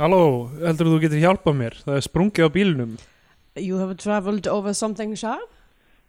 Halló, 0.00 0.48
heldur 0.62 0.94
þú 0.94 0.98
getur 1.02 1.20
hjálpað 1.20 1.56
mér? 1.58 1.74
Það 1.84 1.96
er 1.98 2.04
sprungið 2.06 2.46
á 2.48 2.50
bílnum. 2.54 2.92
You 3.60 3.76
have 3.82 3.98
travelled 4.00 4.46
over 4.48 4.72
something 4.72 5.12
sharp? 5.12 5.50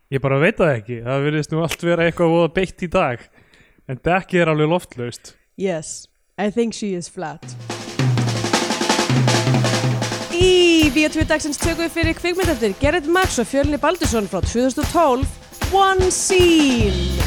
Ég 0.08 0.24
bara 0.24 0.38
veit 0.40 0.56
það 0.62 0.72
ekki. 0.78 1.00
Það 1.04 1.26
virðist 1.26 1.52
nú 1.52 1.60
allt 1.66 1.84
vera 1.84 2.06
eitthvað 2.08 2.32
voða 2.32 2.54
beitt 2.56 2.86
í 2.86 2.88
dag. 2.92 3.26
En 3.92 4.00
dekkið 4.00 4.46
er 4.46 4.52
alveg 4.54 4.72
loftlaust. 4.72 5.34
Yes, 5.60 6.08
I 6.40 6.48
think 6.56 6.72
she 6.72 6.94
is 6.96 7.12
flat. 7.12 7.44
Í 10.32 10.88
Bíotvíu 10.96 11.28
dagsins 11.28 11.60
tökum 11.60 11.84
við 11.84 11.96
fyrir 11.98 12.16
kvikmyndaftir 12.16 12.78
Gerrit 12.80 13.12
Max 13.12 13.42
og 13.44 13.52
Fjölni 13.52 13.76
Baldursson 13.82 14.32
frá 14.32 14.40
2012 14.40 15.28
One 15.76 16.08
Scene 16.16 17.21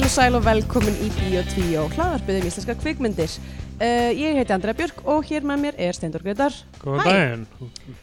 heil 0.00 0.08
og 0.08 0.12
sæl 0.14 0.36
og 0.38 0.44
velkomin 0.46 0.94
í 1.04 1.08
Bíotvíu 1.12 1.80
og 1.82 1.90
hlaðarpið 1.92 2.36
um 2.38 2.46
íslenska 2.48 2.74
kvikmyndir. 2.80 3.32
Uh, 3.76 4.08
Ég 4.16 4.38
heiti 4.38 4.54
Andrea 4.54 4.72
Björk 4.78 5.02
og 5.04 5.26
hér 5.28 5.44
með 5.44 5.58
mér 5.60 5.76
er 5.76 5.92
Steindur 5.92 6.22
Gretar 6.24 6.54
Góðan 6.80 7.04
daginn. 7.04 7.42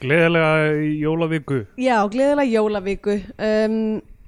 Gleðilega 0.03 0.51
jólavíku. 1.01 1.57
Já, 1.81 1.95
gleðilega 2.13 2.45
jólavíku 2.51 3.15
um, 3.17 3.79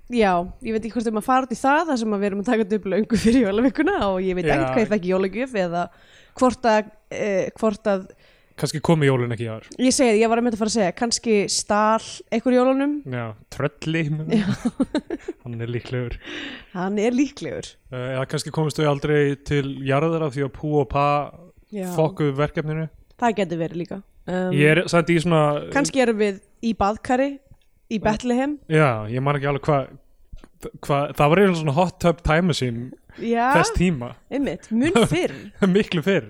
Já, 0.09 0.31
ég 0.65 0.73
veit 0.73 0.81
ekki 0.81 0.95
hvort 0.95 1.11
um 1.11 1.21
að 1.21 1.27
fara 1.27 1.45
út 1.45 1.53
í 1.53 1.59
það 1.59 1.83
þar 1.91 2.01
sem 2.01 2.15
við 2.15 2.27
erum 2.31 2.41
að 2.41 2.49
taka 2.49 2.67
upp 2.79 2.89
löngu 2.95 3.21
fyrir 3.21 3.45
jólavíkuna 3.45 3.99
og 4.07 4.17
ég 4.25 4.39
veit 4.39 4.49
ekkert 4.49 4.71
hvað 4.71 4.83
ég 4.87 4.91
fekk 4.95 5.05
í 5.05 5.13
jólagjöf 5.13 5.55
eða 5.67 5.85
hvort 6.41 6.69
að, 6.73 6.91
uh, 7.19 7.45
hvort 7.61 7.93
að 7.93 8.09
Kanski 8.59 8.81
komi 8.83 9.07
jólun 9.07 9.31
ekki 9.35 9.45
í 9.47 9.49
ár. 9.53 9.67
ég 9.79 9.93
segi, 9.95 10.19
ég 10.19 10.27
var 10.31 10.41
að 10.41 10.45
mynda 10.47 10.57
að 10.57 10.63
fara 10.63 10.71
að 10.73 10.75
segja 10.77 10.95
kannski 10.99 11.35
stál 11.53 12.07
einhver 12.35 12.55
jólunum 12.57 12.95
Já, 13.07 13.25
trölli. 13.55 14.01
Hann 15.43 15.61
er 15.63 15.71
líklegur. 15.71 16.17
hann 16.75 16.99
er 16.99 17.15
líklegur 17.15 17.73
Uh, 17.89 17.97
eða 18.19 18.25
kannski 18.29 18.51
komist 18.53 18.77
þau 18.77 18.85
aldrei 18.91 19.33
til 19.47 19.63
jarðara 19.87 20.27
því 20.29 20.43
að 20.45 20.51
pú 20.59 20.75
og 20.83 20.89
pa 20.91 21.05
Já. 21.73 21.87
fokkuðu 21.95 22.35
verkefninu. 22.37 22.83
Það 23.17 23.33
getur 23.39 23.59
verið 23.63 23.79
líka 23.81 23.97
um, 24.29 24.51
Ég 24.53 24.75
er 24.75 24.81
samt 24.91 25.09
í 25.09 25.15
svona... 25.23 25.39
Kannski 25.73 26.03
erum 26.03 26.19
við 26.21 26.37
í 26.69 26.75
baðkari 26.77 27.31
í 27.89 27.97
Bethlehem 28.03 28.59
Já, 28.69 29.07
ég 29.09 29.25
man 29.25 29.39
ekki 29.39 29.49
alveg 29.49 29.65
hvað... 29.65 29.89
Hva, 30.85 30.99
það 31.15 31.29
var 31.31 31.39
eiginlega 31.41 31.59
svona 31.63 31.73
hot 31.79 31.97
tub 32.03 32.21
time 32.27 32.49
machine 32.51 32.89
þess 33.17 33.73
tíma. 33.77 34.11
einmitt, 34.29 34.69
mun 34.75 34.97
fyrr 35.09 35.33
miklu 35.75 36.03
fyrr 36.05 36.29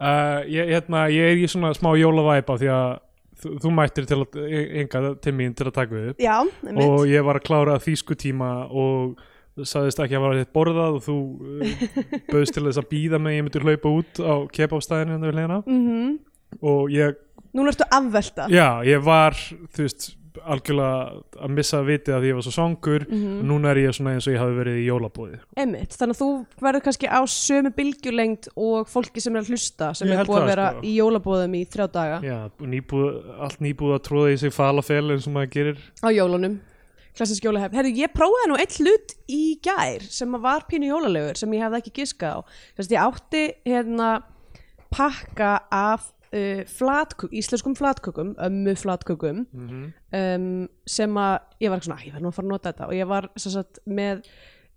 uh, 0.00 0.40
ég, 0.48 0.72
hérna, 0.74 1.06
ég 1.12 1.32
er 1.32 1.42
í 1.42 1.48
svona 1.50 1.72
smá 1.76 1.90
jólavæpa 1.98 2.58
því 2.60 2.70
að 2.74 2.90
þú, 3.38 3.54
þú 3.64 3.72
mættir 3.74 4.08
til 4.10 4.20
að 4.22 4.38
enga 4.82 5.02
til 5.24 5.34
mín 5.38 5.56
til 5.58 5.68
að 5.68 5.74
taka 5.80 5.96
við 5.96 6.12
upp 6.12 6.22
Já, 6.22 6.36
einmitt. 6.66 6.84
Og 6.86 7.02
ég 7.10 7.26
var 7.26 7.40
að 7.40 7.48
klára 7.48 7.80
þýsku 7.82 8.18
tíma 8.18 8.52
og 8.68 9.18
sagðist 9.58 9.98
ekki 10.02 10.14
að 10.14 10.24
vera 10.24 10.42
eitt 10.44 10.54
borðað 10.54 10.98
og 10.98 11.06
þú 11.06 11.18
uh, 11.18 11.86
bauðst 12.32 12.56
til 12.56 12.66
þess 12.66 12.82
að 12.82 12.90
býða 12.92 13.22
mig 13.22 13.38
ég 13.38 13.46
myndi 13.46 13.64
hlaupa 13.64 13.94
út 14.00 14.22
á 14.22 14.34
hliðina. 15.34 15.62
Mm 15.66 16.18
og 16.64 16.88
ég, 16.88 17.18
Núna 17.56 17.72
ertu 17.72 17.84
afvelta. 17.92 18.46
Já, 18.52 18.80
ég 18.86 19.02
var 19.04 19.34
þú 19.36 19.84
veist, 19.84 20.10
algjörlega 20.44 21.22
að 21.42 21.50
missa 21.56 21.80
vitið 21.82 22.14
að 22.18 22.26
ég 22.28 22.34
var 22.38 22.42
svo 22.46 22.52
songur 22.54 23.06
Mhm. 23.08 23.38
og 23.40 23.44
núna 23.50 23.70
er 23.72 23.76
ég 23.82 23.94
svona 23.96 24.14
eins 24.14 24.26
og 24.28 24.34
ég 24.34 24.38
hafi 24.42 24.56
verið 24.58 24.78
í 24.78 24.86
jólabóði 24.88 25.38
Einmitt, 25.56 25.90
þannig 25.98 26.16
að 26.16 26.22
þú 26.22 26.46
verður 26.60 26.84
kannski 26.86 27.08
á 27.08 27.20
sömu 27.26 27.74
bylgjulengd 27.74 28.48
og 28.56 28.86
fólki 28.88 29.20
sem 29.20 29.36
er 29.36 29.42
að 29.42 29.48
hlusta 29.52 29.94
sem 29.96 30.08
Ég 30.08 30.18
er 30.20 30.24
búið 30.26 30.42
að 30.42 30.46
vera 30.52 30.70
sko. 30.72 30.80
í 30.82 30.96
jólabóðum 30.98 31.54
í 31.58 31.62
þrjá 31.66 31.86
daga 31.92 32.20
já, 32.22 32.50
nýbúð, 32.60 33.40
allt 33.40 33.58
nýbúð 33.60 33.94
að 33.98 34.02
tróða 34.08 34.32
í 34.32 34.38
sig 34.38 34.52
falafel 34.52 35.10
eins 35.10 35.26
og 35.26 35.32
maður 35.34 35.50
gerir 35.50 35.78
á 36.02 36.08
jólunum 36.12 36.60
klassisk 37.18 37.42
jólahefn. 37.42 37.74
Herru, 37.74 37.90
ég 37.98 38.12
prófaði 38.14 38.46
nú 38.48 38.56
eitt 38.60 38.76
hlut 38.78 39.14
í 39.28 39.58
gær 39.60 40.02
sem 40.06 40.30
að 40.36 40.40
var 40.40 40.60
pínu 40.70 40.86
jólalegur 40.86 41.36
sem 41.36 41.50
ég 41.50 41.64
hefði 41.66 41.80
ekki 41.82 41.92
giska 41.96 42.30
á. 42.30 42.38
Þess 42.78 42.86
að 42.86 42.94
ég 42.94 43.02
átti 43.02 43.54
hérna 43.66 44.22
pakka 44.90 45.60
af 45.72 46.12
uh, 46.32 46.62
flatkökum, 46.68 47.34
íslenskum 47.40 47.76
flatkökum, 47.78 48.34
ömmu 48.48 48.74
flatkökum 48.78 49.44
um, 49.52 50.68
sem 50.86 51.20
að 51.20 51.38
ég 51.60 51.70
var 51.70 51.84
svona, 51.84 52.00
"Æ, 52.00 52.06
ég 52.08 52.16
verð 52.16 52.26
nú 52.26 52.32
að 52.32 52.38
fara 52.38 52.46
að 52.46 52.52
nota 52.52 52.72
þetta. 52.72 52.88
Og 52.88 52.94
ég 52.94 53.08
var 53.08 53.30
sagt 53.36 53.78
með 53.86 54.22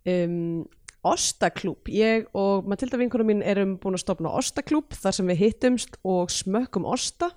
um, 0.05 0.65
ostaklúb 1.01 1.89
ég 1.89 2.27
og 2.37 2.67
Matilda 2.69 2.97
vinkunum 3.01 3.31
mín 3.31 3.43
erum 3.43 3.77
búin 3.81 3.97
að 3.97 4.03
stopna 4.03 4.33
ostaklúb 4.37 4.93
þar 4.93 5.17
sem 5.17 5.29
við 5.31 5.39
hittumst 5.41 5.97
og 6.05 6.29
smökkum 6.29 6.85
osta 6.85 7.31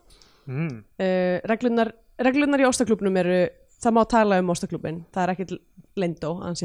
mm. 0.47 0.83
uh, 1.01 1.37
reglunar, 1.49 1.95
reglunar 2.21 2.61
í 2.61 2.69
ostaklúbnum 2.69 3.17
eru 3.23 3.39
það 3.81 3.97
má 3.97 4.03
tala 4.09 4.41
um 4.43 4.53
ostaklúbin 4.53 5.05
það 5.15 5.23
er 5.25 5.35
ekkit 5.35 5.55
lendó 6.01 6.35
að 6.45 6.59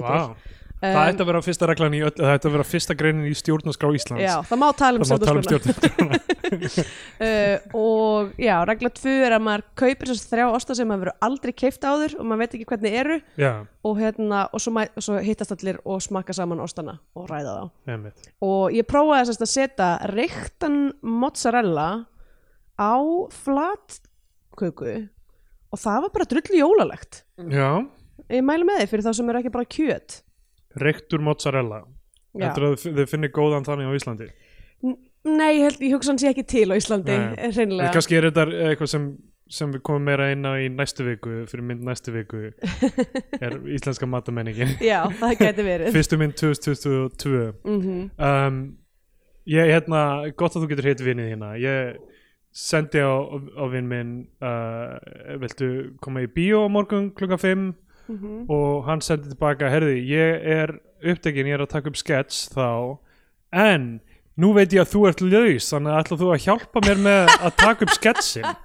Það 0.79 1.09
ætti 1.09 1.23
að 1.23 1.27
vera 1.27 1.39
fyrsta 1.43 1.67
reglan 1.67 1.95
í 1.97 1.99
öll, 2.07 2.13
það 2.15 2.33
ætti 2.37 2.47
að 2.47 2.53
vera 2.55 2.65
fyrsta 2.69 2.95
greinin 2.95 3.27
í 3.27 3.33
stjórnarskrá 3.35 3.89
Íslands. 3.97 4.23
já, 4.23 4.35
það 4.47 4.59
má 4.61 4.67
tala 4.79 4.99
um 4.99 5.03
um 5.03 5.09
stjórnarskrána. 5.09 5.63
stjórnarskrá. 5.75 6.29
uh, 7.25 7.57
og 7.75 8.31
já, 8.39 8.53
regla 8.69 8.91
tvö 8.95 9.15
er 9.27 9.35
að 9.35 9.43
maður 9.43 9.65
kaupir 9.81 10.11
þess 10.13 10.29
þrjá 10.29 10.45
osta 10.47 10.77
sem 10.79 10.87
maður 10.87 11.03
verður 11.03 11.27
aldrei 11.27 11.53
keift 11.63 11.83
áður 11.83 12.15
og 12.15 12.29
maður 12.29 12.41
veit 12.43 12.55
ekki 12.55 12.69
hvernig 12.71 12.95
eru 13.01 13.17
og, 13.19 13.99
hérna, 13.99 14.45
og, 14.47 14.63
svo, 14.63 14.73
og 14.79 15.03
svo 15.03 15.19
hittast 15.25 15.53
allir 15.57 15.81
og 15.83 15.99
smakka 16.05 16.37
saman 16.37 16.63
ostana 16.63 16.95
og 17.19 17.27
ræða 17.27 17.57
þá 17.57 17.91
einmitt. 17.95 18.31
og 18.45 18.75
ég 18.75 18.87
prófaði 18.87 19.35
að 19.35 19.51
setja 19.51 19.91
reyktan 20.13 20.79
mozzarella 21.03 21.89
á 22.79 22.95
flatköku 23.43 24.95
og 25.69 25.83
það 25.83 26.01
var 26.07 26.15
bara 26.15 26.31
drullu 26.31 26.63
jólalegt 26.63 27.23
Já, 27.51 27.83
ég 28.31 28.47
mælu 28.47 28.67
með 28.67 28.85
þið 28.85 28.91
fyrir 28.93 29.07
þá 29.09 29.13
sem 29.19 29.31
eru 29.31 29.43
ekki 29.43 29.55
bara 29.59 29.71
kjöt 29.75 30.21
reyktur 30.83 31.23
mozzarella. 31.23 31.83
Er 32.39 32.53
að 32.53 32.77
þau 32.83 33.05
finnir 33.09 33.31
góðan 33.33 33.65
þannig 33.65 33.89
á 33.89 33.93
Íslandi. 33.97 34.27
Nei, 35.27 35.57
ég, 35.57 35.65
held, 35.65 35.81
ég 35.83 35.95
hugsa 35.97 36.13
hann 36.13 36.21
sé 36.21 36.29
ekki 36.31 36.45
til 36.47 36.69
á 36.71 36.75
Íslandi 36.79 37.11
eh, 37.11 37.49
hreinlega 37.51 37.91
Kannski 37.91 38.15
er 38.15 38.29
þetta 38.29 38.45
eitthvað 38.69 38.91
sem, 38.93 39.07
sem 39.51 39.73
við 39.75 39.81
komum 39.89 40.05
meira 40.07 40.29
inn 40.31 40.47
á 40.47 40.55
í 40.55 40.69
næstu 40.71 41.03
viku, 41.03 41.41
fyrir 41.51 41.65
mynd 41.67 41.83
næstu 41.83 42.13
viku, 42.15 42.45
er 43.43 43.57
íslenska 43.75 44.07
matamenningin. 44.07 44.77
Já, 44.79 45.01
það 45.19 45.33
geti 45.41 45.65
verið 45.67 45.97
Fyrstu 45.97 46.21
mynd 46.21 46.37
2022. 46.39 47.41
mm 47.67 48.05
Um, 48.29 48.61
ég, 49.49 49.73
hérna, 49.73 50.05
gott 50.39 50.55
að 50.55 50.63
þú 50.63 50.71
getur 50.71 50.89
hitt 50.93 51.03
vinnið 51.03 51.33
hérna. 51.33 51.51
Ég 51.59 51.99
sendi 52.55 53.03
á, 53.03 53.11
á 53.19 53.63
vinn 53.73 53.91
minn, 53.91 54.15
uh, 54.39 54.95
viltu 55.43 55.69
koma 56.03 56.23
í 56.23 56.31
bíó 56.31 56.63
morgun 56.71 57.11
klukka 57.17 57.41
5? 57.41 57.73
Mhm. 58.09 58.45
og 58.49 58.85
hann 58.89 59.01
sendi 59.05 59.29
tilbaka 59.29 59.69
herði, 59.69 59.99
ég 60.09 60.45
er 60.57 60.75
upptekinn, 61.05 61.47
ég 61.47 61.59
er 61.59 61.65
að 61.65 61.73
taka 61.75 61.91
upp 61.91 61.99
skets 61.99 62.49
þá, 62.51 62.97
en 63.53 64.01
nú 64.39 64.53
veit 64.55 64.73
ég 64.73 64.81
að 64.81 64.93
þú 64.93 65.07
ert 65.09 65.21
laus 65.21 65.69
þannig 65.71 65.93
að 65.93 66.01
ætla 66.03 66.17
þú 66.19 66.29
að 66.33 66.43
hjálpa 66.47 66.83
mér 66.87 67.01
með 67.05 67.33
að 67.39 67.55
taka 67.59 67.85
upp 67.85 67.95
sketsin 67.95 68.47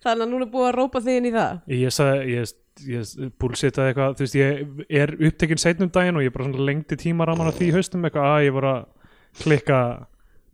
Þannig 0.00 0.24
að 0.24 0.30
núna 0.30 0.46
er 0.46 0.52
búið 0.52 0.66
að 0.70 0.76
rópa 0.78 1.00
þig 1.04 1.16
inn 1.18 1.26
í 1.28 1.32
það? 1.34 1.56
Ég 1.76 1.92
sagði, 1.92 2.20
ég, 2.32 2.52
ég 2.88 3.32
búlsitaði 3.42 3.90
eitthvað, 3.90 4.14
þú 4.16 4.24
veist, 4.24 4.36
ég 4.38 5.00
er 5.02 5.12
upptekinn 5.28 5.60
seinum 5.60 5.90
daginn 5.92 6.16
og 6.16 6.24
ég 6.24 6.32
bara 6.32 6.46
svona 6.46 6.68
lengdi 6.70 6.96
tímaraman 6.96 7.50
á 7.50 7.56
því 7.58 7.68
haustum 7.74 8.06
eitthvað 8.08 8.28
að 8.30 8.44
ég 8.46 8.54
voru 8.56 8.70
að 8.70 8.86
klikka. 9.42 9.80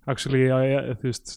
Actually, 0.07 0.43
að, 0.55 0.91
þú 1.03 1.11
veist 1.13 1.37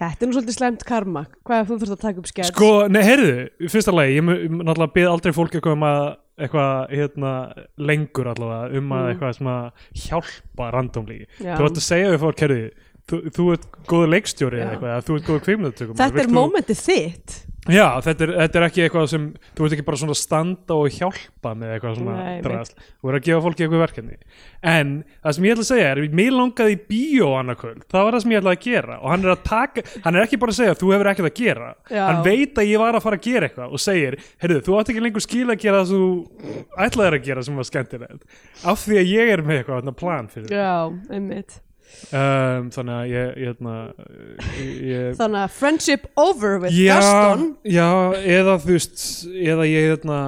Þetta 0.00 0.24
er 0.24 0.30
nú 0.30 0.34
svolítið 0.36 0.56
slemt 0.56 0.84
karma 0.88 1.22
Hvað 1.46 1.60
ef 1.62 1.68
þú 1.70 1.78
þurft 1.82 1.94
að 1.96 2.02
taka 2.06 2.22
upp 2.22 2.30
skets 2.30 2.50
Sko, 2.54 2.70
nei, 2.88 3.02
heyrðu, 3.06 3.34
fyrsta 3.70 3.94
lagi, 3.94 4.16
ég 4.18 4.26
náttúrulega 4.26 4.94
byrð 4.96 5.12
aldrei 5.14 5.32
fólk 5.36 5.54
eitthvað 5.58 5.76
um 5.78 5.86
að 5.90 6.02
eitthvað, 6.40 6.92
hérna, 6.96 7.30
lengur 7.76 8.30
allavega, 8.32 8.78
um 8.78 8.92
að 8.96 9.02
Mm. 9.04 9.08
eitthvað 9.12 9.34
sem 9.36 9.48
að 9.52 9.64
hjálpa 10.06 10.68
randomli. 10.72 11.18
Já. 11.36 11.52
Þú 11.58 11.66
ert 11.66 11.76
að 11.76 11.84
segja 11.84 12.12
við 12.14 12.22
fólk, 12.22 12.40
heyrðu, 12.40 12.70
þú, 13.10 13.18
þú 13.36 13.44
ert 13.52 13.66
góður 13.90 14.08
leikstjóri 14.14 14.60
eða 14.62 14.70
eitthvað, 14.72 15.04
þú 15.04 15.18
ert 15.18 15.26
góður 15.28 15.42
kvikmyndatökum. 15.44 15.96
Þetta 16.00 16.22
er 16.24 16.32
mómentið 16.32 16.80
þitt 16.86 17.36
Já, 17.68 18.00
þetta 18.00 18.24
er, 18.24 18.30
þetta 18.38 18.56
er 18.56 18.64
ekki 18.64 18.80
eitthvað 18.86 19.06
sem, 19.12 19.24
þú 19.56 19.64
ert 19.66 19.74
ekki 19.76 19.84
bara 19.84 19.98
svona 20.00 20.14
að 20.14 20.22
standa 20.22 20.72
og 20.80 20.94
hjálpa 20.96 21.50
með 21.60 21.68
eitthvað 21.74 21.98
svona 21.98 22.14
drast. 22.40 22.72
Þú 22.96 23.04
ert 23.10 23.18
að 23.18 23.26
gefa 23.26 23.42
fólki 23.44 23.62
eitthvað 23.66 23.82
verkefni. 23.84 24.16
En 24.72 24.86
það 25.20 25.32
sem 25.36 25.44
ég 25.44 25.52
ætla 25.54 25.64
að 25.66 25.68
segja 25.68 25.90
er, 25.90 25.98
mér 26.16 26.32
langaði 26.38 26.72
í 26.72 26.80
bíó 26.88 27.28
annarkvöld, 27.36 27.82
það 27.92 28.04
var 28.06 28.12
það 28.16 28.22
sem 28.24 28.32
ég 28.32 28.40
ætlaði 28.40 28.58
að 28.60 28.64
gera. 28.64 28.96
Og 29.00 29.08
hann 29.12 29.24
er 29.28 29.36
taka, 29.44 29.80
hann 30.06 30.16
er 30.16 30.22
ekki 30.24 30.40
bara 30.40 30.52
að 30.56 30.60
segja 30.62 30.80
þú 30.80 30.86
hefur 30.94 31.10
ekkert 31.12 31.30
að 31.30 31.40
gera, 31.44 31.68
Já. 31.92 32.04
hann 32.08 32.22
veit 32.24 32.54
að 32.56 32.70
ég 32.70 32.78
var 32.80 32.96
að 32.96 33.04
fara 33.06 33.16
að 33.20 33.26
gera 33.28 33.44
eitthvað 33.50 33.68
og 33.76 33.80
segir, 33.84 34.14
heyrðu, 34.40 34.60
þú 34.64 34.72
átt 34.80 34.90
ekki 34.94 35.04
lengur 35.04 35.24
skil 35.26 35.48
að 35.48 35.62
gera 35.66 35.82
það 35.82 35.88
sem 35.90 36.00
þú 36.00 36.10
ætlaðir 36.86 37.16
að 37.20 37.26
gera 37.28 37.44
sem 37.44 37.60
var 37.60 37.68
skemmtilegt, 37.68 38.22
af 38.64 38.76
því 38.86 38.94
að 39.02 39.10
ég 39.12 39.24
er 39.36 39.40
með 39.44 39.56
eitthvað 39.60 39.84
Um, 42.10 42.70
þannig 42.74 42.94
að 42.96 43.10
ég, 43.10 43.28
ég, 43.36 43.50
hérna, 43.50 43.74
ég, 44.60 45.12
Þannig 45.18 45.42
að 45.44 45.52
friendship 45.58 46.08
over 46.18 46.56
with 46.62 46.74
já, 46.74 46.96
Gaston. 46.96 47.44
já, 47.66 47.86
eða 48.38 48.56
þú 48.64 48.74
veist 48.74 49.04
eða 49.30 49.66
ég 49.68 49.88
hérna 49.92 50.18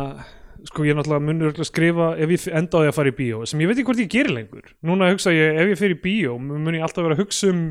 sko 0.68 0.84
ég 0.86 0.94
náttúrulega 0.94 1.26
mun 1.26 1.42
örugglega 1.42 1.66
skrifa 1.66 2.12
ef 2.22 2.34
ég 2.36 2.44
enda 2.54 2.78
á 2.78 2.80
því 2.84 2.90
að 2.92 2.98
fara 2.98 3.10
í 3.10 3.16
bíó 3.18 3.40
sem 3.50 3.62
ég 3.62 3.70
veit 3.70 3.80
ekki 3.80 3.88
hvort 3.88 4.02
ég 4.04 4.12
geri 4.12 4.36
lengur. 4.36 4.68
Núna 4.86 5.10
hugsa 5.10 5.34
ég 5.34 5.58
ef 5.58 5.72
ég 5.72 5.80
fer 5.80 5.94
í 5.96 5.98
bíó 6.04 6.36
mun 6.38 6.76
ég 6.76 6.84
alltaf 6.86 7.02
vera 7.02 7.16
að 7.18 7.24
hugsa 7.24 7.50
um 7.50 7.64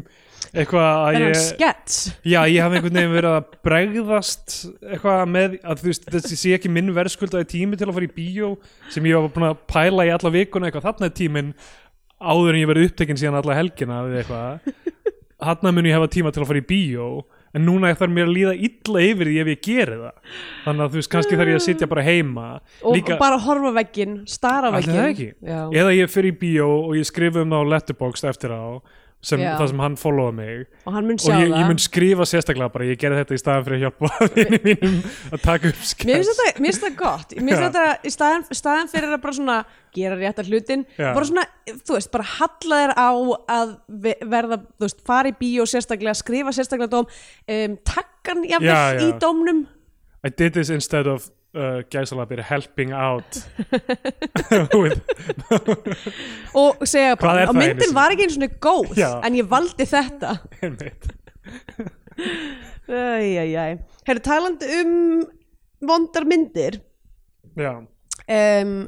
eitthvað 0.51 0.89
að 1.05 1.19
ég 1.21 1.37
skets. 1.39 1.99
Já 2.27 2.39
ég 2.49 2.59
hafi 2.65 2.79
einhvern 2.79 2.97
veginn 2.97 3.13
verið 3.15 3.35
að 3.37 3.53
bregðast 3.67 4.55
eitthvað 4.81 5.21
með 5.37 5.55
að 5.61 5.83
þú 5.83 5.91
veist 5.91 6.09
þessi 6.17 6.39
sé 6.41 6.55
ekki 6.57 6.71
minn 6.73 6.91
verðskuldaði 6.97 7.47
tími 7.53 7.79
til 7.79 7.87
að 7.87 7.95
fara 7.99 8.09
í 8.09 8.15
bíó 8.17 8.49
sem 8.91 9.07
ég 9.07 9.21
var 9.21 9.31
búin 9.37 9.47
að 9.53 9.61
pæla 9.71 10.07
í 10.09 10.13
alla 10.17 10.33
vikuna 10.35 10.67
eitthvað. 10.67 10.89
Þarna 10.89 11.07
er 11.07 11.15
tíminn 11.21 11.53
áður 12.21 12.55
en 12.55 12.61
ég 12.61 12.69
verið 12.71 12.89
upptekinn 12.91 13.19
síðan 13.19 13.39
alla 13.41 13.57
helgina 13.57 14.01
við 14.07 14.21
eitthvað 14.21 14.73
þarna 15.45 15.71
mun 15.73 15.87
ég 15.89 15.95
hafa 15.97 16.09
tíma 16.13 16.31
til 16.33 16.43
að 16.43 16.51
fara 16.51 16.61
í 16.61 16.67
bíó 16.69 17.07
en 17.51 17.65
núna 17.67 17.89
þarf 17.99 18.13
mér 18.15 18.29
að 18.29 18.35
líða 18.37 18.51
illa 18.67 19.01
yfir 19.03 19.27
því 19.27 19.39
ef 19.41 19.49
ég 19.51 19.61
geri 19.65 19.95
það. 19.99 20.35
Þannig 20.63 20.83
að 20.85 20.93
þú 20.93 20.99
veist 21.01 21.11
kannski 21.11 21.39
þarf 21.39 21.49
ég 21.51 21.57
að 21.57 21.65
sitja 21.65 21.87
bara 21.91 22.05
heima. 22.05 22.45
Og 22.85 22.95
Líka- 22.95 23.17
bara 23.19 23.39
horfa 23.43 23.71
veggin, 23.75 24.13
stara 24.29 24.69
veggin 24.71 25.33
eða 25.43 25.91
ég 25.97 26.07
fyrir 26.13 26.31
í 26.31 26.37
bíó 26.39 26.69
og 26.87 26.95
ég 26.95 27.09
skrifa 27.09 27.41
um 27.43 27.51
það 27.51 27.65
á 27.67 27.71
Letterboxd 27.73 28.29
eftir 28.31 28.55
á 28.55 28.63
sem, 29.21 29.41
það 29.41 29.67
sem 29.71 29.81
hann 29.83 29.95
followaði 30.01 30.35
mig. 30.37 30.61
Og 30.89 30.95
og 30.97 31.35
ég, 31.37 31.51
ég 31.53 31.67
mun 31.69 31.81
skrifa 31.81 32.25
sérstaklega 32.29 32.71
bara 32.73 32.87
ég 32.89 32.99
gerði 33.01 33.21
þetta 33.21 33.37
í 33.37 33.41
staðan 33.41 33.65
fyrir 33.67 33.77
að 33.77 33.83
hjálpa 33.85 34.27
vinni 34.37 34.59
mínum 34.65 34.95
að 35.31 35.43
taka 35.45 35.71
upp 35.71 35.81
skess 35.85 36.07
Mér 36.09 36.21
finnst 36.21 36.41
þetta, 36.41 36.61
mér 36.63 36.71
finnst 36.71 36.85
þetta 36.85 36.99
gott. 37.01 37.35
Mér 37.37 37.51
finnst 37.51 37.65
þetta 37.67 37.85
í 38.09 38.13
staðan, 38.15 38.45
staðan 38.61 38.91
fyrir 38.93 39.15
að 39.15 39.21
bara 39.25 39.37
svona 39.37 39.57
gera 39.95 40.17
réttar 40.19 40.49
hlutin. 40.49 40.85
Já. 40.97 41.11
bara 41.17 41.27
svona, 41.31 41.45
þú 41.71 41.97
veist, 41.97 42.11
bara 42.15 42.29
halla 42.37 42.79
þér 42.81 42.95
á 42.97 43.09
að 43.57 43.75
ve- 44.07 44.17
verða, 44.33 44.61
þú 44.79 44.87
veist, 44.87 45.03
fara 45.11 45.33
í 45.33 45.35
bíó 45.41 45.67
sérstaklega, 45.69 46.15
skrifa 46.17 46.55
sérstaklega 46.55 46.93
dóm. 46.95 47.11
Um, 47.45 47.77
takkan 47.87 48.45
jafnvel 48.47 48.71
Já, 48.73 48.81
já. 48.97 49.05
í 49.05 49.13
dómnum. 49.21 49.65
I 50.23 50.29
did 50.29 50.53
this 50.57 50.69
instead 50.69 51.07
of 51.09 51.29
uh, 51.55 51.81
gæsalabir 51.91 52.41
helping 52.47 52.93
out 52.93 53.41
og 56.61 56.87
segja 56.87 57.15
bara, 57.19 57.47
einu 57.47 57.59
myndin 57.59 57.95
var 57.95 58.09
ekki 58.13 58.23
eins 58.27 58.37
og 58.39 58.55
góð 58.63 58.95
Já. 58.99 59.11
en 59.25 59.33
ég 59.39 59.45
valdi 59.51 59.85
þetta. 59.89 60.29
Herru, 64.07 64.21
talandi 64.23 64.65
um 64.81 64.95
vondar 65.87 66.25
myndir. 66.27 66.73
Um, 68.31 68.87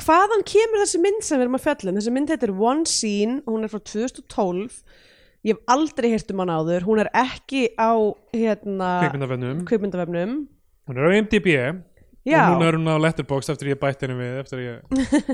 hvaðan 0.00 0.42
kemur 0.48 0.82
þessi 0.82 0.98
mynd 1.02 1.22
sem 1.24 1.38
við 1.38 1.44
erum 1.46 1.58
að 1.58 1.66
fjalla 1.66 1.92
um? 1.92 1.98
Þessi 2.00 2.14
mynd 2.14 2.32
heitir 2.32 2.52
One 2.54 2.84
Scene 2.90 3.34
hún 3.46 3.66
er 3.66 3.70
frá 3.72 3.80
2012 3.82 4.80
ég 5.46 5.54
hef 5.54 5.60
aldrei 5.70 6.08
heyrt 6.10 6.32
um 6.34 6.40
hann 6.42 6.50
áður. 6.50 6.82
Hún 6.88 6.98
er 7.02 7.08
ekki 7.14 7.62
á 7.78 7.94
hérna, 8.34 8.88
kvikmyndavennum 9.04 9.58
kvikmyndavefnum 9.68 10.32
hún 10.86 10.98
er 10.98 11.08
á 11.08 11.10
IMDb 11.18 11.52
Já, 12.26 12.42
og 12.42 12.56
núna 12.56 12.68
er 12.68 12.78
hún 12.78 12.90
á 12.90 12.96
Letterboxd 12.98 13.52
eftir 13.54 13.70
ég 13.70 13.78
bætti 13.78 14.06
henni 14.06 14.18
við 14.18 14.38
eftir 14.40 14.62
ég 14.64 14.78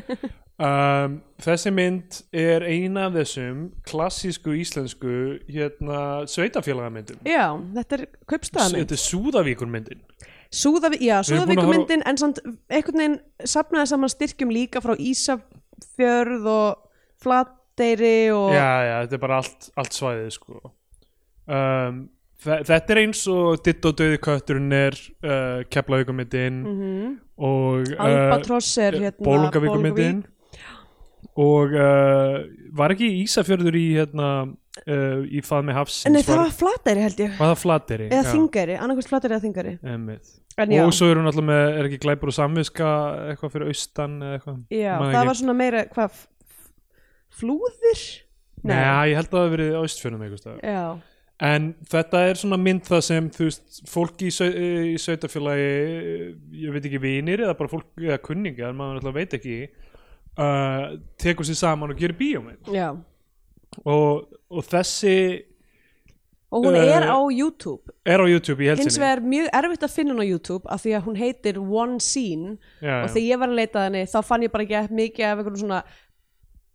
um, 0.68 1.14
þessi 1.40 1.72
mynd 1.72 2.18
er 2.36 2.66
eina 2.68 3.06
af 3.08 3.16
þessum 3.16 3.62
klassísku 3.88 4.52
íslensku 4.60 5.14
hérna 5.48 6.26
sveitafélagamyndum 6.28 7.24
já, 7.24 7.46
þetta 7.78 7.98
er 7.98 8.04
kaupstæðamynd 8.28 8.84
þetta 8.84 8.98
er 8.98 9.04
Súðavíkur 9.06 9.72
myndin 9.72 10.04
Súðaví, 10.52 10.98
Já, 11.00 11.16
að 11.22 11.30
Súðavíkumyndin 11.30 12.04
en 12.04 12.18
samt 12.20 12.42
einhvern 12.68 13.00
veginn 13.00 13.20
sapnaði 13.48 13.88
saman 13.88 14.12
styrkjum 14.12 14.52
líka 14.52 14.82
frá 14.84 14.92
Ísafjörð 15.00 16.48
og 16.52 16.82
Flateyri 17.22 18.28
og 18.36 18.52
já, 18.52 18.68
já, 18.84 18.96
þetta 19.06 19.16
er 19.16 19.22
bara 19.22 19.38
allt, 19.40 19.70
allt 19.80 19.96
svæðið 19.96 20.34
sko. 20.36 20.60
Um, 21.48 22.02
þetta 22.42 22.94
er 22.96 23.00
eins 23.04 23.22
og 23.30 23.60
Ditt 23.66 23.84
og 23.88 23.96
döði 24.00 24.18
kötturinn 24.22 24.72
er 24.76 24.96
uh, 25.24 25.62
Keflavíkumyndin 25.70 26.62
Mhm. 26.66 27.12
og 27.42 27.88
uh, 27.96 28.04
Albatross 28.06 28.72
er 28.78 28.98
hérna 29.00 29.26
Bólungavíkumyndin 29.26 30.24
og 31.38 31.72
uh, 31.72 32.42
var 32.76 32.92
ekki 32.92 33.08
Ísafjörður 33.22 33.76
í 33.78 33.84
hérna 33.96 34.26
uh, 34.50 35.22
í 35.24 35.40
faðmi 35.46 35.72
hafsins? 35.76 36.12
Nei, 36.12 36.22
það 36.26 36.42
var 36.42 36.50
Flateyri 36.58 37.04
held 37.06 37.22
ég. 37.24 37.36
Var 37.38 37.52
það 37.54 37.60
flateri 37.62 38.08
eða 38.10 38.24
þingari, 38.34 38.76
annarkvæmst 38.82 39.12
Flateyri 39.12 39.38
eða 39.38 39.44
þingari 39.46 39.74
já, 40.76 40.82
og 40.84 40.92
svo 40.92 41.08
er 41.08 41.16
hún 41.22 41.30
alltaf 41.30 41.46
með, 41.48 41.62
er 41.78 41.88
ekki 41.88 42.00
glæpur 42.02 42.28
og 42.28 42.36
samviska 42.36 42.90
eitthvað 43.32 43.54
fyrir 43.54 43.70
austan 43.72 44.18
eitthvað? 44.34 44.58
Já 44.76 44.92
það 44.98 45.08
ekki. 45.14 45.26
var 45.30 45.38
svona 45.40 45.56
meira, 45.62 45.84
hvað 45.94 46.20
flúðir? 47.38 48.02
Nei, 48.68 48.82
ég 49.10 49.16
held 49.18 49.30
að 49.30 49.32
það 49.32 49.40
hafi 49.46 49.54
verið 49.56 49.72
á 49.74 49.80
austfjörnum 49.82 50.26
einhvers 50.26 50.42
staðar. 50.44 50.60
Já, 50.62 50.82
en 51.42 51.70
þetta 51.90 52.24
er 52.28 52.38
svona 52.38 52.58
mynd 52.60 52.84
það 52.86 53.00
sem 53.08 53.28
þú 53.34 53.46
veist, 53.48 53.78
fólk 53.90 54.22
í, 54.22 54.30
í 54.30 54.98
sveitafélagi 55.02 55.70
ég 56.62 56.74
veit 56.74 56.84
ekki 56.86 57.00
vinir 57.02 57.42
eða 57.42 57.56
bara 57.58 57.72
fólk, 57.72 57.88
eða 57.98 58.20
kunningar, 58.22 58.76
maður 58.78 59.00
alltaf 59.00 59.16
veit 59.16 59.38
ekki 59.38 59.56
uh, 60.38 60.92
tekur 61.20 61.48
sér 61.48 61.58
saman 61.58 61.94
og 61.94 61.98
gerir 61.98 62.18
bíómynd. 62.18 62.68
Og, 63.88 64.28
og 64.52 64.68
þessi 64.68 65.16
Og 66.52 66.66
hún 66.66 66.76
er 66.76 67.06
á 67.08 67.16
YouTube. 67.32 67.88
er 68.04 68.20
á 68.20 68.26
YouTube 68.28 68.60
í 68.60 68.66
Hins 68.68 68.82
helsinni 68.82 69.00
vegar 69.00 69.22
mjög 69.24 69.46
erfitt 69.56 69.84
að 69.86 69.92
finna 69.94 70.12
hún 70.12 70.20
á 70.20 70.28
YouTube 70.28 70.68
af 70.68 70.82
því 70.84 70.90
að 70.98 71.06
hún 71.06 71.16
heitir 71.16 71.58
One 71.58 71.96
Scene. 72.04 72.58
Já, 72.84 72.98
og 73.00 73.08
þegar 73.14 73.24
ég 73.24 73.40
var 73.40 73.48
að 73.48 73.56
leita 73.56 73.78
að 73.80 73.86
henni 73.88 74.02
þá 74.12 74.18
fann 74.28 74.44
ég 74.44 74.52
bara 74.52 74.66
ekki 74.66 74.98
mikið 74.98 75.24
af 75.30 75.40
einhverjum 75.40 75.62
svona 75.62 75.78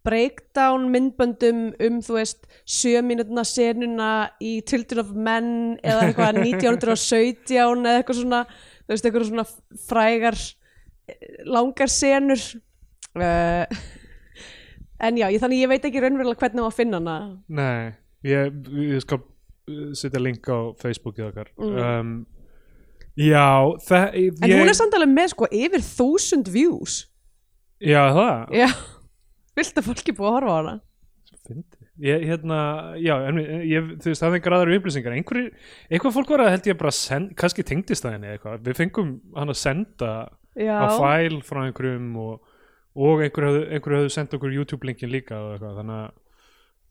breakdown 0.07 0.88
myndböndum 0.94 1.59
um 1.83 2.00
þú 2.06 2.15
veist 2.18 2.48
sjö 2.63 3.01
mínútna 3.06 3.44
senuna 3.48 4.09
í 4.44 4.57
Children 4.68 5.04
of 5.04 5.12
Men 5.27 5.50
eða 5.83 6.07
eitthvað 6.07 6.39
1917 6.48 7.83
eða 7.83 8.00
eitthvað 8.01 8.21
svona 8.24 8.42
þú 8.48 8.94
veist 8.95 9.09
eitthvað 9.09 9.27
svona 9.31 9.48
frægar 9.89 10.39
eh, 10.39 11.44
langar 11.51 11.92
senur. 11.92 12.42
Uh, 13.18 13.65
en 15.01 15.18
já, 15.19 15.27
ég, 15.33 15.39
þannig 15.42 15.63
ég 15.63 15.69
veit 15.71 15.86
ekki 15.89 16.01
raunverulega 16.04 16.42
hvernig 16.44 16.63
að 16.68 16.75
finna 16.77 17.00
hana. 17.01 17.15
Nei, 17.50 17.92
ég, 18.25 18.56
ég 18.94 19.04
skal 19.04 19.19
uh, 19.21 19.92
setja 19.98 20.21
link 20.21 20.45
á 20.50 20.57
Facebookið 20.81 21.30
okkar. 21.31 21.54
Um, 21.62 22.18
Já, 23.18 23.74
það 23.81 24.04
Mm. 24.13 24.44
en 24.45 24.51
ég, 24.51 24.59
hún 24.62 24.69
er 24.69 24.75
samt 24.77 24.94
alveg 24.94 25.09
með 25.09 25.31
sko 25.31 25.48
yfir 25.50 25.81
þúsund 25.81 26.50
views. 26.54 26.98
Já, 27.81 28.04
það? 28.13 28.44
Já, 28.54 28.68
vilt 29.57 29.81
að 29.81 29.89
fólki 29.89 30.15
búið 30.15 30.30
að 30.30 30.38
horfa 30.38 30.54
á 30.54 30.57
hana. 30.57 30.75
Ég, 32.04 32.24
hérna, 32.27 32.57
já, 33.01 33.13
en 33.30 33.39
ég, 33.42 33.94
þú 34.04 34.12
veist, 34.12 34.21
það 34.21 34.27
er 34.27 34.38
einhver 34.38 34.56
aðra 34.57 34.75
upplýsingar. 34.77 35.15
Einhver, 35.18 35.39
eitthvað 35.89 36.15
fólk 36.18 36.33
var 36.33 36.44
að 36.44 36.51
held 36.54 36.69
ég 36.69 36.77
bara 36.81 36.94
send, 36.94 37.31
kannski 37.39 37.65
tengdist 37.65 38.06
það 38.06 38.18
henni 38.18 38.33
eitthvað, 38.33 38.62
við 38.68 38.77
fengum 38.81 39.15
hann 39.38 39.54
að 39.54 39.59
senda 39.62 40.12
já, 40.54 40.75
á 40.77 40.88
fæl 41.00 41.39
frá 41.48 41.63
einhverjum 41.63 42.12
og, 42.21 42.54
og 42.98 43.24
einhver 43.25 43.48
höfðu, 43.48 43.63
einhver 43.71 43.98
höfðu 43.98 44.13
sendt 44.13 44.36
okkur 44.38 44.56
YouTube 44.56 44.89
linkin 44.89 45.13
líka 45.13 45.39
og 45.39 45.56
eitthvað, 45.56 45.80
þannig 45.81 46.04
að 46.04 46.15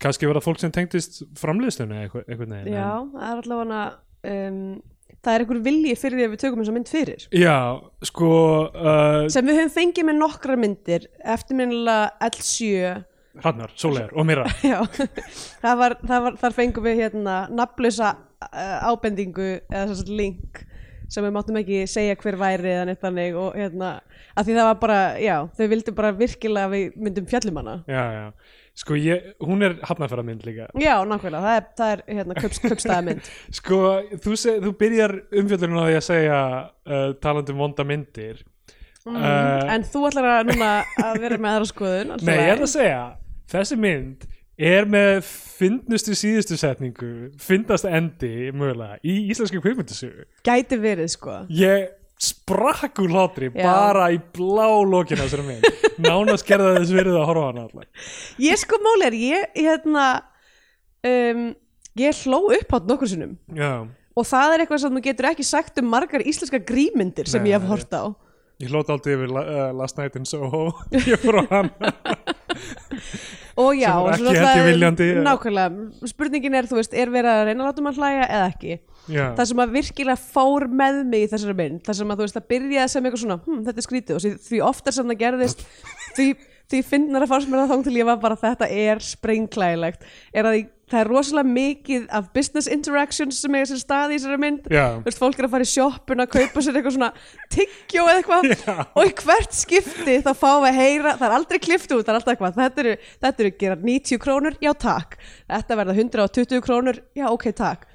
kannski 0.02 0.28
var 0.28 0.38
það 0.38 0.46
fólk 0.48 0.62
sem 0.62 0.74
tengdist 0.74 1.22
framleiðstunni 1.40 2.02
eitthvað, 2.02 2.26
eitthvað 2.26 2.52
neginn 2.52 2.76
já, 2.76 2.90
það 3.14 3.30
er 3.30 3.42
allavega 3.42 3.84
um, 4.32 4.60
það 5.24 5.32
er 5.32 5.44
einhver 5.44 5.60
vilji 5.64 5.96
fyrir 5.98 6.20
því 6.20 6.26
að 6.26 6.32
við 6.34 6.42
tökum 6.44 6.62
þessa 6.62 6.76
mynd 6.76 6.92
fyrir. 6.92 7.26
Já, 7.34 7.58
sko 8.10 8.30
uh, 8.68 9.26
sem 9.32 9.46
við 9.46 9.60
höfum 9.60 9.74
fengið 9.76 10.08
með 10.10 10.18
nokkra 10.22 10.56
myndir 10.60 11.08
eftirminnilega 11.36 12.30
L7 12.30 13.04
Hrannar, 13.36 13.72
Sólegar 13.76 14.14
og 14.16 14.24
Mira 14.28 14.46
já, 14.64 14.78
það 15.60 15.82
var, 15.82 15.96
það 16.00 16.22
var, 16.26 16.38
þar 16.40 16.56
fengum 16.56 16.86
við 16.86 17.02
hérna 17.02 17.34
nafnlösa 17.52 18.14
uh, 18.16 18.88
ábendingu 18.88 19.50
eða 19.58 19.90
þess 19.90 20.06
að 20.06 20.14
link 20.22 20.62
sem 21.12 21.22
við 21.22 21.34
máttum 21.36 21.58
ekki 21.60 21.84
segja 21.90 22.16
hver 22.18 22.38
væri 22.40 22.72
eða 22.72 22.86
neitt 22.88 23.02
þannig 23.02 23.36
og 23.38 23.56
hérna, 23.58 23.92
að 24.34 24.48
því 24.48 24.56
það 24.56 24.68
var 24.68 24.78
bara 24.82 25.00
já, 25.22 25.34
þau 25.58 25.66
vildu 25.72 25.94
bara 25.96 26.14
virkilega 26.16 26.70
við 26.72 26.96
myndum 26.98 27.28
fjallum 27.30 27.60
hana. 27.60 27.76
Já, 27.86 28.02
já, 28.16 28.24
sko 28.76 28.96
ég, 29.00 29.30
hún 29.40 29.64
er 29.64 29.78
hafnafæramynd 29.88 30.44
líka. 30.46 30.66
Já, 30.76 30.94
nákvæmlega, 31.08 31.42
það 31.46 31.56
er, 31.60 31.68
það 31.78 31.92
er 31.94 32.02
hérna 32.18 32.36
kaups, 32.36 32.60
kaupstæðamynd 32.64 33.30
Sko, 33.58 33.80
þú, 34.24 34.36
seg, 34.40 34.60
þú 34.64 34.72
byrjar 34.82 35.16
umfjöldurinn 35.42 35.80
á 35.80 35.86
því 35.86 35.96
að 35.96 36.06
segja 36.10 36.40
uh, 36.60 37.08
talandi 37.24 37.56
um 37.56 37.64
vonda 37.64 37.88
myndir. 37.88 38.44
Mm, 39.06 39.16
Uh, 39.16 39.68
en 39.70 39.84
þú 39.86 40.00
ætlar 40.08 40.24
að 40.32 40.48
núna 40.48 40.70
að 40.98 41.20
vera 41.22 41.36
með 41.38 41.52
aðra 41.52 41.66
skoðun 41.70 42.08
Nei, 42.26 42.32
ég 42.40 42.48
er 42.56 42.62
að 42.64 42.70
segja 42.72 43.02
þessi 43.52 43.76
mynd 43.78 44.24
er 44.56 44.88
með 44.88 45.20
fyndnustu 45.60 46.16
síðustu 46.16 46.56
setningu 46.58 47.10
fyndast 47.38 47.86
endi 47.86 48.50
mögulega 48.56 48.96
í 49.04 49.18
íslensku 49.30 49.60
kvikmyndasögu. 49.62 50.24
Gæti 50.46 50.78
verið 50.80 51.12
sko. 51.12 51.42
Ég 51.52 51.90
sprakk 52.16 53.02
úr 53.04 53.12
hlátri 53.12 53.50
Já. 53.52 53.60
bara 53.66 54.06
í 54.14 54.18
blá 54.32 54.66
lokinu 54.88 55.20
þessari 55.26 55.44
mynd. 55.50 55.66
Nánast 56.06 56.46
gerða 56.48 56.74
þess 56.78 56.94
verið 56.96 57.18
að 57.20 57.26
horfa 57.28 57.46
hana 57.50 57.64
alltaf 57.66 58.08
ég 58.40 58.60
sko 58.60 58.78
máli 58.84 59.08
er, 59.10 59.16
ég 59.20 59.58
hérna 59.60 60.06
um, 61.04 61.42
ég 62.00 62.22
hló 62.24 62.40
upp 62.56 62.76
átt 62.78 62.88
nokkur 62.88 63.10
sinnum. 63.12 63.36
Já, 63.56 63.84
og 64.16 64.28
það 64.28 64.54
er 64.54 64.64
eitthvað 64.64 64.82
sem 64.84 64.96
þú 64.96 65.02
getur 65.04 65.30
ekki 65.32 65.46
sagt 65.46 65.82
um 65.82 65.90
margar 65.92 66.24
íslenska 66.24 66.60
grímyndir 66.64 67.28
sem 67.28 67.44
Nei, 67.44 67.52
ég 67.52 67.60
hef 67.60 67.68
hort 67.68 67.92
á. 67.92 68.04
ég 68.64 68.72
hlót 68.72 68.88
aldrei 68.92 69.16
yfir 69.18 69.32
uh, 69.36 69.68
Last 69.76 69.98
Night 70.00 70.16
in 70.16 70.24
Soho. 70.24 70.70
Ég 70.96 71.20
fór 71.20 71.42
á 71.42 71.44
hana 71.52 71.92
og 73.56 73.70
já, 73.78 73.88
er 73.88 74.00
og 74.02 74.10
ekki 74.12 74.22
ég 74.22 74.26
náttúrulega- 74.36 74.66
viljandi. 74.66 75.06
nákvæmlega, 75.26 76.08
spurningin 76.12 76.54
er, 76.58 76.66
þú 76.68 76.76
veist, 76.80 76.94
er 76.94 77.08
verið 77.14 77.32
að 77.32 77.44
reyna 77.48 77.64
að 77.64 77.68
láta 77.70 77.84
maður 77.86 78.00
hlæja 78.02 78.26
eða 78.28 78.48
ekki 78.52 78.78
Já. 79.08 79.24
það 79.38 79.46
sem 79.46 79.62
að 79.62 79.72
virkilega 79.76 80.18
fór 80.34 80.66
með 80.68 80.96
mig 81.06 81.22
í 81.24 81.30
þessari 81.30 81.54
mynd 81.56 81.80
það 81.86 81.94
sem 82.00 82.08
að 82.10 82.16
þú 82.20 82.26
veist 82.26 82.36
að 82.40 82.46
byrjaði 82.52 82.88
sem 82.90 83.04
eitthvað 83.06 83.22
svona 83.22 83.38
hm, 83.46 83.62
þetta 83.68 83.78
er 83.82 83.86
skrítið 83.86 84.14
og 84.16 84.40
því 84.50 84.60
oftar 84.66 84.92
sem 84.92 85.06
það 85.12 85.20
gerðist 85.24 85.64
því, 86.16 86.26
því 86.70 86.80
finnar 86.86 87.24
að 87.24 87.32
fannst 87.32 87.50
mér 87.50 87.62
það 87.64 87.74
þóng 87.74 87.84
til 87.86 87.98
ég 88.00 88.08
var 88.08 88.22
bara 88.22 88.38
þetta 88.40 88.68
er 88.70 89.02
sprengklægilegt 89.04 90.06
er 90.34 90.48
að 90.48 90.56
því, 90.56 90.62
það 90.86 91.00
er 91.00 91.10
rosalega 91.10 91.52
mikið 91.56 92.04
af 92.18 92.28
business 92.34 92.70
interactions 92.70 93.40
sem 93.42 93.56
eiga 93.58 93.68
sér 93.70 93.80
stað 93.80 94.14
í 94.14 94.18
þessari 94.18 94.40
mynd. 94.42 94.68
Þú 94.70 95.06
veist, 95.08 95.20
fólk 95.22 95.40
er 95.40 95.48
að 95.48 95.54
fara 95.56 95.66
í 95.66 95.70
sjoppun 95.72 96.22
að 96.22 96.30
kaupa 96.36 96.62
sér 96.62 96.78
eitthvað 96.78 96.96
svona 96.96 97.10
tyggjó 97.54 98.04
eða 98.06 98.20
eitthvað. 98.20 98.48
Já. 98.66 98.76
og 98.86 99.10
í 99.10 99.14
hvert 99.22 99.58
skipti 99.58 100.16
þá 100.22 100.30
fáum 100.38 100.62
við 100.62 100.70
að 100.70 100.80
heyra 100.80 101.16
það 101.18 101.26
er 101.28 101.36
aldrei 101.40 101.60
klift 101.66 101.90
út, 101.90 102.06
það 102.06 102.12
er 102.12 102.20
alltaf 102.20 102.34
eitthvað 102.34 102.60
þetta 102.62 102.84
eru, 102.84 102.96
þetta 103.26 103.44
eru 103.46 103.54
gera 103.64 103.80
90 103.82 104.22
krónur, 104.22 104.58
já 104.62 104.72
takk. 104.86 105.18
Þetta 105.50 105.80
verða 105.82 105.98
120 105.98 106.66
krónur, 106.66 107.02
já 107.18 107.26
ok 107.30 107.50
takk 107.56 107.86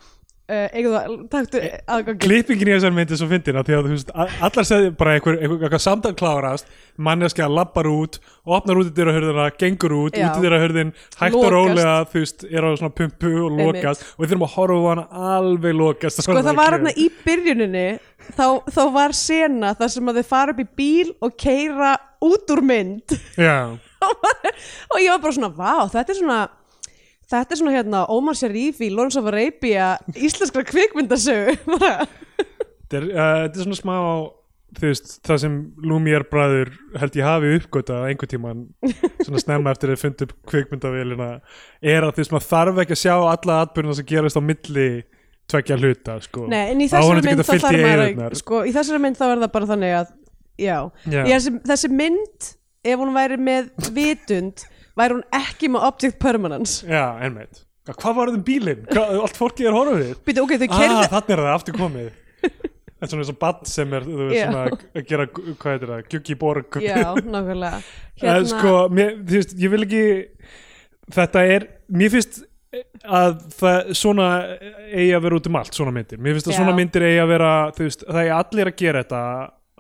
klippingin 2.22 2.70
í 2.70 2.75
þessar 2.75 2.96
myndi 2.96 3.17
svo 3.20 3.27
fyndin 3.31 3.60
að 3.62 3.70
því 3.70 3.77
að 3.77 3.88
þú 3.88 3.96
veist, 3.96 4.13
allar 4.48 4.67
segði 4.67 4.91
bara 5.00 5.15
einhver, 5.15 5.38
einhver, 5.39 5.65
einhver 5.67 5.84
samtal 5.84 6.13
klárast, 6.17 6.70
manneskja 7.01 7.48
lappar 7.51 7.89
út 7.91 8.20
opnar 8.46 8.81
út 8.81 8.91
í 8.91 8.93
dyrahörðina, 8.98 9.48
gengur 9.62 9.96
út 10.00 10.17
Já. 10.17 10.27
út 10.27 10.39
í 10.39 10.46
dyrahörðin, 10.46 10.93
hægt 11.22 11.39
og 11.39 11.50
rólega 11.53 11.96
þú 12.12 12.24
veist, 12.24 12.46
er 12.50 12.67
á 12.67 12.70
svona 12.75 12.93
pumpu 12.98 13.31
og 13.31 13.50
Einmitt. 13.51 13.81
lokast. 13.81 14.08
Og 14.15 14.24
við 14.24 14.34
þurfum 14.34 14.48
að 14.48 14.55
horfa 14.58 14.79
á 14.81 14.89
hana 14.91 15.36
alveg 15.38 15.77
lokast 15.77 16.24
sko 16.25 16.38
það 16.41 16.58
var 16.60 16.77
hérna 16.77 16.96
í 16.96 17.08
byrjuninni 17.25 17.88
þá, 18.36 18.48
þá 18.72 18.81
var 18.96 19.15
sena 19.17 19.75
þar 19.77 19.93
sem 19.96 20.12
að 20.12 20.22
þau 20.22 20.31
fara 20.31 20.55
upp 20.55 20.63
í 20.63 20.67
bíl 20.81 21.13
og 21.22 21.38
keira 21.39 21.96
út 22.22 22.53
úr 22.53 22.63
mynd. 22.65 23.17
Og 24.91 24.98
ég 24.98 25.13
var 25.13 25.22
bara 25.22 25.36
svona, 25.36 25.51
vá, 25.53 25.86
þetta 25.91 26.13
er 26.13 26.17
svona 26.17 26.39
þetta 27.32 27.56
er 27.56 27.62
svona 27.62 27.74
hérna 27.76 28.04
Omar 28.12 28.38
Sharif 28.38 28.82
í 28.84 28.92
Lawrence 28.92 29.20
of 29.20 29.30
Arabia 29.32 29.96
íslenskra 30.16 30.66
kvikmyndasögu. 30.68 31.58
Þetta 32.92 33.00
er, 33.00 33.06
uh, 33.16 33.44
er 33.48 33.56
svona 33.56 33.78
smá 33.80 33.96
þú 34.76 34.88
veist, 34.88 35.14
það 35.28 35.40
sem 35.44 35.56
Lumière 35.84 36.28
bræður 36.32 36.72
held 37.00 37.16
ég 37.20 37.28
hafi 37.28 37.54
uppgötað 37.58 38.06
einhvern 38.08 38.32
tíman 38.32 38.62
svona 39.24 39.42
snemma 39.44 39.74
eftir 39.74 39.92
að 39.92 40.02
funda 40.04 40.28
upp 40.28 40.36
kvikmyndavélina 40.52 41.30
er 41.82 42.08
að 42.08 42.14
þú 42.16 42.24
veist, 42.24 42.34
maður 42.36 42.48
þarf 42.50 42.82
ekki 42.84 42.96
að 42.96 43.02
sjá 43.02 43.16
alla 43.18 43.58
atbyrðina 43.66 43.98
sem 44.00 44.08
gerast 44.12 44.40
á 44.40 44.44
milli 44.44 44.88
tveggja 45.52 45.78
hluta, 45.80 46.16
sko. 46.24 46.46
Nei, 46.52 46.62
en 46.72 46.84
í 46.84 46.88
þessari 46.92 47.26
mynd 47.26 47.44
þá 47.44 47.54
þarf 47.66 47.82
maður 48.22 48.38
sko, 48.40 48.62
í 48.64 48.76
þessari 48.76 49.04
mynd 49.04 49.20
þá 49.20 49.26
er 49.28 49.44
það 49.44 49.54
bara 49.58 49.72
þannig 49.74 49.96
að 49.98 50.14
já, 50.62 50.78
Já. 51.12 51.22
Þessi, 51.28 51.56
þessi 51.68 51.92
mynd 51.92 52.52
ef 52.92 53.02
hún 53.02 53.14
væri 53.16 53.40
með 53.42 53.72
vitund 53.96 54.64
væri 55.00 55.17
hún 55.17 55.24
ekki 55.41 55.69
með 55.74 55.86
object 55.89 56.19
permanence? 56.21 56.81
Já, 56.88 57.05
einmitt. 57.24 57.63
Hvað 57.91 58.15
var 58.17 58.29
það 58.29 58.38
um 58.38 58.43
bílinn? 58.45 58.83
Hvað, 58.91 59.15
allt 59.25 59.38
fólki 59.39 59.65
er 59.65 59.74
horfið 59.75 60.12
Býtu, 60.27 60.43
ok, 60.45 60.51
þau 60.62 60.67
Ah, 60.67 60.75
kerðu 60.77 61.07
þannig 61.15 61.31
er 61.36 61.41
það 61.41 61.55
aftur 61.55 61.77
komið. 61.79 62.12
Er 63.01 63.10
svona 63.10 63.24
eins 63.24 63.31
og 63.33 63.38
bann 63.41 63.63
sem 63.65 63.93
er 63.98 64.03
þú 64.05 64.17
veist, 64.27 64.36
Já. 64.38 64.43
svona, 64.51 64.77
að 65.01 65.05
gera, 65.10 65.25
hvað 65.33 65.71
heitir 65.74 65.89
það, 65.89 66.01
gjuggi 66.13 66.36
borg 66.38 66.77
Já, 66.86 67.00
nákvæmlega. 67.17 67.79
Hérna, 68.21 68.43
sko, 68.51 68.74
mér, 68.93 69.15
þú 69.25 69.39
veist, 69.39 69.55
ég 69.63 69.74
vil 69.74 69.86
ekki 69.88 70.03
þetta 71.17 71.43
er, 71.55 71.65
mér 71.98 72.13
finnst 72.13 72.43
að 73.03 73.39
það 73.57 73.89
svona 73.98 74.27
eigi 74.93 75.10
að 75.17 75.25
vera 75.25 75.39
út 75.41 75.50
um 75.50 75.57
allt, 75.60 75.74
svona 75.75 75.95
myndir. 75.95 76.21
Mér 76.21 76.38
finnst 76.38 76.51
að 76.51 76.53
Já. 76.53 76.60
svona 76.62 76.75
myndir 76.77 77.07
eigi 77.10 77.24
að 77.25 77.31
vera 77.33 77.50
þú 77.75 77.88
veist, 77.88 78.05
það 78.07 78.21
er 78.27 78.36
allir 78.38 78.69
að 78.71 78.77
gera 78.86 79.01
þetta 79.03 79.24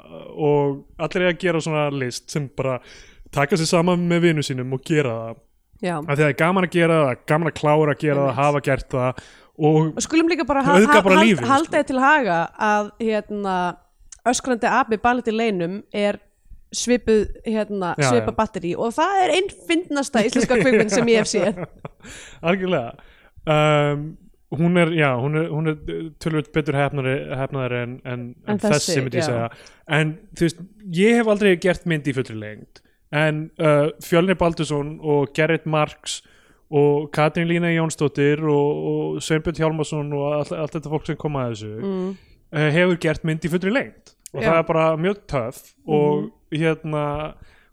uh, 0.01 0.25
og 0.49 0.81
allir 1.05 1.27
eigi 1.27 1.35
að 1.35 1.41
gera 1.45 1.63
svona 1.67 1.85
list 2.01 2.33
sem 2.33 2.49
bara 2.57 2.79
taka 3.35 3.57
sér 3.59 3.69
saman 3.69 4.07
með 4.09 4.25
vinnu 4.27 4.43
sínum 4.45 4.73
og 4.77 4.83
gera 4.87 5.13
það. 5.21 5.37
Af 5.81 6.05
því 6.05 6.13
að 6.13 6.19
það 6.21 6.27
er 6.31 6.39
gaman 6.41 6.67
að 6.67 6.73
gera 6.77 6.97
það, 7.03 7.21
gaman 7.31 7.49
að 7.51 7.55
klára 7.57 7.93
að 7.95 8.01
gera 8.03 8.25
það, 8.27 8.35
hafa 8.41 8.59
gert 8.67 8.89
það 8.93 9.21
og 9.61 10.01
skulum 10.01 10.29
líka 10.31 10.45
bara 10.47 10.61
ha- 10.65 10.75
ha- 10.79 11.01
bara 11.05 11.21
lífið, 11.21 11.45
halda 11.49 11.65
sko. 11.67 11.75
þið 11.77 11.87
til 11.89 11.99
haga 12.01 12.37
að 12.67 12.91
hérna, 13.03 13.55
öskrandi 14.31 14.69
abi 14.69 14.97
ballet 15.01 15.27
í 15.27 15.33
leinum 15.35 15.79
er 15.93 16.19
svipuð 16.71 17.25
hérna, 17.45 17.91
svipa 17.99 18.31
batteri 18.37 18.71
og 18.79 18.93
það 18.95 19.17
er 19.25 19.33
einn 19.35 19.49
fyndnasta 19.67 20.23
íslenska 20.23 20.55
kvikmynd 20.61 20.93
sem 20.93 21.09
ég 21.11 21.19
hef 21.23 21.29
séð. 21.33 21.59
Algjörlega. 22.47 22.93
Um, 23.51 24.05
hún 24.55 24.77
er, 24.79 24.93
já, 24.95 25.09
hún 25.19 25.35
er, 25.39 25.49
hún 25.51 25.67
er 25.71 25.77
tölvöld 26.21 26.51
betur 26.55 26.77
hefnari, 26.77 27.17
hefnaðari 27.41 27.81
en, 27.83 27.97
en, 28.05 28.23
en, 28.45 28.55
En 28.55 28.61
þessi, 28.61 29.01
myndi 29.01 29.19
ég 29.19 29.27
segja. 29.27 29.49
En 29.87 30.15
þú 30.37 30.47
veist, 30.47 30.63
ég 31.01 31.19
hef 31.19 31.29
aldrei 31.33 31.55
gert 31.63 31.85
mynd 31.89 32.07
í 32.07 32.15
fullri 32.15 32.37
lengd 32.39 32.81
en 33.11 33.49
uh, 33.59 33.89
Fjölnir 34.03 34.37
Baldursson 34.39 34.97
og 35.03 35.33
Gerrit 35.35 35.65
Marx 35.65 36.21
og 36.71 37.09
Katrín 37.11 37.49
Lína 37.49 37.67
Jónsdóttir 37.75 38.39
og, 38.47 38.81
og 38.91 39.21
Sveinbjörn 39.23 39.57
Hjálmarsson 39.59 40.13
og 40.15 40.27
allt, 40.37 40.53
allt 40.55 40.77
þetta 40.77 40.91
fólk 40.93 41.09
sem 41.09 41.19
kom 41.19 41.35
að 41.35 41.53
þessu 41.55 41.71
mm. 41.81 42.09
uh, 42.55 42.67
hefur 42.77 42.99
gert 43.03 43.25
mynd 43.27 43.43
í 43.47 43.51
fullri 43.51 43.73
lengd 43.75 44.13
og 44.31 44.39
Já. 44.39 44.47
Það 44.47 44.59
er 44.61 44.67
bara 44.69 44.85
mjög 44.95 45.17
töff 45.27 45.57
og 45.91 46.29
hérna 46.55 47.05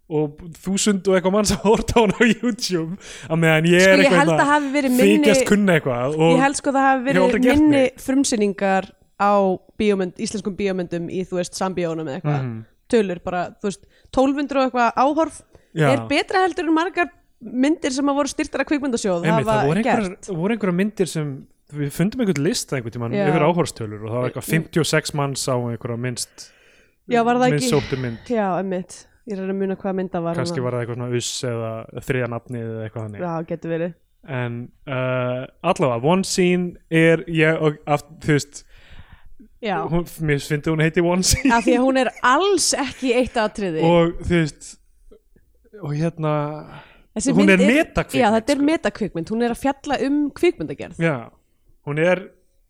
og 0.09 0.41
þúsund 0.65 1.07
og 1.07 1.19
eitthvað 1.19 1.35
mann 1.37 1.47
sem 1.51 1.61
horta 1.69 1.95
á 1.95 2.03
hann 2.03 2.15
á 2.17 2.23
YouTube 2.25 2.97
að 3.29 3.41
meðan 3.45 3.69
ég 3.71 3.83
Sko 3.85 3.93
er 3.93 4.03
ég 4.03 4.07
eitthvað 4.09 4.23
held 4.23 4.35
að 4.35 4.79
hérna 4.79 5.05
þykjast 5.05 5.45
kunna 5.51 5.77
eitthvað 5.79 6.17
Ég 6.25 6.43
held 6.43 6.59
sko 6.59 6.73
það 6.75 6.87
hafi 6.89 7.07
verið 7.11 7.39
minni 7.45 7.83
frumsýningar 8.03 8.89
á 9.19 9.35
bíómynd, 9.79 10.19
íslenskum 10.23 10.57
bíómyndum 10.59 11.07
í 11.11 11.23
þú 11.29 11.39
veist 11.41 11.59
sambíónum 11.59 12.09
eða 12.09 12.19
eitthvað 12.21 12.43
Mhm. 12.43 12.59
tölur 12.89 13.19
bara, 13.21 13.41
þú 13.61 13.69
veist, 13.69 13.83
1200 14.15 14.59
og 14.63 14.67
eitthvað 14.69 15.01
áhorf. 15.05 15.43
Já. 15.79 15.91
er 15.93 16.01
betra 16.09 16.41
heldur 16.47 16.65
en 16.67 16.75
margar 16.75 17.11
myndir 17.39 17.93
sem 17.95 18.09
að 18.09 18.17
voru 18.19 18.31
styrtara 18.33 18.65
kvikmyndasjóð 18.67 19.27
Einmitt, 19.29 19.47
það 19.47 19.53
hafa 19.53 19.67
voru 19.69 19.83
gert? 19.85 19.99
einhverjar, 20.03 20.39
voru 20.41 20.55
einhverjar 20.57 20.77
myndir 20.79 21.11
sem 21.13 21.29
við 21.77 21.91
fundum 21.95 22.23
einhvern 22.25 22.43
lista 22.49 22.79
einhvern 22.79 22.95
tímann 22.97 23.15
Já. 23.15 23.27
yfir 23.29 23.45
áhorstölur 23.47 24.01
og 24.01 24.09
það 24.09 24.17
var 24.19 24.31
eitthvað 24.31 24.49
56 24.49 25.13
manns 25.21 25.45
á 25.47 25.55
einhverja 25.61 26.01
minnst 26.01 26.49
Já, 27.13 27.21
var 27.23 27.37
það 27.39 27.53
minnst 27.53 27.69
ekki- 27.69 27.71
sóttu 27.77 28.01
mynd. 28.01 28.19
Já, 28.33 28.47
emmitt, 28.59 28.97
ég 29.29 29.37
er 29.39 29.45
að 29.45 29.55
muna 29.61 29.77
hvaða 29.77 29.95
mynda 30.01 30.23
var 30.25 30.41
kannski 30.41 30.65
var 30.65 30.73
það 30.79 30.83
eitthvað 30.87 30.99
svona 30.99 31.21
uss 31.21 31.45
eða 31.53 31.71
þriða 32.09 32.31
nafnið 32.35 32.67
eða 32.73 32.83
eitthvað 32.89 33.07
þannig. 33.07 33.21
Já, 33.29 33.33
getur 33.53 33.75
verið. 33.77 33.95
En 34.29 34.57
uh, 34.89 35.47
allavega, 35.63 36.03
one 36.17 36.25
scene 36.27 36.75
er 36.91 37.23
ég 37.31 37.63
og 37.63 37.79
aft, 37.87 38.09
þú 38.25 38.35
veist 38.35 38.65
hún, 39.91 40.05
mér 40.23 40.43
finnst 40.45 40.69
hún 40.71 40.83
heiti 40.85 41.03
one 41.03 41.25
scene. 41.27 41.51
Af 41.55 41.65
því 41.67 41.75
að 41.79 41.87
hún 41.87 41.99
er 42.05 42.11
alls 42.23 42.69
ekki 42.79 43.15
eitt 43.19 43.39
atriði. 43.41 43.83
Og 43.83 44.21
þú 44.23 44.35
veist 44.37 44.75
og 45.79 45.93
hérna 45.95 46.33
Þessi 47.19 47.33
hún 47.35 47.47
mynd 47.47 47.55
er 47.55 47.63
metakvikmynd, 47.63 48.23
Já, 48.23 48.29
þetta 48.37 48.53
er 48.55 48.59
sko. 48.59 48.67
metakvikmynd, 48.69 49.31
hún 49.35 49.45
er 49.47 49.55
að 49.55 49.63
fjalla 49.65 49.99
um 50.07 50.19
kvikmyndagerð. 50.35 51.01
Já, 51.03 51.17
hún 51.89 51.99
er 52.03 52.23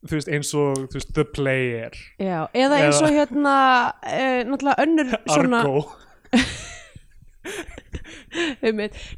þú 0.09 0.15
veist 0.17 0.31
eins 0.33 0.51
og 0.57 0.87
veist, 0.95 1.13
the 1.17 1.25
player. 1.25 1.93
Já, 2.23 2.47
eða 2.57 2.81
eins 2.87 3.01
og 3.03 3.13
hérna 3.13 3.57
e, 4.07 4.45
náttúrulega 4.49 4.87
önnur 4.87 5.13
svona. 5.35 5.61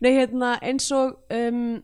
Nei, 0.01 0.13
hérna 0.15 0.55
eins 0.63 0.87
og 0.95 1.17
um, 1.35 1.81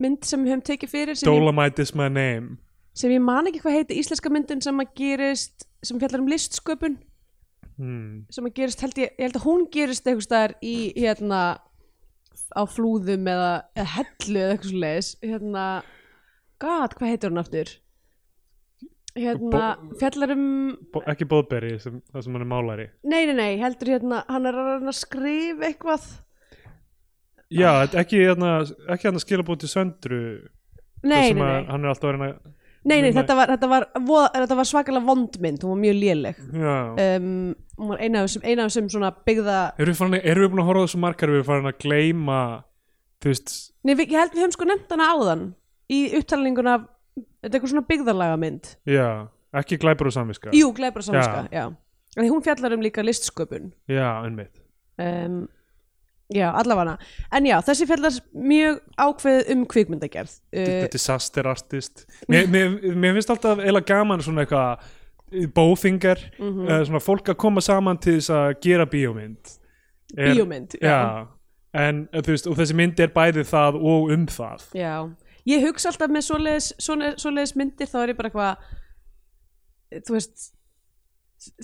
mynd 0.00 0.26
sem 0.26 0.44
við 0.44 0.54
höfum 0.54 0.64
tekið 0.66 0.92
fyrir 0.92 1.22
Dolomite 1.26 1.82
is 1.82 1.94
my 1.98 2.08
name 2.08 2.56
sem 2.94 3.12
ég 3.14 3.22
man 3.24 3.48
ekki 3.48 3.62
hvað 3.64 3.78
heiti 3.78 3.98
íslenska 4.00 4.30
myndin 4.32 4.62
sem 4.64 4.80
að 4.82 4.92
gerist 4.98 5.66
sem 5.82 5.98
fjallar 6.00 6.22
um 6.22 6.30
listsköpun. 6.30 6.98
Hmm. 7.82 8.26
sem 8.30 8.44
að 8.46 8.52
gerist, 8.58 8.82
held 8.84 8.98
ég, 9.00 9.14
ég 9.16 9.24
held 9.24 9.36
að 9.38 9.44
hún 9.46 9.62
gerist 9.72 10.04
eitthvað 10.06 10.26
staðar 10.26 10.52
í 10.60 10.74
hérna 10.92 11.38
á 12.52 12.62
flúðum 12.68 13.24
eða, 13.32 13.52
eða 13.72 13.88
hellu 13.94 14.42
eða 14.42 14.50
eitthvað 14.52 14.68
svo 14.68 14.82
leiðis 14.82 15.08
hérna, 15.24 15.62
god, 16.62 16.94
hvað 16.98 17.12
heitir 17.14 17.32
hún 17.32 17.40
aftur? 17.42 17.72
Hérna, 19.16 19.62
Bo- 19.80 19.96
fjallar 20.00 20.34
um 20.36 20.44
Bo 20.92 21.02
ekki 21.10 21.26
Boðberi 21.32 21.72
sem, 21.82 21.98
það 22.12 22.26
sem 22.26 22.36
hann 22.36 22.44
er 22.46 22.50
málari. 22.52 22.86
Nei, 23.04 23.24
nei, 23.28 23.34
nei, 23.40 23.50
heldur 23.60 23.94
hérna 23.96 24.22
hann 24.28 24.48
er 24.48 24.60
að 24.62 24.86
að 24.92 24.96
skrifa 25.00 25.68
eitthvað. 25.68 26.06
Já, 27.52 27.70
ekki 27.88 28.22
hérna 28.22 28.54
ekki 28.92 29.08
hann 29.08 29.18
að 29.18 29.24
skila 29.26 29.44
búið 29.48 29.64
til 29.64 29.72
söndru 29.74 30.22
nei, 31.02 31.32
nei, 31.32 31.32
að 31.32 31.40
nei, 31.40 31.70
hann 31.72 31.84
er 31.84 31.92
alltaf 31.92 32.08
að 32.08 32.14
reyna 32.16 32.30
nei, 32.88 32.98
nei 33.04 33.12
þetta 33.14 33.36
var, 33.38 33.52
þetta 33.54 33.70
var, 33.70 33.86
voða, 34.06 34.28
þetta 34.36 34.58
var 34.58 34.68
svakalega 34.68 35.06
vondmynd 35.06 35.64
hún 35.64 35.74
var 35.74 35.80
mjög 35.84 35.98
léleg. 36.00 36.42
Já. 36.52 36.76
Um, 37.04 37.28
hún 37.78 37.92
var 37.92 38.02
eina 38.02 38.22
af 38.22 38.28
þessum, 38.28 38.46
eina 38.46 38.64
af 38.64 38.72
þessum 38.72 38.90
svona 38.96 39.12
byggða 39.26 39.58
erum 39.76 39.92
við, 39.92 39.98
farin, 40.00 40.18
erum 40.20 40.46
við 40.46 40.54
búin 40.54 40.64
að 40.64 40.70
horfa 40.70 40.86
þessu 40.86 41.02
margar? 41.02 41.30
Erum 41.30 41.42
við 41.42 41.50
farin 41.50 41.70
að 41.70 41.78
gleyma 41.84 42.40
þú 43.22 43.32
veist 43.32 43.54
nei, 43.82 43.94
við, 43.94 44.08
ég 44.08 44.18
held 44.18 44.34
við 44.34 44.44
höfum 44.44 44.56
sko 44.56 44.68
nefnt 44.68 44.96
hana 44.96 45.12
áðan 45.14 45.46
í 45.92 46.00
upptalninguna 46.18 46.76
þetta 47.16 47.48
er 47.48 47.56
eitthvað 47.56 47.72
svona 47.74 47.86
byggðarlaga 47.88 48.42
mynd 48.42 48.74
já, 48.88 49.08
ekki 49.58 49.78
glæpur 49.82 50.10
og 50.10 50.16
samviska. 50.16 50.52
Jú, 50.56 50.72
glæbra 50.76 51.04
samviska, 51.04 51.46
já. 51.52 51.66
En 52.16 52.26
því 52.26 52.30
hún 52.34 52.44
fjallar 52.44 52.74
um 52.76 52.84
líka 52.84 53.04
listsköpun. 53.04 53.72
já, 53.88 54.08
einmitt. 54.24 54.52
Um, 55.00 55.46
já, 56.34 56.48
allavega. 56.52 56.96
En 57.32 57.44
já, 57.46 57.58
þessi 57.66 57.86
fjallar 57.86 58.16
mjög 58.34 58.80
ákveð 58.98 59.50
um 59.54 59.64
kvikmyndagerð. 59.66 60.34
uh, 60.56 60.88
disaster 60.92 61.46
artist 61.48 62.06
mér, 62.28 62.46
mér, 62.48 62.76
mér 62.94 63.14
finnst 63.18 63.30
alltaf 63.30 63.58
eila 63.62 63.80
gaman 63.80 64.20
svona 64.22 64.44
eitthvað 64.46 64.78
bóþingar 65.56 66.18
Mhm. 66.38 66.66
uh, 66.68 66.82
svona 66.84 67.00
fólk 67.00 67.28
að 67.32 67.36
koma 67.40 67.60
saman 67.60 67.98
til 67.98 68.18
þess 68.18 68.30
að 68.30 68.60
gera 68.60 68.86
bíómynd 68.86 69.58
Er- 70.16 70.34
bíómynd, 70.36 70.74
já, 70.82 71.26
en 71.74 72.08
uh, 72.12 72.20
þú 72.20 72.34
veist, 72.34 72.46
og 72.46 72.56
þessi 72.58 72.74
mynd 72.76 73.00
er 73.00 73.08
bæði 73.08 73.44
það 73.48 73.78
og 73.80 74.10
um 74.12 74.26
það 74.26 74.66
Já, 74.76 75.08
ég 75.46 75.64
hugsa 75.66 75.88
alltaf 75.88 76.10
með 76.12 76.26
svoleiðis, 76.28 76.72
svoleiðis 77.16 77.56
myndir 77.56 77.88
þá 77.88 77.96
er 78.02 78.08
ég 78.12 78.16
bara 78.16 78.28
eitthvað 78.28 80.02
þú 80.06 80.12
veist 80.18 80.52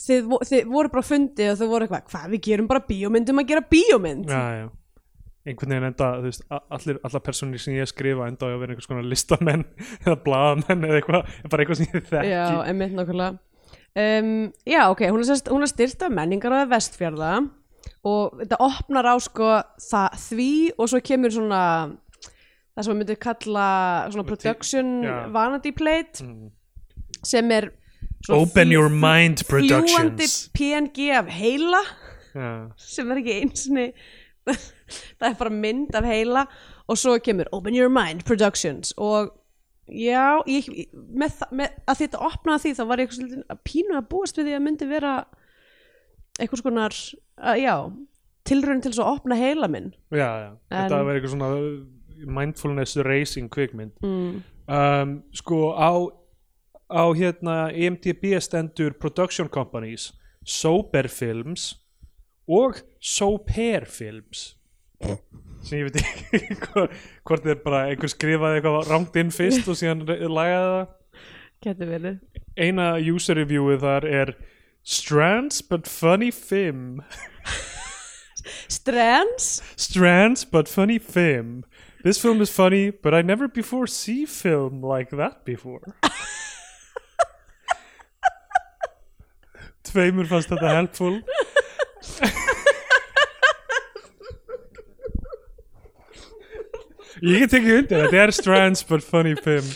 þið, 0.06 0.28
þið 0.50 0.68
voru 0.72 0.90
bara 0.92 1.06
fundið 1.06 1.52
og 1.52 1.58
þau 1.60 1.68
voru 1.70 1.86
eitthvað 1.88 2.06
hvað 2.12 2.30
við 2.34 2.42
gerum 2.48 2.68
bara 2.70 2.84
bíómynd 2.88 3.32
um 3.32 3.42
að 3.42 3.48
gera 3.52 3.64
bíómynd? 3.74 4.30
Já, 4.32 4.42
já. 4.62 4.68
Einhvern 5.48 5.70
veginn 5.72 5.86
enda, 5.88 6.08
veist, 6.20 6.42
allir, 6.52 6.98
allar 7.08 7.22
personir 7.24 7.60
sem 7.62 7.76
ég 7.78 7.88
skrifa 7.88 8.26
enda 8.28 8.44
á 8.44 8.52
að 8.52 8.58
vera 8.60 8.74
einhvers 8.74 8.88
konar 8.90 9.06
listamenn 9.08 9.62
eða 10.04 10.16
blaðamenn 10.26 10.88
eða 10.88 10.98
eitthvað 11.00 11.30
bara 11.52 11.62
eitthvað 11.64 11.78
sem 11.80 11.88
ég 11.94 12.08
þekki. 12.10 12.32
Já, 12.34 12.42
einmitt 12.68 12.96
nákvæmlega. 12.98 13.38
Um, 13.98 14.34
Já, 14.68 14.82
ok, 14.92 15.06
hún 15.08 15.22
er, 15.22 15.28
sest, 15.30 15.48
hún 15.50 15.64
er 15.64 15.70
styrt 15.70 16.04
af 16.04 16.12
menningar 16.12 16.52
á 16.52 16.68
vestfjörða 16.70 17.30
og 18.06 18.36
þetta 18.42 18.58
opnar 18.62 19.08
á 19.08 19.14
sko 19.24 19.48
það, 19.80 20.18
því 20.26 20.50
og 20.76 20.90
svo 20.92 21.00
kemur 21.08 21.32
svona 21.34 21.62
það 22.76 22.84
sem 22.84 22.92
við 22.92 22.98
myndum 23.00 23.20
kalla 23.24 23.66
svona 24.12 24.26
production 24.28 24.92
vanity 25.34 25.72
plate 25.74 26.22
Mm. 26.26 26.50
sem 27.26 27.50
er 27.56 27.70
Open 28.28 28.72
Your 28.72 28.88
Mind 28.92 29.44
Productions 29.48 30.48
PNG 30.56 31.10
af 31.16 31.30
heila 31.32 31.82
já, 32.34 32.50
sem 32.76 33.10
er 33.10 33.20
ekki 33.22 33.36
einsinni 33.42 33.86
það 35.18 35.28
er 35.30 35.38
bara 35.38 35.52
mynd 35.54 35.96
af 35.96 36.06
heila 36.08 36.44
og 36.88 36.98
svo 36.98 37.16
kemur 37.24 37.48
Open 37.52 37.76
Your 37.76 37.92
Mind 37.92 38.24
Productions 38.28 38.92
og 38.96 39.32
já, 39.88 40.40
ég, 40.48 40.68
með, 40.92 41.42
með, 41.52 41.78
að 41.88 42.02
þetta 42.02 42.22
opnaði 42.28 42.64
því 42.66 42.74
þá 42.76 42.84
var 42.90 43.02
ég 43.02 43.16
að 43.48 43.62
pínu 43.64 43.96
að 43.98 44.08
búast 44.12 44.40
við 44.40 44.50
því 44.50 44.56
að 44.58 44.64
myndi 44.66 44.88
vera 44.88 45.14
eitthvað 46.38 46.62
skonar 46.62 46.96
að, 47.38 47.62
já, 47.62 47.74
tilraun 48.48 48.82
til 48.84 48.92
að 48.94 49.06
opna 49.06 49.38
heila 49.38 49.70
minn 49.72 49.92
já, 50.12 50.28
já. 50.44 50.50
þetta 50.72 50.84
En- 50.84 51.08
verður 51.08 51.20
eitthvað 51.20 51.34
svona 51.36 51.50
mindfulness 52.38 52.96
racing 53.06 53.50
kvikmynd 53.54 53.94
mm. 54.02 54.38
um, 54.66 55.18
sko 55.38 55.60
á 55.78 55.90
á 56.88 57.04
hérna 57.14 57.56
IMDb 57.72 58.34
stendur 58.40 58.96
production 58.98 59.48
companies 59.48 60.12
Sober 60.44 61.08
Films 61.08 61.76
og 62.48 62.80
Soper 63.00 63.84
Films. 63.84 64.56
Sem 65.62 65.82
ég 65.82 65.88
veit 65.88 66.00
ekki 66.00 66.56
hvort 66.64 66.94
hvort 67.28 67.46
er 67.46 67.60
bara 67.62 67.84
einhver 67.90 68.10
skrifaði 68.10 68.58
eitthvað 68.58 68.88
rangt 68.88 69.18
inn 69.20 69.32
fyrst 69.34 69.68
og 69.68 69.76
síðan 69.78 70.06
lagaði 70.08 70.70
það. 70.72 70.94
Eina 72.58 72.86
user 73.02 73.38
reviewið 73.38 73.82
þar 73.84 74.06
er 74.08 74.32
Strands 74.88 75.60
but 75.62 75.86
funny 75.90 76.30
film 76.30 77.02
Strands? 78.68 79.60
Strands 79.76 80.44
but 80.44 80.68
funny 80.68 80.98
film 80.98 81.64
This 82.04 82.18
film 82.22 82.40
is 82.40 82.50
funny 82.50 82.90
but 82.90 83.12
I 83.12 83.22
never 83.22 83.48
before 83.48 83.86
see 83.86 84.24
film 84.24 84.80
like 84.82 85.10
that 85.10 85.44
before 85.44 85.94
Tveimur 89.88 90.28
fannst 90.30 90.52
þetta 90.52 90.74
helpful. 90.76 91.18
Ég 97.18 97.42
get 97.42 97.54
ekki 97.58 97.72
undir 97.80 98.04
þetta 98.04 98.18
er 98.22 98.32
Strands 98.36 98.84
but 98.86 99.02
funny 99.02 99.34
film 99.42 99.66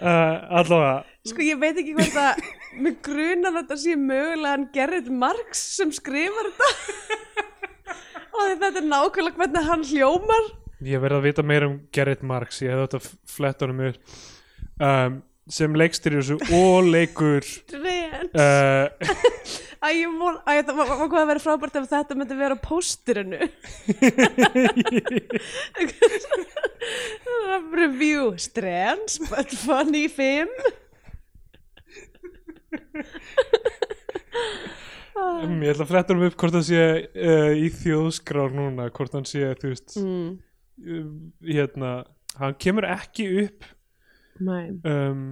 uh, 0.00 0.60
Allavega. 0.60 1.02
Sko 1.28 1.44
ég 1.44 1.58
veit 1.60 1.76
ekki 1.76 1.92
hvort 1.96 2.16
að 2.20 2.40
með 2.80 2.96
grunan 3.04 3.50
að 3.50 3.58
þetta 3.60 3.78
sé 3.82 3.96
mögulega 4.00 4.52
hann 4.54 4.68
Gerrit 4.74 5.10
Marx 5.12 5.62
sem 5.78 5.92
skrifar 5.94 6.50
þetta. 6.52 6.68
Og 8.36 8.50
þetta 8.60 8.82
er 8.82 8.88
nákvæmlega 8.88 9.40
hvernig 9.40 9.68
hann 9.70 9.84
hljómar. 9.90 10.50
Ég 10.84 11.00
verði 11.00 11.18
að 11.18 11.26
vita 11.30 11.44
meira 11.46 11.70
um 11.70 11.78
Gerrit 11.94 12.24
Marx 12.26 12.60
ég 12.60 12.74
hefði 12.74 12.86
þetta 12.86 13.32
flett 13.32 13.64
honum 13.64 13.84
upp. 13.90 14.16
Um, 14.76 15.20
sem 15.50 15.76
leikstir 15.78 16.16
þessu 16.18 16.36
og 16.56 16.88
leikur 16.90 17.46
uh, 18.42 18.86
Æ, 19.86 19.88
ég 19.92 20.14
von, 20.18 20.38
æ, 20.48 20.64
það 20.66 20.78
var 20.80 20.88
hvað 21.04 21.20
að 21.20 21.28
vera 21.30 21.42
frábært 21.44 21.76
ef 21.78 21.90
þetta 21.90 22.16
myndi 22.16 22.38
vera 22.38 22.56
póstirinu 22.58 23.38
Review 27.76 28.34
Strands 28.40 29.18
but 29.28 29.52
funny 29.52 30.08
film. 30.08 30.50
Um, 35.16 35.62
ég 35.64 35.72
ætla 35.72 35.86
að 35.86 35.90
fletta 35.90 36.12
honum 36.12 36.28
upp 36.28 36.36
hvort 36.40 36.56
hann 36.58 36.66
sé 36.66 36.82
uh, 37.08 37.52
í 37.56 37.70
þjóðskrár 37.72 38.52
núna 38.56 38.90
hvort 38.94 39.14
hann 39.16 39.24
sé 39.28 39.48
þú 39.60 39.70
veist 39.70 39.96
mm. 40.00 40.26
um, 40.92 41.14
hérna, 41.46 41.92
hann 42.36 42.56
kemur 42.60 42.86
ekki 42.90 43.28
upp 43.46 43.70
um, 44.40 45.26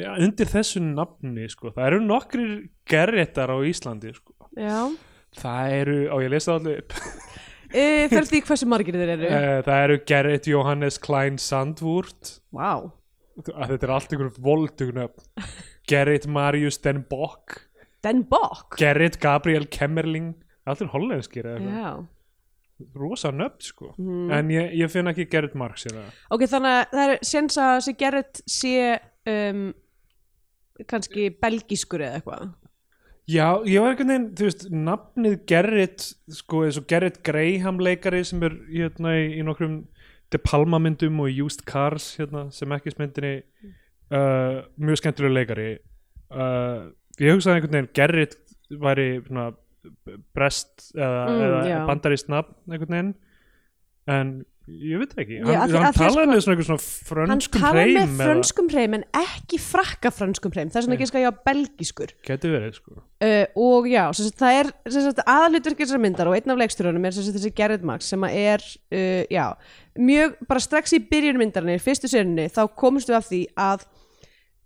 ja, 0.00 0.14
undir 0.20 0.48
þessu 0.50 0.82
nafni 0.84 1.48
sko. 1.52 1.72
það 1.74 1.88
eru 1.90 2.00
nokkrir 2.04 2.54
gerrettar 2.88 3.52
á 3.52 3.58
Íslandi 3.66 4.14
sko. 4.16 4.34
Já. 4.56 4.88
Það 5.34 5.76
eru, 5.80 5.96
á 6.14 6.16
ég 6.22 6.30
lesa 6.30 6.54
allir 6.58 6.84
upp. 6.84 6.94
E, 7.74 8.06
Fyrir 8.06 8.28
því 8.30 8.40
hversu 8.46 8.66
margir 8.70 8.94
þeir 8.94 9.12
eru? 9.16 9.26
Uh, 9.26 9.56
það 9.66 9.84
eru 9.88 9.96
Gerrit 10.06 10.46
Johannes 10.46 10.98
Klein 11.02 11.40
Sandvort. 11.42 12.36
Vá. 12.54 12.86
Að 13.50 13.72
þetta 13.72 13.88
er 13.88 13.92
allt 13.96 14.12
einhverjum 14.14 14.44
voldugnöfn 14.46 15.48
Gerrit 15.90 16.28
Marius 16.30 16.78
Den 16.84 17.02
Bock. 17.10 17.64
Den 18.06 18.22
Bock? 18.30 18.76
Gerrit 18.78 19.18
Gabriel 19.18 19.66
Kemmerling. 19.74 20.36
Allt 20.70 20.84
er 20.86 20.92
hollenskir 20.94 21.48
eða 21.50 21.58
eitthvað. 21.58 21.80
Já 21.82 22.13
rosa 22.98 23.30
nöfn 23.32 23.62
sko 23.62 23.92
Mm. 23.98 24.30
en 24.34 24.48
ég, 24.50 24.72
ég 24.80 24.90
finn 24.90 25.06
ekki 25.06 25.28
Gerrit 25.30 25.54
Marx 25.54 25.84
hérna. 25.86 26.08
Ok, 26.30 26.42
þannig 26.50 26.74
að 26.80 26.94
það 26.96 27.12
er 27.12 27.18
séns 27.22 27.56
að 27.62 27.72
þessi 27.78 27.96
Gerrit 28.02 28.40
sé 28.50 28.74
um, 29.30 29.64
kannski 30.90 31.28
belgískur 31.40 32.02
eða 32.02 32.18
eitthvað 32.18 32.52
já, 33.30 33.46
ég 33.64 33.80
var 33.80 33.92
einhvern 33.94 34.10
veginn 34.10 34.28
þú 34.36 34.48
veist, 34.48 34.64
nafnið 34.74 35.36
Gerrit 35.48 36.06
sko, 36.40 36.64
eins 36.66 36.78
og 36.80 36.86
Gerrit 36.90 37.22
Graham 37.24 37.78
leikari 37.80 38.24
sem 38.26 38.42
er 38.44 38.56
hérna 38.72 39.14
í, 39.22 39.28
í 39.38 39.46
nokkrum 39.46 39.84
De 40.34 40.38
Palma 40.42 40.80
myndum 40.82 41.20
og 41.22 41.30
Used 41.44 41.62
Cars 41.68 42.16
hérna, 42.18 42.48
sem 42.50 42.72
ekki 42.74 42.90
smyndinni 42.90 43.34
uh, 44.10 44.64
mjög 44.82 44.98
skemmtilega 44.98 45.36
leikari 45.38 45.68
uh, 46.34 46.90
ég 47.22 47.36
hugsaði 47.36 47.60
einhvern 47.60 47.76
veginn 47.78 47.92
Gerrit 47.94 48.34
væri 48.82 49.08
svona 49.28 49.52
brest 50.34 50.90
eða, 50.96 51.22
Mm, 51.28 51.44
eða 51.48 51.62
já. 51.68 51.78
bandarist 51.88 52.28
nafn 52.32 52.54
einhvern 52.70 52.90
veginn. 52.96 53.14
En 54.06 54.44
ég 54.68 54.98
veit 55.00 55.12
ekki, 55.16 55.38
Já, 55.40 55.44
hann, 55.44 55.56
af 55.64 55.70
því- 55.70 55.82
hann 55.84 55.94
talaði 55.94 56.40
sko- 56.40 56.54
með 56.54 56.64
svona 56.64 56.78
svona 56.80 57.26
Hann 57.28 57.40
frönskum 57.40 57.62
hreim 57.72 57.94
með 57.96 58.20
frönskum 58.24 58.68
hreim 58.72 58.94
en 58.94 59.04
ekki 59.12 59.58
frakka 59.60 60.10
frönskum 60.12 60.52
hreim. 60.52 60.68
Það 60.70 60.76
er 60.76 60.82
svona 60.86 60.96
ekki 60.98 61.08
skæja 61.10 61.32
belgískur. 61.46 62.12
Geti 62.24 62.48
verið 62.52 62.74
sko. 62.74 63.02
Uh, 63.20 63.44
og 63.56 63.84
já, 63.88 64.12
sem 64.14 64.26
sagt, 64.28 64.38
það 64.40 64.60
er 64.60 64.90
sem 64.90 65.02
sagt, 65.02 65.20
aðalutverk 65.26 65.76
þessar 65.84 66.00
myndar 66.00 66.26
og 66.28 66.34
einn 66.36 66.50
af 66.52 66.58
leikstjórunum 66.58 67.04
er 67.06 67.10
sem 67.12 67.22
sagt, 67.24 67.36
þessi 67.38 67.54
Gerrit 67.54 67.82
Max 67.82 68.04
sem 68.04 68.24
er 68.24 68.60
uh, 68.92 69.24
já, 69.30 69.56
mjög, 69.98 70.36
bara 70.48 70.60
strax 70.60 70.92
í 70.92 71.00
byrjun 71.08 71.38
myndarinni, 71.40 71.76
í 71.76 71.84
fyrstu 71.84 72.08
sérunni, 72.08 72.48
þá 72.52 72.68
komumst 72.76 73.08
við 73.08 73.16
af 73.16 73.28
því 73.28 73.42
að 73.56 73.84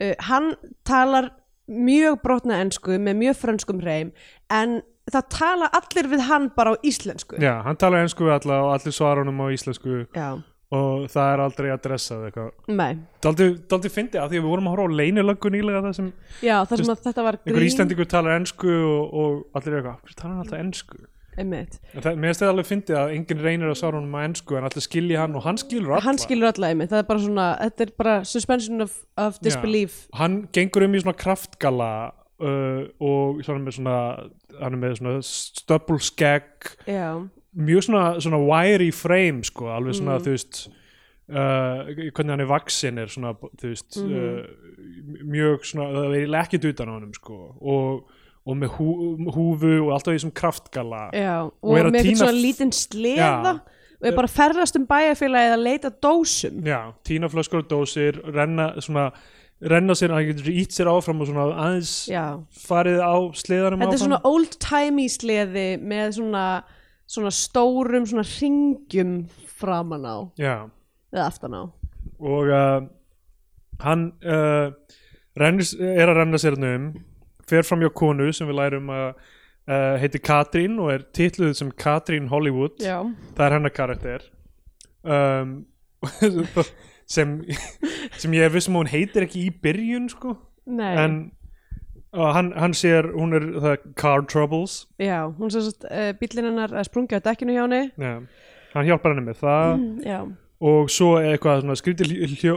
uh, 0.03 0.15
hann 0.31 0.55
talar 0.85 1.31
mjög 1.69 2.23
brotna 2.23 2.63
ensku 2.65 2.99
með 2.99 3.19
mjög 3.19 3.37
frönskum 3.37 3.81
hreim 3.83 4.13
en 4.51 4.81
það 5.17 5.27
tala 5.35 5.71
allir 5.79 6.13
við 6.13 6.23
hann 6.29 6.47
bara 6.57 6.75
á 6.75 6.75
íslensku 6.87 7.41
Já, 7.43 7.55
hann 7.67 7.81
talar 7.81 8.05
einsku 8.05 8.27
við 8.27 8.37
alla 8.39 8.63
og 8.67 8.71
allir 8.77 8.97
svara 8.97 9.25
honum 9.25 9.43
á 9.43 9.47
íslensku 9.55 10.01
já. 10.15 10.29
og 10.79 11.05
það 11.13 11.33
er 11.33 11.45
aldrei 11.45 11.69
adressað 11.75 12.25
eitthvað 12.29 12.79
Nei. 12.81 12.99
Daldi, 13.25 13.93
fyndi 13.93 14.21
að 14.21 14.35
því 14.35 14.41
að 14.41 14.41
við 14.41 14.49
vorum 14.49 14.71
að 14.71 14.77
horfa 14.77 14.89
á 14.89 14.99
leynilöggu 15.03 15.55
nýlega 15.55 15.85
það 15.87 16.01
sem 16.01 16.11
já, 16.45 16.57
þar 16.65 16.83
sem 16.83 16.95
að 16.97 17.07
þetta 17.07 17.29
var 17.29 17.41
einhver 17.41 17.61
grín 17.61 17.73
íslendingur 17.73 18.11
talar 18.11 18.41
ensku 18.41 18.75
og, 18.75 19.15
og 19.23 19.61
allir 19.61 19.79
er 19.79 19.81
eitthvað, 19.83 20.03
hvernig 20.03 20.21
talar 20.23 20.35
hann 20.35 20.45
alltaf 20.47 20.67
ensku? 20.67 21.07
einmitt. 21.39 21.79
En 21.95 22.05
það, 22.05 22.19
mér 22.23 22.37
það 22.37 22.53
alveg 22.53 22.69
fyndi 22.69 22.97
að 22.99 23.13
enginn 23.15 23.43
reynir 23.43 23.71
að 23.71 23.79
svara 23.81 24.01
honum 24.01 24.17
á 24.19 24.21
ensku 24.27 24.59
en 24.59 24.67
allir 24.69 24.85
skilji 24.85 25.19
hann 25.19 25.37
og 25.39 25.45
hann 25.47 25.61
skilur 25.61 25.95
alla 25.95 26.05
hann 26.07 26.21
skilur 26.21 26.51
alla 26.51 26.71
einmitt, 26.73 26.91
það 26.93 27.03
er 27.03 27.09
bara 27.11 27.25
svona 27.25 27.49
þetta 27.63 27.85
er 27.85 27.93
bara 28.03 28.15
suspension 28.29 28.85
of, 28.85 28.97
of 29.21 29.39
disbelief 29.45 30.01
Hann 30.19 30.41
gengur 30.55 30.87
um 30.89 30.97
í 30.97 31.03
svona 31.03 31.19
kraftgala 31.19 31.91
uh, 32.41 32.83
og 33.01 33.41
svona 33.45 33.65
með 33.65 33.77
svona 33.79 33.97
hann 34.61 34.75
er 34.75 34.83
með 34.83 34.97
svona 35.01 35.23
stöppul 35.27 35.99
skegg 36.01 36.73
já, 36.87 37.13
mjög 37.59 37.83
svona, 37.89 38.05
svona 38.21 38.39
wiry 38.43 38.91
frame 38.95 39.43
sko, 39.45 39.71
alveg 39.75 39.95
svona 39.99 40.19
Mm. 40.19 40.25
þú 40.27 40.35
veist 40.37 40.69
uh, 41.29 42.11
hvernig 42.15 42.31
hann 42.33 42.41
er 42.45 42.49
vaksin 42.51 42.99
er 42.99 43.07
svona 43.13 43.35
þú 43.41 43.73
veist 43.73 43.99
Mhm. 43.99 44.15
uh, 44.15 45.25
mjög 45.29 45.65
svona, 45.65 45.89
það 45.93 46.17
er 46.23 46.39
ekkert 46.43 46.65
utan 46.73 46.89
á 46.89 46.93
honum 46.99 47.15
sko 47.15 47.39
og, 47.61 48.09
og 48.47 48.57
með 48.57 48.69
hú, 48.79 48.87
húfu 49.35 49.73
og 49.87 49.91
alltaf 49.97 50.15
í 50.15 50.19
þessum 50.19 50.33
kraftgala 50.35 51.11
já, 51.13 51.43
Og 51.43 51.73
og, 51.73 51.79
er 51.79 51.91
með 51.91 52.07
tína 52.09 52.23
svona 52.23 52.39
lítinn 52.39 52.73
sleða 52.73 53.53
Já. 53.99 54.09
er 54.09 54.15
bara 54.17 54.29
ferðast 54.31 54.77
um 54.79 54.87
bæjarfélagið 54.87 55.57
að 55.57 55.65
leita 55.67 55.91
dósum 55.91 56.63
já, 56.65 56.93
tína 57.05 57.29
flöskur 57.29 57.65
og 57.65 57.69
dósir 57.69 58.21
renna 58.33 58.73
svona 58.81 59.11
renna 59.59 59.95
sér, 59.99 60.13
hann 60.15 60.27
getur 60.29 60.51
ít 60.53 60.75
sér 60.75 60.91
áfram 60.93 61.23
og 61.23 61.31
svona 61.31 61.47
aðeins 61.59 61.93
já, 62.11 62.39
farið 62.55 63.01
á 63.03 63.17
sleðanum 63.35 63.81
þetta 63.83 63.89
er 63.89 63.97
áfram. 63.97 64.05
svona 64.05 64.21
old 64.29 64.59
timey 64.63 65.09
sleði 65.11 65.69
með 65.83 66.19
svona 66.21 66.45
svona 67.09 67.33
stórum 67.33 68.07
svona 68.07 68.25
ringjum 68.29 69.15
framan 69.59 70.05
á. 70.05 70.17
Já. 70.39 70.57
Eða 71.13 71.25
aftan 71.25 71.57
á. 71.57 71.63
Og 72.19 72.53
uh, 72.53 72.85
hann 73.85 74.11
uh, 74.23 74.69
rennir, 75.39 75.71
er 75.81 76.11
að 76.11 76.21
renna 76.21 76.41
sér 76.41 76.59
um 76.59 76.91
fer 77.49 77.65
fram 77.65 77.81
hjá 77.81 77.93
konu 77.97 78.29
sem 78.37 78.49
við 78.49 78.59
lærum 78.59 78.91
að 78.93 79.07
uh, 79.17 79.95
heiti 80.03 80.21
Katrín 80.21 80.77
og 80.83 80.93
er 80.93 81.07
titluð 81.17 81.57
sem 81.57 81.73
Katrín 81.73 82.29
Hollywood. 82.29 82.77
Já, 82.83 83.01
það 83.35 83.47
er 83.47 83.57
hennar 83.57 83.75
karakter. 83.75 84.29
Um, 85.03 85.63
sem 87.09 87.39
sem 88.21 88.37
ég 88.37 88.47
er 88.47 88.55
vissum 88.55 88.77
að 88.79 88.85
hún 88.85 88.93
heitir 88.93 89.27
ekki 89.27 89.47
í 89.49 89.53
byrjun 89.65 90.09
sko. 90.13 90.37
Nei. 90.69 90.93
En 91.01 91.21
uh, 92.13 92.29
hann, 92.37 92.53
hann 92.59 92.77
sér, 92.77 93.09
hún 93.17 93.37
er 93.37 93.49
það 93.59 93.87
car 93.99 94.27
troubles. 94.29 94.83
Já, 95.01 95.23
hún 95.39 95.55
sem 95.55 95.65
sagt 95.69 95.89
uh, 95.89 96.11
bíllinn 96.21 96.51
hennar 96.53 96.77
er 96.77 96.89
sprungið 96.89 97.25
á 97.25 97.27
dekkinu 97.31 97.57
hjá 97.57 97.65
henni. 97.65 97.87
Já. 97.97 98.19
hann 98.75 98.87
hjálpar 98.91 99.15
henni 99.15 99.27
með 99.31 99.41
það. 99.41 99.73
Mm, 99.79 99.97
já, 100.05 100.21
og 100.69 100.89
svo 100.91 101.13
eitthvað 101.23 101.69
skrítið 101.79 102.17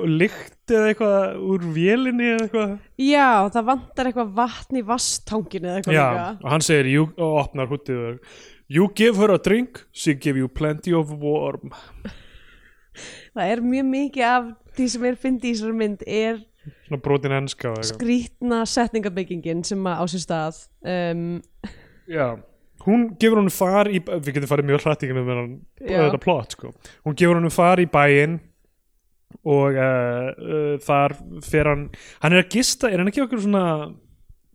lykt 0.10 0.74
eða 0.74 0.88
eitthvað 0.90 1.44
úr 1.54 1.68
vélinni 1.76 2.32
eða 2.32 2.48
eitthvað. 2.48 2.72
Já, 2.98 3.28
það 3.54 3.68
vantar 3.68 4.10
eitthvað 4.10 4.34
vatn 4.40 4.80
í 4.80 4.88
vasstanginu 4.88 5.70
eða 5.70 5.82
eitthvað 5.82 5.98
Já, 6.00 6.08
líka. 6.08 6.32
og 6.42 6.50
hann 6.56 6.66
segir 6.66 6.90
you, 6.90 7.06
og 7.22 7.38
opnar 7.46 7.70
húttið 7.72 8.02
og 8.08 8.34
You 8.72 8.88
give 8.96 9.18
her 9.20 9.28
a 9.34 9.38
drink, 9.38 9.82
she 9.92 10.14
give 10.16 10.40
you 10.40 10.48
plenty 10.48 10.94
of 10.96 11.12
warm 11.12 11.74
það 13.38 13.52
er 13.56 13.64
mjög 13.66 13.90
mikið 13.96 14.28
af 14.28 14.48
því 14.78 14.88
sem 14.94 15.08
er 15.10 15.20
fyndi 15.20 15.50
í 15.50 15.56
þessari 15.56 15.78
mynd 15.82 16.06
er 16.08 16.40
Svona 16.86 17.02
brotin 17.02 17.34
eitthvað. 17.34 17.82
skrítna 17.90 18.62
setningabyggingin 18.70 19.64
sem 19.66 19.82
á 19.88 20.04
sér 20.12 20.22
stað 20.26 20.60
um, 20.86 21.42
Já, 22.12 22.28
hún 22.86 23.08
gefur 23.18 23.40
honum 23.42 23.54
far 23.54 23.90
í 23.90 24.02
Við 24.04 24.36
getum 24.36 24.52
farið 24.52 24.70
mjög 24.70 24.86
hrætt 24.86 25.06
í 25.08 25.10
þetta 25.10 26.22
plot 26.22 26.58
sko. 26.58 26.74
Hún 27.08 27.18
gefur 27.18 27.40
honum 27.40 27.54
far 27.54 27.82
í 27.82 27.88
bæinn 27.90 28.40
og 29.48 29.78
uh, 29.80 30.30
uh, 30.36 30.74
þar 30.84 31.16
fer 31.48 31.70
hann 31.72 31.86
hann 32.22 32.36
er 32.36 32.44
að 32.44 32.52
gista, 32.58 32.90
er 32.92 33.02
hann 33.02 33.10
ekki 33.10 33.24
okkur 33.24 33.42
svona 33.42 33.66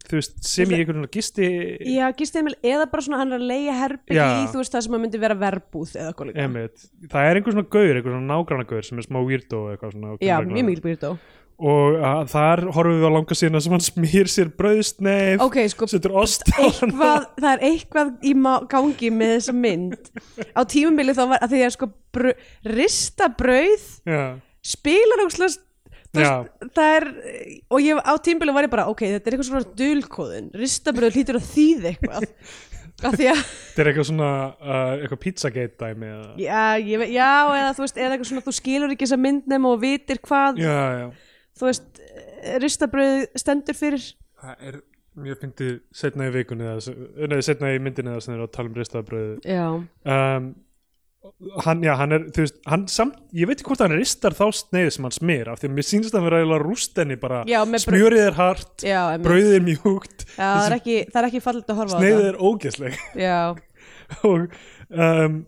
þú 0.07 0.19
veist, 0.21 0.37
sem 0.47 0.73
í 0.73 0.79
einhvern 0.79 1.01
svona 1.01 1.13
gisti 1.17 1.49
já, 1.97 2.05
gistiðmil 2.19 2.57
eða 2.63 2.89
bara 2.93 3.07
svona 3.07 3.23
hann 3.23 3.35
er 3.35 3.41
að 3.41 3.49
leia 3.53 3.79
herbyggi 3.81 4.27
í 4.43 4.51
þú 4.53 4.61
veist 4.63 4.77
það 4.77 4.87
sem 4.87 4.99
að 4.99 5.03
myndi 5.05 5.23
vera 5.23 5.39
verbúð 5.41 5.97
eða 5.97 6.13
eitthvað 6.13 6.31
líka. 6.31 6.69
Það 7.15 7.31
er 7.31 7.41
einhver 7.41 7.57
svona 7.57 7.71
gaur, 7.77 7.91
einhver 7.95 8.15
svona 8.15 8.31
nágranna 8.31 8.69
gaur 8.71 8.87
sem 8.87 9.03
er 9.03 9.09
smá 9.09 9.19
weirdo 9.23 9.65
eitthvað 9.73 9.97
svona 9.97 10.15
já, 10.23 10.37
mjög 10.45 10.71
mikil 10.71 10.87
byrjtó 10.87 11.17
og 11.57 11.95
uh, 11.97 12.23
þar 12.29 12.67
horfum 12.69 12.99
við 13.01 13.09
á 13.09 13.13
langa 13.15 13.37
sína 13.39 13.61
sem 13.65 13.73
hann 13.73 13.85
smýr 13.85 14.29
sér 14.29 14.51
brauðsneif 14.59 15.41
ok, 15.41 15.63
sko, 15.73 15.89
setur 15.89 16.19
ost 16.21 16.45
á 16.53 16.61
hann. 16.83 16.93
það 16.93 17.47
er 17.55 17.65
eitthvað 17.71 18.11
í 18.21 18.35
gangi 18.69 19.13
með 19.15 19.33
þessa 19.39 19.55
mynd. 19.57 20.11
Á 20.53 20.61
tímabili 20.69 21.17
þá 21.17 21.23
var 21.33 21.47
að 21.47 21.55
því 21.55 21.63
að 21.65 21.73
sko 21.79 21.89
brö, 22.13 22.35
rista 22.77 23.31
brauð 23.33 23.87
já, 24.05 24.21
spilar 24.61 25.25
ógslast 25.25 25.65
já, 26.23 26.69
það 26.77 26.95
er, 26.99 27.07
og 27.71 27.85
ég 27.85 28.01
á 28.01 28.13
tímabili 28.25 28.55
var 28.57 28.69
ég 28.69 28.73
bara 28.73 28.87
ok, 28.93 29.05
þetta 29.17 29.31
er 29.31 29.37
eitthvað 29.37 29.51
svona 29.51 29.77
dulkóðin. 29.81 30.49
Ristabrauð 30.63 31.19
hlýtur 31.19 31.41
að 31.41 31.51
þýða 31.53 31.93
eitthvað. 31.93 32.27
Af 33.05 33.13
því 33.13 33.27
að, 33.29 33.41
þetta 33.45 33.83
er 33.83 33.91
eitthvað 33.91 34.09
svona 34.09 34.31
uh, 34.57 34.93
eitthvað 34.97 35.19
pizzagate 35.21 35.77
dæmi 35.83 36.07
eða... 36.09 36.29
já, 36.41 36.61
ég, 36.81 37.03
já 37.13 37.33
eða 37.59 37.73
þú 37.77 37.83
veist, 37.85 37.99
eða 38.01 38.15
eitthvað 38.15 38.31
svona, 38.31 38.45
þú 38.47 38.55
skilur 38.57 38.95
ekki 38.95 39.05
þessa 39.05 39.19
mynd 39.21 39.51
nema 39.53 39.73
og 39.75 39.83
vitir 39.83 40.21
hvað, 40.25 40.61
já, 40.65 40.77
já, 41.03 41.09
þú 41.61 41.69
veist 41.69 42.01
ristabrauð 42.65 43.27
stendur 43.37 43.77
fyrir. 43.77 44.07
Það 44.41 44.69
er 44.71 44.79
mjög 45.27 45.43
fyndið 45.43 45.75
setna 45.97 46.29
í 46.29 46.33
vikunni 46.35 46.67
eða, 46.69 46.95
nei, 47.31 47.39
setna 47.45 47.73
í 47.73 47.81
myndinni 47.83 48.13
eða 48.13 48.25
sem 48.25 48.33
þeir 48.33 48.41
eru 48.41 48.49
að 48.49 48.55
tala 48.57 48.71
um 48.71 48.79
ristaðabröðu 48.81 49.37
já, 49.49 49.67
um, 50.13 50.49
hann, 51.65 51.83
já, 51.85 51.93
hann 52.01 52.13
er 52.17 52.25
þú 52.35 52.45
veist, 52.45 52.57
hann 52.71 52.85
samt, 52.91 53.17
ég 53.37 53.49
veit 53.51 53.59
ekki 53.61 53.69
hvort 53.71 53.83
hann 53.85 53.95
ristar 53.97 54.35
þá 54.37 54.45
sneið 54.61 54.91
sem 54.97 55.07
hann 55.09 55.15
smýr, 55.17 55.51
af 55.53 55.61
því 55.63 55.69
að 55.71 55.75
mér 55.79 55.87
sýnist 55.91 56.15
að 56.15 56.19
hann 56.21 56.29
vera 56.31 56.41
eiginlega 56.43 56.65
rúst 56.67 57.01
henni 57.03 57.19
bara, 57.23 57.43
Já, 57.51 57.59
með 57.67 57.85
brau- 57.87 57.97
smjörið 57.97 58.23
er 58.27 58.39
hart 58.39 58.87
já, 58.87 59.01
einmitt. 59.13 59.27
brauðið 59.29 59.57
er 59.59 59.67
mjúkt. 59.71 60.25
Já 60.37 60.47
það, 60.47 60.65
er 60.71 60.77
ekki, 60.79 60.97
það 61.13 61.21
er 61.23 61.29
ekki 61.31 61.43
fallit 61.49 61.71
að 61.75 61.81
horfa 61.83 61.97
á 61.97 62.01
sneiðið 62.01 62.31
er 62.31 62.41
ógeðsleg. 62.51 62.99
Já, 63.21 63.39
og 64.31 64.49
um, 64.91 65.39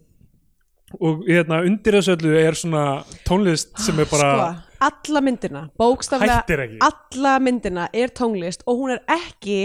og 0.98 1.26
hérna 1.28 1.58
undir 1.68 1.98
þessu 1.98 2.14
öllu 2.16 2.30
er 2.40 2.56
svona 2.56 2.84
tónlist 3.28 3.74
sem 3.84 3.98
er 4.00 4.06
bara 4.08 4.28
sko, 4.32 4.46
alla 4.88 5.20
myndina 5.26 5.60
bókstaflega 5.76 6.38
Hættir 6.40 6.62
ekki. 6.64 6.78
alla 6.86 7.34
myndina 7.44 7.88
er 7.92 8.08
tónlist 8.16 8.62
og 8.64 8.78
hún 8.80 8.94
er 8.94 9.02
ekki 9.12 9.58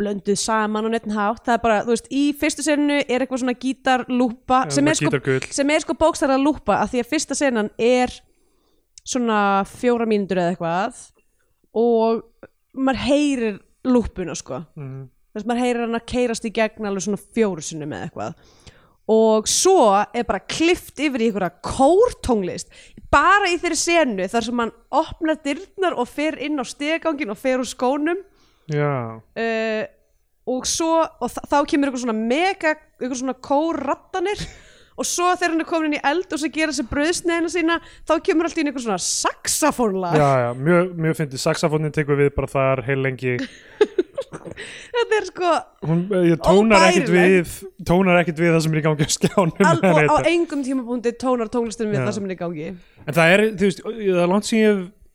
blönduð 0.00 0.38
saman 0.40 0.88
og 0.88 0.94
neitt 0.94 1.06
hátt. 1.14 1.44
Það 1.46 1.54
er 1.56 1.62
bara, 1.62 1.80
þú 1.86 1.94
veist, 1.94 2.08
í 2.10 2.22
fyrstu 2.38 2.64
seninu 2.66 2.98
er 3.02 3.24
eitthvað 3.24 3.42
svona 3.44 3.56
gítarlúpa 3.62 4.60
Já, 4.66 4.74
sem, 4.76 4.90
sko, 4.98 5.38
sem 5.54 5.72
er 5.74 5.84
sko 5.84 5.96
bókstaflega 5.98 6.42
lúpa 6.42 6.78
af 6.82 6.92
því 6.92 7.02
að 7.02 7.10
fyrsta 7.12 7.38
senan 7.38 7.70
er 7.78 8.12
svona 9.04 9.38
fjóra 9.68 10.08
mínútur 10.08 10.40
eða 10.40 10.54
eitthvað 10.54 11.00
og 11.74 12.22
maður 12.74 13.02
heyrir 13.04 13.60
lúpuna 13.84 14.36
sko. 14.38 14.64
Mhm. 14.74 15.08
þess 15.34 15.44
að 15.44 15.50
maður 15.50 15.64
heyrir 15.64 15.82
hann 15.82 15.98
að 15.98 16.06
keirast 16.06 16.44
í 16.46 16.52
gegn 16.54 16.86
alveg 16.86 17.02
svona 17.02 17.24
fjóru 17.34 17.62
sinni 17.62 17.86
með 17.90 18.08
eitthvað. 18.08 18.34
Og 19.10 19.48
svo 19.50 19.90
er 20.14 20.24
bara 20.24 20.40
klift 20.48 20.96
yfir 20.96 21.20
í 21.20 21.26
einhverja 21.28 21.50
kórtónlist 21.60 22.70
bara 23.12 23.50
í 23.52 23.58
þeirri 23.60 23.78
senu 23.78 24.28
þar 24.30 24.46
sem 24.46 24.62
hann 24.62 24.72
opnar 24.94 25.36
dyrnar 25.44 25.98
og 26.00 26.08
fer 26.08 26.38
inn 26.42 26.58
á 26.58 26.64
stegangin 26.66 27.30
og 27.34 27.38
fer 27.38 27.60
úr 27.62 27.68
skónum 27.68 28.22
uh, 28.72 29.82
og 30.54 30.68
svo 30.68 30.92
og 31.02 31.32
þá 31.32 31.58
kemur 31.68 31.88
eitthvað 31.90 32.04
svona 32.04 32.16
mega 32.16 32.76
eitthvað 32.76 33.18
svona 33.20 33.36
kórrattanir 33.44 34.44
og 34.98 35.06
svo 35.08 35.30
þegar 35.34 35.54
hann 35.54 35.64
er 35.64 35.68
komin 35.68 35.88
inn 35.90 35.98
í 35.98 36.02
eld 36.06 36.34
og 36.34 36.40
sem 36.40 36.52
gera 36.54 36.74
sér 36.74 36.86
brauðsneðina 36.90 37.50
sína 37.50 37.78
þá 38.06 38.14
kemur 38.28 38.48
allt 38.48 38.58
í 38.58 38.62
einu 38.62 38.70
eitthvað 38.70 38.86
svona 38.86 39.02
saxafónlag 39.02 40.18
já, 40.20 40.28
já, 40.44 40.50
mjög, 40.58 40.92
mjög 41.06 41.20
fyndið. 41.20 41.42
Saxafónin 41.42 41.94
tekur 41.94 42.20
við 42.20 42.30
bara 42.36 42.50
þar 42.50 42.84
heil 42.86 43.00
lengi. 43.02 43.36
Þetta 44.94 45.16
er 45.18 45.26
sko 45.28 45.52
hún 45.88 46.04
ég, 46.28 46.38
tónar 46.42 46.86
ekkit 46.88 47.10
við 47.10 47.54
tónar 47.86 48.20
ekkit 48.20 48.42
við 48.42 48.52
það 48.54 48.62
sem 48.64 48.74
er 48.74 48.80
í 48.80 48.84
gangi 48.84 49.06
á 49.06 49.10
skjánum 49.14 49.68
al, 49.70 49.78
og 50.04 50.14
á 50.14 50.16
engum 50.30 50.62
tímapunkti 50.66 51.14
tónar 51.18 51.50
tónlistin 51.50 51.90
við 51.90 52.00
Já. 52.00 52.04
það 52.06 52.16
sem 52.18 52.28
er 52.28 52.34
í 52.34 52.38
gangi. 52.38 52.68
En 53.04 53.16
það 53.16 53.34
er, 53.34 53.44
þú 53.54 53.70
veist, 53.70 53.82
það 53.86 54.22
er 54.24 54.30
langt 54.30 54.48
sem 54.48 54.62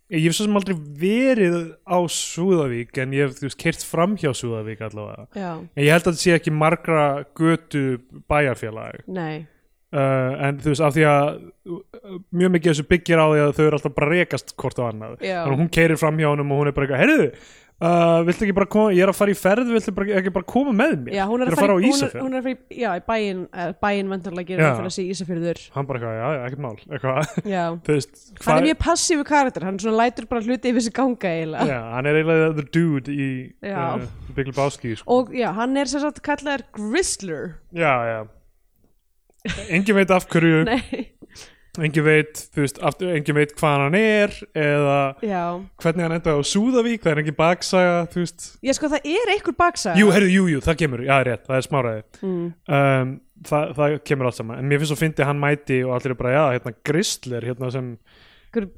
ég 0.09 0.25
hef 0.25 0.37
svo 0.37 0.47
sem 0.47 0.57
aldrei 0.57 0.75
verið 1.01 1.57
á 1.85 1.99
Súðavík 2.09 2.97
en 3.03 3.13
ég 3.17 3.29
hef, 3.29 3.55
kert 3.59 3.85
fram 3.85 4.17
hjá 4.19 4.31
Súðavík 4.33 4.81
allavega. 4.87 5.27
Já, 5.37 5.51
en 5.61 5.85
ég 5.85 5.93
held 5.93 6.03
að 6.03 6.11
þetta 6.11 6.23
sé 6.23 6.35
ekki 6.37 6.55
margra 6.55 7.05
götu 7.37 7.85
bæjarfélag. 8.31 9.03
Nei. 9.07 9.45
Uh, 9.89 10.35
en 10.45 10.59
þú 10.61 10.69
veist, 10.69 10.83
af 10.85 10.93
því 10.93 11.05
að 11.09 11.29
uh, 11.73 12.17
mjög 12.37 12.51
mikið 12.55 12.71
þessu 12.71 12.89
byggir 12.91 13.21
á 13.21 13.25
því 13.25 13.39
að 13.41 13.53
þau 13.57 13.63
eru 13.63 13.77
alltaf 13.79 13.95
bara 13.95 14.09
rekast 14.11 14.53
hvort 14.61 14.81
á 14.81 14.83
annað. 14.85 15.15
Já. 15.17 15.39
þannig 15.39 15.55
að 15.55 15.63
hún 15.63 15.71
keirir 15.79 16.01
fram 16.01 16.19
hjá 16.21 16.29
honum 16.29 16.53
og 16.53 16.61
hún 16.61 16.69
er 16.69 16.75
bara 16.77 16.85
eitthvað, 16.85 17.01
heyrðu 17.05 17.31
uh, 17.79 18.19
viltu 18.27 18.45
ekki 18.45 18.55
bara 18.57 18.69
koma, 18.71 18.93
ég 18.95 19.03
er 19.05 19.11
að 19.11 19.17
fara 19.17 19.33
í 19.33 19.37
ferð 19.39 19.71
viltu 19.73 19.93
bara, 19.95 20.19
ekki 20.19 20.33
bara 20.35 20.47
koma 20.53 20.73
með 20.75 20.95
mér? 21.05 21.17
Já, 21.17 21.23
hún 21.29 21.43
er 21.43 21.51
að 21.51 21.61
fara, 21.61 21.75
á 21.75 21.79
er, 21.79 21.87
Ísafjörð. 21.89 22.23
hún 22.25 22.35
er 22.35 22.41
að 22.41 22.47
fara 22.47 22.55
í, 22.55 22.79
já, 22.83 22.89
í 22.95 23.03
bæinn, 23.09 23.43
bæinn 23.83 24.13
vantarlega 24.13 24.49
gerir 24.51 24.65
hann 24.67 24.79
fyrir 24.79 24.91
að 24.91 24.95
sé 24.97 25.05
Ísafjörður. 25.13 25.61
Hann 25.75 25.89
bara 25.89 26.01
eitthvað, 26.01 26.17
já, 26.19 26.27
ekkert 26.47 26.63
mál. 26.65 26.75
Veist 27.89 28.23
hann 28.45 28.61
er 28.61 28.67
mjög 28.69 28.81
passífu 28.83 29.27
karakter, 29.27 29.67
hann 29.67 29.79
lætur 29.99 30.27
bara 30.31 30.43
hluti 30.45 30.73
yfir 30.73 30.85
sig 30.87 30.95
ganga 30.99 31.33
eiginlega. 31.35 31.69
Já, 31.69 31.79
hann 31.95 32.09
er 32.09 32.19
eiginlega 32.19 32.49
the 32.59 32.67
dude 32.69 33.13
í 33.13 33.29
uh, 33.65 34.03
Big 34.35 34.51
Lebowski 34.51 34.95
sko. 34.99 35.19
Og 35.19 35.31
já, 35.35 35.49
hann 35.57 35.77
er 35.79 35.89
sem 35.91 36.03
sagt 36.03 36.21
kallaður 36.25 36.65
Gristler 36.75 37.55
já, 37.75 37.93
já. 38.07 38.19
Engin 39.69 39.95
veit 39.95 40.11
af 40.11 40.27
hverju 40.29 40.65
Nei, 40.69 41.07
engin 41.77 42.05
veit, 42.05 42.41
veist, 42.57 42.79
aftur, 42.85 43.11
engin 43.13 43.37
veit 43.37 43.53
hvað 43.57 43.83
hann 43.83 43.97
er 43.99 44.35
eða 44.57 44.99
já. 45.21 45.43
hvernig 45.83 46.05
hann 46.05 46.15
endaði 46.17 46.41
á 46.41 46.49
Súðavík 46.49 47.03
það 47.03 47.11
er 47.11 47.21
engin 47.23 47.37
baksaga, 47.37 47.97
þú 48.13 48.23
veist. 48.23 48.47
Já, 48.65 48.73
sko, 48.77 48.89
það 48.95 49.09
er 49.13 49.33
einhver 49.35 49.57
baksa 49.59 49.95
Jú, 49.99 50.09
herru, 50.15 50.29
jú, 50.33 50.47
jú, 50.55 50.61
það 50.65 50.79
kemur, 50.83 51.03
já, 51.05 51.15
rétt, 51.27 51.45
það 51.47 51.59
er 51.59 51.67
smáraði 51.67 52.03
mm. 52.19 52.47
um, 52.79 53.13
það, 53.51 53.75
það 53.77 53.97
kemur 54.09 54.29
allt 54.29 54.39
saman 54.39 54.61
en 54.61 54.71
mér 54.71 54.81
finnst 54.81 54.93
svo 54.93 54.99
fyndi 54.99 55.29
hann 55.29 55.41
mæti 55.41 55.79
og 55.85 55.93
allir 55.97 56.15
er 56.15 56.19
bara, 56.23 56.35
já, 56.35 56.43
hérna 56.57 56.75
Gristler, 56.89 57.49
hérna 57.51 57.71
sem 57.75 57.93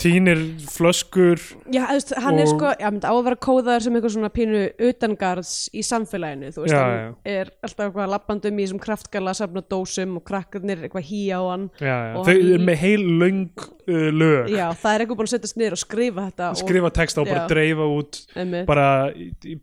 Tínir 0.01 0.37
flöskur 0.67 1.39
Já, 1.71 1.85
þú 1.87 1.95
veist, 1.95 2.13
hann 2.19 2.39
er 2.39 2.47
Og- 2.47 2.51
sko, 2.51 2.71
já, 2.75 2.89
myndi 2.91 3.07
á 3.07 3.13
að 3.15 3.23
vera 3.23 3.37
kóðaður 3.39 3.83
sem 3.85 3.93
eitthvað 3.95 4.13
svona 4.17 4.29
pínu 4.35 4.61
utangarðs 4.89 5.51
í 5.71 5.83
samfélaginu, 5.87 6.49
þú 6.51 6.65
veist, 6.65 6.75
Já, 6.75 6.81
hann 6.81 7.15
er 7.25 7.51
alltaf 7.63 7.85
eitthvað 7.87 8.11
lappandum 8.11 8.59
í 8.59 8.65
þessum 8.65 8.81
kraftgala 8.83 9.33
safna 9.37 9.61
dósum 9.63 10.17
og 10.19 10.25
krakkarnir 10.27 10.83
eitthvað 10.83 11.07
hí 11.07 11.21
á 11.31 11.39
hann 11.47 11.69
já, 11.79 11.87
já. 11.87 12.17
Og 12.19 12.25
þau 12.27 12.33
hann- 12.35 12.51
eru 12.51 12.65
með 12.67 12.77
heil 12.83 13.05
löng 13.21 13.39
uh, 13.87 14.11
lög 14.11 14.49
Já, 14.51 14.67
það 14.75 14.91
er 14.93 15.05
eitthvað 15.05 15.17
búin 15.21 15.29
að 15.31 15.33
setjast 15.37 15.57
niður 15.61 15.77
og 15.79 15.83
skrifa 15.85 16.27
þetta 16.27 16.51
skrifa 16.65 16.93
texta 16.99 17.21
og 17.23 17.27
bara 17.31 17.41
Já. 17.45 17.47
dreifa 17.55 17.87
út 17.95 18.21
og, 18.35 18.53
bara, 18.67 18.87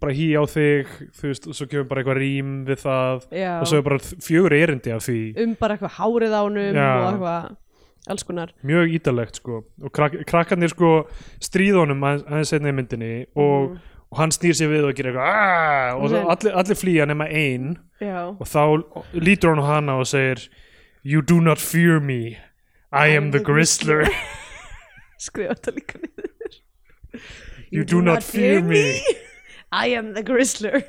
bara 0.01 0.12
hí 0.16 0.27
á 0.33 0.42
þig 0.49 0.87
þú 1.21 1.29
veist, 1.29 1.47
og 1.53 1.55
svo 1.61 1.68
kemur 1.68 1.88
bara 1.92 2.03
eitthvað 2.03 2.21
rím 2.25 2.64
við 2.64 2.81
það 2.87 3.29
já, 3.37 3.61
og 3.61 3.66
svo 3.68 3.77
er 3.79 3.83
bara 3.92 3.99
fjögur 4.01 4.57
erindi 4.57 4.90
af 4.97 5.05
því 5.05 5.21
um 5.44 5.55
bara 5.61 5.77
eitthvað 5.77 5.97
hárið 6.01 6.33
á 6.33 6.40
honum 6.49 6.75
Já. 6.75 6.90
og 6.97 7.09
eitthvað 7.12 7.57
alls 8.09 8.25
konar. 8.25 8.53
Mjög 8.64 8.92
ítalegt 8.99 9.37
sko. 9.40 9.64
Og 9.85 9.92
krak 9.92 10.16
krakkarnir 10.27 10.68
sko 10.73 11.09
stríðunum 11.40 12.03
aðeins, 12.09 12.51
seinna 12.53 12.73
í 12.73 12.77
myndinni 12.77 13.27
og, 13.37 13.71
Mhm. 13.71 13.79
og 14.12 14.18
hann 14.18 14.31
snýr 14.31 14.55
sér 14.57 14.68
við 14.73 14.88
og 14.88 14.94
gerir 14.97 15.12
eitthvað 15.14 16.03
og 16.03 16.11
Nei. 16.11 16.25
allir, 16.35 16.53
allir 16.57 16.77
flýja 16.83 17.07
nema 17.07 17.27
ein. 17.31 17.79
Já, 18.01 18.29
og 18.29 18.47
þá 18.47 18.83
lítur 19.14 19.55
hann 19.55 19.64
á 19.64 19.66
hana 19.75 19.99
og 19.99 20.07
segir 20.07 20.49
You 21.05 21.23
do 21.23 21.40
not 21.40 21.59
fear 21.59 22.01
me. 22.01 22.38
I 22.92 23.09
am 23.16 23.31
the 23.33 23.40
Gristler. 23.40 24.05
Skrifa 25.18 25.55
þetta 25.55 25.73
líka 25.77 25.99
niður. 26.01 26.61
You 27.71 27.85
do 27.85 28.01
not 28.03 28.23
fear 28.23 28.62
me. 28.62 29.01
I 29.73 29.88
am 29.94 30.14
the 30.14 30.23
Gristler. 30.23 30.83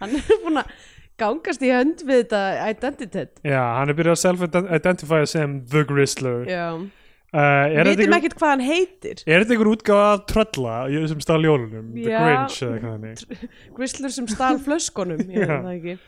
Hann 0.00 0.14
er 0.16 0.22
búin 0.44 0.60
að 0.62 0.70
gangast 1.18 1.62
í 1.66 1.72
hönd 1.74 2.04
við 2.06 2.22
þetta 2.24 2.40
identitet. 2.70 3.40
Já, 3.44 3.60
hann 3.78 3.90
er 3.92 3.98
byrjað 3.98 4.16
að 4.16 4.22
self-identify 4.22 5.24
sem 5.26 5.58
the 5.72 5.82
Gristler 5.88 6.44
já, 6.48 6.64
uh, 6.78 7.38
Er 7.38 7.84
vitum 7.84 8.06
einhver- 8.06 8.16
ekkert 8.20 8.38
hvað 8.40 8.52
hann 8.54 8.64
heitir. 8.68 9.22
Er 9.26 9.42
þetta 9.44 9.56
einhver 9.56 9.70
útgáfa 9.74 10.06
af 10.14 10.24
trölla 10.30 10.76
sem 11.10 11.20
stál 11.20 11.42
jólunum? 11.44 11.92
The. 11.94 12.08
Grinch 12.08 12.62
eða 12.62 12.78
eitthvað 12.78 12.96
þannig. 12.96 13.48
Gristler 13.76 14.14
sem 14.14 14.26
stál 14.30 14.58
flöskunum 14.64 15.18
ég 15.28 15.44
veit 15.44 15.54
það 15.54 15.70
ekki. 15.76 15.98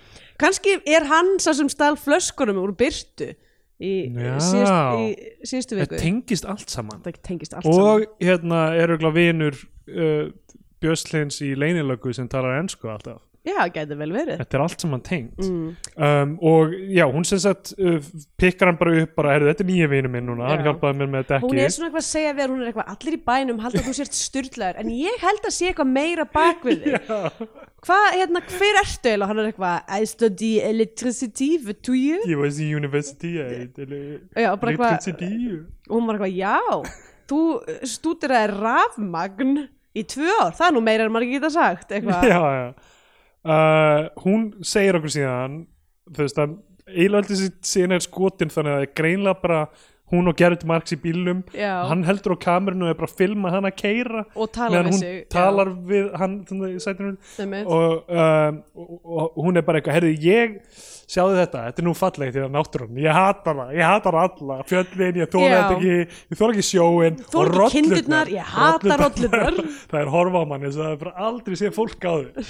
Kannski 0.41 0.77
er 0.89 1.05
hann 1.11 1.35
sá 1.39 1.53
sem 1.53 1.69
stál 1.69 1.97
flöskunum 2.01 2.57
úr 2.63 2.73
byrtu 2.73 3.35
í 3.81 3.91
í 4.13 4.21
síðustu 5.45 5.77
viku. 5.77 5.95
Það 5.97 6.01
tengist 6.05 6.45
allt 6.49 6.71
saman. 6.73 7.01
Tengist 7.25 7.55
allt 7.57 7.65
saman. 7.65 7.81
og 7.81 8.07
hérna 8.21 8.63
er 8.77 8.93
auðvitað 8.95 9.15
vinur 9.17 9.57
uh, 9.91 10.31
Björslins 10.81 11.41
í 11.45 11.53
leynilögu 11.57 12.13
sem 12.17 12.29
talar 12.29 12.57
ennsku 12.63 12.89
alltaf 12.89 13.21
já, 13.47 13.59
gæti 13.73 13.97
vel 13.99 14.11
verið. 14.15 14.41
Þetta 14.43 14.57
er 14.59 14.63
allt 14.65 14.83
saman 14.85 15.03
tengt. 15.07 15.41
Mm. 15.41 15.71
um, 15.97 16.35
og 16.51 16.75
já, 16.93 17.05
hún 17.11 17.27
sem 17.29 17.41
sagt 17.43 17.73
uh, 17.79 17.99
pikkar 18.41 18.71
hann 18.71 18.79
bara 18.81 18.95
upp 19.03 19.15
bara, 19.17 19.39
þetta 19.47 19.65
er 19.65 19.69
nýja 19.71 19.89
vinur 19.93 20.13
minn 20.13 20.29
núna, 20.29 20.49
hann 20.51 20.63
Já. 20.63 20.67
hjálpaði 20.69 21.01
mér 21.01 21.11
með 21.15 21.27
dekki 21.31 21.49
hún 21.49 21.63
er 21.63 21.75
svona 21.75 21.89
eitthvað 21.89 22.03
að 22.05 22.09
segja 22.11 22.35
við 22.37 22.45
hann, 22.45 22.55
hún 22.55 22.63
er 22.65 22.71
eitthvað 22.71 22.93
allir 22.95 23.17
í 23.17 23.23
bænum 23.31 23.63
halda 23.65 23.81
að 23.81 23.89
þú 23.89 23.97
sért 24.01 24.19
styrlaður 24.21 24.81
en 24.85 24.93
ég 24.99 25.25
held 25.25 25.51
að 25.51 25.57
sé 25.57 25.71
eitthvað 25.71 25.93
meira 25.97 26.27
bak 26.37 26.65
við 26.69 26.87
þig. 26.87 27.13
Hvað, 27.87 28.07
hérna, 28.13 28.43
hver 28.45 28.79
ertu 28.83 29.09
eiginlega? 29.09 29.29
Hann 29.31 29.39
er 29.41 29.47
eitthvað 29.49 29.95
I 29.97 30.09
study 30.11 30.51
electricity 30.61 31.47
for 31.65 31.73
two 31.73 31.97
years. 31.97 32.27
Ég 32.29 32.37
var 32.37 32.51
í 32.53 32.67
university 32.77 33.31
Já, 33.39 33.47
electricity. 34.53 35.31
Og 35.89 35.97
hún 35.97 36.11
var 36.11 36.19
eitthvað, 36.19 36.37
já 36.37 37.01
þú 37.31 37.41
stúdiraði 37.89 38.57
rafmagn 38.57 39.59
í 39.97 40.05
tvö 40.07 40.31
ár, 40.39 40.55
það 40.59 40.67
er 40.69 40.75
nú 40.77 40.83
meira 40.87 41.07
en 41.07 41.15
maður 41.15 41.33
geta 41.35 41.51
sagt 41.55 41.95
eitthvað. 41.95 42.75
Uh, 43.41 44.11
hún 44.21 44.51
segir 44.61 44.99
okkur 44.99 45.15
síðan 45.15 45.63
þú 46.11 46.27
veist 46.27 46.41
að 46.43 46.59
þessi 46.91 47.47
síðan 47.65 47.97
er 47.97 48.05
skotin 48.05 48.53
þannig 48.53 48.75
að 48.75 48.83
það 48.83 48.95
greinlega 49.01 49.41
bara 49.41 49.61
hún 50.11 50.29
og 50.29 50.37
Gerrit 50.37 50.65
Marx 50.67 50.93
í 50.95 50.99
bílnum 51.01 51.43
Já. 51.55 51.87
hann 51.89 52.03
heldur 52.05 52.35
á 52.35 52.39
kamerinu 52.43 52.89
og 52.89 52.93
er 52.93 52.99
bara 52.99 53.11
að 53.11 53.19
filma 53.21 53.53
hann 53.55 53.69
að 53.69 53.77
keira 53.79 54.25
og 54.35 54.51
tala 54.53 54.83
hún 54.89 54.99
sig 54.99 55.21
talar 55.31 55.71
við 55.87 56.09
hann 56.19 56.41
og, 56.51 58.11
um, 58.11 58.59
og, 58.75 58.97
og 59.15 59.39
hún 59.45 59.61
er 59.61 59.67
bara 59.67 59.81
eitthvað 59.81 60.01
heyrðu 60.01 60.17
ég 60.27 60.59
sjáðu 61.11 61.39
þetta, 61.39 61.63
þetta 61.69 61.83
er 61.83 61.87
nú 61.87 61.95
fallegt 61.99 62.37
í 62.37 62.43
það 62.43 62.53
náttúrun, 62.55 62.99
ég 63.03 63.15
hata 63.15 63.55
hana, 63.55 63.69
ég 63.75 63.87
hata 63.87 64.13
hana 64.13 64.27
alla 64.29 64.59
fjöllin, 64.69 65.23
ég 65.23 65.31
þóla 65.33 65.55
þetta 65.55 65.79
ekki 65.79 65.95
ég 65.97 66.43
þóla 66.43 66.53
ekki 66.55 66.67
sjóin 66.69 67.23
Þola 67.25 67.41
og 67.41 67.49
ekki 67.49 67.57
rollurnar, 67.57 67.73
kindurnar, 67.79 68.35
ég 68.35 68.53
hata 68.57 69.01
rollurnar. 69.01 69.63
það 69.91 70.03
er 70.03 70.13
horfa 70.15 70.43
á 70.43 70.47
manni, 70.53 70.75
það 70.77 70.93
er 70.93 71.01
bara 71.07 71.17
aldrei 71.31 71.59
séð 71.59 71.75
fólk 71.79 72.07
á 72.07 72.15
þau 72.15 72.45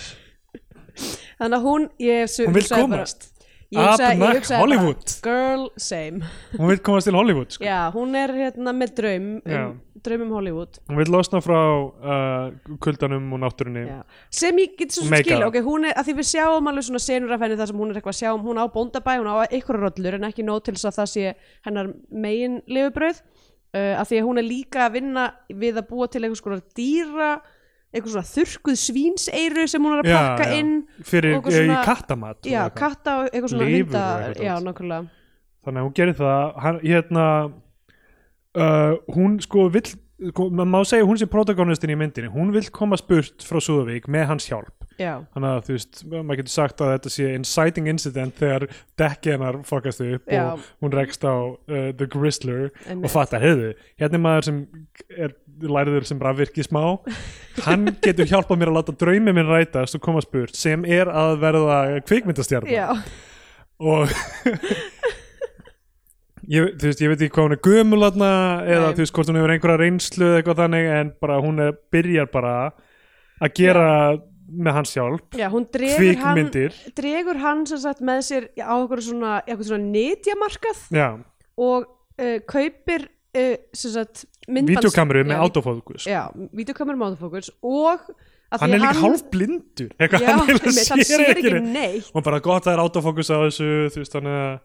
þannig 1.40 1.58
að 1.60 1.68
hún 1.68 1.90
su- 2.30 2.46
hún 2.48 2.56
vil 2.58 2.68
komast 2.70 3.28
hugsaði 3.70 4.58
Hollywood. 4.58 5.04
bara, 5.06 5.20
girl 5.22 5.68
same 5.78 6.24
hún 6.58 6.72
vil 6.72 6.80
komast 6.82 7.06
til 7.06 7.14
Hollywood 7.14 7.52
sko. 7.54 7.62
já, 7.64 7.78
hún 7.94 8.16
er 8.18 8.32
hérna 8.34 8.72
með 8.74 8.94
draum 8.98 9.28
um, 9.46 9.76
draum 10.02 10.24
um 10.26 10.32
Hollywood 10.34 10.80
hún 10.90 10.98
vil 10.98 11.12
losna 11.14 11.38
frá 11.44 11.58
uh, 11.60 12.74
kuldanum 12.82 13.28
og 13.36 13.42
náttúrunni 13.44 13.84
Já. 13.86 14.00
sem 14.40 14.58
ég 14.58 14.74
get 14.80 14.90
svo 14.96 15.04
skil 15.06 15.36
up. 15.38 15.46
ok, 15.52 15.60
hún 15.68 15.86
er, 15.86 15.94
að 15.94 16.08
því 16.10 16.16
við 16.18 16.28
sjáum 16.32 16.66
alveg 16.72 16.88
svona 16.88 17.02
senur 17.04 17.36
af 17.36 17.44
henni 17.46 17.60
þar 17.60 17.70
sem 17.70 17.78
hún 17.84 17.92
er 17.94 18.00
eitthvað 18.00 18.16
að 18.16 18.20
sjáum, 18.24 18.42
hún 18.48 18.58
á 18.58 18.64
bóndabæ 18.74 19.16
hún 19.20 19.30
á 19.30 19.36
einhverja 19.46 19.84
rollur 19.86 20.18
en 20.18 20.28
ekki 20.32 20.46
nóg 20.50 20.64
til 20.66 20.74
þess 20.74 20.90
að 20.90 20.98
það 20.98 21.12
sé 21.14 21.34
hennar 21.68 21.92
megin 22.26 22.58
lifubröð 22.66 23.22
uh, 23.22 23.94
að 24.02 24.04
því 24.10 24.18
að 24.18 24.28
hún 24.32 24.42
er 24.42 24.48
líka 24.50 24.82
að 24.88 24.98
vinna 24.98 25.28
við 25.62 25.78
að 25.78 25.88
búa 25.94 26.10
til 26.10 26.24
einhvers 26.26 26.42
konar 26.42 26.66
dýra 26.74 27.30
einhvers 27.90 28.12
svona 28.14 28.28
þurrkuð 28.30 28.76
svínseiru 28.80 29.64
sem 29.70 29.86
hún 29.86 29.96
er 29.96 30.02
að 30.04 30.10
Já, 30.10 30.18
pakka 30.18 30.46
já. 30.50 30.58
inn 30.60 30.74
fyrir 31.06 31.36
eitthvað 31.36 31.56
svona, 31.56 31.78
í 31.80 31.88
kattamat 31.88 32.38
já, 32.46 32.60
eitthvað. 32.64 32.76
katta 32.82 33.16
og 33.18 33.30
eitthvað 33.30 33.54
svona 33.54 33.70
Lifur 33.70 33.80
hunda 33.80 34.04
og 34.04 34.26
eitthvað 34.28 34.46
já, 34.46 34.54
nákvæmlega. 34.68 35.08
Þannig 35.60 35.80
að 35.82 35.86
hún 35.88 35.96
gerir 35.98 36.16
það. 36.20 36.44
Hann, 36.64 36.78
hérna 36.84 37.24
uh, 38.56 38.94
hún 39.16 39.34
sko 39.44 39.66
vill 39.74 39.88
sko, 39.90 40.46
maður 40.50 40.70
má 40.72 40.78
segja 40.88 41.08
hún 41.08 41.20
sé 41.20 41.28
protagonistin 41.30 41.92
í 41.92 41.98
myndinni. 42.00 42.30
Hún 42.32 42.54
vill 42.54 42.68
koma 42.74 42.98
spurt 43.00 43.44
frá 43.46 43.60
Súðavík 43.64 44.08
með 44.10 44.30
hans 44.32 44.48
hjálp 44.48 44.79
já, 45.00 45.12
þannig 45.34 45.50
að 45.50 45.60
þú 45.66 45.74
veist, 45.76 46.00
maður 46.12 46.40
getur 46.42 46.52
sagt 46.54 46.82
að 46.84 46.92
þetta 46.94 47.12
sé 47.14 47.28
inciting 47.34 47.90
incident 47.90 48.40
þegar 48.40 48.66
dekki 49.00 49.32
hennar 49.34 49.60
fokast 49.68 50.02
upp 50.04 50.28
Já. 50.30 50.42
og 50.52 50.66
hún 50.84 50.94
rekst 50.96 51.24
á 51.24 51.34
uh, 51.34 51.88
The 51.96 52.08
Gristler 52.10 52.66
Einmitt. 52.84 53.06
og 53.08 53.14
fattar, 53.14 53.42
heyrðu, 53.44 53.72
hérna 54.00 54.20
er 54.20 54.24
maður 54.26 54.48
sem 54.50 54.60
er 55.16 55.34
læriður 55.60 56.06
sem 56.08 56.20
rafvirki 56.22 56.64
smá 56.64 56.82
hann 57.66 57.90
getur 58.04 58.28
hjálpað 58.28 58.60
mér 58.60 58.70
að 58.72 58.78
láta 58.78 58.96
draumi 59.00 59.34
minn 59.36 59.50
rætast 59.50 59.96
og 59.98 60.04
koma 60.04 60.22
spurt 60.24 60.56
sem 60.56 60.84
er 60.88 61.10
að 61.10 61.34
verða 61.42 61.80
kvikmyndastjarnar 62.08 63.02
og 63.80 64.12
ég, 66.50 66.70
þú 66.76 66.88
veist, 66.88 67.02
ég 67.02 67.12
veit 67.12 67.24
ekki 67.24 67.34
hvað 67.36 67.46
hún 67.48 67.56
er 67.56 67.62
gömulatna 67.66 68.30
eða 68.66 68.88
Nei. 68.88 68.94
þú 68.96 69.04
veist 69.04 69.16
hvort 69.16 69.30
hún 69.30 69.40
hefur 69.40 69.54
einhverja 69.54 69.80
reynslu 69.82 70.28
eða 70.28 70.40
eitthvað 70.40 70.62
þannig 70.64 70.90
en 70.96 71.12
bara 71.24 71.40
hún 71.44 71.62
er, 71.66 71.76
byrjar 71.92 72.30
bara 72.32 72.54
að 73.40 73.54
gera 73.56 73.86
með 74.50 74.76
hans 74.78 74.94
hjálp. 74.96 75.38
Já, 75.38 75.46
hún 75.52 75.66
dregur 75.72 76.20
hann 76.24 76.50
dregur 76.98 77.40
hann 77.42 77.64
sagt 77.70 78.02
með 78.04 78.22
sér 78.26 78.48
á 78.58 78.74
eitthvað 78.74 79.04
svona, 79.06 79.36
svona 79.60 79.84
netjamarkað 79.84 80.82
já, 80.94 81.08
og 81.60 81.86
uh, 81.86 82.38
kaupir 82.50 83.06
uh, 83.36 83.54
videokameru 84.50 85.24
með 85.28 85.44
autofókus. 85.46 86.08
já, 86.10 86.26
videokameru 86.56 87.00
með 87.00 87.14
autofókus 87.14 87.52
og 87.62 88.10
hann 88.58 88.74
er 88.74 88.82
líka 88.82 88.90
hann- 88.90 89.04
hálf 89.04 89.22
blindur 89.30 89.92
eitthvað, 89.94 90.24
já, 90.24 90.32
hann, 90.34 90.48
hann 90.48 91.04
sér 91.06 91.26
ekki 91.28 91.54
neitt. 91.54 91.70
neitt. 91.70 92.10
Og 92.14 92.26
bara 92.26 92.42
gott 92.42 92.66
að 92.66 92.72
það 92.72 92.76
er 92.76 92.84
autofókus 92.84 93.30
á 93.30 93.38
þessu 93.46 93.70
veist, 93.94 94.16
þannig 94.16 94.40
að 94.40 94.58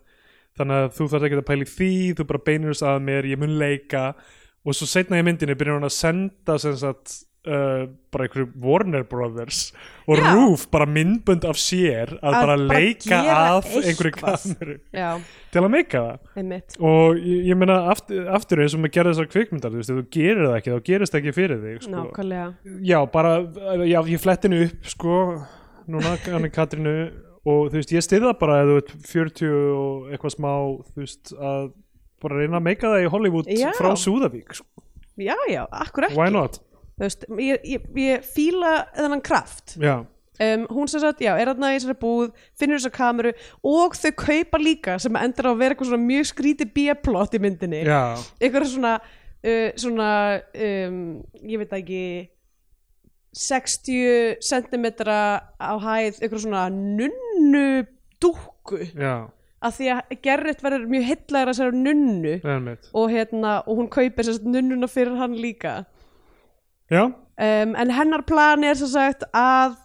þannig 0.56 0.82
að 0.82 0.90
þú 0.96 1.06
þarf 1.12 1.28
ekki 1.28 1.38
að 1.38 1.48
pæla 1.50 1.66
í 1.66 1.70
því 1.70 1.92
þú 2.16 2.26
bara 2.30 2.44
beinir 2.48 2.72
þess 2.74 2.86
að 2.88 3.00
mér, 3.10 3.26
ég 3.28 3.40
mun 3.42 3.56
leika. 3.60 4.04
Og 4.66 4.74
svo 4.74 4.88
setna 4.90 5.20
í 5.20 5.26
myndinni 5.28 5.58
byrjar 5.60 5.78
hann 5.78 5.90
að 5.90 5.94
senda 5.98 6.56
sem 6.62 6.78
sagt 6.80 7.18
uh, 7.48 7.86
bara 8.14 8.28
einhverju 8.28 8.48
Warner 8.62 9.04
Brothers 9.08 9.60
og 10.08 10.20
Já. 10.20 10.28
Roof 10.36 10.66
bara 10.74 10.88
myndbönd 10.90 11.46
af 11.48 11.60
sér 11.62 12.14
að, 12.20 12.30
Að 12.30 12.38
bara 12.38 12.56
leika 12.62 13.20
að 13.22 13.70
einhverju 13.82 14.14
kameru 14.20 14.78
já, 14.94 15.10
til 15.54 15.64
að 15.64 15.70
meika 15.74 16.04
það 16.06 16.42
einmitt 16.44 16.78
og 16.80 17.20
ég, 17.20 17.44
ég 17.52 17.60
meina 17.60 17.78
aftur, 17.94 18.26
aftur 18.38 18.64
eins 18.64 18.78
og 18.78 18.84
maður 18.84 18.96
gerði 19.00 19.14
þessar 19.16 19.32
kvikmyndar 19.36 19.76
þú 19.76 19.82
veist, 19.82 19.94
þú 19.94 20.08
gerir 20.18 20.44
það 20.46 20.58
ekki, 20.60 20.74
þá 20.76 20.90
gerist 20.92 21.16
það 21.16 21.22
ekki 21.22 21.36
fyrir 21.40 21.62
þig 21.66 21.78
sko. 21.86 21.94
nákvæmlega 21.96 22.80
já, 22.92 23.00
bara, 23.14 23.36
já, 23.86 24.00
ég 24.14 24.26
flett 24.26 24.50
henni 24.50 24.66
upp 24.70 24.92
sko, 24.96 25.22
núna, 25.90 26.18
hann 26.28 26.50
er 26.50 26.54
Katrínu 26.54 26.98
og 27.46 27.70
þú 27.70 27.80
veist, 27.80 27.94
ég 27.94 28.06
styrða 28.06 28.34
bara 28.40 28.62
ef 28.64 28.70
þú 28.70 28.78
veit 28.80 28.94
40 29.12 29.58
og 29.78 30.14
eitthvað 30.14 30.38
smá 30.38 30.52
þú 30.94 31.04
veist, 31.04 31.34
að 31.38 31.68
bara 32.26 32.40
reyna 32.42 32.60
að 32.60 32.68
meika 32.70 32.90
það 32.90 33.06
í 33.06 33.12
Hollywood 33.14 33.52
frá 33.78 33.92
Súðavík 34.00 34.56
sko. 34.58 34.86
já, 35.22 35.36
já, 35.52 35.62
akkur 35.70 36.08
ekki 36.10 36.18
why 36.18 36.32
not? 36.34 36.58
Veist, 37.00 37.26
ég, 37.36 37.60
ég, 37.68 37.88
ég 38.00 38.24
fíla 38.24 38.86
þennan 38.96 39.24
kraft. 39.26 39.76
Já, 39.82 40.06
um, 40.40 40.66
hún 40.72 40.88
sem 40.92 41.04
sagt, 41.04 41.24
já, 41.24 41.34
er 41.36 41.52
þarna 41.52 41.74
í 41.74 41.80
þessari 41.80 41.98
búð 42.00 42.30
finnur 42.56 42.80
þessa 42.80 42.94
kameru 42.96 43.34
og 43.68 43.98
þau 44.00 44.12
kaupa 44.22 44.62
líka 44.62 44.96
sem 45.04 45.20
endur 45.20 45.50
á 45.50 45.52
að 45.52 45.62
vera 45.62 45.76
eitthvað 45.76 45.92
svona 45.92 46.08
mjög 46.08 46.30
skríti 46.32 46.68
B-plot 46.78 47.36
í 47.36 47.42
myndinni. 47.44 47.84
Já, 47.88 48.16
eitthvað 48.40 48.70
svona 48.72 48.96
uh, 49.00 49.70
svona, 49.84 50.10
um, 50.68 51.02
ég 51.44 51.64
veit 51.64 51.76
ekki 51.80 52.04
60 53.36 54.40
cm 54.40 54.86
á 55.12 55.74
hæð 55.76 56.22
eitthvað 56.22 56.46
svona 56.46 56.68
nunnu 56.72 57.66
dúkku. 58.24 58.80
Já, 58.96 59.28
af 59.66 59.76
því 59.76 59.92
að 59.98 60.16
Gerrit 60.24 60.64
verður 60.64 60.88
mjög 60.92 61.10
heillægur 61.10 61.52
að 61.52 61.52
þessari 61.52 61.84
nunnu. 61.84 62.38
Og, 62.94 63.12
hérna, 63.12 63.58
og 63.66 63.82
hún 63.82 63.92
kaupir 63.92 64.32
nunnuna 64.46 64.88
fyrir 64.92 65.20
hann 65.20 65.36
líka 65.36 65.82
um, 66.92 67.76
en 67.76 67.92
hennar 67.92 68.22
plan 68.28 68.64
er 68.64 68.78
svo 68.78 68.88
sagt 68.92 69.24
að 69.34 69.76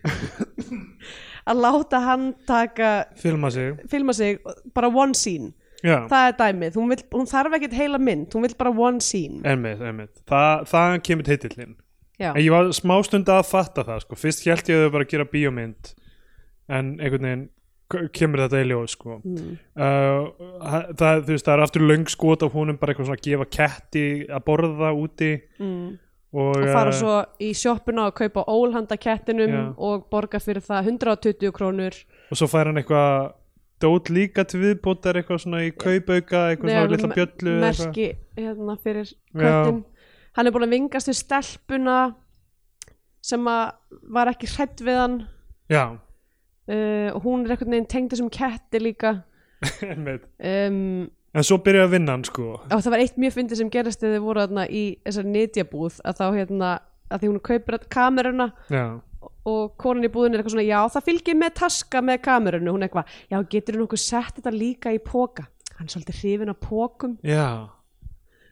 að 1.50 1.60
láta 1.64 2.00
hann 2.04 2.30
taka 2.46 2.90
filma 3.20 3.50
sig. 3.50 3.78
filma 3.90 4.12
sig 4.16 4.38
bara 4.74 4.88
one 4.88 5.14
scene. 5.14 5.52
Já, 5.80 6.04
það 6.10 6.26
er 6.26 6.34
dæmið, 6.36 6.74
hún, 6.76 6.90
vill, 6.92 7.04
hún 7.14 7.28
þarf 7.30 7.54
ekkert 7.56 7.76
heila 7.78 7.98
mynd. 7.98 8.26
Hún 8.34 8.44
vill 8.44 8.56
bara 8.58 8.70
one 8.70 9.00
scene. 9.00 9.40
Einmitt, 9.48 9.80
einmitt. 9.80 10.18
Þa, 10.28 10.40
Það 10.68 10.96
kemur 11.06 11.24
titillinn. 11.24 11.76
Já, 12.20 12.34
En 12.34 12.42
ég 12.42 12.50
var 12.52 12.68
smá 12.76 12.98
stund 13.06 13.30
að 13.32 13.46
fatta 13.48 13.84
það 13.86 14.02
sko. 14.04 14.18
Fyrst 14.20 14.44
held 14.44 14.68
ég 14.68 14.76
að 14.76 14.84
þau 14.84 14.92
bara 14.98 15.06
að 15.06 15.12
gera 15.14 15.24
bíómynd 15.32 15.94
En 16.70 16.90
einhvern 17.00 17.24
veginn 17.24 17.46
kemur 18.16 18.42
þetta 18.44 18.60
í 18.62 18.68
ljós 18.70 18.94
sko. 18.96 19.16
mm. 19.24 19.56
uh, 19.76 20.28
það, 21.00 21.24
veist, 21.26 21.46
það 21.48 21.54
er 21.56 21.62
aftur 21.64 21.84
löng 21.88 22.06
skot 22.12 22.42
af 22.46 22.52
honum 22.54 22.78
bara 22.80 22.92
eitthvað 22.94 23.10
svona 23.10 23.18
að 23.20 23.26
gefa 23.26 23.48
ketti 23.58 24.04
að 24.28 24.44
borða 24.46 24.92
úti 24.96 25.32
Mm. 25.60 25.98
og, 26.32 26.56
og 26.60 26.68
fara 26.70 26.92
eh, 26.92 26.98
svo 27.00 27.14
í 27.42 27.50
sjoppuna 27.58 28.04
og 28.06 28.14
kaupa 28.20 28.44
ólhanda 28.46 28.96
kettinum 29.02 29.50
Já. 29.50 29.62
og 29.76 30.04
borga 30.12 30.38
fyrir 30.40 30.62
það 30.62 30.92
120 30.94 31.50
krónur 31.56 31.96
og 32.30 32.38
svo 32.38 32.46
fær 32.52 32.70
hann 32.70 32.78
eitthvað 32.78 33.32
dót 33.82 34.10
líka 34.12 34.44
til 34.46 34.60
viðbótar 34.62 35.18
eitthvað 35.18 35.40
svona 35.42 35.64
í 35.66 35.72
kaupauka 35.74 36.44
eitthvað 36.52 36.70
svona 36.70 36.90
litla 36.92 37.08
me- 37.10 37.16
bjöllu 37.18 37.54
merki 37.64 38.06
hérna 38.38 38.76
fyrir 38.84 39.08
Já. 39.10 39.42
köttin 39.42 39.82
hann 40.38 40.46
er 40.46 40.54
búin 40.54 40.68
að 40.68 40.74
vingast 40.76 41.10
við 41.10 41.18
stelpuna 41.24 41.98
sem 43.20 43.50
að 43.50 43.72
var 44.14 44.30
ekki 44.32 44.48
hrætt 44.54 44.80
við 44.86 44.96
hann 45.02 45.16
já, 45.70 45.84
uh, 46.68 47.08
og 47.14 47.22
hún 47.24 47.44
er 47.46 47.54
einhvern 47.56 47.72
veginn 47.76 47.88
tengd 47.90 48.12
þessum 48.14 48.30
ketti 48.34 48.82
líka. 48.82 49.16
Um, 50.40 51.10
en 51.36 51.44
svo 51.46 51.58
byrjaði 51.62 51.84
að 51.86 51.92
vinna 51.94 52.14
hann 52.16 52.24
sko. 52.26 52.46
Og 52.64 52.80
það 52.82 52.94
var 52.94 53.02
eitt 53.04 53.18
mjög 53.20 53.34
fyndið 53.36 53.58
sem 53.60 53.70
gerist 53.70 54.00
þegar 54.00 54.16
þið 54.16 54.24
voru 54.24 54.44
þarna 54.46 54.64
í 54.72 54.84
þessari 55.04 55.32
nýtjabúð 55.34 55.98
að 56.08 56.16
þá 56.20 56.24
hérna 56.38 56.70
að 57.10 57.22
því 57.22 57.30
hún 57.30 57.40
kaupir 57.50 57.76
kameruna 57.92 58.46
já, 58.72 58.84
og 59.50 59.74
konan 59.80 60.06
í 60.06 60.10
búðin 60.12 60.34
er 60.36 60.40
eitthvað 60.40 60.54
svona 60.56 60.66
já 60.68 60.78
það 60.94 61.06
fylgir 61.10 61.38
með 61.40 61.54
taska 61.60 62.02
með 62.06 62.20
kamerunu 62.24 62.74
hún 62.74 62.84
er 62.84 62.88
eitthvað, 62.88 63.14
já 63.32 63.38
getur 63.54 63.76
þú 63.76 63.82
nokkuð 63.84 64.02
sett 64.04 64.36
þetta 64.38 64.52
líka 64.54 64.94
í 64.94 65.00
póka 65.04 65.46
hann 65.76 65.88
er 65.88 65.94
svolítið 65.94 66.20
hrifin 66.22 66.52
af 66.54 66.60
pókum 66.64 67.16
já. 67.26 67.46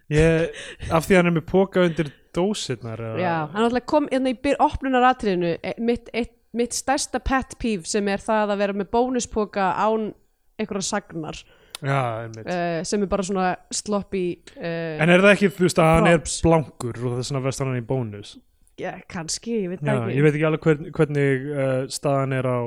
Ég, 0.08 0.62
af 0.88 1.04
því 1.04 1.14
að 1.14 1.20
hann 1.20 1.30
er 1.30 1.36
með 1.36 1.46
póka 1.50 1.84
undir 1.84 2.12
dósirnar 2.36 3.00
eða- 3.04 3.20
já, 3.22 3.34
hann 3.52 3.66
alltaf 3.66 3.86
kom 3.90 4.08
hérna 4.12 4.32
í 4.32 4.54
opnunaratriðinu 4.64 5.54
e, 5.62 5.74
mitt, 5.84 6.08
eitt, 6.16 6.34
mitt 6.56 6.76
stærsta 6.76 7.20
pet 7.24 7.56
peeve 7.60 7.88
sem 7.88 8.08
er 8.08 8.22
það 8.22 8.54
að 8.54 8.60
vera 8.62 8.76
með 8.76 8.90
bónuspóka 8.94 9.70
án 9.76 10.12
einhverja 10.58 10.88
sagnar. 10.88 11.40
Já, 11.78 12.26
uh, 12.26 12.80
sem 12.82 13.04
er 13.04 13.10
bara 13.10 13.22
svona 13.22 13.52
sloppy 13.70 14.24
uh, 14.56 14.98
en 14.98 15.12
er 15.14 15.22
það 15.22 15.34
ekki, 15.36 15.50
þú 15.54 15.66
veist, 15.68 15.78
að 15.78 15.92
hann 15.92 16.08
er 16.10 16.24
blankur 16.26 16.96
og 16.98 17.12
þess 17.20 17.30
vegna 17.30 17.42
vest 17.44 17.62
hann 17.62 17.78
í 17.78 17.84
bónus? 17.86 18.32
Já, 18.78 18.96
kannski, 19.10 19.60
ég 19.62 19.70
veit 19.70 19.84
já, 19.84 19.92
það 19.92 20.00
ekki. 20.00 20.16
ég 20.16 20.26
veit 20.26 20.32
ekki 20.32 20.48
alveg 20.48 20.66
hvern, 20.66 20.90
hvernig 20.96 21.46
uh, 21.52 21.78
staðan 21.94 22.34
er 22.34 22.50
á 22.50 22.60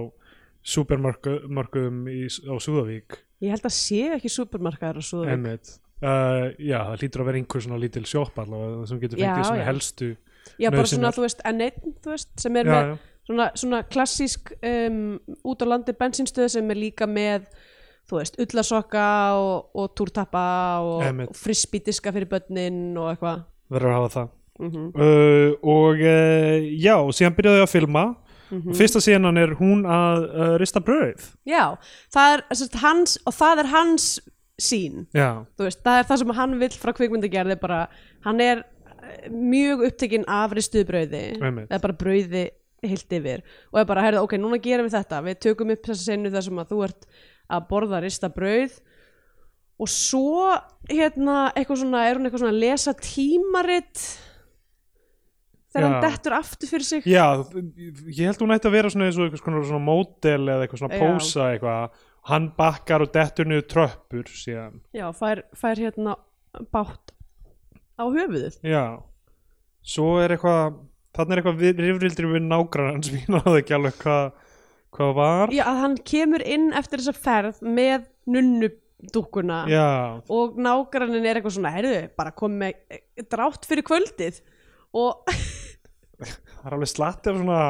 supermarkuðum 0.72 2.02
í, 2.08 2.24
á 2.30 2.56
Súðavík. 2.62 3.20
Ég 3.42 3.56
held 3.56 3.68
að 3.68 3.76
sé 3.76 4.02
ekki 4.16 4.32
supermarkaðar 4.32 5.04
einmitt. 5.34 5.76
Uh, 6.02 6.50
já, 6.58 6.80
það 6.80 7.04
hlýtur 7.04 7.22
að 7.22 7.28
vera 7.30 7.40
einhver 7.42 7.62
svona 7.62 7.78
lítil 7.82 8.08
sjopp 8.10 8.40
allavega 8.42 8.86
sem 8.90 9.00
getur 9.04 9.20
Já, 9.20 9.28
fengið 9.28 9.48
svona 9.52 9.60
já. 9.60 9.68
helstu 9.68 10.08
já, 10.58 10.70
bara 10.74 10.86
svona, 10.90 11.12
þú 11.14 11.26
veist, 11.28 11.44
N1 11.46 11.92
þú 12.02 12.14
veist, 12.16 12.32
sem 12.42 12.58
er 12.58 12.70
já, 12.70 12.72
með 12.74 12.94
svona, 13.28 13.50
svona 13.58 13.84
klassísk 13.88 14.54
um, 14.62 15.20
út 15.48 15.64
á 15.64 15.66
landi 15.70 15.96
bensinstöð 15.98 16.50
sem 16.56 16.74
er 16.74 16.80
líka 16.80 17.08
með 17.10 17.48
þú 18.10 18.20
veist, 18.20 18.40
ullasokka 18.42 19.06
og, 19.40 19.72
og 19.78 19.94
túrtappa 19.96 20.46
og, 20.84 21.06
og 21.30 21.38
frisbítiska 21.38 22.12
fyrir 22.12 22.30
börnin 22.32 22.98
og 23.00 23.14
eitthvað. 23.14 23.46
Verður 23.72 23.94
að 23.94 23.98
hafa 24.00 24.14
það. 24.18 24.34
Mm 24.62 24.90
uh, 24.94 25.54
og 25.66 26.02
uh, 26.04 26.58
já, 26.78 26.96
síðan 27.16 27.38
byrjaði 27.38 27.64
að 27.66 27.74
filma. 27.78 28.10
Mhm. 28.52 28.74
og 28.74 28.76
fyrsta 28.76 29.00
senan 29.00 29.38
er 29.40 29.54
hún 29.56 29.86
að 29.88 30.26
uh, 30.28 30.56
rista 30.60 30.82
brauð. 30.84 31.24
Já, 31.48 31.78
það 32.12 32.34
er 32.34 32.42
sérst, 32.52 32.74
hans 32.82 33.14
og 33.24 33.32
það 33.38 33.62
er 33.64 33.70
hans 33.72 34.08
sín 34.62 35.06
já, 35.16 35.44
þú 35.58 35.68
veist, 35.68 35.82
það 35.86 36.00
er 36.00 36.08
það 36.10 36.22
sem 36.22 36.34
hann 36.38 36.56
vill 36.62 36.74
frá 36.82 36.94
kvikmyndagerði 36.98 37.58
bara, 37.62 37.80
hann 38.26 38.42
er 38.44 38.64
eh, 38.64 39.30
mjög 39.32 39.86
upptekinn 39.90 40.28
af 40.30 40.56
ristuðbrauði 40.58 41.24
Einmitt. 41.40 41.70
eða 41.70 41.82
bara 41.86 41.98
brauði 41.98 42.44
heilt 42.86 43.14
yfir 43.14 43.44
og 43.72 43.82
er 43.82 43.90
bara, 43.90 44.06
heyrðu, 44.08 44.24
ok, 44.26 44.38
núna 44.42 44.62
gerum 44.62 44.88
við 44.88 44.98
þetta. 44.98 45.22
Við 45.28 45.40
tökum 45.46 45.74
upp 45.76 45.86
þessa 45.90 46.08
senu 46.08 46.32
þar 46.34 46.48
sem 46.48 46.64
að 46.64 46.74
þú 46.74 46.82
ert 46.88 47.08
að 47.52 47.68
borða 47.70 48.02
rista 48.02 48.32
brauð 48.32 48.80
og 49.82 49.90
svo 49.90 50.50
hérna, 50.90 51.38
eitthvað 51.56 51.82
svona, 51.84 52.04
er 52.08 52.20
hún 52.20 52.28
eitthvað 52.28 52.44
svona 52.44 52.54
að 52.54 52.62
lesa 52.62 52.94
tímarit 53.02 54.04
þegar 55.72 55.88
hann 55.88 56.04
dettur 56.06 56.36
aftur 56.38 56.72
fyrir 56.72 56.88
sig? 56.88 57.08
Já, 57.10 57.26
ég 58.12 58.26
held 58.28 58.44
hún 58.44 58.56
ætti 58.56 58.70
að 58.70 58.78
vera 58.78 58.92
svona 58.94 59.08
eins 59.10 59.18
og 59.18 59.28
eitthvað 59.28 59.44
svona, 59.46 59.64
svona 59.70 59.86
módel 59.88 60.42
eða 60.44 60.66
eitthvað 60.66 60.84
svona 60.84 61.00
pósa 61.02 61.48
eitthvað. 61.54 62.04
Hann 62.30 62.52
bakkar 62.54 63.02
og 63.02 63.14
dettur 63.16 63.48
niður 63.50 63.66
tröppur 63.72 64.28
síðan, 64.30 64.78
já, 64.94 65.08
fær, 65.18 65.42
fær 65.58 65.80
hérna 65.82 66.20
bátt 66.70 67.16
á 67.98 68.06
höfuðið. 68.06 68.60
Já. 68.62 69.02
Svo 69.82 70.12
er 70.22 70.36
eitthvað 70.36 70.76
þannig 71.18 71.34
er 71.36 71.42
eitthvað 71.42 71.60
við- 71.62 71.82
rifrildir 71.86 72.30
við 72.36 72.46
nágrann 72.48 73.04
sem 73.04 73.18
ég 73.22 73.30
náði 73.34 73.58
ekki 73.64 73.76
alveg 73.78 73.98
hvað 74.04 74.32
hvað 74.92 75.12
var. 75.16 75.52
Já, 75.56 75.64
að 75.72 75.78
hann 75.86 75.98
kemur 76.12 76.44
inn 76.44 76.70
eftir 76.76 77.00
þessa 77.00 77.16
ferð 77.16 77.62
með 77.64 78.10
nunnudúkkuna 78.28 79.62
já, 79.72 79.86
og 80.28 80.58
nágrannin 80.60 81.24
er 81.26 81.40
eitthvað 81.40 81.56
svona, 81.58 81.72
heyrðu, 81.78 82.02
bara 82.20 82.34
komið 82.36 82.60
með 82.66 83.28
drátt 83.32 83.68
fyrir 83.70 83.86
kvöldið. 83.88 84.42
Og 85.00 85.24
það 86.20 86.66
er 86.68 86.76
alveg 86.76 86.92
slatti 86.92 87.32
af 87.32 87.40
svona 87.40 87.62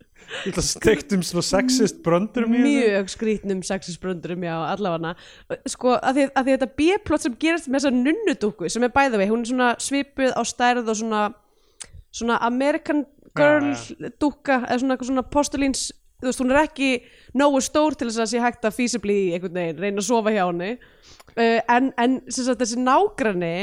illa 0.46 0.62
stektum 0.62 1.24
svona 1.26 1.42
sexist 1.42 1.98
bröndurum 2.06 2.54
í 2.54 2.60
þessu. 2.62 2.70
mjög 2.86 3.08
skrítnum 3.16 3.62
sexisbröndurum, 3.66 4.46
já, 4.46 4.54
allavega. 4.70 5.14
Sko, 5.74 5.96
að 5.98 6.20
því, 6.20 6.26
að 6.38 6.46
því 6.46 6.54
þetta 6.54 6.70
B-plot 6.78 7.24
sem 7.26 7.38
gerast 7.42 7.66
með 7.66 7.80
þessa 7.80 7.94
nunnudúkku 7.98 8.70
sem 8.70 8.86
er 8.86 8.94
bæða 8.94 9.18
vei, 9.24 9.26
hún 9.32 9.42
er 9.42 9.50
svona 9.50 9.72
svipuð 9.82 10.36
á 10.38 10.42
stærð 10.46 10.86
og 10.94 11.00
svona 11.02 11.24
svona 12.12 12.38
American 12.46 13.04
Girl 13.38 13.70
dúkka, 14.20 14.64
eða 14.66 14.80
svona, 14.82 14.96
svona 15.06 15.22
postulíns 15.30 15.90
þú 16.20 16.28
veist, 16.28 16.40
hún 16.42 16.50
er 16.52 16.62
ekki 16.64 16.88
nógu 17.38 17.60
stór 17.64 17.94
til 17.96 18.10
þess 18.10 18.24
að 18.24 18.32
sé 18.32 18.40
hægt 18.42 18.66
að 18.68 18.76
feasibly 18.76 19.18
einhvern 19.34 19.54
veginn 19.56 19.78
reyna 19.84 20.02
að 20.02 20.08
sofa 20.10 20.32
hjá 20.34 20.42
henni. 20.48 20.72
Uh, 21.36 21.60
en, 21.70 21.92
en 21.96 22.18
sagt, 22.28 22.58
þessi 22.60 22.80
nágranni 22.82 23.54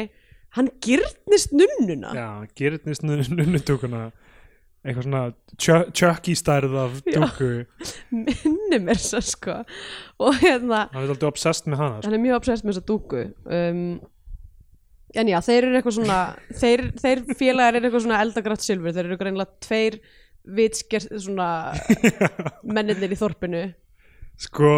hann 0.58 0.72
gyrnist 0.82 1.54
nunnuna. 1.54 2.14
Já, 2.16 2.28
gerðnist 2.58 3.04
nunnutúkuna 3.06 4.08
eitthvað 4.88 5.04
svona 5.04 5.22
Chuck- 5.60 5.90
Chucky 5.98 6.34
stærð 6.38 6.76
af 6.80 7.00
dúku 7.06 7.50
minni 8.14 8.80
mér 8.88 9.00
svo 9.02 9.20
sko. 9.26 9.60
Og 10.24 10.38
hérna, 10.40 10.86
hann 10.94 11.04
er 11.04 11.12
alltaf 11.12 11.34
obsessed 11.34 11.68
með 11.68 11.82
hana 11.84 11.98
sko. 12.00 12.08
hann 12.08 12.18
er 12.18 12.24
mjög 12.24 12.40
obsessed 12.40 12.66
með 12.68 12.78
þessa 12.78 12.88
dúku 12.88 13.24
um, 13.46 13.82
en 15.16 15.32
já, 15.32 15.40
þeir 15.46 15.62
eru 15.64 15.80
eitthvað 15.80 15.98
svona 16.00 16.20
þeir, 16.60 16.86
þeir 17.00 17.24
félagar 17.40 17.80
eru 17.80 17.90
eitthvað 17.90 18.06
svona 18.08 18.22
eldagrátt 18.26 18.66
silfur, 18.66 18.96
þeir 18.96 19.06
eru 19.06 19.20
greinlega 19.22 19.64
tveir 19.64 20.00
vitskert 20.58 21.12
svona 21.24 21.50
mennirnir 22.76 23.16
í 23.16 23.20
þorpinu. 23.20 23.66
Sko 24.38 24.72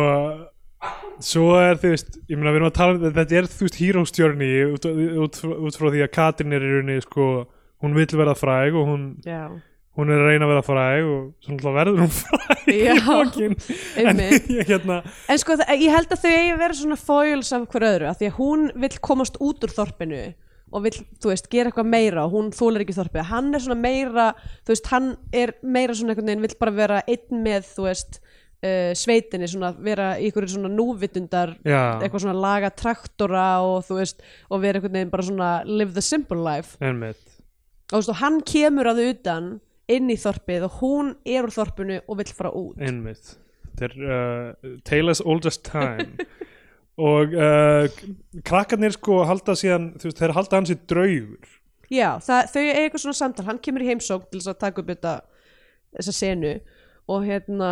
svo 1.19 1.47
er 1.59 1.79
þú 1.79 1.93
veist 1.93 2.13
ég 2.29 2.37
meina 2.39 2.53
við 2.53 2.61
erum 2.61 2.69
að 2.69 2.77
tala 2.77 2.95
um 2.95 3.15
þetta 3.17 3.35
er 3.35 3.47
þú 3.51 3.65
veist 3.65 3.79
hero's 3.81 4.13
journey 4.15 4.51
út, 4.69 4.85
út, 4.87 5.39
út 5.67 5.79
frá 5.79 5.89
því 5.91 6.03
að 6.05 6.13
Katrin 6.15 6.55
er 6.55 6.63
í 6.63 6.69
rauninni 6.71 7.03
sko 7.03 7.25
hún 7.83 7.95
vill 7.97 8.07
verða 8.19 8.35
fræg 8.39 8.77
og 8.79 8.87
hún, 8.87 9.03
já, 9.25 9.49
hún 9.97 10.11
er 10.13 10.21
að 10.21 10.29
reyna 10.29 10.45
að 10.45 10.51
verða 10.53 10.65
fræg 10.67 11.07
og 11.09 11.23
svona 11.45 11.73
verður 11.75 12.03
hún 12.03 12.13
fræg 12.13 12.69
Já, 12.69 12.93
í 12.93 12.99
lokin. 13.07 13.55
En 13.99 14.21
hérna 14.69 14.99
en 15.29 15.41
sko 15.41 15.57
ég 15.59 15.89
held 15.95 16.13
að 16.13 16.21
þau 16.21 16.29
eigi 16.33 16.53
að 16.53 16.61
vera 16.61 16.77
svona 16.81 16.99
foils 16.99 17.55
af 17.55 17.65
hver 17.73 17.87
öðru, 17.89 18.11
af 18.11 18.19
því 18.19 18.29
að 18.29 18.37
hún 18.39 18.69
vill 18.85 18.95
komast 19.09 19.39
út 19.41 19.65
úr 19.65 19.75
þorpinu 19.75 20.21
og 20.69 20.83
vill, 20.85 20.97
þú 21.17 21.31
veist, 21.31 21.47
gera 21.49 21.71
eitthvað 21.71 21.87
meira 21.89 22.25
og 22.27 22.35
hún 22.35 22.51
þólar 22.53 22.83
ekki 22.83 22.93
þorpið, 22.97 23.23
hann 23.31 23.53
er 23.57 23.63
svona 23.63 23.79
meira 23.81 24.27
þú 24.37 24.73
veist, 24.75 24.89
hann 24.91 25.07
er 25.33 25.55
meira 25.65 25.95
svona 25.97 26.13
einhvern 26.13 26.29
veginn 26.29 26.45
vill 26.45 26.59
bara 26.59 26.75
vera 26.77 26.99
einn 27.09 27.41
með, 27.45 27.71
þú 27.73 27.87
veist 27.87 28.19
uh, 28.19 28.91
sveitinni, 28.97 29.49
svona 29.49 29.71
vera 29.73 30.11
í 30.19 30.29
ykkur 30.29 30.49
svona 30.51 30.71
núvitundar, 30.73 31.55
já, 31.65 31.81
eitthvað 31.97 32.25
svona 32.25 32.37
laga 32.37 32.69
traktora 32.69 33.47
og 33.65 33.81
þú 33.87 33.99
veist 34.01 34.21
og 34.49 34.61
vera 34.61 34.79
einhvern 34.79 34.99
veginn 34.99 35.15
bara 35.15 35.25
svona 35.25 35.49
live 35.65 35.95
the 35.97 36.05
simple 36.05 36.37
life. 36.45 36.77
Einmitt. 36.83 37.25
Og 37.89 37.97
þú 37.97 38.03
veist, 38.03 38.13
og 38.13 38.21
hann 38.21 38.39
kemur 38.45 38.91
að 38.91 39.03
utan 39.07 39.49
inn 39.89 40.09
í 40.13 40.17
þorpið 40.19 40.65
og 40.67 40.79
hún 40.81 41.13
er 41.25 41.47
úr 41.47 41.53
þorpinu 41.53 41.99
og 42.05 42.19
vill 42.21 42.33
fara 42.35 42.51
út. 42.55 42.77
Einmitt. 42.81 43.35
Þetta 43.69 43.87
er 43.87 43.95
uh, 44.03 44.73
Taylor's 44.87 45.21
oldest 45.25 45.65
time. 45.67 46.13
Og 46.99 47.31
uh, 47.31 47.85
krakkarnir 48.43 48.91
sko 48.91 49.21
halda 49.23 49.53
síðan 49.55 49.93
þú 50.01 50.09
veist, 50.09 50.17
þeir 50.19 50.33
halda 50.35 50.57
hans 50.59 50.71
í 50.73 50.75
draugur. 50.89 51.53
Já, 51.89 52.09
það, 52.19 52.49
þau 52.51 52.59
eiga 52.65 52.81
eitthvað 52.81 53.03
svona 53.05 53.19
samtal, 53.21 53.45
hann 53.47 53.61
kemur 53.63 53.85
í 53.85 53.87
heimsókn 53.87 54.27
til 54.27 54.41
þess 54.41 54.51
að 54.51 54.57
taka 54.65 54.83
upp 54.83 54.89
þetta, 54.91 55.13
þessa 55.95 56.15
senu. 56.17 56.51
Og 57.09 57.23
hérna, 57.25 57.69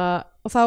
og 0.47 0.53
þá 0.55 0.61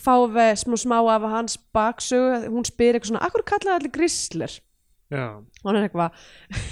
fáum 0.00 0.36
við 0.36 0.52
smá 0.62 0.76
smá 0.80 0.96
af 1.16 1.26
hans 1.34 1.58
baksögu, 1.76 2.38
hún 2.54 2.64
spyr 2.64 2.94
eitthvað 2.96 3.10
svona, 3.10 3.26
akkur 3.26 3.44
kallaði 3.50 3.74
allir 3.80 3.94
grisler? 3.98 4.54
já, 5.10 5.26
Og 5.42 5.66
hann 5.66 5.80
er 5.80 5.88
eitthvað, 5.88 6.22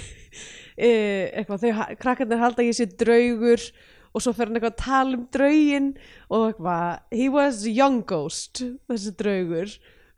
eh, 0.87 1.27
eitthvað, 1.35 1.67
þau, 1.67 1.83
krakkarnir 1.99 2.41
halda 2.41 2.63
að 2.63 2.71
ég 2.71 2.79
sé 2.79 2.87
draugur 2.95 3.67
og 4.15 4.23
svo 4.23 4.31
fer 4.35 4.49
hann 4.49 4.57
eitthvað 4.59 4.73
að 4.73 4.85
tala 4.85 5.17
um 5.19 5.25
draugin 5.35 5.91
og 6.29 6.47
eitthvað, 6.47 7.03
he 7.11 7.27
was 7.33 7.65
young 7.67 8.01
ghost, 8.07 8.63
þessi 8.89 9.13
draugur. 9.19 9.75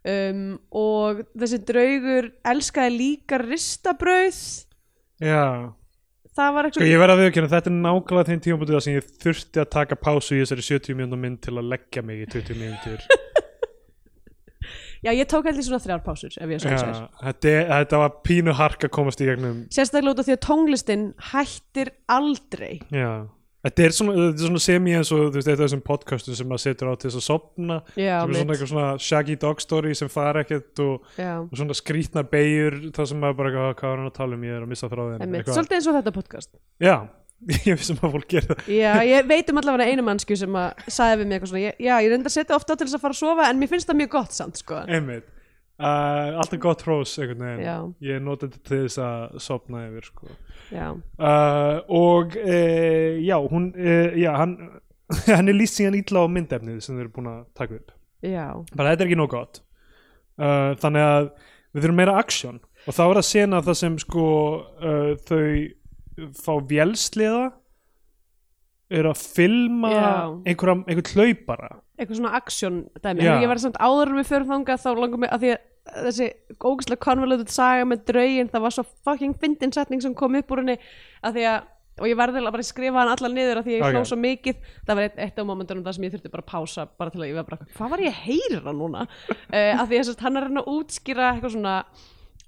Um, 0.08 0.43
og 0.72 1.26
þessi 1.36 1.60
draugur 1.68 2.30
elskaði 2.48 2.93
líka 2.93 3.41
ristabrauð, 3.41 4.39
já. 5.20 5.74
Það 6.38 6.52
var 6.54 6.68
Sko 6.68 6.78
eitthvað 6.78 6.91
ég 6.91 7.02
verð 7.02 7.14
að 7.16 7.22
viðkynna, 7.24 7.50
þetta 7.50 7.72
er 7.72 7.78
nákvæmlega 7.82 8.30
þeim 8.30 8.41
tímabútið 8.45 8.78
að 8.78 8.84
sem 8.86 8.95
ég 9.00 9.08
þurfti 9.24 9.62
að 9.64 9.72
taka 9.74 9.98
pásu 9.98 10.36
í 10.38 10.43
þessari 10.43 10.66
70 10.68 11.00
mínútur 11.00 11.22
mynd 11.24 11.39
til 11.41 11.56
að 11.58 11.72
leggja 11.74 12.04
mig 12.06 12.22
í 12.22 12.28
20 12.30 12.60
mínútur. 12.62 13.08
Já, 15.06 15.12
ég 15.14 15.28
tók 15.30 15.45
heldur 15.48 15.66
svona 15.66 15.82
þrjár 15.82 16.04
pásur 16.06 16.34
ef 16.34 16.52
ég 16.52 16.62
svo 16.62 16.74
sér 16.74 16.95
þetta, 17.22 17.52
þetta 17.70 18.00
var 18.02 18.16
pínu 18.26 18.54
hark 18.58 18.86
að 18.88 18.93
komast 18.98 19.22
í 19.22 19.28
gegnum 19.30 19.60
sérstaklega 19.74 20.16
út 20.16 20.22
af 20.24 20.28
því 20.28 20.36
að 20.36 20.41
tónlistin 20.48 21.04
hættir 21.30 21.91
aldrei. 22.12 22.72
Já, 22.89 23.12
þetta 23.68 23.86
er 23.86 23.95
svona, 23.95 24.15
þetta 24.18 24.43
er 24.43 24.49
svona 24.51 24.63
semi 24.63 24.95
eins 24.97 25.11
og 25.13 25.22
þú 25.28 25.38
veist, 25.38 25.49
eitt 25.51 25.59
af 25.59 25.63
þessum 25.65 25.84
podcastum 25.86 26.38
sem 26.39 26.49
maður 26.49 26.63
setur 26.63 26.89
á 26.89 26.93
til 26.95 27.09
þess 27.09 27.20
að 27.20 27.26
sopna 27.28 27.78
Já, 27.93 28.15
sem 28.24 28.34
er 28.34 28.39
svona 28.39 28.55
eitthvað 28.55 28.72
svona 28.72 28.88
shaggy 29.07 29.38
dog 29.43 29.61
story 29.63 29.93
sem 29.97 30.11
fara 30.11 30.43
ekkert 30.45 30.84
og, 30.86 31.13
já, 31.20 31.32
og 31.43 31.53
svona 31.61 31.78
skrýtnar 31.78 32.28
beigur 32.32 32.80
þar 32.95 33.11
sem 33.11 33.22
maður 33.22 33.39
bara, 33.41 33.53
eitthvað, 33.53 33.78
hvað 33.82 33.93
er 33.93 34.01
hann 34.01 34.11
að 34.11 34.18
tala 34.18 34.38
um, 34.39 34.49
ég 34.49 34.57
er 34.57 34.65
að 34.65 34.74
missa 34.74 34.89
einmitt, 34.89 35.39
eitthvað. 35.39 35.59
svolítið 35.59 35.80
eins 35.80 35.88
og 35.88 35.97
þetta 35.99 36.15
podcast. 36.18 36.51
Já, 36.82 36.95
ég 37.70 37.80
vissum 37.80 38.01
að 38.01 38.18
fólk 38.18 38.30
gera 38.34 38.53
það. 38.53 38.68
Já, 38.74 38.91
ég 39.13 39.32
veit 39.32 39.53
um 39.53 39.61
allavega 39.61 39.93
einu 39.93 40.05
mannsku 40.07 40.38
sem 40.39 40.59
að 40.59 40.86
sagði 40.89 41.22
við 41.22 41.26
mig 41.32 41.38
eitthvað 41.39 41.53
svona, 41.53 41.74
já, 41.78 41.95
ég 41.95 42.13
reynda 42.13 42.32
að 42.32 42.38
setja 42.39 42.57
ofta 42.57 42.74
á 42.74 42.78
til 42.78 42.88
þess 42.88 42.99
að 42.99 43.03
fara 43.07 43.18
að 43.18 43.24
sofa 43.24 43.49
en 43.51 43.59
mér 43.61 43.74
finnst 43.74 43.89
það 43.89 43.99
mjög 44.03 44.13
gott 44.18 44.38
samt, 44.38 44.61
sko. 44.63 44.84
Einmitt. 44.88 45.34
Uh, 45.78 46.34
Alltaf 46.41 46.57
gott 46.57 46.82
hrós 46.88 47.11
einhvern 47.22 47.43
veginn. 47.45 47.59
Já. 47.61 47.76
Ég 48.07 48.22
nota 48.26 48.47
þetta 48.47 48.63
til 48.65 48.80
þess 48.88 49.01
að 49.05 49.36
sopna 49.45 49.84
yfir 49.86 50.07
sko. 50.09 50.30
Uh, 50.74 51.80
Og 51.89 52.36
uh, 52.36 53.20
já, 53.24 53.38
hún 53.51 53.70
uh, 53.76 54.18
já, 54.18 54.32
hann, 54.36 54.57
hann 55.38 55.47
er 55.51 55.57
líst 55.57 55.80
síðan 55.80 55.99
illa 55.99 56.26
á 56.26 56.28
myndefnið 56.32 56.82
sem 56.84 56.97
þeir 56.97 57.05
eru 57.07 57.13
búin 57.15 57.32
að 57.32 57.43
taka 57.57 57.78
upp. 57.80 57.93
Já, 58.26 58.47
bara 58.74 58.93
þetta 58.93 59.05
er 59.05 59.09
ekki 59.11 59.20
nóg 59.20 59.32
gott. 59.36 59.61
Uh, 60.38 60.74
þannig 60.82 61.05
að 61.05 61.30
við 61.74 61.84
þurfum 61.86 61.99
meira 62.01 62.18
aksjón 62.22 62.59
og 62.88 62.95
þá 62.95 63.03
er 63.05 63.20
að 63.20 63.28
sena 63.28 63.61
það 63.65 63.78
sem 63.80 63.95
sko 64.01 64.26
uh, 64.82 65.13
þau 65.28 66.28
fá 66.38 66.53
vélsliða 66.70 67.47
er 68.88 69.09
að 69.09 69.20
filma 69.36 69.89
Já. 69.91 70.11
einhverjum 70.47 70.84
einhvern 70.88 71.13
hlaupara. 71.18 71.72
Eitthvað 71.97 72.20
svona 72.22 72.38
aksjón 72.38 72.78
dæmi, 73.01 73.26
en 73.26 73.41
ég 73.43 73.49
var 73.49 73.59
samt 73.61 73.80
áður 73.82 74.13
en 74.13 74.20
við 74.22 74.30
förum 74.30 74.53
þangað 74.53 74.84
þá 74.86 74.89
langar 75.01 75.22
mig 75.24 75.34
að 75.34 75.43
því 75.43 75.51
að 75.55 75.65
þessi 75.96 76.28
ógæslega 76.58 77.04
konvoluted 77.08 77.50
saga 77.54 77.88
með 77.88 78.04
draugin 78.12 78.52
það 78.54 78.66
var 78.68 78.76
svo 78.76 78.86
fucking 79.08 79.36
fyndin 79.42 79.74
setning 79.76 80.04
sem 80.04 80.16
kom 80.18 80.38
upp 80.40 80.54
úr 80.54 80.64
henni 80.64 80.78
að 81.24 81.40
því 81.40 81.50
að 81.54 81.74
og 81.98 82.06
ég 82.06 82.18
verði 82.20 82.44
bara 82.46 82.62
að 82.62 82.68
skrifa 82.68 83.00
hann 83.02 83.10
allar 83.10 83.32
niður 83.34 83.58
að 83.58 83.66
því 83.66 83.72
að 83.74 83.80
ég 83.80 83.86
Ok. 83.88 83.96
hló 83.96 84.02
svo 84.06 84.18
mikið. 84.22 84.58
Það 84.86 84.98
var 85.00 85.06
eitt, 85.08 85.16
eitt 85.18 85.40
af 85.42 85.48
momentunum 85.50 85.86
það 85.88 85.96
sem 85.98 86.04
ég 86.06 86.12
þurfti 86.14 86.30
bara 86.36 86.44
að 86.44 86.52
pása 86.52 86.84
bara 86.94 87.14
til 87.14 87.22
að 87.24 87.32
ég 87.32 87.40
var 87.40 87.48
bara, 87.48 87.58
hvað 87.74 87.90
var 87.90 88.04
ég 88.04 88.12
að 88.12 88.20
heyra 88.28 88.74
núna? 88.78 89.08
Uh, 89.50 89.74
að 89.82 89.88
því 89.90 90.02
að 90.04 90.22
hann 90.28 90.38
er 90.38 90.46
reyna 90.46 90.62
að 90.62 90.70
útskýra 90.76 91.32
eitthvað 91.32 91.56
svona 91.56 91.74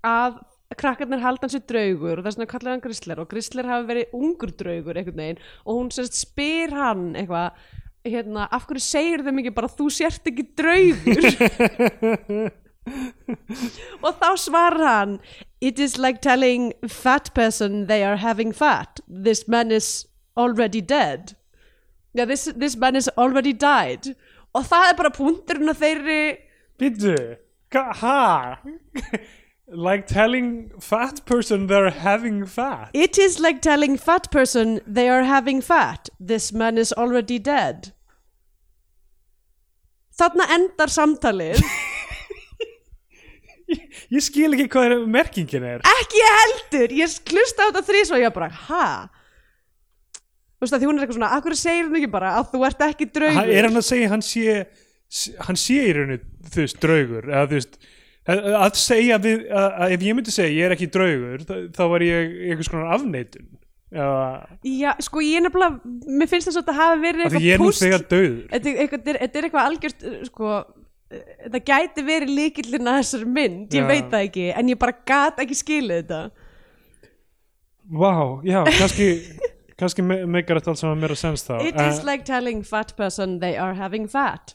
að 0.05 0.37
krakkarnir 0.77 1.23
halda 1.23 1.47
hans 1.47 1.57
við 1.57 1.65
draugur 1.71 2.19
og 2.21 2.27
þess 2.27 2.37
vegna 2.37 2.51
kallar 2.53 2.75
hann 2.75 2.83
Grisler 2.83 3.21
og 3.23 3.29
Grisler 3.31 3.69
hafi 3.71 3.89
verið 3.89 4.15
ungur 4.19 4.51
draugur 4.53 4.99
einhvern 5.01 5.21
veginn 5.23 5.41
og 5.65 5.79
hún 5.79 5.89
sérst 5.95 6.19
spyr 6.19 6.75
hann 6.77 7.07
eitthvað 7.17 7.57
hérna, 8.05 8.45
af 8.53 8.67
hverju 8.69 8.85
segir 8.85 9.25
þeim 9.25 9.41
ekki 9.41 9.55
bara 9.57 9.71
þú 9.73 9.89
sért 9.97 10.29
ekki 10.29 10.45
draugur 10.61 11.25
og 14.03 14.15
þá 14.21 14.29
svarar 14.39 14.85
hann 14.85 15.17
it 15.61 15.79
is 15.79 15.97
like 15.97 16.21
telling 16.21 16.71
fat 16.87 17.33
person 17.35 17.87
they 17.87 18.03
are 18.03 18.17
having 18.17 18.53
fat 18.53 18.99
this 19.07 19.47
man 19.47 19.71
is 19.71 20.07
already 20.37 20.81
dead 20.81 21.35
yeah, 22.13 22.25
this, 22.25 22.45
this 22.55 22.75
man 22.75 22.95
is 22.95 23.09
already 23.17 23.53
died 23.53 24.15
og 24.55 24.65
það 24.65 24.89
er 24.89 24.97
bara 24.97 25.13
punkturinn 25.13 25.73
að 25.73 25.83
þeirri 25.83 26.21
Bittu, 26.79 27.15
ha? 27.75 28.59
like 29.67 30.07
telling 30.07 30.71
fat 30.79 31.25
person 31.25 31.67
they're 31.67 31.91
having 31.91 32.45
fat 32.45 32.89
It 32.93 33.17
is 33.17 33.39
like 33.39 33.61
telling 33.61 33.97
fat 33.97 34.31
person 34.31 34.79
they 34.87 35.09
are 35.09 35.23
having 35.23 35.61
fat. 35.61 36.09
This 36.19 36.53
man 36.53 36.77
is 36.77 36.93
already 36.93 37.37
dead. 37.37 37.91
Þarna 40.19 40.47
endar 40.55 40.91
samtalið. 40.91 41.61
Ég 44.09 44.25
skil 44.25 44.49
ekki 44.55 44.67
hvað 44.73 44.85
er 44.89 45.05
merkingin 45.05 45.65
er 45.69 45.83
Ekki 45.85 46.21
heldur. 46.25 46.93
Ég 46.97 47.15
klusta 47.29 47.65
á 47.65 47.69
þetta 47.69 47.83
þrís 47.85 48.11
og 48.15 48.21
ég 48.23 48.33
bara, 48.33 48.47
ha? 48.69 48.85
Þú 50.59 50.65
veist 50.65 50.75
að 50.75 50.81
því 50.81 50.89
hún 50.89 50.97
er 50.97 51.05
eitthvað 51.05 51.19
svona, 51.19 51.31
akkur 51.37 51.55
segir 51.55 51.85
hún 51.87 51.99
ekki 52.01 52.11
bara 52.11 52.31
að 52.39 52.49
þú 52.51 52.63
ert 52.67 52.81
ekki 52.89 53.05
draugur? 53.15 53.37
hann, 53.37 53.51
Er 53.53 53.67
hann 53.69 53.79
að 53.79 53.85
segja 53.87 54.09
hann 54.11 54.25
sé 54.25 54.57
hann 55.47 55.57
sé 55.57 55.77
í 55.87 55.93
rauninni, 55.95 56.19
þú 56.53 56.65
veist, 56.65 56.81
draugur 56.83 57.29
eða 57.29 57.45
þú 57.49 57.55
veist 57.57 57.79
að 58.29 58.49
að 58.59 58.75
segja 58.77 59.17
við, 59.23 59.45
að, 59.49 59.69
að 59.85 59.93
ef 59.95 60.03
ég 60.05 60.17
myndi 60.17 60.33
segja 60.35 60.51
ég 60.57 60.67
er 60.67 60.75
ekki 60.75 60.89
draugur 60.93 61.45
þá, 61.47 61.53
þá 61.73 61.81
var 61.93 62.05
ég 62.05 62.35
einhvers 62.49 62.69
konar 62.69 62.91
afneitun 62.97 63.47
eða 63.89 64.27
Já, 64.69 64.91
sko 65.01 65.23
ég 65.25 65.41
nefnilega, 65.45 65.79
mér 66.19 66.29
finnst 66.29 66.49
þess 66.51 66.59
að 66.59 66.67
þetta 66.67 66.77
hafi 66.77 67.01
verið 67.07 67.25
eitthvað 67.25 67.47
er 67.47 68.05
döður 68.13 68.43
Þetta 68.51 68.69
er 68.69 68.83
eitthvað- 68.83 69.09
er- 69.15 69.21
er 69.39 69.49
algjört, 69.63 70.05
uh, 70.05 70.19
sko, 70.29 70.51
uh, 71.11 71.23
þetta 71.45 71.61
gæti 71.71 72.05
verið 72.07 72.33
líkillin 72.37 72.91
að 72.91 72.99
þessari 73.01 73.29
mynd, 73.37 73.73
ég 73.73 73.83
Já. 73.85 73.89
veit 73.89 74.09
það 74.13 74.25
ekki, 74.29 74.45
en 74.61 74.69
ég 74.73 74.79
bara 74.81 74.97
gat 75.13 75.41
ekki 75.45 75.57
skilið 75.61 76.03
þetta. 76.03 76.21
Vá, 77.89 78.13
já, 78.45 78.59
kannski 78.77 79.09
kannski 79.79 80.03
me- 80.05 80.25
meikar 80.29 80.59
þetta 80.59 80.73
allt 80.75 80.81
saman 80.83 80.99
meira 81.01 81.15
sens 81.17 81.41
þá 81.47 81.55
It 81.65 81.77
is 81.79 82.03
like 82.05 82.25
telling 82.27 82.61
fat 82.67 82.91
person 82.99 83.39
they 83.41 83.55
are 83.57 83.73
having 83.73 84.05
fat. 84.11 84.53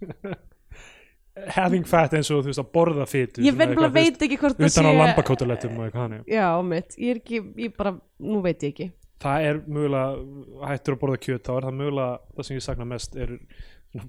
having 1.56 1.84
fat 1.84 2.14
eins 2.16 2.30
og 2.32 2.44
þú 2.44 2.48
veist 2.52 2.62
að 2.62 2.68
borða 2.72 3.04
fytu 3.10 3.42
Ég 3.44 3.56
nefnilega 3.58 3.92
veit 3.92 4.22
ekki 4.24 4.38
hvort 4.40 4.56
það 4.56 4.70
sé... 4.70 4.78
utan 4.80 4.88
á 4.88 4.92
lambakótulettum 5.02 5.74
og 5.76 5.84
eitthvað 5.88 6.04
hannig 6.06 6.30
Já, 6.32 6.46
mitt, 6.64 6.96
ég 6.96 7.12
er 7.12 7.20
ekki, 7.20 7.40
ég 7.66 7.74
bara, 7.76 7.92
nú 8.24 8.40
veit 8.44 8.64
ég 8.64 8.72
ekki. 8.72 8.86
það 9.26 9.48
er 9.50 9.60
mögulega 9.66 10.70
hættur 10.70 10.96
að 10.96 11.02
borða 11.02 11.20
kjöt 11.26 11.44
þá 11.44 11.52
er 11.58 11.66
það 11.68 11.76
mögulega 11.82 12.36
það 12.38 12.48
sem 12.48 12.56
ég 12.60 12.64
sakna 12.70 12.88
mest 12.94 13.18
er 13.20 13.34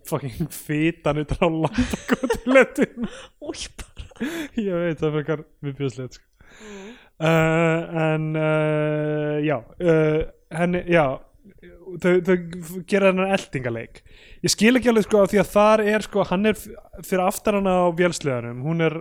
fucking 0.09 0.49
fytan 0.53 1.21
utan 1.23 1.43
á 1.43 1.47
bara. 3.81 4.31
ég 4.57 4.73
veit 4.83 5.01
það 5.01 5.15
fyrir 5.19 5.43
viðbjöðslegt 5.65 6.17
sko. 6.19 6.25
uh, 7.21 7.97
en 8.07 8.27
uh, 8.35 9.38
já 9.45 9.57
uh, 9.61 10.21
henni, 10.57 10.83
já 10.91 11.03
þau, 12.01 12.13
þau 12.25 12.38
gera 12.89 13.11
þennan 13.11 13.33
eldingaleik 13.35 14.01
ég 14.45 14.53
skil 14.53 14.75
ekki 14.79 14.91
alveg 14.91 15.07
sko 15.07 15.25
því 15.31 15.41
að 15.43 15.51
þar 15.53 15.83
er 15.93 16.05
sko, 16.07 16.25
hann 16.31 16.49
er 16.51 16.57
fyrir 17.03 17.23
aftar 17.25 17.57
hana 17.59 17.77
á 17.83 17.88
vélsleðanum, 17.97 18.63
hún 18.65 18.83
er 18.85 18.97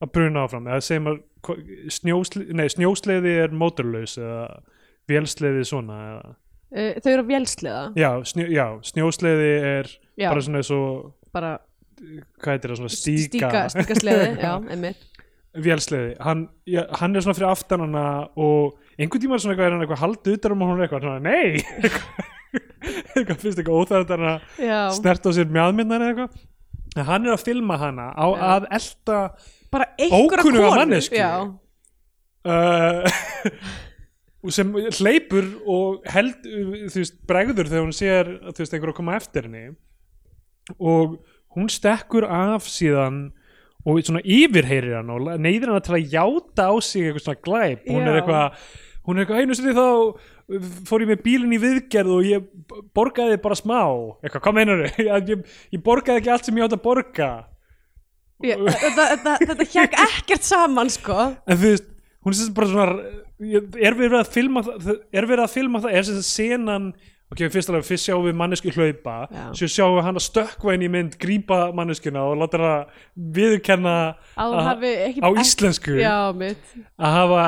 að 0.00 0.12
bruna 0.14 0.46
áfram, 0.46 0.68
eða 0.70 0.84
maður 1.04 1.18
hva- 1.44 1.88
snjósle, 1.92 2.46
nei, 2.56 2.66
snjósleiði 2.72 3.34
er 3.42 3.52
mótorlaus 3.52 4.14
eða 4.20 4.44
vélsleiði 5.10 5.66
svona 5.68 5.98
eða, 6.70 6.94
þau 7.02 7.10
eru 7.12 7.24
að 7.24 7.30
vélsliða, 7.34 7.82
já, 8.00 8.10
snjó, 8.30 8.46
já, 8.54 8.64
snjósleiði 8.92 9.50
er 9.74 9.90
Já. 10.20 10.28
bara 10.30 10.44
svona 10.46 10.60
eins 10.62 10.72
og 10.76 11.10
bara 11.34 11.52
hvað 12.40 12.52
heitir 12.54 12.72
það, 12.72 12.80
svona 12.80 12.94
stíka 12.96 13.64
stíka, 13.72 13.96
sleði, 13.98 14.28
já, 14.46 14.52
einmitt. 14.72 15.08
vélsleiði 15.66 16.12
hann, 16.24 16.44
já, 16.68 16.82
hann 17.00 17.16
er 17.16 17.24
svona 17.26 17.36
fyrir 17.38 17.50
aftan 17.50 17.84
hana 17.86 18.04
og 18.40 18.78
einhvern 18.96 19.24
tíma 19.24 19.36
er 19.36 19.44
svona 19.44 19.56
eitthvað, 19.56 19.66
er 19.66 19.76
hann 19.76 19.84
eitthvað 19.86 20.04
haldið 20.04 20.38
utan 20.38 20.54
um 20.56 20.64
hún 20.68 20.84
eitthvað, 20.86 21.06
svona, 21.08 21.20
nei 21.24 21.60
eitthvað 23.16 23.42
finnst 23.42 23.60
eitthvað 23.60 23.82
óþægt 23.82 24.14
hann 24.14 24.28
að 24.30 24.64
Já, 24.64 24.78
snert 24.96 25.28
á 25.28 25.30
sér 25.36 25.52
mjadmyndan 25.52 26.06
eða 26.06 26.14
eitthvað 26.14 26.48
en 26.96 27.06
hann 27.06 27.28
er 27.28 27.36
að 27.36 27.44
filma 27.46 27.76
hana 27.78 28.08
á 28.16 28.26
Já. 28.26 28.46
að 28.56 28.68
elta 28.80 29.18
bara 29.70 29.86
einhverja. 30.00 30.98
Já, 31.14 31.30
uh, 32.50 33.04
sem 34.56 34.72
hleypur 34.98 35.46
og 35.68 36.08
held, 36.10 36.40
þú 36.90 37.02
veist, 37.02 37.20
bregður 37.28 37.70
þegar 37.70 37.84
hún 37.84 37.94
sér, 37.94 38.32
þú 38.48 38.64
veist, 38.64 38.74
einhver 38.74 38.92
að 38.94 38.98
koma 38.98 39.18
eftir 39.20 39.46
henni 39.46 39.64
og 40.78 41.18
hún 41.56 41.70
stekkur 41.72 42.26
af 42.28 42.68
síðan 42.70 43.30
og 43.88 44.00
svona 44.04 44.20
yfirheyrir 44.22 44.98
hann 44.98 45.10
og 45.14 45.30
neyðir 45.40 45.72
hann 45.72 45.84
til 45.84 45.96
að 45.96 46.14
játa 46.14 46.68
á 46.68 46.74
sig 46.84 47.08
eitthvað 47.08 47.24
svona 47.24 47.44
glæp. 47.46 47.86
Hún 47.88 48.06
er 48.06 48.12
Já. 48.12 48.20
eitthvað 48.20 48.64
hún 49.06 49.16
er 49.16 49.24
eitthvað 49.24 49.40
einu 49.40 49.56
sinni 49.56 49.76
þá 49.76 49.86
fór 50.90 51.04
ég 51.04 51.10
með 51.10 51.22
bílinn 51.24 51.54
í 51.56 51.60
viðgerð 51.62 52.16
og 52.16 52.26
ég 52.28 52.50
borgaði 52.96 53.38
bara 53.42 53.56
smá. 53.58 53.80
Eitthvað, 54.20 54.44
hvað 54.44 54.58
meinar 54.58 54.84
ég, 54.88 55.32
ég, 55.32 55.46
ég 55.72 55.84
borgaði 55.86 56.22
ekki 56.22 56.34
allt 56.34 56.50
sem 56.50 56.60
ég 56.60 56.66
átt 56.66 56.76
að 56.76 56.84
borga. 56.84 57.30
Já, 58.40 58.56
þetta, 58.84 59.08
þetta, 59.14 59.38
þetta 59.46 59.68
hjekk 59.74 59.98
ekkert 60.06 60.46
saman 60.48 60.92
sko. 60.92 61.18
En 61.46 61.60
þú 61.60 61.72
veist, 61.72 61.90
hún 62.24 62.36
er 62.36 62.54
bara 62.56 62.70
svona 62.74 63.18
er 63.40 63.96
verið 63.96 64.18
að 64.20 64.32
filma 64.34 64.62
það 64.66 64.90
er 64.92 65.26
verið 65.28 65.44
að 65.46 65.54
filma 65.54 65.80
það, 65.80 65.94
er 65.96 66.06
sem 66.06 66.18
sagt 66.18 66.30
senan 66.34 66.90
ok, 67.30 67.44
fyrst 67.54 67.70
alveg, 67.70 67.86
fyrst 67.86 68.08
sjáum 68.08 68.26
við 68.26 68.36
mannesku 68.40 68.72
hlaupa 68.74 69.16
Já. 69.30 69.44
svo 69.60 69.68
sjáum 69.70 69.96
við 69.98 70.06
hann 70.08 70.20
að 70.20 70.26
stökkva 70.26 70.74
inn 70.76 70.86
í 70.86 70.90
mynd 70.92 71.16
grípa 71.20 71.60
manneskuna 71.76 72.24
og 72.26 72.40
láta 72.40 72.60
hafi 74.70 74.92
ekki 75.06 75.22
á 75.22 75.30
íslensku. 75.44 75.96
Já, 76.00 76.16
að 76.34 77.16
hafa 77.16 77.46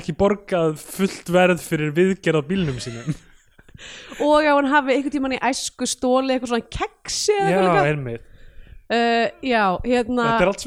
ekki 0.00 0.16
borgað 0.18 0.76
fullt 0.82 1.30
verð 1.30 1.62
fyrir 1.62 1.94
viðgerð 1.96 2.42
á 2.42 2.48
bílnum 2.48 2.82
sínum. 2.82 3.16
Og 4.24 4.40
að 4.40 4.54
hún 4.56 4.70
hafi 4.72 4.94
einhvern 4.94 5.12
tímann 5.12 5.34
í 5.36 5.40
æsku 5.44 5.86
stóli 5.88 6.32
eitthvað 6.32 6.54
svona 6.54 6.70
keksi 6.72 7.34
eða 7.36 7.74
já, 7.76 7.82
einmitt. 7.90 8.22
Uh, 8.86 9.26
Já, 9.44 9.64
hérna 9.84 10.30
þetta 10.30 10.44
er 10.46 10.50
allt 10.52 10.64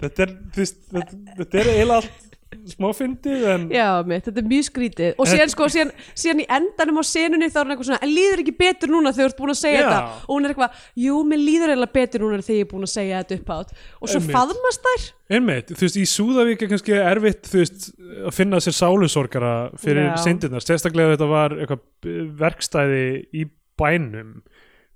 þetta 0.00 0.24
er, 0.24 0.32
þetta, 0.54 1.02
þetta 1.40 1.60
er 1.60 1.70
eiginlega 1.72 1.98
allt 2.00 2.35
smá 2.70 2.86
fyndið 2.94 3.44
en 3.50 3.64
Já, 3.74 3.88
mitt, 4.06 4.22
þetta 4.28 4.38
er 4.42 4.46
mjög 4.50 4.66
skrítið 4.68 5.18
og 5.18 5.26
síðan, 5.28 5.50
sko, 5.50 5.66
síðan, 5.72 5.90
síðan 6.14 6.42
í 6.44 6.46
endanum 6.56 7.00
á 7.02 7.04
senunni 7.06 7.48
þá 7.50 7.56
er 7.58 7.64
hann 7.64 7.72
eitthvað 7.74 7.88
svona, 7.90 7.98
en 8.06 8.12
líður 8.14 8.42
ekki 8.44 8.54
betur 8.60 8.92
núna 8.92 9.12
þegar 9.16 9.26
þú 9.26 9.32
ert 9.32 9.40
búin 9.40 9.52
að 9.52 9.58
segja 9.60 9.80
Já. 9.80 9.86
þetta 9.86 10.02
og 10.20 10.30
hún 10.30 10.46
er 10.46 10.54
eitthvað, 10.54 10.84
jú, 11.06 11.16
mér 11.26 11.42
líður 11.42 11.72
eiginlega 11.74 11.96
betur 11.98 12.24
núna 12.24 12.38
þegar 12.46 12.60
ég 12.60 12.66
er 12.66 12.70
búin 12.70 12.86
að 12.86 12.92
segja 12.94 13.22
þetta 13.24 13.38
upp 13.40 13.52
átt 13.56 13.74
og 13.74 14.12
svo 14.12 14.20
Einmitt. 14.20 14.36
faðmast 14.38 14.86
þær 14.86 15.06
einmitt, 15.36 15.74
þú 15.74 15.82
veist, 15.88 15.98
í 15.98 16.06
Súðavík 16.12 16.62
er 16.62 16.70
kannski 16.70 16.96
erfitt, 17.02 17.50
þú 17.50 17.62
veist, 17.64 17.88
að 18.30 18.36
finna 18.38 18.62
sér 18.62 18.78
sálusorgara 18.78 19.54
fyrir 19.82 20.10
Já. 20.12 20.16
syndirnar 20.22 20.62
sérstaklega 20.62 21.16
þetta 21.16 21.30
var 21.34 21.56
eitthvað 21.58 22.14
verkstæði 22.46 23.04
í 23.34 23.48
bænum 23.80 24.36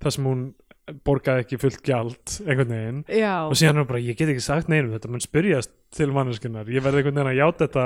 þar 0.01 0.15
sem 0.15 0.31
hún 0.31 0.45
borgaði 1.05 1.45
ekki 1.45 1.59
fullt 1.61 1.81
gjald 1.87 2.35
einhvern 2.45 2.73
veginn. 2.75 3.03
Já, 3.09 3.33
og 3.45 3.57
síðan 3.59 3.81
er 3.83 3.87
bara, 3.89 4.01
ég 4.03 4.17
get 4.19 4.31
ekki 4.31 4.43
sagt 4.45 4.71
neinum 4.71 4.93
þetta 4.95 5.11
mun 5.11 5.23
spyrjast 5.23 5.73
til 5.95 6.09
manneskunar 6.15 6.69
ég 6.71 6.83
verði 6.83 7.01
einhvern 7.01 7.19
veginn 7.19 7.31
að 7.33 7.39
játa 7.41 7.67
þetta. 7.67 7.85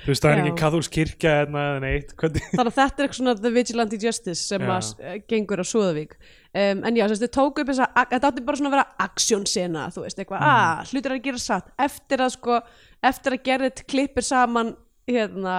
Þú 0.00 0.08
veist, 0.08 0.22
það 0.24 0.30
er 0.30 0.38
Já. 0.38 0.42
ekki 0.46 0.60
kathólsk 0.62 0.92
kirkja 0.94 1.32
eða 1.42 1.62
neitt, 1.82 2.12
hvernig 2.16 2.44
þannig 2.54 2.70
að 2.70 2.76
þetta 2.78 3.02
er 3.02 3.06
eitthvað 3.06 3.18
svona 3.18 3.34
the 3.36 3.50
vigilante 3.52 3.98
justice 4.00 4.40
sem 4.40 4.62
Já. 4.64 4.70
að 4.72 5.02
uh, 5.04 5.16
gengur 5.28 5.60
á 5.60 5.66
Súðavík. 5.68 6.14
Um, 6.50 6.80
en 6.88 6.96
já, 6.96 7.04
þess 7.04 7.20
að 7.20 7.26
þau 7.26 7.34
tóku 7.36 7.62
upp 7.64 7.72
þessa 7.72 7.88
þetta 8.14 8.30
átti 8.30 8.44
bara 8.46 8.60
svona 8.60 8.70
að 8.70 8.76
vera 8.78 8.86
aksjónsena 9.04 9.82
þú 9.92 10.06
veist, 10.06 10.22
eitthvað, 10.22 10.46
að 10.48 10.94
hlutir 10.94 11.14
að 11.16 11.20
gera 11.26 11.42
satt. 11.44 11.68
Eftir 11.84 12.24
að 12.24 12.32
sko, 12.38 12.56
eftir 13.12 13.36
að 13.36 13.44
Gerrit 13.50 13.84
klippir 13.92 14.26
saman 14.26 14.72
hérna 15.10 15.58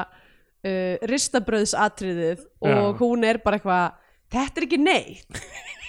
uh, 0.65 0.95
ristabröðsatriðið 1.11 2.43
og 2.65 2.73
Já. 2.73 2.97
hún 3.03 3.27
er 3.27 3.41
bara 3.45 3.59
eitthvað 3.59 3.99
þetta 4.31 4.61
er 4.61 4.67
ekki 4.67 4.81
neitt 4.81 5.41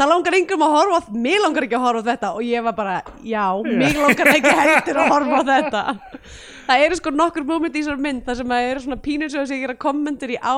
það 0.00 0.10
langar 0.14 0.36
yngum 0.38 0.62
að 0.64 0.76
horfa 0.76 1.18
mig 1.26 1.42
langar 1.42 1.66
ekki 1.66 1.76
að 1.78 1.84
horfa 1.86 2.06
þetta. 2.06 2.30
Og 2.36 2.46
ég 2.46 2.64
var 2.64 2.76
bara, 2.78 2.94
já, 3.26 3.44
mig 3.66 3.98
langar 3.98 4.32
ekki 4.32 4.54
heldur 4.60 5.02
að 5.02 5.12
horfa 5.14 5.42
þetta. 5.50 5.82
Það 6.70 6.84
eru 6.86 6.96
sko 7.00 7.12
nokkur 7.14 7.46
moment 7.48 7.74
í 7.74 7.82
þessar 7.82 8.00
mynd 8.00 8.24
þar 8.28 8.38
sem 8.38 8.52
að 8.54 8.68
eru 8.70 8.82
svona 8.84 8.98
pínur 9.02 9.30
sem 9.32 9.42
að 9.42 9.62
gera 9.64 9.76
kommentir 9.82 10.36
í 10.36 10.38
á 10.38 10.56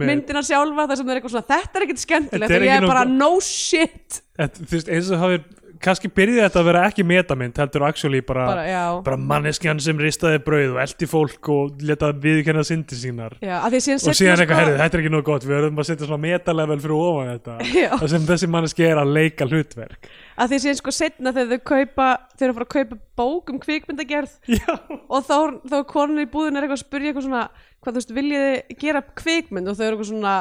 myndina 0.00 0.42
sjálfa 0.46 0.86
þar 0.88 1.00
sem 1.00 1.06
það 1.06 1.12
er 1.12 1.20
eitthvað 1.20 1.34
svona, 1.34 1.48
þetta 1.52 1.80
er 1.80 1.86
ekkert 1.86 2.04
skemmtilegt. 2.06 2.54
Er 2.56 2.64
og 2.64 2.70
ég 2.70 2.78
er 2.80 2.88
bara, 2.88 3.06
no 3.08 3.30
shit. 3.44 4.22
Þú 4.40 4.70
veist, 4.72 4.88
eins 4.88 5.10
og 5.12 5.20
hafi 5.20 5.42
kannski 5.84 6.10
byrjaði 6.12 6.42
þetta 6.44 6.60
að 6.60 6.66
vera 6.68 6.82
ekki 6.88 7.04
metamynd 7.08 7.60
heldur 7.60 7.84
actually 7.88 8.20
bara, 8.26 8.46
bara, 8.50 8.82
bara 9.06 9.18
manneskjan 9.32 9.80
sem 9.82 10.00
ristaði 10.00 10.40
brauð 10.44 10.74
og 10.74 10.80
eldi 10.84 11.08
fólk 11.10 11.50
og 11.54 11.84
leta 11.86 12.10
viðkenna 12.12 12.64
syndir 12.66 13.00
sínar. 13.00 13.36
Já, 13.40 13.56
og 13.64 13.76
síðan 13.76 13.96
eitthvað, 13.96 14.44
sko- 14.44 14.58
herrið, 14.60 14.76
þetta 14.82 14.98
er 14.98 15.04
ekki 15.04 15.12
nóg 15.14 15.24
gott 15.30 15.46
við 15.46 15.54
verðum 15.56 15.80
að 15.80 15.88
setja 15.90 16.08
svona 16.10 16.24
metalevel 16.26 16.78
fyrir 16.84 16.96
ofan 16.98 17.32
þetta. 17.32 17.56
Það 18.00 18.12
sem 18.14 18.28
þessi 18.30 18.50
manneski 18.56 18.86
er 18.90 19.00
að 19.00 19.14
leika 19.16 19.48
hlutverk. 19.48 20.12
Að 20.40 20.52
því 20.52 20.60
síðan 20.64 20.80
sko 20.80 20.94
setna 20.96 21.34
þegar 21.36 21.50
þau 21.50 21.66
kaupa 21.72 22.10
þeir 22.36 22.46
eru 22.46 22.52
að 22.52 22.60
fara 22.60 22.68
að 22.68 22.76
kaupa 22.76 23.00
bók 23.20 23.50
um 23.52 23.58
kvikmyndagerð 23.60 24.38
já, 24.48 24.70
og 25.08 25.26
þá, 25.26 25.36
þá 25.68 25.76
konun 25.90 26.22
í 26.22 26.28
búðin 26.30 26.56
er 26.56 26.64
eitthvað 26.64 26.78
að 26.78 26.86
spyrja 26.86 27.10
eitthvað 27.12 27.26
svona 27.26 27.42
hvað 27.80 27.92
þú 27.92 28.00
veist, 28.00 28.14
viljið 28.16 28.46
þið 28.46 28.80
gera 28.80 29.02
kvikmynd? 29.20 29.68
Og 29.68 29.76
þau 29.76 29.84
eru 29.86 29.96
eitthvað 29.96 30.10
svona 30.12 30.34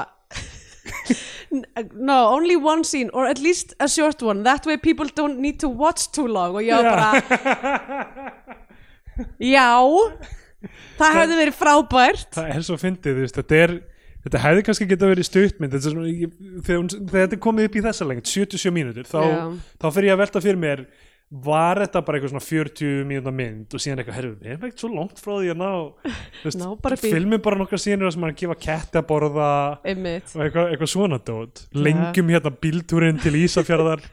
no, 2.10 2.18
only 2.34 2.56
one 2.56 2.84
scene 2.84 3.10
or 3.14 3.26
at 3.28 3.40
least 3.40 3.74
a 3.80 3.88
short 3.88 4.22
one, 4.22 4.44
that 4.44 4.66
way 4.66 4.78
people 4.78 5.08
don't 5.16 5.40
need 5.40 5.60
to 5.60 5.70
watch 5.70 6.10
too 6.16 6.28
long 6.28 6.56
og 6.56 6.64
ég 6.64 6.76
var 6.76 6.84
bara 6.96 7.12
já. 9.40 9.70
Það 11.00 11.16
hefði 11.16 11.36
verið 11.40 11.56
frábært. 11.56 12.34
Það 12.36 12.50
er 12.56 12.64
svo 12.68 12.76
fyndið, 12.80 13.22
þetta 13.32 13.60
er 13.64 13.76
þetta 14.26 14.42
hefði 14.44 14.64
kannski 14.68 14.88
geta 14.90 15.10
verið 15.10 15.28
stuttmynd 15.30 15.76
þegar, 15.76 16.00
þegar 16.68 16.90
þetta 17.14 17.38
er 17.38 17.44
komið 17.44 17.70
upp 17.70 17.78
í 17.80 17.84
þessa 17.86 18.08
lengt 18.10 18.32
77 18.32 18.74
mínútur, 18.76 19.08
þá, 19.08 19.56
þá 19.80 19.88
fyrir 19.96 20.10
ég 20.10 20.18
að 20.18 20.24
velta 20.24 20.44
fyrir 20.44 20.60
mér 20.60 20.84
var 21.30 21.78
þetta 21.84 22.02
bara 22.06 22.18
eitthvað 22.18 22.32
svona 22.34 22.46
40 22.46 23.04
mínúta 23.06 23.34
mynd 23.36 23.76
og 23.78 23.84
síðan 23.84 24.02
eitthvað, 24.02 24.18
herru, 24.18 24.32
við 24.40 24.52
erum 24.56 24.66
ekkert 24.66 24.84
svo 24.84 24.90
langt 24.96 25.22
frá 25.22 25.32
því 25.36 25.52
að 25.54 25.60
ná, 25.62 25.70
þú 26.40 26.48
veist, 26.48 26.60
Ná 26.60 27.38
bara 27.46 27.60
nokkra 27.60 27.80
sínur 27.82 28.14
sem 28.16 28.26
að 28.26 28.36
gefa 28.42 28.58
ketti 28.66 28.98
að 28.98 29.08
borða 29.12 29.50
einmitt. 29.86 30.34
og 30.34 30.44
eitthvað, 30.48 30.74
eitthvað 30.74 30.94
svona 30.96 31.22
dót. 31.22 31.64
Lengjum 31.78 32.34
hérna 32.34 32.54
bíltúrin 32.66 33.22
til 33.22 33.36
Ísafjarðar. 33.44 34.08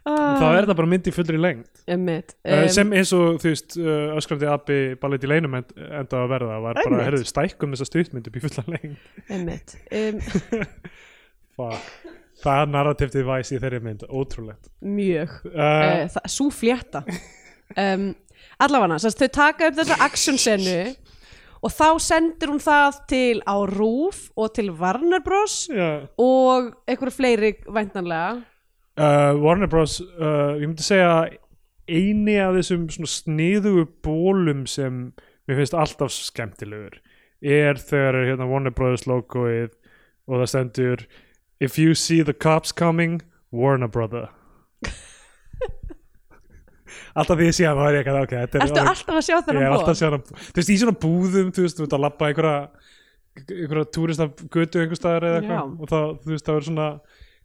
Ah. 0.00 0.38
þá 0.40 0.44
er 0.48 0.64
þetta 0.64 0.76
bara 0.78 0.88
mynd 0.88 1.08
í 1.10 1.12
fullri 1.12 1.38
lengt 1.40 1.82
um, 1.92 2.06
um, 2.08 2.62
sem 2.72 2.92
eins 2.96 3.10
og 3.12 3.36
þú 3.42 3.50
veist 3.50 3.74
uh, 3.76 4.14
öskrandi 4.16 4.48
Abbi 4.48 4.78
ballet 5.00 5.26
í 5.26 5.28
leinum 5.28 5.58
end, 5.58 5.74
enda 5.76 6.22
að 6.22 6.30
verða 6.32 6.56
var 6.64 6.80
bara, 6.80 7.02
herruðu, 7.04 7.28
stækkum 7.28 7.74
þessa 7.76 7.88
stuttmynd 7.90 8.30
upp 8.30 8.38
í 8.40 8.42
fulla 8.46 8.64
lengt 8.72 9.76
um, 9.92 10.22
Fuck. 11.60 12.16
Það 12.40 12.62
er 12.62 12.72
narrative 12.72 13.12
device 13.14 13.54
í 13.54 13.60
þeirri 13.60 13.80
mynd, 13.84 14.04
ótrúlegt. 14.08 14.70
Mjög. 14.84 15.36
Uh, 15.50 15.60
uh, 15.60 16.02
það, 16.14 16.26
svo 16.36 16.48
flétta. 16.54 17.04
Um, 17.78 18.10
allavega, 18.62 18.98
þau 19.04 19.28
taka 19.30 19.70
upp 19.70 19.76
þessa 19.78 19.98
action 20.02 20.40
senu 20.40 20.78
og 21.60 21.74
þá 21.74 21.88
sendir 22.00 22.50
hún 22.50 22.62
það 22.64 23.00
til 23.12 23.42
á 23.44 23.56
Rúf 23.68 24.22
og 24.34 24.54
til 24.56 24.72
Warner 24.80 25.20
Bros. 25.24 25.66
Já, 25.68 26.08
og 26.18 26.72
einhverju 26.88 27.14
fleiri 27.14 27.52
væntanlega. 27.68 28.40
Uh, 29.00 29.36
Warner 29.40 29.68
Bros. 29.70 30.00
ég 30.00 30.64
myndi 30.64 30.84
segja 30.84 31.28
eini 31.90 32.36
af 32.40 32.56
þessum 32.56 32.88
sniðugu 32.90 33.86
bólum 34.04 34.64
sem 34.68 35.10
mér 35.48 35.60
finnst 35.60 35.76
alltaf 35.76 36.12
skemmtilegur 36.14 37.00
er 37.40 37.80
þegar 37.80 38.24
hérna 38.28 38.48
Warner 38.48 38.74
Bros. 38.76 39.06
logoið 39.08 39.72
og 40.28 40.42
það 40.42 40.50
stendur 40.52 41.06
If 41.60 41.78
you 41.78 41.94
see 41.94 42.22
the 42.24 42.32
cops 42.32 42.72
coming 42.72 43.20
Warner 43.52 43.88
Brother. 43.88 44.28
Alltaf 47.14 47.38
því 47.38 47.46
ég 47.48 47.56
sé 47.56 47.66
hann 47.66 47.78
þá 47.78 47.84
er 47.88 47.96
ég 47.96 48.04
ekki 48.04 48.12
ok, 48.20 48.32
þetta 48.44 48.58
er 48.58 48.64
Ertu 48.64 48.82
alltaf 48.82 49.16
að 49.18 49.24
sjá 49.26 49.34
Ég 49.34 49.40
er 49.40 49.46
þennan 49.48 49.74
alltaf 49.74 49.82
að 49.82 49.90
bóð? 49.90 49.98
sjá 50.00 50.06
hann 50.10 50.22
Þú 50.30 50.60
veist, 50.60 50.70
í 50.70 50.76
svona 50.80 50.94
búðum, 51.04 51.50
þú 51.54 51.64
veist, 51.64 51.76
þú 51.78 51.84
veist 51.84 51.96
að 51.96 52.04
labba 52.04 52.28
einhverja 52.30 52.60
einhverja 53.40 53.88
túrista 53.94 54.26
götu 54.50 54.82
einhver 54.82 54.98
staðar 54.98 55.26
eða 55.28 55.40
eitthvað. 55.40 55.74
Og 55.80 55.90
það, 55.90 56.06
þú 56.24 56.32
veist, 56.34 56.46
það 56.46 56.60
er 56.60 56.66
svona 56.68 56.86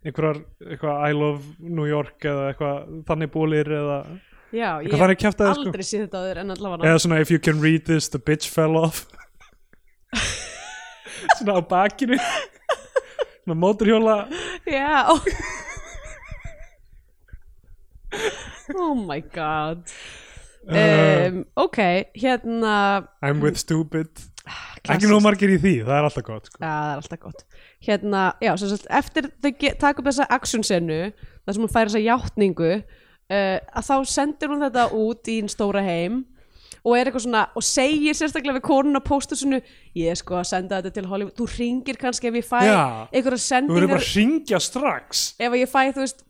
einhverjar, 0.05 0.39
eitthvað 0.69 1.03
I 1.09 1.17
love 1.17 1.69
New 1.79 1.89
York 1.89 2.29
eða 2.31 2.47
eitthvað 2.51 2.95
þannig 3.09 3.33
bólir 3.33 3.71
eða 3.81 3.99
Já, 4.55 4.69
ég 4.85 4.93
eitthvað 4.93 5.15
hef 5.15 5.35
sko. 5.35 5.51
aldrei 5.51 5.85
séð 5.85 6.05
þetta 6.05 6.21
áður 6.23 6.41
en 6.43 6.55
allavega. 6.55 6.89
Eða 6.91 7.03
svona 7.05 7.21
if 7.25 7.33
you 7.33 7.41
can 7.41 7.61
read 7.63 7.85
this, 7.89 8.09
the 8.13 8.21
bitch 8.21 8.49
fell 8.51 8.77
off. 8.79 9.05
Svona 11.39 11.57
á 11.57 11.61
bakinu 11.65 12.19
svona 13.45 13.59
móturhjóla 13.61 14.17
Já. 14.65 15.05
Oh 18.75 18.95
my 18.95 19.21
god. 19.21 19.83
Uh, 20.65 21.27
um, 21.27 21.45
Ok, 21.55 21.77
hérna 22.15 23.05
I'm 23.21 23.41
with 23.43 23.57
stupid. 23.57 24.09
Ekki 24.45 24.81
klassískt. 24.85 25.09
nú 25.11 25.19
margir 25.21 25.51
í 25.53 25.57
því, 25.61 25.73
það 25.85 25.95
er 25.97 26.07
alltaf 26.07 26.25
gott 26.25 26.49
sko. 26.49 26.59
Já, 26.61 26.69
það 26.69 26.91
er 26.91 27.01
alltaf 27.01 27.21
gott. 27.21 27.43
Hérna, 27.85 28.21
já, 28.41 28.51
sagt, 28.61 28.87
eftir 28.93 29.29
þau 29.41 29.51
taka 29.81 30.01
upp 30.01 30.09
þessa 30.09 30.27
action 30.37 30.65
senu 30.65 30.99
þar 31.09 31.57
sem 31.57 31.65
hún 31.65 31.73
fær 31.73 31.89
þessa 31.89 32.03
játningu 32.05 32.71
uh, 32.75 33.57
að 33.61 33.87
þá 33.89 33.95
sendir 34.09 34.53
hún 34.53 34.65
þetta 34.65 34.87
út 34.97 35.31
í 35.33 35.39
hinn 35.39 35.51
stóra 35.51 35.81
heim 35.85 36.23
og 36.85 36.93
er 36.93 37.09
eitthvað 37.09 37.25
svona, 37.25 37.43
og 37.57 37.65
segir 37.65 38.17
sérstaklega 38.17 38.59
við 38.59 38.65
konun 38.67 38.99
á 38.99 39.01
póstusinu, 39.05 39.59
ég 39.97 40.13
er 40.13 40.19
sko 40.19 40.37
að 40.37 40.47
senda 40.51 40.79
þetta 40.79 40.93
til 40.99 41.09
Hollywood, 41.09 41.35
þú 41.39 41.47
ringir 41.55 41.99
kannski 42.01 42.29
ef 42.29 42.39
ég 42.39 42.47
fæ 42.47 42.59
Já. 42.61 42.81
einhverja 43.09 43.21
þú 43.21 43.29
verður 43.31 43.45
sendingar 43.45 43.87
bara 43.89 44.01
að 44.01 44.09
ringja 44.19 44.61
strax 44.61 45.23
ef 45.41 45.57
ég 45.57 45.71
fæ, 45.71 45.79
þú 45.95 46.03
veist, 46.03 46.25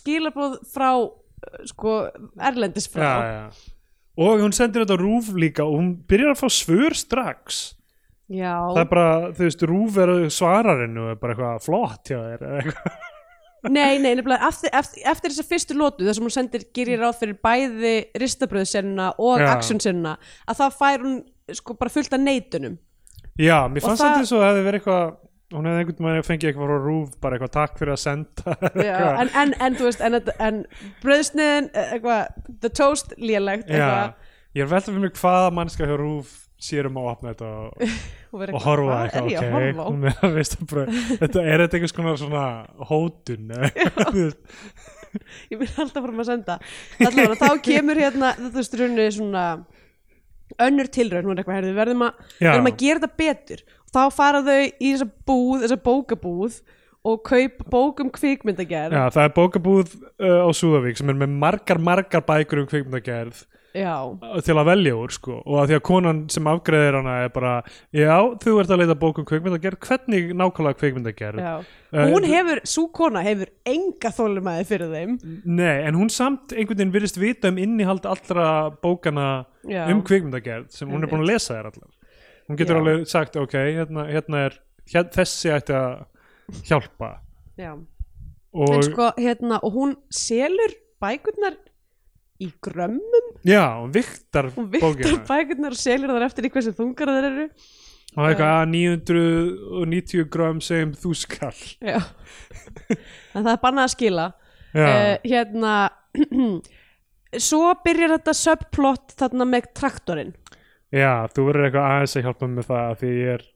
skilabóð 0.00 0.56
frá, 0.74 0.90
uh, 0.98 1.60
sko, 1.70 1.98
erlendis 2.50 2.90
frá 2.90 3.06
já, 3.06 3.28
já. 3.30 3.44
og 4.26 4.42
hún 4.42 4.56
sendir 4.56 4.84
þetta 4.84 4.98
á 4.98 5.02
rúf 5.04 5.30
líka 5.34 5.66
og 5.66 5.78
hún 5.78 5.92
byrjar 6.10 6.34
að 6.34 6.42
fá 6.42 6.48
svör 6.58 6.98
strax 6.98 7.60
Já. 8.30 8.54
það 8.74 8.82
er 8.84 8.90
bara, 8.90 9.06
þú 9.34 9.46
veist, 9.46 9.62
rúf 9.66 9.96
er 9.98 10.12
svararinn 10.30 10.98
og 11.02 11.14
er 11.14 11.22
bara 11.22 11.34
eitthvað 11.34 11.64
flott 11.66 12.12
hjá 12.12 12.18
þér 12.18 12.44
eða 12.46 12.60
eitthvað. 12.60 13.00
Nei, 13.68 13.98
nei, 14.00 14.14
nefnilega 14.16 14.48
eftir, 14.48 14.70
eftir, 14.72 15.02
eftir 15.10 15.30
þessa 15.34 15.44
fyrstu 15.50 15.74
lótu 15.76 16.06
þar 16.06 16.14
sem 16.16 16.24
hún 16.24 16.32
sendir 16.32 16.62
gerir 16.76 17.02
ráð 17.02 17.18
fyrir 17.20 17.36
bæði 17.44 17.94
ristabröðsennuna 18.22 19.10
og 19.20 19.42
Já. 19.42 19.50
actionsennuna 19.56 20.14
að 20.48 20.60
þá 20.62 20.66
fær 20.78 21.04
hún 21.04 21.18
sko 21.58 21.74
bara 21.76 21.90
fullt 21.92 22.14
af 22.16 22.22
neitunum. 22.22 22.78
Já, 23.40 23.66
mér 23.68 23.82
fannst 23.84 24.00
það- 24.00 24.14
þetta 24.14 24.22
eins 24.24 24.32
og 24.32 24.40
það 24.40 24.48
hefði 24.54 24.64
verið 24.70 24.80
eitthvað 24.80 25.16
hún 25.50 25.66
hefði 25.66 25.80
einhvern 25.82 26.06
veginn 26.06 26.26
fengið 26.30 26.48
eitthvað 26.50 26.68
frá 26.70 26.78
rúf 26.86 27.14
bara 27.20 27.36
eitthvað 27.36 27.52
takk 27.58 27.78
fyrir 27.80 27.92
að 27.96 28.02
senda. 28.04 28.56
Já, 28.88 28.98
en, 29.24 29.30
en, 29.42 29.54
en 29.66 29.78
þú 29.80 29.88
veist 29.88 30.04
en, 30.06 30.18
en 30.46 30.60
bröðsniðin, 31.02 31.70
eitthvað 31.74 32.44
the 32.62 32.70
toast 32.80 33.14
lélegt 33.18 33.66
eitthvað 33.68 34.19
ég 34.56 34.64
er 34.64 34.70
veltað 34.70 34.94
fyrir 34.94 35.04
mig 35.06 35.18
hvaða 35.20 35.50
mannska 35.56 35.88
hjá 35.88 35.96
rúf 35.98 36.36
sér 36.60 36.90
um 36.90 36.98
að 37.00 37.10
opna 37.14 37.32
þetta 37.32 37.50
og, 37.56 37.84
og, 38.54 38.62
horfa 38.66 38.86
"Hvað 38.86 39.02
eitthvað 39.04 39.30
ég 39.32 39.40
að 39.40 39.46
ok, 39.46 39.52
horfa 39.56 39.82
á?" 39.82 39.88
hún 39.88 40.08
að 40.10 40.34
veist 40.36 40.56
að 40.56 40.64
bara, 40.72 40.86
þetta 41.22 41.44
er 41.44 41.64
þetta 41.64 41.78
einhvers 41.78 41.96
konar 41.96 42.18
svona 42.20 42.46
hótun 42.90 43.52
ég 45.50 45.58
vil 45.58 45.68
alltaf 45.74 46.00
fara 46.04 46.14
að 46.14 46.28
senda. 46.28 46.58
Allavega 47.00 47.38
þá 47.40 47.62
kemur 47.64 47.98
hérna 47.98 48.34
þetta 48.38 48.58
veist 48.58 48.76
runni 48.78 49.06
svona 49.14 49.44
önnur 50.60 50.90
tilraun, 50.90 51.38
er 51.38 51.66
við 51.66 51.78
verðum 51.78 52.04
að, 52.08 52.20
verðum 52.42 52.70
að 52.70 52.76
gera 52.82 53.02
þetta 53.02 53.18
betur. 53.22 53.64
Og 53.86 53.94
þá 53.94 54.02
fara 54.14 54.42
þau 54.46 54.60
í 54.60 54.92
þessa 54.92 55.08
búð, 55.30 55.64
þessa 55.64 55.80
bókabúð 55.86 56.60
og 57.10 57.22
kaup 57.26 57.62
bókum 57.72 58.10
kvikmyndagerð. 58.12 58.94
Já, 58.94 59.04
það 59.14 59.26
er 59.26 59.34
bókabúð 59.38 59.94
uh, 59.96 60.42
á 60.46 60.48
Súðavík 60.54 61.00
sem 61.00 61.10
er 61.10 61.18
með 61.22 61.38
margar, 61.42 61.80
margar 61.82 62.26
bækur 62.26 62.62
um 62.62 62.68
kvikmyndagerð 62.70 63.46
já, 63.74 63.94
til 64.46 64.56
að 64.56 64.68
velja 64.70 64.94
úr 64.98 65.12
sko. 65.14 65.36
Og 65.44 65.60
að 65.62 65.70
því 65.70 65.76
að 65.76 65.84
konan 65.90 66.22
sem 66.32 66.48
afgreðir 66.50 66.98
hana 66.98 67.16
er 67.24 67.32
bara 67.34 67.52
já, 67.94 68.14
þú 68.42 68.56
ert 68.62 68.72
að 68.74 68.82
leita 68.82 68.96
bókum 69.02 69.28
kveikmyndagerð 69.28 69.78
hvernig 69.86 70.32
nákvæmlega 70.40 70.80
kveikmyndagerð 70.80 71.44
já. 71.44 71.52
Eh, 71.90 72.06
hún 72.12 72.26
hefur, 72.30 72.60
sú 72.70 72.86
kona 72.94 73.22
hefur 73.26 73.50
enga 73.66 74.12
þólumæði 74.14 74.66
fyrir 74.68 74.92
þeim. 74.94 75.16
Nei, 75.44 75.78
en 75.88 75.98
hún 75.98 76.10
samt 76.14 76.54
einhvern 76.54 76.78
veginn 76.78 76.94
virðist 76.94 77.18
vita 77.18 77.50
um 77.50 77.58
innihald 77.58 78.06
allra 78.06 78.50
bókana 78.82 79.46
Já. 79.66 79.88
um 79.90 80.02
kveikmyndagerð 80.06 80.70
sem 80.74 80.90
hún 80.90 81.02
er 81.02 81.10
búin 81.10 81.24
að 81.24 81.32
lesa 81.32 81.56
þær 81.56 81.72
allar. 81.72 81.90
Hún 82.50 82.58
getur 82.58 82.78
alveg 82.80 83.06
sagt, 83.10 83.36
ok, 83.38 83.54
hérna, 83.54 84.06
hérna 84.10 84.44
er 84.48 84.60
hér, 84.90 85.10
þessi 85.14 85.52
ætti 85.54 85.74
að 85.76 86.62
hjálpa. 86.66 87.10
Já. 87.58 87.74
og 88.50 88.80
sko, 88.82 89.12
hérna, 89.18 89.60
og 89.62 89.74
hún 89.74 89.92
selur 90.10 90.72
bækurnar 91.02 91.58
í 92.40 92.50
grömmum? 92.64 93.28
Já, 93.46 93.64
hún 93.80 93.92
viktar 93.94 94.50
hún 94.56 94.68
viktar 94.72 95.22
bækurnar 95.28 95.76
og 95.76 95.80
selur 95.80 96.12
þar 96.14 96.26
eftir 96.28 96.48
í 96.48 96.52
hversu 96.54 96.74
þungar 96.76 97.12
þeir 97.14 97.28
eru. 97.30 97.46
Og 98.16 98.26
eitthvað 98.26 98.56
að 98.56 98.72
990 98.74 100.28
gram 100.34 100.60
sem 100.64 100.94
þú 100.98 101.14
skall. 101.14 101.60
Já. 101.78 102.00
en 102.90 103.44
það 103.44 103.52
er 103.54 103.62
bannað 103.62 103.86
að 103.86 103.94
skila. 103.94 104.26
Uh, 104.70 105.14
hérna 105.26 105.74
svo 107.48 107.70
byrjar 107.84 108.16
þetta 108.16 108.34
subplot 108.38 109.14
þarna 109.18 109.46
með 109.46 109.70
traktorinn. 109.78 110.34
Já, 110.90 111.28
þú 111.30 111.46
verður 111.46 111.68
eitthvað 111.68 111.88
aðeins 111.94 112.16
að 112.18 112.26
hjálpa 112.26 112.50
með 112.50 112.70
það 112.70 112.94
því 113.00 113.14
ég 113.14 113.32
er 113.36 113.48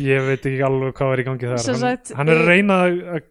ég 0.00 0.24
veit 0.24 0.46
ekki 0.48 0.62
alveg 0.64 0.94
hvað 0.96 1.14
er 1.14 1.22
í 1.22 1.26
gangi 1.26 1.50
þar. 1.50 1.62
Sem 1.64 1.82
hann, 1.84 1.98
hann 2.18 2.32
er 2.32 2.38
að 2.38 2.42
eh, 2.42 2.48
reyna 2.48 2.78
að 2.80 3.00
að 3.16 3.28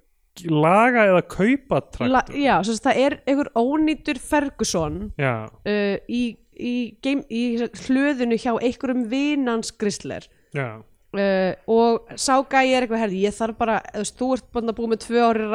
laga 0.48 1.08
eða 1.10 1.24
kaupa 1.28 1.80
La, 1.82 1.88
traktor? 1.96 2.38
já, 2.40 2.54
svo 2.66 2.78
það 2.86 3.02
er 3.06 3.18
einhver 3.30 3.50
ónýtur 3.60 4.22
Ferguson 4.22 5.02
uh, 5.20 5.98
í, 6.08 6.22
í, 6.56 6.76
game, 7.04 7.26
í 7.30 7.44
hlöðinu 7.86 8.40
hjá 8.40 8.54
einhverjum 8.56 9.06
vinans 9.12 9.74
grisler 9.76 10.28
já, 10.56 10.80
uh, 10.80 11.54
og 11.68 12.12
sá 12.16 12.38
gæi 12.42 12.72
er 12.72 12.86
eitthvað 12.86 13.06
herði, 13.06 13.24
ég 13.28 13.38
þarf 13.38 13.60
bara, 13.60 13.80
þú 14.08 14.34
ert 14.38 14.52
búin 14.54 14.72
að 14.72 14.78
búið 14.80 14.94
með 14.94 15.02
tvö 15.06 15.26
ári 15.28 15.50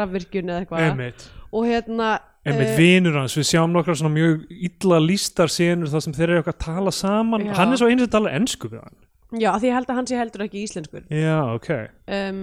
rafvirkjun 0.00 0.54
eða 0.54 0.64
eitthvað. 0.64 1.28
Og 1.56 1.68
hérna 1.68 2.16
einmitt 2.46 2.72
eh, 2.72 2.78
vinur 2.78 3.18
hans, 3.20 3.34
við 3.38 3.48
sjáum 3.48 3.74
nokkra 3.74 3.96
svona 3.98 4.14
mjög 4.14 4.46
illa 4.50 5.00
lístar 5.02 5.50
senur 5.52 5.90
þar 5.90 6.04
sem 6.04 6.16
þeir 6.16 6.28
eru 6.28 6.40
eitthvað 6.40 6.56
að 6.56 6.64
tala 6.66 6.94
saman. 6.94 7.46
Já. 7.48 7.54
hann 7.58 7.74
er 7.74 7.80
svo 7.80 7.90
eins 7.90 8.06
og 8.06 8.10
tala 8.12 8.34
ensku 8.38 8.70
við 8.70 8.82
hann. 8.82 8.98
Já, 9.36 9.50
því 9.58 9.70
ég 9.70 9.74
held 9.74 9.90
að 9.90 9.98
hann 9.98 10.08
sé 10.08 10.18
heldur 10.20 10.44
ekki 10.46 10.62
íslenskur. 10.62 11.06
Já, 11.10 11.38
ok. 11.56 11.70
Um, 12.06 12.42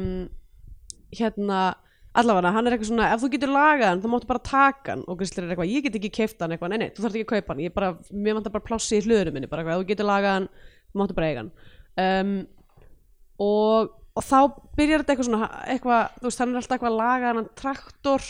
hérna 1.19 1.61
allavega, 2.13 2.51
hann 2.53 2.67
er 2.69 2.75
eitthvað 2.75 2.89
svona, 2.91 3.07
ef 3.15 3.23
þú 3.23 3.29
getur 3.33 3.51
lagað 3.55 3.87
hann 3.89 4.01
þá 4.03 4.09
máttu 4.13 4.27
bara 4.29 4.43
taka 4.45 4.91
hann. 4.93 5.03
Og 5.09 5.17
Grisler 5.17 5.47
er 5.47 5.53
eitthvað 5.55 5.71
ég 5.73 5.85
get 5.87 5.95
ekki 5.97 6.11
keift 6.13 6.43
hann 6.45 6.53
eitthvað, 6.53 6.73
nei, 6.75 6.81
nei, 6.83 6.89
þú 6.93 7.05
þarf 7.07 7.17
ekki 7.17 7.25
að 7.25 7.31
kaupa 7.33 7.53
hann. 7.55 7.63
Ég 7.65 7.73
bara, 7.73 7.89
mér 8.13 8.37
vantar 8.37 8.53
bara 8.53 8.67
plássi 8.67 8.99
í 8.99 9.05
hlöðinu 9.07 9.33
minni 9.33 9.49
bara 9.49 9.63
eitthvað, 9.63 9.79
ef 9.79 9.83
þú 9.85 9.89
getur 9.93 10.09
lagað 10.11 10.37
hann, 10.37 10.47
þú 10.93 11.01
máttu 11.01 11.17
bara 11.17 11.31
eiga 11.31 11.43
hann. 11.43 11.51
Um, 12.03 12.33
og, 13.47 13.93
og 14.13 14.25
þá 14.27 14.37
byrjar 14.77 15.03
þetta 15.03 15.13
eitthvað 15.15 15.29
svona 15.29 15.49
eitthvað, 15.73 16.15
þú 16.21 16.29
veist, 16.29 16.41
hann 16.43 16.53
er 16.53 16.61
alltaf 16.61 16.75
eitthvað 16.77 16.91
að 16.93 16.99
laga 17.01 17.31
hann 17.33 17.49
traktor 17.59 18.27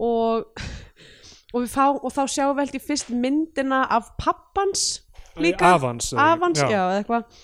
og 0.00 0.64
og, 1.54 1.64
fá, 1.70 1.84
og 1.90 2.10
þá 2.14 2.22
sjáum 2.30 2.54
við 2.54 2.62
held 2.64 2.76
ég 2.78 2.84
fyrst 2.86 3.10
myndina 3.10 3.82
af 3.90 4.12
pappans 4.22 4.84
líka. 5.40 5.74
Avans, 5.74 6.12
eða- 6.14 6.28
Avans, 6.36 6.62
já, 6.62 6.78
eða 6.78 7.00
eitthvað. 7.02 7.40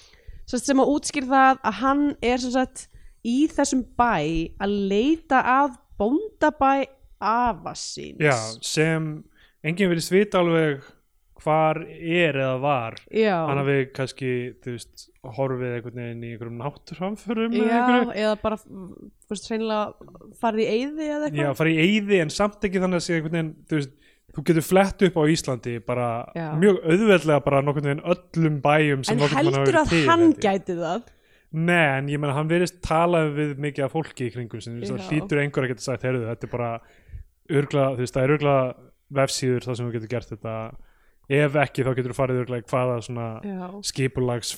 Sem 0.47 0.79
að 0.79 0.93
útskýr 0.95 1.27
það 1.27 1.59
að 1.67 1.81
hann 1.83 2.05
er 2.23 2.39
sem 2.39 2.53
sagt 2.55 2.87
í 3.27 3.39
þessum 3.53 3.85
bæ 3.99 4.57
að 4.62 4.77
leita 4.93 5.43
að 5.57 5.79
bóndabæ 6.01 6.87
afasins 7.22 8.20
Já, 8.20 8.37
sem 8.64 9.09
enginn 9.66 9.91
virðist 9.91 10.12
vita 10.12 10.43
alveg 10.43 10.85
hvar 11.47 11.79
er 11.87 12.37
eða 12.41 12.57
var. 12.59 12.97
Já, 13.12 13.35
hann 13.47 13.61
hafi 13.61 13.77
kannski, 13.95 14.31
þú 14.64 14.72
veist 14.74 15.05
horfið 15.37 15.74
einhvern 15.77 16.01
veginn 16.01 16.24
í 16.24 16.31
einhverjum 16.33 16.59
náttúrframförum 16.62 17.57
eða 17.61 18.16
já 18.16 18.31
bara 18.41 18.59
farið 20.41 20.62
í 20.64 20.68
eyði 20.70 21.07
eða 21.07 21.29
já, 21.29 21.31
eitthvað 21.31 21.61
fara 21.61 21.72
í 21.74 21.79
eyði 21.85 22.20
en 22.24 22.33
samt 22.35 22.66
ekki 22.66 22.83
þannig 22.83 23.03
að 23.03 23.07
sé 23.07 23.18
einhvern 23.18 23.37
veginn, 23.39 23.53
þú 23.68 23.81
veist 23.81 23.95
þú 24.37 24.45
getur 24.51 24.66
flett 24.66 25.05
upp 25.07 25.16
á 25.16 25.22
Íslandi 25.33 25.74
bara 25.87 26.09
Já. 26.37 26.49
mjög 26.61 26.81
auðveldlega 26.85 27.45
bara 27.47 27.62
nokkurn 27.64 27.89
veginn 27.89 28.03
öllum 28.12 28.59
bæjum 28.64 29.05
en 29.12 29.22
heldur 29.33 29.79
að 29.81 29.95
hann 30.11 30.27
gæti 30.37 30.77
það 30.77 31.07
Nei, 31.57 31.84
en 31.98 32.09
ég 32.12 32.20
meina 32.20 32.34
hann 32.36 32.50
verðist 32.50 32.82
tala 32.84 33.22
við 33.32 33.54
mikið 33.64 33.86
af 33.86 33.94
fólki 33.94 34.26
í 34.28 34.32
kringum 34.34 34.61
sem 34.61 34.76
hlýtur 35.09 35.40
einhver 35.40 35.64
að 35.64 35.72
geta 35.72 35.86
sagt, 35.86 36.04
heyrðu, 36.04 36.26
þetta 36.28 36.48
er 36.48 36.52
bara 36.52 36.72
örgla, 37.57 37.86
þú 37.94 38.04
veist, 38.04 38.16
það 38.16 38.26
er 38.26 38.34
örgla 38.34 38.57
vefsíður 39.16 39.64
þar 39.64 39.78
sem 39.78 39.86
þú 39.86 39.94
getur 39.94 40.12
gert 40.12 40.34
þetta. 40.34 40.57
Ef 41.26 41.57
ekki 41.59 41.82
þá 41.82 41.88
getur 41.98 42.12
þú 42.12 42.16
farið 42.20 42.40
örgla 42.44 42.59
í 42.61 42.64
hvaða 42.70 42.98
svona 43.02 43.24
skipulags, 43.88 44.52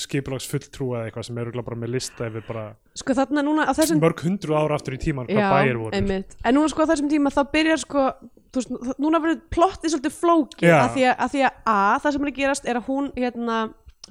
skipulags 0.00 0.46
fulltrúa 0.48 1.02
eða 1.02 1.10
eitthvað 1.10 1.26
sem 1.28 1.40
er 1.40 1.50
örgla 1.50 1.64
bara 1.66 1.80
með 1.82 1.92
lista 1.98 2.30
yfir 2.30 2.46
bara 2.46 2.62
sko 2.96 3.16
núna 3.36 3.66
þessum 3.76 4.00
mörg 4.00 4.22
hundru 4.24 4.56
ára 4.56 4.78
aftur 4.78 4.96
í 4.96 5.00
tíman 5.02 5.28
hvað 5.28 5.52
bæir 5.52 5.80
voru. 5.82 5.92
einmitt. 5.98 6.32
en 6.40 6.56
núna 6.56 6.72
sko 6.72 6.86
þessum 6.88 7.10
tíma 7.12 7.34
þá 7.34 7.42
byrjar 7.52 7.82
sko 7.82 8.06
þú 8.54 8.62
veist, 8.62 8.96
núna 9.04 9.20
verður 9.20 9.42
plottið 9.52 9.94
svolítið 9.94 10.16
flókið 10.16 10.74
að 10.78 10.90
því 10.94 11.06
að, 11.10 11.14
að 11.26 11.34
því 11.34 11.44
að 11.44 11.60
A, 11.74 11.78
það 12.00 12.16
sem 12.16 12.24
er 12.24 12.32
að 12.32 12.38
gerast 12.40 12.68
er 12.70 12.80
að 12.80 12.88
hún 12.88 13.10
hérna, 13.18 13.58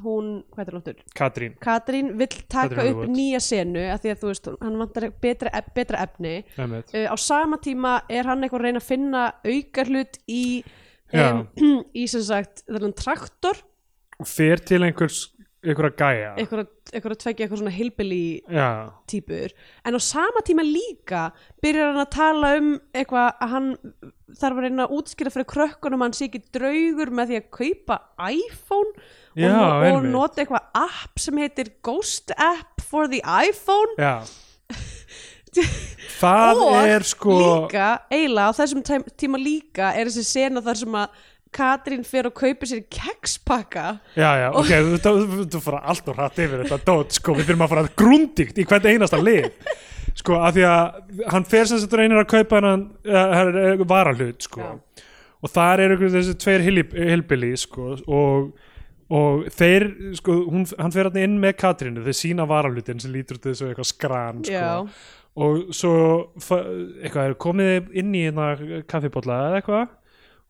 hún, 0.01 0.29
hvað 0.53 0.69
er 0.71 0.77
það 0.77 1.01
Katrín, 1.17 1.57
Katrín 1.61 2.11
vill 2.17 2.31
taka 2.49 2.75
Katrín 2.79 2.93
upp 2.93 3.11
nýja 3.13 3.41
senu 3.43 3.83
að 3.93 4.05
því 4.05 4.13
að 4.13 4.21
þú 4.23 4.31
veist, 4.31 4.49
hann 4.63 4.79
vantar 4.81 5.09
betra, 5.21 5.51
ef- 5.59 5.73
betra 5.75 6.05
efni. 6.07 6.33
Uh, 6.57 7.05
á 7.13 7.15
sama 7.21 7.59
tíma 7.61 7.99
er 8.09 8.29
hann 8.29 8.41
eitthvað 8.41 8.63
að 8.63 8.65
reyna 8.67 8.81
að 8.81 8.89
finna 8.89 9.25
auka 9.45 9.85
hlut 9.89 10.19
í 10.25 10.43
um, 11.13 11.45
í 12.01 12.07
sem 12.09 12.25
sagt 12.25 12.65
þennan 12.65 12.97
traktor. 12.97 13.61
Og 14.21 14.29
fer 14.29 14.61
til 14.65 14.81
einhvers 14.85 15.27
einhverja 15.63 15.95
gæja. 15.95 16.31
Að 16.93 17.15
tvekja 17.23 17.45
eitthvað 17.45 17.61
svona 17.61 17.73
hillbilly 17.73 18.23
Já, 18.51 18.67
típur. 19.09 19.53
En 19.87 19.95
á 19.95 19.99
sama 20.03 20.43
tíma 20.45 20.65
líka 20.65 21.29
byrjar 21.63 21.93
hann 21.93 22.03
að 22.03 22.11
tala 22.17 22.51
um 22.59 22.71
eitthvað 22.91 23.29
að 23.31 23.53
hann 23.53 23.69
þarf 24.33 24.59
að 24.59 24.65
reyna 24.67 24.87
að 24.87 24.95
útskýra 24.97 25.33
fyrir 25.33 25.49
krökkunum 25.53 26.03
hann 26.03 26.15
sé 26.17 26.27
ekki 26.27 26.43
draugur 26.53 27.13
með 27.15 27.31
því 27.31 27.39
að 27.39 27.51
kaupa 27.59 27.99
iPhone 28.33 28.91
Já, 29.39 29.57
og, 29.57 29.87
og 29.97 30.07
nota 30.13 30.43
eitthvað 30.43 30.65
app 30.77 31.21
sem 31.21 31.37
heitir 31.41 31.73
Ghost 31.85 32.33
App 32.37 32.83
for 32.85 33.09
the 33.09 33.21
iPhone. 33.23 33.95
Já. 33.97 34.21
Það 36.23 36.61
og 36.63 36.75
er 36.89 37.03
sko 37.05 37.35
líka, 37.37 37.87
eiginlega 38.09 38.49
á 38.49 38.57
þessum 38.57 38.81
tíma 39.19 39.37
líka 39.37 39.91
er 39.93 40.09
þessi 40.09 40.23
sena 40.25 40.63
þar 40.65 40.79
sem 40.79 40.97
að 40.97 41.21
Katrín 41.53 42.01
fer 42.07 42.25
og 42.25 42.33
kaupir 42.33 42.65
sér 42.65 42.79
kekspakka 42.89 43.83
Já, 44.17 44.29
já, 44.41 44.47
ok, 44.57 44.71
þú, 45.03 45.43
þú 45.53 45.61
fara 45.61 45.83
allt 45.93 46.07
og 46.09 46.17
hratt 46.17 46.39
yfir 46.41 46.63
þetta 46.63 46.79
dót, 46.87 47.13
sko, 47.19 47.35
við 47.37 47.51
þurfum 47.51 47.65
að 47.67 47.73
fara 47.75 47.91
grundigt 48.01 48.57
í 48.57 48.65
hvern 48.65 48.89
einasta 48.89 49.19
lið. 49.21 49.51
Sko, 50.17 50.39
af 50.41 50.55
því 50.55 50.65
að 50.69 51.29
hann 51.35 51.45
fer 51.49 51.69
sem 51.69 51.81
þetta 51.83 51.99
reynir 52.01 52.21
að 52.23 52.31
kaupa 52.33 52.59
hennan 52.59 52.87
uh, 53.05 53.85
varahlut, 53.89 54.45
sko. 54.45 54.65
Já. 54.65 55.05
og 55.43 55.53
þar 55.53 55.85
eru 55.85 56.09
þessi 56.15 56.35
tveir 56.41 56.65
hilbili, 56.65 57.53
sko, 57.61 57.93
og 58.09 58.49
og 59.11 59.47
þeir, 59.51 59.87
sko, 60.19 60.37
hún, 60.51 60.67
hann 60.79 60.93
fer 60.95 61.09
hann 61.09 61.19
inn 61.23 61.35
með 61.41 61.57
Katrínu, 61.63 62.05
þeir 62.05 62.19
sína 62.19 62.47
varahlutin 62.49 63.01
sem 63.03 63.11
lítur 63.13 63.41
til 63.41 63.51
þessu 63.51 63.71
eitthvað 63.71 63.89
skran, 63.89 64.43
sko. 64.47 64.87
Og 65.43 65.73
svo 65.73 65.93
eitthvað 66.39 67.35
komið 67.41 67.93
inn 67.97 68.13
í 68.13 68.27
hérna 68.27 68.53
kaffibólla 68.85 69.39
eða 69.49 69.61
eitthvað 69.61 69.93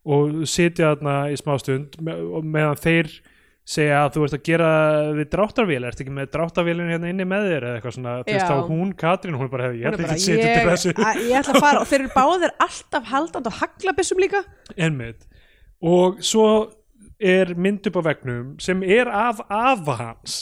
og 0.04 0.42
sitja 0.52 0.90
þarna 0.92 1.14
í 1.32 1.38
smá 1.40 1.54
stund 1.62 1.96
meðan 2.04 2.82
þeir 2.84 3.14
segja 3.64 4.02
að 4.04 4.10
þú 4.18 4.24
ert 4.26 4.34
að 4.36 4.42
gera 4.44 4.70
við 5.16 5.30
dráttarvél, 5.32 5.84
ert 5.88 6.02
ekki 6.04 6.12
með 6.12 6.32
dráttarvélinu 6.34 6.92
hérna 6.92 7.12
inni 7.14 7.28
með 7.28 7.46
þér 7.48 7.66
eða 7.68 7.78
eitthvað 7.78 7.96
svona, 7.96 8.16
þú 8.20 8.34
veist 8.34 8.50
þá 8.50 8.72
hún 8.74 8.90
Katrín, 9.00 9.38
hún 9.40 9.48
er 9.48 9.54
bara, 9.54 9.70
ég 9.72 9.88
ætla 9.88 10.04
ekki 10.04 10.18
að 10.18 10.26
setja 10.26 10.50
til 10.50 10.66
þessu. 10.68 10.94
ég, 11.30 11.30
ætla 11.40 11.54
að 11.56 11.64
fara 11.64 11.84
og 11.84 11.88
þeir 11.88 12.02
eru 12.02 12.12
báðir 12.18 12.56
alltaf 12.68 13.08
haldand 13.14 13.48
og 13.48 13.56
haglabissum 13.62 14.20
líka. 14.20 14.44
Ennmitt 14.76 15.24
og 15.84 16.20
svo 16.24 16.48
er 17.20 17.54
mynd 17.56 17.86
upp 17.92 18.00
á 18.00 18.02
vegnum 18.10 18.56
sem 18.64 18.84
er 18.84 19.08
af 19.12 19.40
afa 19.50 19.98
hans. 20.00 20.40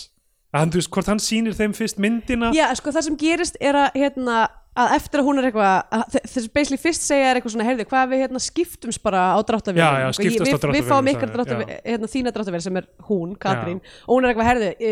Að 0.51 0.59
hann, 0.65 0.71
þú 0.73 0.81
veist, 0.81 0.91
hvort 0.91 1.07
hann 1.07 1.21
sýnir 1.23 1.53
þeim 1.55 1.71
fyrst 1.77 1.99
myndina? 2.03 2.49
Já, 2.51 2.65
sko 2.75 2.91
það 2.91 3.05
sem 3.07 3.15
gerist 3.21 3.55
er 3.63 3.77
að 3.85 3.93
hérna, 4.01 4.39
að 4.75 4.93
eftir 4.97 5.19
að 5.21 5.25
hún 5.29 5.39
er 5.39 5.45
eitthvað 5.47 5.85
að 5.95 6.01
þe- 6.11 6.21
þessi 6.31 6.49
basically 6.55 6.79
fyrst 6.79 7.05
segja 7.07 7.29
er 7.29 7.37
eitthvað 7.39 7.53
svona 7.53 7.67
heyrði, 7.69 7.85
hvað 7.87 8.09
við 8.11 8.21
hérna 8.25 8.39
skiptumst 8.43 9.01
bara 9.03 9.21
á 9.31 9.39
Já, 9.79 9.87
já, 9.99 10.09
á 10.11 10.11
við, 10.11 10.27
við 10.43 10.51
dráttarvélum, 10.51 10.89
fáum 10.91 11.09
ykkar 11.11 11.31
dráttarvél, 11.31 11.67
já. 11.71 11.79
hérna, 11.87 12.09
þína 12.11 12.33
dráttarvél 12.35 12.61
sem 12.67 12.77
er 12.81 12.87
hún, 13.07 13.33
Katrín. 13.39 13.79
Og 14.07 14.11
hún 14.17 14.23
er 14.27 14.33
eitthvað, 14.33 14.49
heyrði, 14.51 14.69
e, 14.79 14.91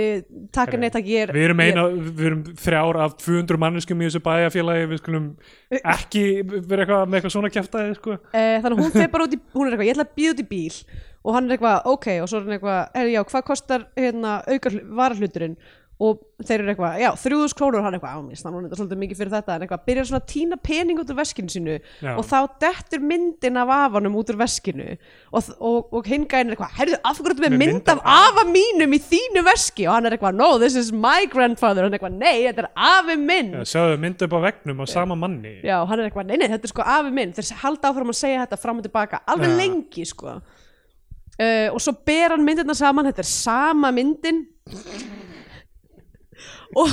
takk 0.56 0.72
Heyrðu, 0.72 0.80
nei, 0.80 0.90
takk 0.96 1.12
ég 1.12 1.24
er 1.28 1.34
við 1.36 1.48
erum, 1.50 1.60
ég- 1.64 1.72
eina, 1.76 1.86
við 2.20 2.26
erum 2.32 2.44
þrjár 2.64 3.02
af 3.04 3.18
200 3.24 3.60
manneskum 3.66 4.00
í 4.00 4.08
þessu 4.08 4.24
bæjarfélagi 4.24 4.88
við 4.94 5.04
skulum 5.04 5.30
ekki 5.84 6.24
vera 6.48 6.86
eitthvað 6.86 7.08
með 7.12 7.20
eitthvað 7.20 7.36
svona 7.36 7.52
kjæftæði 7.52 7.96
sko. 8.00 8.18
Eh, 8.32 8.60
þannig 8.64 8.80
að 8.80 8.84
hún 8.84 8.96
fer 8.96 9.12
bara 9.12 9.28
út 9.28 9.36
í, 9.36 9.40
hún 9.56 9.68
er 9.68 9.76
eitthvað, 9.76 9.88
ég 9.92 9.96
ætla 9.98 10.08
að 10.08 10.16
býða 10.20 10.36
út 10.38 10.44
í 10.44 10.50
bíl 10.56 10.84
og 11.30 11.36
hann 11.38 11.50
er 11.50 11.58
eitthvað, 11.60 11.84
ok, 11.94 12.08
og 12.24 12.32
svo 12.32 12.42
er 12.42 12.48
hann 12.48 12.58
eitthvað 12.58 13.04
er, 13.04 13.12
já, 13.14 13.22
hvað 13.30 13.46
kostar 13.54 13.86
hérna 14.00 14.40
auka 14.50 14.74
varahluturinn? 14.74 15.60
Og 16.00 16.22
þeir 16.48 16.62
eru 16.62 16.72
eitthvað, 16.72 16.94
já, 17.02 17.10
þrjúðus 17.20 17.54
krónur. 17.60 17.82
Hann 17.84 17.98
eitthvað, 17.98 18.14
ámist, 18.22 18.46
hann 18.48 18.54
er 18.70 18.72
svolítið 18.72 19.00
mikið 19.02 19.18
fyrir 19.20 19.34
þetta. 19.34 19.56
En 19.58 19.64
eitthvað, 19.66 19.82
byrjar 19.90 20.06
svona 20.08 20.20
að 20.22 20.30
tína 20.32 20.58
pening 20.64 21.02
út 21.02 21.10
úr 21.12 21.18
veskinu 21.18 21.52
sínu 21.52 21.74
Já. 21.76 22.14
og 22.14 22.22
þá 22.24 22.38
dettur 22.64 23.02
myndin 23.04 23.60
af 23.60 23.74
afanum 23.76 24.16
út 24.16 24.32
úr 24.32 24.38
veskinu. 24.40 24.86
Og, 25.36 25.50
og, 25.60 25.90
og 26.00 26.08
hinn 26.08 26.24
gæinn 26.32 26.48
er 26.48 26.56
eitthvað, 26.56 26.72
herðu, 26.78 27.02
af 27.04 27.20
hverju 27.20 27.34
ertu 27.34 27.44
með 27.44 27.52
Með 27.58 27.60
mynd, 27.66 27.74
mynd 27.82 27.92
af 27.92 28.00
af 28.14 28.30
afa? 28.30 28.46
mínum 28.54 28.96
í 28.96 29.02
þínu 29.10 29.44
veski? 29.50 29.90
Og 29.90 29.98
hann 29.98 30.08
er 30.08 30.16
eitthvað, 30.16 30.40
no, 30.40 30.48
this 30.64 30.80
is 30.80 30.94
my 30.96 31.28
grandfather. 31.34 31.84
Hann 31.84 31.92
er 31.92 32.00
eitthvað, 32.00 32.16
nei, 32.24 32.48
þetta 32.48 32.64
er 32.64 32.72
afi 32.94 33.20
minn. 33.20 33.52
Já, 33.60 33.68
sjáðu 33.74 34.00
mynd 34.06 34.24
upp 34.30 34.38
á 34.40 34.42
vegnum 34.48 34.80
á 34.80 34.86
sama 34.96 35.20
manni. 35.20 35.58
Já, 35.68 35.76
hann 35.84 36.00
er 36.00 36.08
eitthvað, 36.08 36.32
nei, 36.32 36.40
nei, 36.40 36.48
þetta 36.56 36.72
er 36.72 36.76
sko 36.78 36.88
afi 36.96 37.12
minn. 37.20 37.36
Þeir 37.36 37.52
halda 37.66 37.92
áfram 37.92 38.16
að 38.16 38.22
segja 38.24 38.48
þetta 38.48 38.64
fram 38.64 38.80
og 38.80 38.88
tilbaka 38.88 39.20
alveg 39.36 39.52
Já. 39.52 39.60
lengi, 39.66 40.08
sko 40.16 40.40
uh, 41.40 41.68
og 41.74 41.82
svo 41.84 41.96
ber 42.08 42.36
hann 42.36 42.46
myndirna 42.46 42.76
saman 42.78 43.10
þetta 43.10 43.24
er 43.24 43.30
sama 43.32 43.94
myndin. 43.96 44.46
Og, 46.78 46.92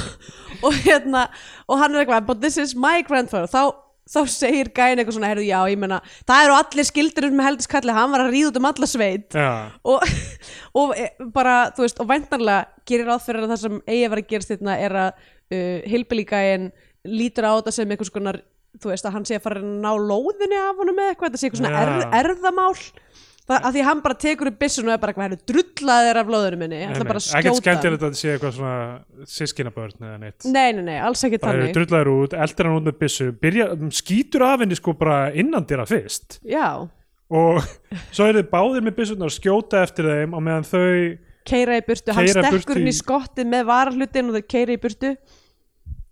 og 0.64 0.78
hérna 0.86 1.26
og 1.68 1.80
hann 1.82 1.92
er 1.94 2.04
eitthvað, 2.04 2.28
but 2.28 2.40
this 2.40 2.56
is 2.56 2.72
my 2.78 3.02
grandfather. 3.06 3.50
Þá, 3.50 3.74
þá 4.08 4.20
segir 4.32 4.70
gæin 4.72 4.96
eitthvað 4.96 5.18
svona, 5.18 5.30
heyrðu, 5.34 5.46
já, 5.50 5.58
ég 5.68 5.80
meina 5.82 6.00
það 6.28 6.46
eru 6.46 6.56
allir 6.56 6.88
skildir 6.88 7.28
með 7.34 7.50
heldiskalli, 7.50 7.94
hann 7.96 8.12
var 8.14 8.24
að 8.24 8.32
ríða 8.32 8.52
út 8.52 8.60
um 8.62 8.68
alla 8.70 8.88
sveit. 8.90 9.36
Já, 9.36 9.52
og, 9.84 10.10
og 10.80 10.96
e, 10.96 11.10
bara, 11.34 11.56
þú 11.76 11.84
veist, 11.84 12.02
og 12.02 12.10
væntanlega 12.10 12.88
gerir 12.88 13.12
að 13.12 13.30
það 13.36 13.56
sem 13.66 13.80
eigi 13.84 14.02
að 14.06 14.12
vera 14.14 14.24
að 14.24 14.34
gerast 14.34 14.52
þetta 14.54 14.82
er 14.88 15.00
að 15.04 15.24
uh, 15.52 15.80
hilbilíkæin 15.92 16.70
lítur 17.06 17.46
á 17.46 17.52
þetta 17.58 17.74
sem 17.74 17.90
einhvers 17.92 18.14
konar 18.14 18.40
þú 18.82 18.92
veist, 18.92 19.06
að 19.08 19.16
hann 19.16 19.26
sé 19.28 19.38
að 19.38 19.44
fara 19.46 19.60
að 19.62 19.68
ná 19.82 19.90
lóðinni 19.96 20.58
af 20.60 20.80
honum 20.80 20.98
eða 21.00 21.12
eitthvað, 21.14 21.32
þetta 21.32 21.40
sé 21.40 21.48
eitthvað 21.48 21.62
svona 21.62 21.76
Já. 21.76 21.82
erð, 21.84 22.06
erðamál 22.20 22.72
það, 23.46 23.60
að 23.60 23.76
því 23.76 23.84
hann 23.86 24.02
bara 24.04 24.18
tekur 24.22 24.50
upp 24.50 24.58
byssun 24.60 24.88
og 24.88 24.94
er 24.94 25.00
bara 25.02 25.14
hérna, 25.16 25.38
drullaðir 25.50 26.20
af 26.20 26.32
lóðinu 26.34 26.60
minni. 26.60 26.80
Ég 26.82 26.92
ætla 26.92 27.06
bara 27.08 27.22
að 27.22 27.28
ekkert 27.28 27.46
skjóta 27.46 27.62
skemmtilegt 27.62 28.02
að 28.02 28.10
þetta 28.10 28.20
sé 28.20 28.32
eitthvað 28.34 28.54
svona 28.56 29.28
sískinabörn 29.36 30.08
eða 30.08 30.18
neitt. 30.22 30.48
Nei, 30.50 30.68
nei, 30.76 30.82
nei, 30.90 30.98
alls 31.02 31.24
ekki 31.26 31.40
Það 31.42 31.52
eru 31.52 31.64
þannig 31.64 31.78
drullaður 31.78 32.12
út, 32.14 32.36
eldir 32.46 32.68
hann 32.68 32.80
út 32.80 32.88
með 32.90 32.98
byssu 33.04 33.28
byrja, 33.46 33.68
skýtur 34.00 34.46
af 34.48 34.64
henni 34.64 34.78
sko 34.78 34.96
bara 34.98 35.20
innan 35.38 35.68
dýra 35.68 35.86
fyrst. 35.88 36.40
Já, 36.46 36.68
og 37.30 37.62
svo 38.16 38.28
eru 38.28 38.42
þið 38.42 38.52
báðir 38.52 38.86
með 38.86 38.98
byssunar 39.00 39.30
að 39.30 39.38
skjóta 39.38 39.82
eftir 39.86 40.10
þeim 40.10 40.36
og 40.36 40.46
meðan 40.46 40.68
þau 40.68 40.86
keira 41.46 41.78
í 41.78 41.82
burtu, 41.86 42.14
hann 42.14 42.30
stekkur 42.30 42.80
inn 42.80 42.90
í 42.90 42.94
skottið 42.96 43.50
með 43.50 43.68
varahlutin 43.68 44.30
og 44.30 44.38
þau 44.40 44.48
keira 44.50 44.74
í 44.74 44.80
burtu. 44.82 45.12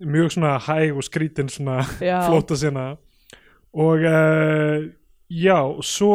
Mjög 0.05 0.35
svona 0.35 0.59
hæg 0.62 0.95
og 0.95 1.07
skrítin 1.07 1.51
svona 1.51 1.80
flóta 2.28 2.59
sinna 2.59 2.93
og 3.74 4.05
uh, 4.07 4.85
já, 5.30 5.59
svo 5.82 6.14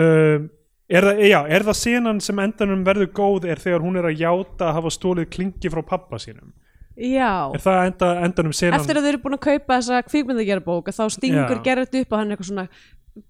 um, 0.00 0.48
er, 0.90 1.06
það, 1.06 1.22
já, 1.28 1.38
er 1.56 1.66
það 1.68 1.78
senan 1.80 2.22
sem 2.24 2.42
endanum 2.42 2.86
verður 2.86 3.12
góð 3.20 3.48
er 3.52 3.62
þegar 3.62 3.84
hún 3.84 4.00
er 4.00 4.10
að 4.10 4.24
játa 4.24 4.70
að 4.70 4.76
hafa 4.80 4.94
stólið 4.96 5.30
klingi 5.36 5.72
frá 5.72 5.82
pappa 5.92 6.20
sínum 6.22 6.52
já, 6.96 7.32
er 7.54 7.64
það 7.64 7.82
enda, 7.88 8.12
endanum 8.26 8.56
senan 8.56 8.80
eftir 8.80 8.98
að 8.98 9.06
þau 9.06 9.12
eru 9.12 9.22
búin 9.24 9.38
að 9.38 9.44
kaupa 9.46 9.76
þessa 9.78 10.02
kvikmyndagjara 10.08 10.64
bók 10.64 10.90
þá 10.92 11.04
stingur. 11.14 11.62
Gerrit 11.64 12.00
upp 12.02 12.12
og 12.12 12.20
hann 12.20 12.34
eitthvað 12.34 12.50
svona 12.50 12.66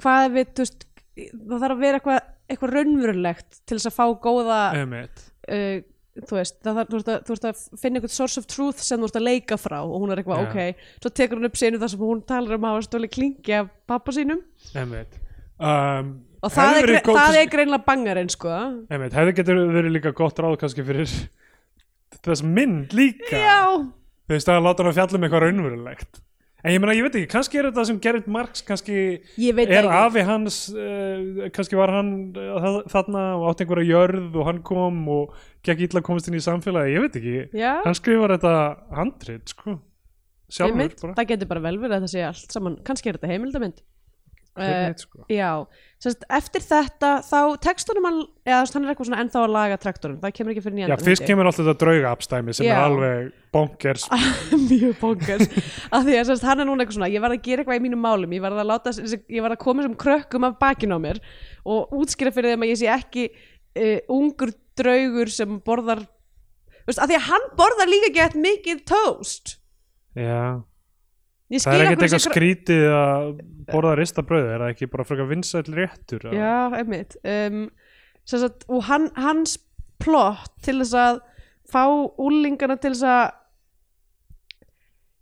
hvað 0.01 0.27
við, 0.35 0.51
þú 0.55 0.65
veist 0.65 0.87
það 1.21 1.63
þarf 1.63 1.75
að 1.75 1.85
vera 1.85 2.01
eitthvað, 2.01 2.21
eitthvað 2.51 2.75
raunverulegt 2.77 3.63
til 3.65 3.79
þess 3.79 3.91
að 3.91 3.97
fá 3.97 4.05
góða 4.25 4.61
uh, 4.81 5.77
þú 6.21 6.39
veist, 6.39 6.57
það, 6.65 6.81
þú, 6.81 6.97
veist 6.97 7.11
að, 7.11 7.21
þú 7.27 7.35
veist 7.35 7.47
að 7.51 7.61
finna 7.83 8.01
eitthvað 8.01 8.15
source 8.17 8.41
of 8.41 8.49
truth 8.51 8.83
sem 8.83 8.99
þú 8.99 9.09
veist 9.09 9.21
að 9.21 9.27
leika 9.29 9.61
frá 9.61 9.79
og 9.83 9.95
hún 10.03 10.15
er 10.15 10.23
eitthvað, 10.23 10.43
Já. 10.43 10.49
ok 10.49 11.05
svo 11.05 11.13
tekur 11.21 11.41
hún 11.41 11.51
upp 11.51 11.61
senu 11.61 11.81
þar 11.83 11.93
sem 11.93 12.03
hún 12.09 12.25
talar 12.29 12.57
um 12.57 12.67
að 12.67 12.75
hafa 12.77 12.89
stóli 12.89 13.11
klingi 13.13 13.57
af 13.61 13.71
pappa 13.91 14.15
sínum. 14.17 14.43
Um, 15.61 16.13
og 16.43 16.55
það 16.55 16.79
er, 16.81 16.89
gre- 16.89 17.03
það 17.21 17.39
er 17.43 17.51
greinlega 17.53 17.85
bangarinn 17.87 18.33
sko. 18.33 18.55
Einmitt, 18.91 19.17
hefði 19.17 19.37
getur 19.41 19.61
verið 19.75 19.95
líka 19.99 20.13
gott 20.17 20.41
ráð 20.41 20.57
kannski 20.63 20.85
fyrir 20.87 21.11
þess 22.25 22.43
mynd 22.47 22.97
líka. 22.97 23.37
Já, 23.39 23.61
þú 24.27 24.35
veist 24.37 24.51
að 24.51 24.65
láta 24.67 24.83
hann 24.85 24.91
að 24.93 24.99
fjalla 25.01 25.19
um 25.21 25.27
eitthvað 25.29 25.45
raunverulegt. 25.47 26.21
En 26.61 26.75
ég 26.75 26.81
meina, 26.83 26.93
ég 26.93 27.07
veit 27.07 27.15
ekki, 27.17 27.29
kannski 27.33 27.57
er 27.57 27.71
þetta 27.71 27.83
sem 27.89 27.99
Gerrit 28.05 28.27
Marx 28.29 28.61
kannski 28.69 28.95
er 29.01 29.61
ekki. 29.65 29.77
afi 29.97 30.25
hans 30.29 30.57
uh, 30.75 31.47
kannski 31.57 31.79
var 31.79 31.89
hann 31.95 32.11
uh, 32.37 32.83
þarna 32.93 33.23
og 33.39 33.47
átti 33.49 33.65
einhverja 33.65 33.89
jörð 33.95 34.37
og 34.37 34.45
hann 34.51 34.59
kom 34.69 34.99
og 35.09 35.39
gekk 35.65 35.87
illa 35.87 36.03
að 36.03 36.05
komast 36.11 36.29
inn 36.29 36.37
í 36.37 36.43
samfélagi 36.45 36.93
ég 36.99 37.07
veit 37.07 37.17
ekki, 37.17 37.39
já, 37.63 37.71
hann 37.87 37.97
skrifar 37.97 38.35
þetta 38.37 38.53
handrit 38.99 39.55
sko, 39.55 39.79
sjálfur 40.53 40.75
einmitt, 40.77 41.01
það 41.01 41.31
getur 41.33 41.49
bara 41.55 41.65
vel 41.65 41.79
verið 41.81 41.97
að 41.97 42.05
það 42.05 42.13
sé 42.13 42.27
allt 42.29 42.59
saman 42.59 42.77
kannski 42.91 43.09
er 43.09 43.17
þetta 43.17 43.33
heimildamind 43.33 43.81
Hver 44.59 44.91
Eh, 44.91 44.95
sko. 44.99 45.25
Já, 45.31 45.51
semst, 46.03 46.25
eftir 46.27 46.65
þetta 46.65 47.11
þá 47.23 47.39
tekstunum 47.63 48.07
hann, 48.09 48.19
eða 48.45 48.65
hann 48.75 48.85
er 48.85 48.93
eitthvað 48.93 49.09
svona 49.09 49.21
ennþá 49.23 49.43
að 49.45 49.53
laga 49.55 49.77
traktorinn, 49.81 50.19
það 50.21 50.35
kemur 50.37 50.55
ekki 50.55 50.65
fyrir 50.65 50.81
Já, 50.81 50.87
nýjan 50.91 51.05
fyrst 51.07 51.27
kemur 51.29 51.49
alltaf 51.51 51.69
þetta 51.69 51.85
drauga 51.85 52.11
abstæmi 52.11 52.55
sem 52.59 52.67
Já. 52.67 52.73
er 52.75 52.83
alveg 52.89 53.29
bonkers. 53.55 54.07
Mjög 54.71 54.97
bókars 55.01 55.47
af 55.95 56.05
því 56.09 56.19
að 56.19 56.45
hann 56.51 56.65
er 56.65 56.69
núna 56.69 56.85
eitthvað 56.85 56.99
svona, 56.99 57.13
ég 57.15 57.23
var 57.25 57.37
að 57.37 57.45
gera 57.47 57.63
eitthvað 57.63 57.79
í 57.81 57.85
mínum 57.87 58.03
málum 58.03 58.35
ég 58.35 58.43
var 58.43 58.57
að, 58.59 58.67
láta, 58.73 58.95
ég 59.31 59.47
var 59.47 59.55
að 59.55 59.63
koma 59.63 59.87
sem 59.87 59.97
krökkum 60.03 60.49
af 60.51 60.59
bakinn 60.61 60.95
á 60.95 60.99
mér 60.99 61.23
og 61.65 61.95
útskýra 62.03 62.35
fyrir 62.35 62.57
þeim 62.57 62.67
að 62.67 62.73
ég 62.75 62.81
sé 62.83 62.91
ekki 62.91 63.29
uh, 63.31 63.99
ungur 64.11 64.53
draugur 64.79 65.31
sem 65.31 65.61
borðar 65.63 66.03
af 66.91 67.07
því 67.07 67.17
að 67.21 67.29
hann 67.29 67.45
borðar 67.59 67.91
líka 67.91 68.11
gett 68.17 68.35
mikið 68.35 68.83
toast. 68.89 69.61
Já, 70.19 70.59
það 71.59 71.75
er 71.75 71.85
ekkert 71.87 72.05
eitthvað 72.07 72.25
skrítið 72.27 72.85
að 72.95 73.25
borða 73.71 73.97
rista 73.99 74.23
brauð, 74.27 74.47
er 74.55 74.65
það 74.65 74.75
ekki 74.75 74.91
bara 74.93 75.07
frekar 75.09 75.31
vinsæll 75.31 75.67
réttur? 75.75 76.29
eða? 76.29 76.39
Já, 76.39 76.79
einmitt 76.81 77.19
um, 77.25 77.61
sagt, 78.25 78.65
og 78.71 78.87
hann, 78.87 79.11
hans 79.19 79.59
plott 80.01 80.55
til 80.65 80.79
þess 80.81 80.97
að 80.99 81.21
fá 81.71 81.85
úlingana 82.19 82.79
til 82.81 82.95
þess 82.95 83.07
að 83.07 83.29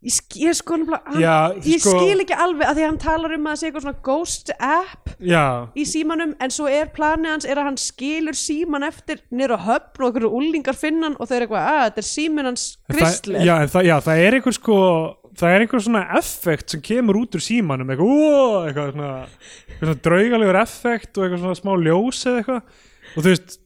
ég, 0.07 0.19
ég 0.39 0.57
sko 0.57 0.79
hann, 0.79 1.21
Já, 1.21 1.55
ég 1.59 1.83
sko- 1.83 1.97
skil 1.97 2.23
ekki 2.23 2.37
alveg 2.39 2.69
að 2.69 2.79
því 2.79 2.85
að 2.85 2.89
hann 2.89 3.01
talar 3.03 3.35
um 3.35 3.47
að 3.49 3.53
það 3.53 3.61
sé 3.61 3.69
eitthvað 3.69 3.87
svona 3.87 4.03
ghost 4.09 4.53
app 4.59 5.13
Já, 5.19 5.45
í 5.75 5.87
símanum 5.89 6.35
en 6.39 6.55
svo 6.55 6.69
er 6.71 6.93
planið 6.95 7.35
hans 7.35 7.49
er 7.49 7.61
að 7.61 7.71
hann 7.71 7.81
skilur 7.83 8.39
síman 8.39 8.87
eftir 8.87 9.23
nýr 9.35 9.57
á 9.57 9.59
höfn 9.67 10.05
og 10.05 10.09
einhverju 10.09 10.33
úlingar 10.39 10.79
finna 10.79 11.09
hann 11.09 11.19
og 11.19 11.29
þau 11.29 11.37
eru 11.39 11.49
eitthvað 11.49 11.71
að 11.73 11.83
þetta 11.87 12.05
er 12.05 12.09
símin 12.13 12.51
hans 12.53 12.69
það, 12.87 12.97
grislir 12.97 13.49
já, 13.49 13.55
það, 13.67 13.89
já, 13.91 13.97
það 14.07 14.25
er 14.27 14.39
einhver 14.39 14.59
sko 14.59 14.79
það 15.39 15.55
er 15.55 15.65
einhver 15.65 15.85
svona 15.85 16.05
effekt 16.19 16.75
sem 16.75 16.83
kemur 16.85 17.21
út 17.23 17.39
úr 17.39 17.45
símanum 17.45 17.91
eitthvað, 17.95 18.13
ó, 18.13 18.67
eitthvað 18.69 18.93
svona, 18.95 19.11
svona 19.79 19.97
draugalegur 20.09 20.61
effekt 20.63 21.11
og 21.19 21.27
eitthvað 21.27 21.45
svona 21.45 21.59
smá 21.61 21.73
ljós 21.87 22.23
eða 22.29 22.43
eitthvað. 22.43 22.79
Og 23.15 23.19
þú 23.25 23.29
veist, 23.33 23.59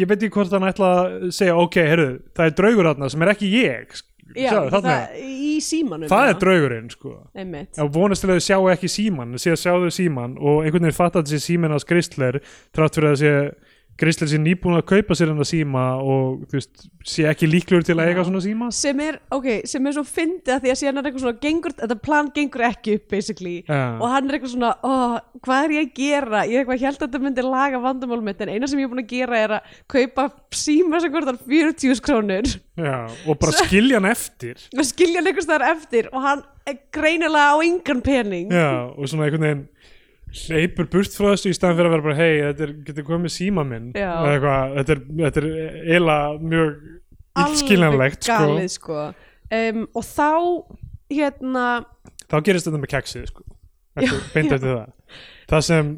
ég 0.00 0.10
veit 0.10 0.18
ekki 0.22 0.34
hvort 0.36 0.54
hann 0.56 0.68
ætla 0.68 0.92
að 0.98 1.32
segja, 1.34 1.56
ok, 1.58 1.80
heyrðu, 1.92 2.12
það 2.38 2.50
er 2.50 2.54
draugur 2.62 2.90
þarna 2.92 3.10
sem 3.14 3.26
er 3.26 3.32
ekki 3.34 3.50
ég. 3.54 3.98
Já, 4.36 4.50
Sjáðu, 4.52 4.70
þarna. 4.74 4.92
það, 4.92 5.20
í 5.24 5.52
símanum 5.64 6.10
það 6.10 6.26
já. 6.26 6.30
er 6.34 6.40
draugurinn, 6.42 6.88
sko. 6.92 7.12
Einmitt. 7.32 7.70
Já, 7.78 7.84
vonast 7.94 8.20
til 8.24 8.28
að 8.28 8.36
þau 8.36 8.44
sjá 8.44 8.58
ekki 8.74 8.90
síman 8.92 9.30
að 9.38 9.44
sjá 9.56 9.72
þau 9.72 9.94
síman 9.94 10.34
og 10.36 10.58
einhvern 10.66 10.84
veginn 10.84 10.98
fatta 10.98 11.22
að 11.22 11.30
þessi 11.30 11.54
síman 11.54 11.72
að 11.72 11.86
Grisler 11.88 12.38
trátt 12.76 12.98
fyrir 12.98 13.14
að 13.14 13.22
sé 13.22 13.32
Grisler 13.98 14.28
sé 14.30 14.38
nýbúin 14.38 14.76
að 14.78 14.84
kaupa 14.92 15.16
sér 15.18 15.32
hennar 15.32 15.46
síma 15.48 15.84
og 15.98 16.44
þú 16.46 16.54
veist, 16.54 16.84
sé 17.02 17.24
ekki 17.26 17.48
líklegur 17.50 17.86
til 17.86 17.96
að 17.96 18.12
eiga 18.12 18.24
svona 18.28 18.42
síma. 18.44 18.68
Sem 18.74 19.00
er, 19.02 19.16
ok, 19.34 19.48
sem 19.66 19.88
er 19.90 19.96
svo 19.96 20.04
fyndið 20.06 20.52
að 20.54 20.60
því 20.62 20.70
að 20.70 20.78
síðan 20.78 21.00
er 21.00 21.08
eitthvað 21.08 21.24
svona 21.24 21.40
gengur, 21.42 21.74
þetta 21.80 21.96
plan 22.04 22.28
gengur 22.36 22.64
ekki 22.68 22.94
upp 22.98 23.08
basically. 23.10 23.56
Já. 23.66 23.80
og 23.98 24.12
hann 24.12 24.28
er 24.28 24.38
eitthvað 24.38 24.52
svona, 24.54 24.70
ó, 24.86 24.92
hvað 25.42 25.64
er 25.64 25.74
ég 25.74 25.88
að 25.88 25.98
gera? 25.98 26.44
Ég 26.46 26.54
er 26.54 26.62
eitthvað 26.62 26.84
held 26.86 27.00
að 27.00 27.06
þetta 27.08 27.22
myndi 27.24 27.46
laga 27.48 27.80
vandamál 27.88 28.20
mitt 28.28 28.44
en 28.44 28.52
eina 28.54 28.70
sem 28.70 28.78
ég 28.78 28.86
er 28.86 28.92
búin 28.92 29.02
að 29.02 29.10
gera 29.16 29.42
er 29.42 29.56
að 29.58 29.74
kaupa 29.96 30.28
síma 30.54 31.02
sem 31.02 31.14
kostar 31.16 31.40
40 31.48 32.04
krónur. 32.06 32.52
Já, 32.78 32.96
og 33.26 33.42
bara 33.42 33.66
skilja 33.66 33.98
hann 33.98 34.12
eftir. 34.12 34.62
Skilja 34.92 35.18
hann 35.18 35.32
einhvers 35.32 35.50
þar 35.50 35.66
eftir 35.72 36.06
og 36.12 36.22
hann 36.22 36.46
greinilega 36.94 37.50
á 37.50 37.56
engan 37.66 38.04
pening. 38.04 38.54
Já, 38.54 38.94
og 38.94 39.10
svona 39.10 39.26
einhvern 39.26 39.46
veginn 39.48 39.66
hleypur 40.34 40.88
burt 40.92 41.14
frá 41.16 41.30
þessu 41.32 41.52
í 41.52 41.56
staðan 41.56 41.78
fyrir 41.78 41.88
að 41.90 41.94
vera 41.96 42.06
bara 42.08 42.18
hei, 42.18 42.32
þetta 42.44 42.66
er, 42.66 42.72
getur 42.86 43.06
komið 43.08 43.34
síma 43.34 43.64
minn. 43.66 43.90
Eða 43.96 44.32
eitthvað, 44.34 44.74
þetta 44.78 44.94
er, 44.94 45.04
þetta 45.22 45.42
er 45.42 45.48
eiginlega 45.88 46.48
mjög 46.52 46.72
illskiljanlegt 47.44 48.26
sko. 48.26 48.40
galið 48.42 48.68
sko 48.74 48.98
um, 48.98 49.86
og 49.96 50.06
þá 50.06 50.28
hérna 51.12 51.64
þá 52.28 52.36
gerist 52.46 52.68
þetta 52.68 52.82
með 52.82 52.92
keksið 52.94 53.26
sko. 53.30 53.46
eftir, 53.98 54.20
Já, 54.20 54.30
beint 54.34 54.52
já. 54.52 54.58
það 54.64 54.78
það 55.48 55.64
sem 55.68 55.92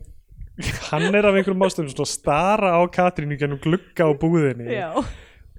hann 0.90 1.16
er 1.16 1.28
af 1.28 1.38
einhverjum 1.38 1.64
ástöðum 1.66 2.04
að 2.04 2.10
stara 2.10 2.74
á 2.76 2.80
Katrínu 2.92 3.38
gennum 3.40 3.60
glugga 3.62 4.06
á 4.06 4.10
búðinni 4.20 4.68
já, 4.76 4.90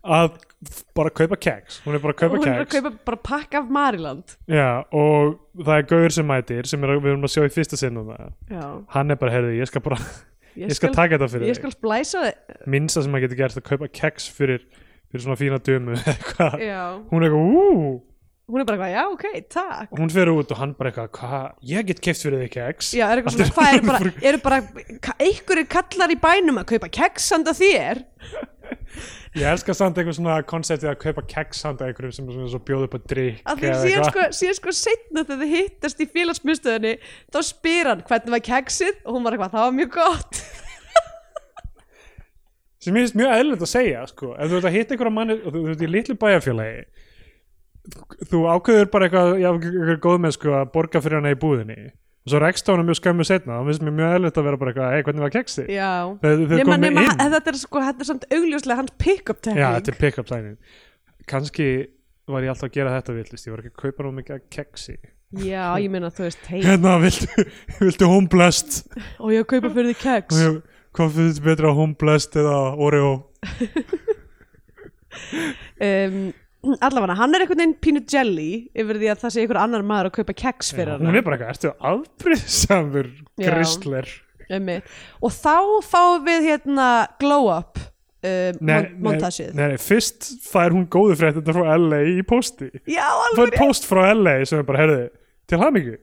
að 0.02 0.34
bara 0.96 1.12
kaupa 1.14 1.38
keks 1.42 1.80
hún 1.86 1.98
er 1.98 2.04
bara 2.04 2.14
að 2.16 2.20
kaupa 2.22 2.38
hún 2.40 2.50
er 2.50 2.64
að 2.64 2.74
kaupa 2.76 2.92
bara 3.10 3.22
pakka 3.26 3.62
af 3.62 3.72
Mariland. 3.74 4.36
Já, 4.50 4.84
og 4.94 5.40
það 5.58 5.74
er 5.78 5.88
Gaur 5.92 6.16
sem 6.16 6.30
mætir 6.30 6.70
sem 6.70 6.86
er, 6.86 6.94
við 6.98 7.14
erum 7.14 7.26
að 7.28 7.34
sjá 7.36 7.46
í 7.46 7.54
fyrsta 7.54 7.80
já, 7.82 8.68
hann 8.96 9.14
er 9.14 9.20
bara, 9.22 9.34
heyrðu, 9.36 9.56
ég 9.58 9.70
skal 9.70 9.84
bara 9.86 9.98
ég, 10.54 10.68
ég 10.68 10.78
skal 10.78 10.94
taka 10.94 11.18
þetta 11.18 11.32
fyrir 11.34 11.52
ég 11.52 11.60
skal 11.60 11.74
splæsa 11.74 12.28
þig. 12.28 12.62
Minnsta 12.76 13.04
sem 13.04 13.14
maður 13.14 13.28
getur 13.28 13.42
gert 13.42 13.60
að 13.62 13.68
kaupa 13.72 13.92
keks 14.02 14.30
fyrir, 14.38 14.64
fyrir 15.12 15.26
svona 15.26 15.40
fína 15.40 15.62
dömu 15.62 15.98
hún 15.98 17.26
er 17.26 17.28
eitthvað, 17.28 17.42
ú! 17.42 18.00
Hún 18.52 18.60
er 18.60 18.68
bara 18.68 18.76
eitthvað, 18.76 18.92
já 18.92 19.04
ok, 19.08 19.44
takk. 19.54 19.92
Hún 19.96 20.10
fer 20.12 20.28
út 20.34 20.50
og 20.52 20.60
hann 20.60 20.74
bara 20.76 20.90
eitthvað, 20.92 21.12
hvað, 21.16 21.46
ég 21.72 21.86
get 21.88 22.02
keft 22.04 22.26
fyrir 22.26 22.42
þig 22.44 22.54
keks 22.58 22.90
Já, 22.98 23.06
er 23.08 23.22
eitthvað 23.22 23.38
svona, 23.38 23.54
hvað 23.56 23.76
eru 23.78 23.88
bara, 23.88 24.14
eru 24.28 24.42
bara 24.44 24.60
einhverjir 25.24 25.70
kallar 25.72 26.12
í 26.12 26.20
bænum 26.20 26.60
að 26.60 26.74
kaupa 26.74 26.92
keks 27.00 27.30
handa 27.38 27.54
þér 27.56 28.04
ég 29.38 29.46
elska 29.48 29.74
samt 29.78 30.00
einhver 30.02 30.16
svona 30.18 30.40
konceptið 30.48 30.90
að 30.92 30.98
kaupa 31.06 31.24
keks 31.34 31.62
handa 31.68 31.88
einhverjum 31.88 32.16
sem 32.18 32.26
er 32.28 32.36
svona 32.36 32.50
svo 32.52 32.62
bjóð 32.68 32.88
upp 32.88 32.98
að 32.98 33.06
drikk 33.14 33.46
að 33.48 33.62
því 33.62 33.70
síðan 33.86 34.10
sko, 34.10 34.26
síðan 34.40 34.58
sko 34.58 34.74
setna 34.76 35.24
þegar 35.24 35.44
þið 35.44 35.54
hittast 35.56 36.04
í 36.04 36.08
félagsmyndstöðinni 36.16 36.96
þá 37.32 37.40
spyr 37.48 37.92
hann 37.92 38.04
hvernig 38.10 38.36
var 38.36 38.44
keksið? 38.50 39.00
Og 39.06 39.16
hún 39.16 39.24
var 39.28 39.38
eitthvað, 39.38 39.54
það 39.56 39.66
var 39.68 39.78
mjög 39.78 39.94
gott. 39.96 40.42
Sem 42.82 42.98
ég 42.98 43.06
finnst 43.06 43.18
mjög 43.20 43.38
eðlilegt 43.38 43.64
að 43.64 43.72
segja 43.72 44.04
sko. 44.10 44.34
ef 44.36 44.52
þú 44.52 44.58
ert 44.58 44.68
að 44.68 44.76
hitta 44.76 44.96
einhverja 44.96 45.16
manni 45.16 45.38
og 45.38 45.56
þú 45.56 45.64
ert 45.70 45.86
í 45.86 45.90
litlu 45.96 46.18
bæjarfélagi 46.18 46.86
þú 48.30 48.44
ákveður 48.52 48.90
bara 48.94 49.08
eitthvað, 49.08 49.32
já, 49.42 49.50
eitthvað 49.54 50.00
góð 50.04 50.20
með 50.26 50.36
sko 50.38 50.56
að 50.60 50.72
borga 50.76 51.02
fyrir 51.02 51.22
hana 51.22 51.34
í 51.34 51.40
búðinni 51.42 51.78
og 52.22 52.30
svo 52.34 52.40
rekst 52.44 52.68
á 52.70 52.72
hana 52.76 52.84
mjög 52.86 53.00
skömmu 53.00 53.26
setna 53.26 53.56
þá 53.58 53.70
finnst 53.70 53.84
mér 53.86 53.96
mjög 53.98 54.12
eðlilegt 54.16 54.38
að 54.42 54.46
vera 54.48 54.60
bara 54.62 54.72
eitthvað, 54.74 54.92
hei, 54.96 55.06
hvernig 55.08 55.24
var 55.26 55.34
keksi 55.34 55.64
já, 55.74 55.90
þau, 56.22 56.34
þau 56.52 56.58
nema, 56.62 56.78
nema 56.84 57.06
þetta 57.18 57.54
er 57.54 57.58
sko, 57.62 57.82
þetta 57.88 58.06
er 58.06 58.10
samt 58.12 58.28
augljóslega 58.38 58.78
hans 58.82 58.94
pick-up 59.02 59.40
já, 59.42 59.48
tekník 59.48 59.64
þetta 59.80 59.94
er 59.96 59.98
pick-up 60.04 60.30
sænin 60.30 60.58
kannski 61.32 61.68
var 62.32 62.46
ég 62.46 62.54
alltaf 62.54 62.70
að 62.70 62.76
gera 62.78 62.94
þetta 63.00 63.16
villist, 63.18 63.48
ég 63.50 63.56
var 63.56 63.64
ekki 63.66 63.74
að 63.74 63.82
kaupa 63.88 64.06
nú 64.06 64.14
mikið 64.20 64.44
keksi 64.54 64.96
já, 65.42 65.64
ég 65.82 65.90
meina 65.94 66.12
þú 66.14 66.28
veist, 66.28 66.46
hei 66.52 66.62
hérna, 66.66 66.94
viltu, 67.02 67.48
viltu 67.82 68.12
home 68.12 68.30
blessed 68.32 69.00
og 69.18 69.34
ég 69.34 69.48
kaupa 69.50 69.74
fyrir 69.74 69.96
því 69.96 69.98
keks 70.06 70.42
ég- 70.46 70.62
hvað 70.92 71.14
finnst 71.18 71.40
þið 71.42 71.50
betra 71.50 71.74
home 71.74 71.98
blessed 71.98 72.38
eða 72.44 72.62
Oreo? 72.78 73.12
Um, 75.82 76.34
allavega, 76.62 77.16
hann 77.18 77.36
er 77.36 77.44
einhvern 77.44 77.62
veginn 77.64 77.78
pínu 77.84 78.02
jelly 78.10 78.50
yfir 78.78 79.00
því 79.02 79.12
að 79.14 79.24
það 79.24 79.34
sé 79.36 79.46
einhver 79.46 79.62
annar 79.62 79.86
maður 79.88 80.12
að 80.12 80.18
kaupa 80.20 80.36
keks 80.44 80.74
fyrir 80.78 81.02
hún 81.02 81.18
er 81.18 81.26
bara 81.26 81.38
eitthvað, 81.38 81.54
ertu 81.56 81.70
grisler? 83.42 84.12
Einmitt. 84.52 84.92
og 85.24 85.32
þá 85.32 85.56
fáum 85.88 86.28
við 86.28 86.50
hérna 86.50 86.88
glow 87.22 87.48
up 87.54 87.80
uh, 87.80 88.52
montasið. 89.02 89.56
nei, 89.58 89.74
nei, 89.74 89.82
fyrst 89.82 90.32
fær 90.46 90.76
hún 90.76 90.86
góðu 90.92 91.18
fréttina 91.22 91.56
frá 91.56 91.74
LA 91.78 92.04
í 92.18 92.22
posti 92.28 92.70
já, 92.86 93.06
alveg 93.10 93.54
rétt. 93.54 93.60
post 93.62 93.88
frá 93.90 94.12
LA 94.14 94.42
sem 94.46 94.62
er 94.62 94.68
bara, 94.68 94.86
herði, 94.86 95.04
til 95.50 95.62
hamingju. 95.62 96.00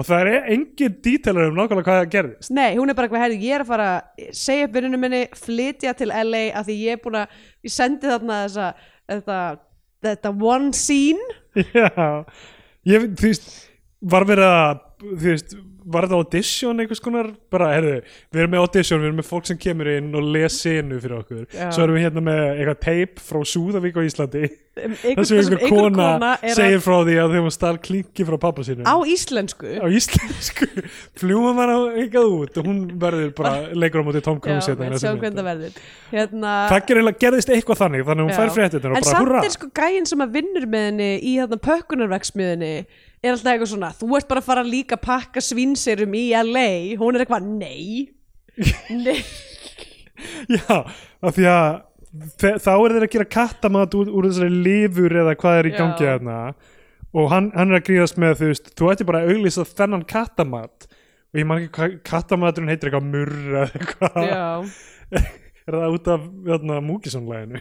Og 0.00 0.06
það 0.08 0.28
er 0.30 0.46
engin 0.54 0.94
dítelar 1.04 1.50
um 1.50 1.58
nákvæmlega 1.58 1.84
hvað 1.84 1.98
það 1.98 2.12
gerðist. 2.14 2.52
Nei, 2.56 2.70
hún 2.78 2.88
er 2.88 2.96
bara 2.96 3.08
eitthvað, 3.08 3.24
herri, 3.26 3.40
ég 3.44 3.58
er 3.58 3.64
að 3.64 3.68
fara 3.68 3.88
segja 4.32 4.68
upp 4.68 4.78
vinnunum 4.78 5.02
minni, 5.04 5.20
flytja 5.36 5.92
til 5.98 6.08
LA 6.08 6.46
af 6.56 6.64
því 6.64 6.76
ég 6.80 6.96
er 6.96 7.02
búin 7.02 7.18
að, 7.20 7.34
ég 7.60 7.74
sendi 7.74 8.08
þarna 8.08 8.38
þessa, 8.46 8.70
þetta, 9.12 9.40
þetta 10.02 10.32
one 10.52 10.72
scene. 10.76 11.38
Já, 11.76 11.90
ég, 12.88 13.10
þú 13.12 13.28
veist 13.28 13.50
var 14.12 14.26
verið 14.28 14.48
að, 14.50 14.82
þú 15.02 15.26
veist 15.28 15.56
var 15.84 16.06
þetta 16.06 16.18
audition 16.20 16.82
einhvers 16.82 17.02
konar? 17.02 17.30
Bara, 17.52 17.70
herðu, 17.76 17.94
við 18.32 18.44
erum 18.44 18.54
með 18.54 18.64
audition, 18.64 19.02
við 19.02 19.10
erum 19.10 19.20
með 19.20 19.28
fólk 19.28 19.48
sem 19.50 19.60
kemur 19.60 19.92
inn 19.92 20.10
og 20.18 20.28
les 20.36 20.58
senu 20.64 21.00
fyrir 21.02 21.18
okkur. 21.20 21.46
Já. 21.52 21.68
svo 21.74 21.86
erum 21.86 21.98
við 21.98 22.06
hérna 22.08 22.24
með 22.28 22.42
eitthvað 22.52 22.82
tape 22.86 23.26
frá 23.28 23.40
Súðavík 23.52 23.98
á 23.98 24.02
Íslandi. 24.06 24.52
Þar 24.72 25.26
sem 25.28 25.40
einhver 25.42 25.64
kona, 25.68 26.30
er 26.40 26.54
segir 26.56 26.78
að, 26.78 26.84
frá 26.86 26.94
því 27.04 27.16
að 27.20 27.34
þeim 27.34 27.44
var 27.44 27.54
stál 27.58 27.74
klinki 27.84 28.24
frá 28.24 28.36
pappa 28.40 28.64
sínum. 28.64 28.86
Á 28.88 28.96
íslensku? 29.04 29.68
Á 29.68 29.86
íslensku. 29.92 30.68
Fljúum 31.20 31.60
hann 31.60 31.72
á 31.76 31.78
eitthvað 32.00 32.30
út 32.38 32.56
og 32.62 32.70
hún 32.70 32.80
verður 33.02 33.34
bara 33.36 33.52
leikur 33.82 34.00
á 34.00 34.04
móti 34.06 34.22
Tom 34.24 34.40
Cruise 34.40 34.72
hérna 34.72 34.96
það 35.02 35.68
hérna, 36.12 36.52
það 36.72 37.12
gerðist 37.20 37.52
eitthvað 37.52 37.80
þannig 37.84 38.04
þannig 38.08 38.24
að 38.24 38.28
hún 38.28 38.34
Já. 38.34 38.38
fær 38.40 38.54
fréttina 38.56 38.90
og 38.90 38.98
en 38.98 39.06
bara 39.06 39.14
samt 39.16 39.46
er 39.46 39.54
sko 39.54 39.70
gæinn 39.76 40.08
sem 40.08 40.24
að 40.24 40.36
vinnur 40.38 40.68
með 40.72 40.86
henni 40.88 41.08
í 41.20 41.34
þarna 41.40 41.58
pökkunarvegsmiðinni 41.66 42.74
er 43.22 43.36
alltaf 43.36 43.52
eitthvað 43.52 43.70
svona, 43.70 43.92
þú 43.98 44.10
ert 44.18 44.28
bara 44.30 44.42
að 44.42 44.48
fara 44.50 44.66
líka 44.66 44.98
að 44.98 45.04
pakka 45.06 45.42
svinserum 45.44 46.14
í 46.18 46.26
LA 46.34 46.68
hún 47.00 47.16
er 47.16 47.24
eitthvað, 47.24 47.46
nei. 47.46 48.10
Nei, 48.92 49.22
já, 50.58 50.82
af 51.22 51.36
því 51.38 51.48
að 51.48 51.68
þá 52.60 52.72
er 52.74 52.94
þeir 52.94 53.06
að 53.06 53.12
gera 53.14 53.28
kattamat 53.38 53.94
úr, 53.96 54.10
úr 54.12 54.28
þessari 54.28 54.62
lifur 54.66 55.14
eða 55.22 55.36
hvað 55.40 55.60
er 55.60 55.68
í 55.70 55.74
gangi 55.76 56.08
hérna. 56.08 56.38
Og 57.12 57.28
hann, 57.32 57.50
hann 57.56 57.72
er 57.72 57.80
að 57.80 57.86
gríðast 57.88 58.18
með 58.20 58.38
þú 58.40 58.50
veist, 58.50 58.72
þú 58.76 58.90
ætti 58.92 59.06
bara 59.08 59.22
að 59.22 59.34
auglýsa 59.34 59.64
þennan 59.68 60.04
kattamat. 60.08 60.88
Og 61.32 61.40
ég 61.40 61.48
man 61.48 61.62
ekki 61.62 61.72
hvað 61.76 61.96
kattamaturinn 62.08 62.72
heitir 62.72 62.90
eitthvað 62.90 63.08
murr 63.08 63.38
eða 63.52 63.64
eitthvað. 63.68 64.28
Já, 64.28 65.22
er 65.66 65.78
það 65.78 65.96
út 65.96 66.10
af 66.12 66.20
hérna, 66.48 66.78
múkisónlæginu 66.86 67.58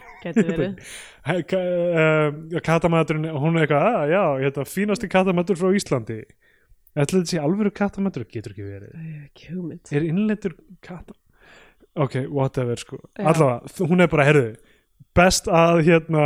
uh, 1.57 2.61
kattamaturinn 2.69 3.29
hún 3.35 3.57
er 3.57 3.65
eitthvað, 3.65 3.87
að 4.01 4.13
já, 4.15 4.23
þetta 4.47 4.67
fínasti 4.69 5.11
kattamatur 5.11 5.59
frá 5.59 5.69
Íslandi. 5.77 6.19
Ætla 6.91 7.21
þetta 7.21 7.31
sé 7.31 7.39
alvöru 7.39 7.71
kattamatur, 7.71 8.27
getur 8.27 8.51
ekki 8.51 8.65
verið. 8.67 8.91
Er 9.95 10.03
innlendur 10.03 10.57
katt 10.83 11.13
ok, 11.95 12.25
whatever 12.29 12.75
sko. 12.79 12.99
Já. 13.19 13.25
allavega, 13.31 13.87
hún 13.89 14.03
er 14.03 14.11
bara, 14.11 14.27
herðu 14.27 14.51
best 15.17 15.49
að 15.51 15.81
hérna 15.87 16.25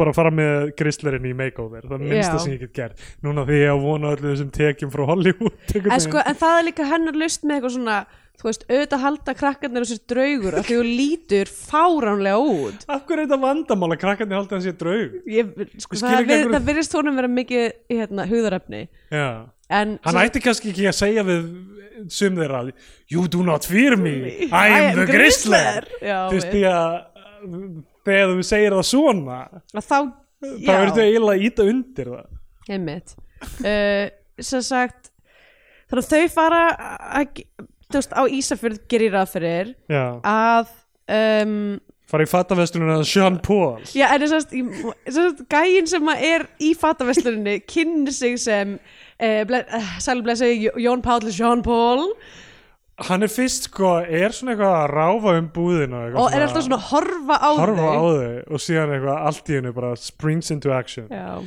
bara 0.00 0.14
fara 0.16 0.30
með 0.32 0.70
grislerinn 0.78 1.28
í 1.28 1.34
makeover 1.36 1.84
það 1.84 1.98
er 1.98 2.06
minnsta 2.06 2.38
Já. 2.38 2.42
sem 2.44 2.54
ég 2.54 2.62
get 2.64 2.72
gert. 2.78 3.04
Núna 3.24 3.44
því 3.48 3.58
ég 3.60 3.74
á 3.74 3.76
vona 3.82 4.14
öllu 4.14 4.32
þessum 4.32 4.50
tekjum 4.54 4.92
frá 4.94 5.04
Hollywood 5.10 5.74
en, 5.76 6.00
sko, 6.00 6.22
en 6.24 6.38
það 6.40 6.56
er 6.56 6.66
líka 6.70 6.88
hennar 6.88 7.18
lust 7.20 7.44
með 7.44 7.58
eitthvað 7.58 7.74
svona 7.76 7.98
þú 8.40 8.48
veist, 8.48 8.62
auðvitað 8.70 9.02
halda 9.04 9.34
krakkarnir 9.36 9.86
sér 9.88 10.00
draugur 10.08 10.56
af 10.60 10.68
því 10.68 10.76
þú 10.78 10.84
lítur 10.88 11.50
fáránlega 11.52 12.40
út. 12.40 12.86
Af 12.88 13.02
hverju 13.04 13.18
er 13.18 13.26
þetta 13.26 13.40
vandamál 13.44 13.90
að 13.92 14.00
krakkarnir 14.04 14.38
halda 14.40 14.60
ég 14.64 14.78
draug? 14.80 15.18
Ég, 15.28 15.50
sko, 15.52 15.66
Ég 15.76 15.84
skil 15.84 16.00
það, 16.00 16.14
ekki 16.16 16.30
við, 16.30 16.40
hverju- 16.40 16.54
það 16.56 16.68
virðist 16.70 16.96
honum 16.96 17.20
vera 17.20 17.32
mikið 17.34 17.66
hérna, 17.92 18.26
hugðarefni. 18.30 18.82
Já. 19.12 19.26
En 19.70 19.98
Hann 20.02 20.18
ætti 20.18 20.42
kannski 20.42 20.72
ekki 20.72 20.88
að 20.90 20.96
segja 20.98 21.22
við 21.28 21.44
sum 22.10 22.38
þeirra 22.38 22.62
You 23.10 23.28
do 23.28 23.42
not 23.46 23.64
fear 23.68 23.96
me. 23.96 24.48
I 24.50 24.68
am 24.80 24.96
the 24.96 25.06
Grisler 25.06 25.86
Já, 26.00 26.28
Þú 26.30 26.38
veist 26.38 26.50
því 26.54 26.64
að 26.70 26.96
þegar 28.06 28.32
þú 28.34 28.46
segir 28.46 28.76
það 28.76 28.86
svona 28.88 29.38
að 29.74 29.84
þá, 29.86 29.98
þá 30.40 30.72
ertu 30.80 31.04
eiginlega 31.04 31.36
að 31.36 31.46
íta 31.48 31.68
undir 31.70 32.10
það. 32.14 32.26
Einmitt. 32.70 33.14
Uh, 33.64 34.06
sem 34.40 34.64
sagt 34.64 35.10
þannig 35.90 36.06
að 36.06 36.10
þau 36.14 36.34
fara 36.34 36.60
að, 37.20 37.44
þú 37.90 38.00
veist, 38.00 38.16
á 38.16 38.22
Ísafjörð 38.38 38.82
gerir 38.90 39.14
ráð 39.16 39.32
fyrir 39.36 39.72
Já, 39.90 40.04
að 40.26 40.74
um, 41.44 41.54
fara 42.10 42.26
í 42.26 42.30
fattavestununa 42.30 43.00
Sean 43.06 43.38
Paul. 43.44 43.80
Já, 43.94 44.08
en 44.10 44.24
þess 44.24 45.18
að 45.20 45.42
gæinn 45.52 45.88
sem 45.90 46.12
að 46.12 46.26
er 46.30 46.46
í 46.62 46.72
fataversluninni 46.78 47.60
kynni 47.70 48.14
sig 48.14 48.38
sem 48.42 48.76
uh, 48.76 49.42
ble, 49.48 49.64
uh, 49.66 49.96
sælblessi 50.02 50.52
Jón 50.82 51.04
Páll 51.06 51.30
Jean 51.30 51.64
Paul. 51.66 52.08
Hann 53.00 53.24
er 53.24 53.32
fyrst 53.32 53.70
sko, 53.70 53.94
er 54.04 54.34
svona 54.36 54.52
eitthvað 54.52 54.74
að 54.76 54.90
ráfa 54.92 55.34
um 55.40 55.48
búðina 55.54 56.02
eitthvað 56.04 56.20
og 56.20 56.34
er 56.36 56.42
alltaf 56.44 56.66
svona 56.66 56.76
að 56.76 56.88
horfa 56.90 57.38
á 57.40 57.50
horfa 57.56 57.86
á 57.88 57.96
þau 57.96 58.10
þau 58.18 58.34
og 58.58 58.62
síðan 58.66 58.92
eitthvað 58.96 59.26
allt 59.30 59.48
í 59.48 59.56
hennu 59.56 59.72
bara 59.78 59.92
springs 59.96 60.52
into 60.52 60.74
action. 60.76 61.06
Já. 61.08 61.40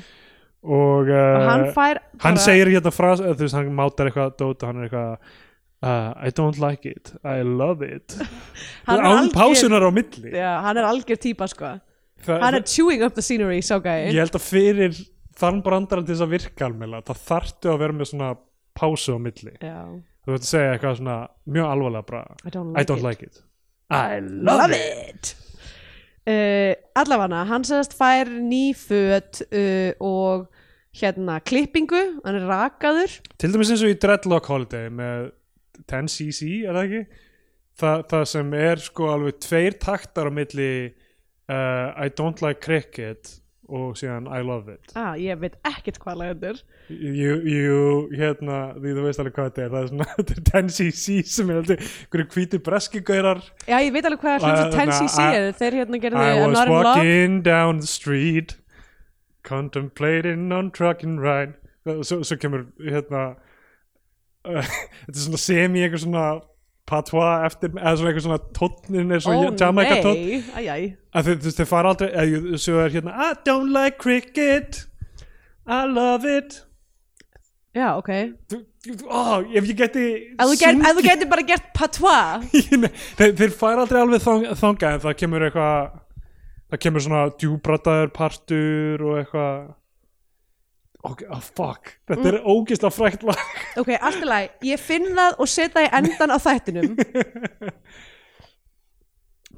og, 0.63 1.11
uh, 1.11 1.19
og 1.19 1.45
hann 1.51 1.67
fær 1.75 2.01
hann 2.23 2.39
segir 2.41 2.71
hérna 2.73 2.93
frá 2.95 3.11
þú 3.19 3.35
veist, 3.35 3.53
hann 3.53 3.69
mátar 3.77 4.09
eitthvað 4.09 4.33
dót 4.39 4.63
og 4.63 4.71
hann 4.71 4.81
er 4.81 4.89
eitthvað 4.89 5.35
uh, 5.83 6.13
I 6.17 6.31
don't 6.31 6.57
like 6.63 6.85
it, 6.89 7.11
I 7.23 7.41
love 7.43 7.83
it. 7.85 8.15
Hann 8.87 8.99
er 9.03 9.09
án 9.09 9.29
pásunar 9.35 9.83
á 9.83 9.91
milli. 9.93 10.31
Já, 10.33 10.61
hann 10.63 10.79
er 10.79 10.87
algjör 10.89 11.19
típa 11.19 11.47
sko. 11.51 11.73
Þa, 12.23 12.39
hann 12.39 12.55
er 12.55 12.63
chewing 12.63 13.03
up 13.03 13.13
the 13.17 13.21
scenery, 13.25 13.59
sá 13.59 13.75
gæi 13.83 14.07
ég 14.13 14.21
held 14.23 14.37
að 14.39 14.45
fyrir 14.47 14.95
þann 15.35 15.59
brandarann 15.65 16.05
til 16.07 16.13
þess 16.15 16.23
að 16.23 16.33
virka 16.37 16.67
almennilega 16.69 17.09
það 17.09 17.23
þarftu 17.27 17.71
að 17.73 17.79
vera 17.83 17.95
með 17.99 18.09
svona 18.13 18.29
pásu 18.79 19.15
á 19.15 19.19
milli. 19.19 19.53
Já. 19.59 19.79
þú 20.23 20.31
veit 20.31 20.39
að 20.45 20.47
segja 20.53 20.73
eitthvað 20.77 20.99
svona 21.01 21.17
mjög 21.57 21.71
alvarlega 21.73 22.07
bara 22.07 22.21
I 22.47 22.53
don't 22.53 22.71
I 22.71 22.79
like 22.79 22.87
don't 22.93 23.01
it. 23.03 23.07
like 23.09 23.27
it. 23.27 23.41
I 23.91 24.21
love 24.23 24.71
it. 24.77 25.33
uh, 26.31 26.71
allavega 27.03 27.43
hann 27.51 27.67
segast 27.67 27.97
fær 27.99 28.31
ný 28.31 28.63
föt 28.77 29.43
uh, 29.51 29.91
og 29.99 30.47
hérna 30.93 31.39
klippingu, 31.41 31.99
hann 32.23 32.35
er 32.37 32.43
rakaður. 32.47 33.15
Til 33.41 33.49
dæmis 33.51 33.71
eins 33.73 33.81
og 33.83 33.91
í 33.91 33.97
Dreadlock 33.99 34.45
Holiday 34.47 34.91
með 34.93 35.31
10cc, 35.87 36.49
er 36.67 36.73
það 36.77 36.83
ekki? 36.87 37.21
Þa, 37.81 37.91
það 38.11 38.25
sem 38.29 38.51
er 38.53 38.81
sko 38.85 39.07
alveg 39.15 39.39
tveir 39.41 39.79
taktar 39.81 40.29
á 40.29 40.31
milli 40.33 40.71
uh, 41.49 41.87
I 41.97 42.09
don't 42.13 42.43
like 42.45 42.61
cricket 42.61 43.39
og 43.73 43.95
síðan 43.97 44.27
I 44.29 44.43
love 44.45 44.69
it. 44.69 44.91
Ah, 44.99 45.15
ég 45.17 45.39
veit 45.41 45.55
ekkert 45.65 45.95
hvað 46.03 46.17
lag 46.19 46.33
þetta 46.33 46.49
er. 46.51 46.57
Jú, 46.93 47.77
hérna, 48.13 48.57
því 48.75 48.91
þú 48.97 49.05
veist 49.07 49.21
alveg 49.23 49.37
hvað 49.37 49.47
þetta 49.49 49.63
er. 49.63 49.71
Það 49.73 49.79
er 49.85 49.89
svona, 49.93 50.07
þetta 50.19 50.35
er 50.35 50.67
10cc 50.67 51.15
sem 51.33 51.49
er 51.53 51.61
alltaf 51.61 51.87
einhverju 51.87 52.27
hvíti 52.35 52.59
breskigaurar 52.67 53.41
já, 53.65 53.77
ég 53.79 53.93
veit 53.95 54.09
alveg 54.09 54.25
hvað 54.27 54.43
Uh, 54.43 54.51
na, 54.51 54.67
10cc 54.75 55.23
I- 55.23 55.37
er 55.39 55.47
þeir 55.63 55.79
hérna 55.79 56.01
gerðu 56.03 56.27
I 56.27 56.43
was 56.43 56.61
walking 56.75 57.39
down 57.47 57.79
the 57.81 57.89
street 57.89 58.57
contemplating 59.47 60.51
on 60.51 60.69
trucking 60.71 61.17
ride. 61.23 61.53
Svo, 62.03 62.21
svo 62.23 62.37
kemur 62.39 62.67
hérna 62.79 63.23
uh, 63.31 63.39
þetta 65.05 65.13
er 65.15 65.21
svona 65.25 65.39
semi 65.41 65.83
eitthvað 65.85 66.03
svona 66.05 66.25
patois 66.89 67.45
eftir, 67.47 67.71
eða 67.79 67.93
svona 67.99 68.11
eitthvað 68.11 68.25
svona 68.27 68.41
tónnin 68.57 69.13
er 69.15 69.23
svona 69.23 69.53
Jamaica 69.59 69.95
tónn. 70.03 70.19
nei, 70.19 70.43
æjæ 70.59 70.75
að 71.15 71.29
þú 71.29 71.35
veist, 71.45 71.61
þau 71.61 71.69
fara 71.69 71.93
aldrei 71.93 72.09
eða, 72.11 72.25
jú, 72.33 72.59
svo 72.65 72.81
er 72.83 72.93
hérna 72.97 73.13
I 73.15 73.31
don't 73.47 73.71
like 73.71 73.97
cricket. 74.03 74.83
I 75.63 75.85
love 75.87 76.27
it. 76.27 76.57
Já, 77.73 77.93
ok. 77.97 78.09
Þú- 78.51 78.65
þú- 78.85 79.07
ó, 79.09 79.21
ef 79.47 79.63
ég 79.71 79.77
geti 79.79 80.03
ef 80.35 80.43
þú 80.43 80.57
get- 80.59 80.83
ef 80.89 80.97
þú 80.99 81.03
getur 81.07 81.29
bara 81.31 81.45
gert 81.47 81.69
patois. 81.73 82.43
Þeir, 83.17 83.53
fara 83.57 83.85
aldrei 83.85 84.01
alveg 84.03 84.21
þang, 84.21 84.43
þangað 84.59 84.97
en 84.97 85.03
það 85.07 85.15
kemur 85.23 85.45
eitthvað 85.47 85.95
það 86.73 86.81
kemur 86.83 87.05
svona 87.05 87.23
djúbrataður 87.39 88.11
partur 88.13 89.05
og 89.07 89.17
eitthvað 89.23 89.57
ok, 91.09 91.21
oh 91.29 91.43
fuck. 91.43 91.91
Þetta 92.09 92.31
er 92.31 92.39
ógislega 92.41 92.93
frækt 92.93 93.25
lag. 93.27 93.43
Ok, 93.81 93.93
allt 93.99 94.23
í 94.23 94.29
lagi, 94.29 94.49
ég 94.71 94.81
finn 94.81 95.11
það 95.13 95.37
og 95.43 95.51
setja 95.51 95.85
í 95.85 95.91
endan 95.99 96.33
á 96.33 96.37
þættinum. 96.41 96.97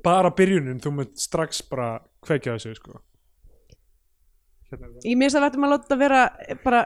Bara 0.05 0.29
byrjunin, 0.37 0.77
þú 0.83 0.91
mynd 0.99 1.15
strax 1.17 1.63
bara 1.65 1.95
kveikja 2.21 2.53
þessu 2.53 2.75
sko. 2.77 2.99
Hérna 4.69 4.85
er 4.85 4.91
það. 4.91 5.07
Ég 5.09 5.17
minnst 5.17 5.39
að 5.39 5.45
verðum 5.47 5.65
að 5.65 5.71
láta 5.73 5.87
þetta 5.87 5.97
vera 6.03 6.19
eh, 6.45 6.59
bara 6.61 6.81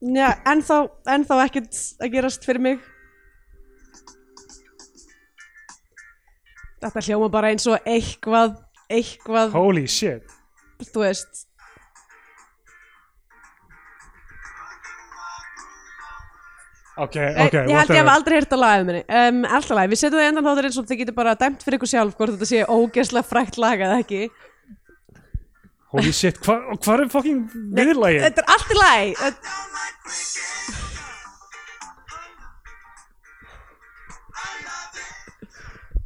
Já, 0.00 0.30
ennþá, 0.48 0.76
ennþá 1.12 1.36
ekkert 1.44 1.76
að 2.00 2.12
gerast 2.14 2.46
fyrir 2.48 2.62
mig. 2.64 2.78
Þetta 6.80 7.02
hljóma 7.04 7.28
bara 7.28 7.50
eins 7.52 7.66
og 7.68 7.84
eitthvað, 7.84 8.54
eitthvað, 8.90 9.54
holy 9.54 9.86
shit. 9.90 10.26
þú 10.90 11.04
veist. 11.06 11.46
Ok, 17.00 17.14
ok, 17.16 17.16
ég 17.16 17.36
held 17.38 17.54
ég 17.54 17.70
hef 17.70 17.86
whatever. 17.88 18.10
aldrei 18.12 18.34
heyrt 18.36 18.52
að 18.52 18.60
lagið 18.60 18.86
minni. 18.88 19.02
Um, 19.08 19.38
Alltaf 19.48 19.76
lagi, 19.78 19.90
við 19.92 20.00
setjum 20.02 20.20
það 20.20 20.28
endan 20.30 20.46
þáttur 20.48 20.66
eins 20.68 20.78
og 20.80 20.88
þið 20.90 21.00
getur 21.00 21.16
bara 21.16 21.36
dæmt 21.40 21.62
fyrir 21.64 21.78
ykkur 21.78 21.92
sjálf 21.94 22.18
hvort 22.18 22.34
þetta 22.34 22.48
sé 22.50 22.58
ógeðslega 22.66 23.28
frækt 23.30 23.56
lag 23.62 23.84
eða 23.86 24.00
ekki. 24.02 24.20
Holy 25.94 26.12
shit, 26.14 26.36
hva, 26.44 26.58
hvað 26.76 27.06
er 27.06 27.08
fucking 27.14 27.40
viðlagið? 27.78 28.22
Þetta 28.26 28.44
er 28.44 28.48
allt 28.56 28.70
í 28.70 28.76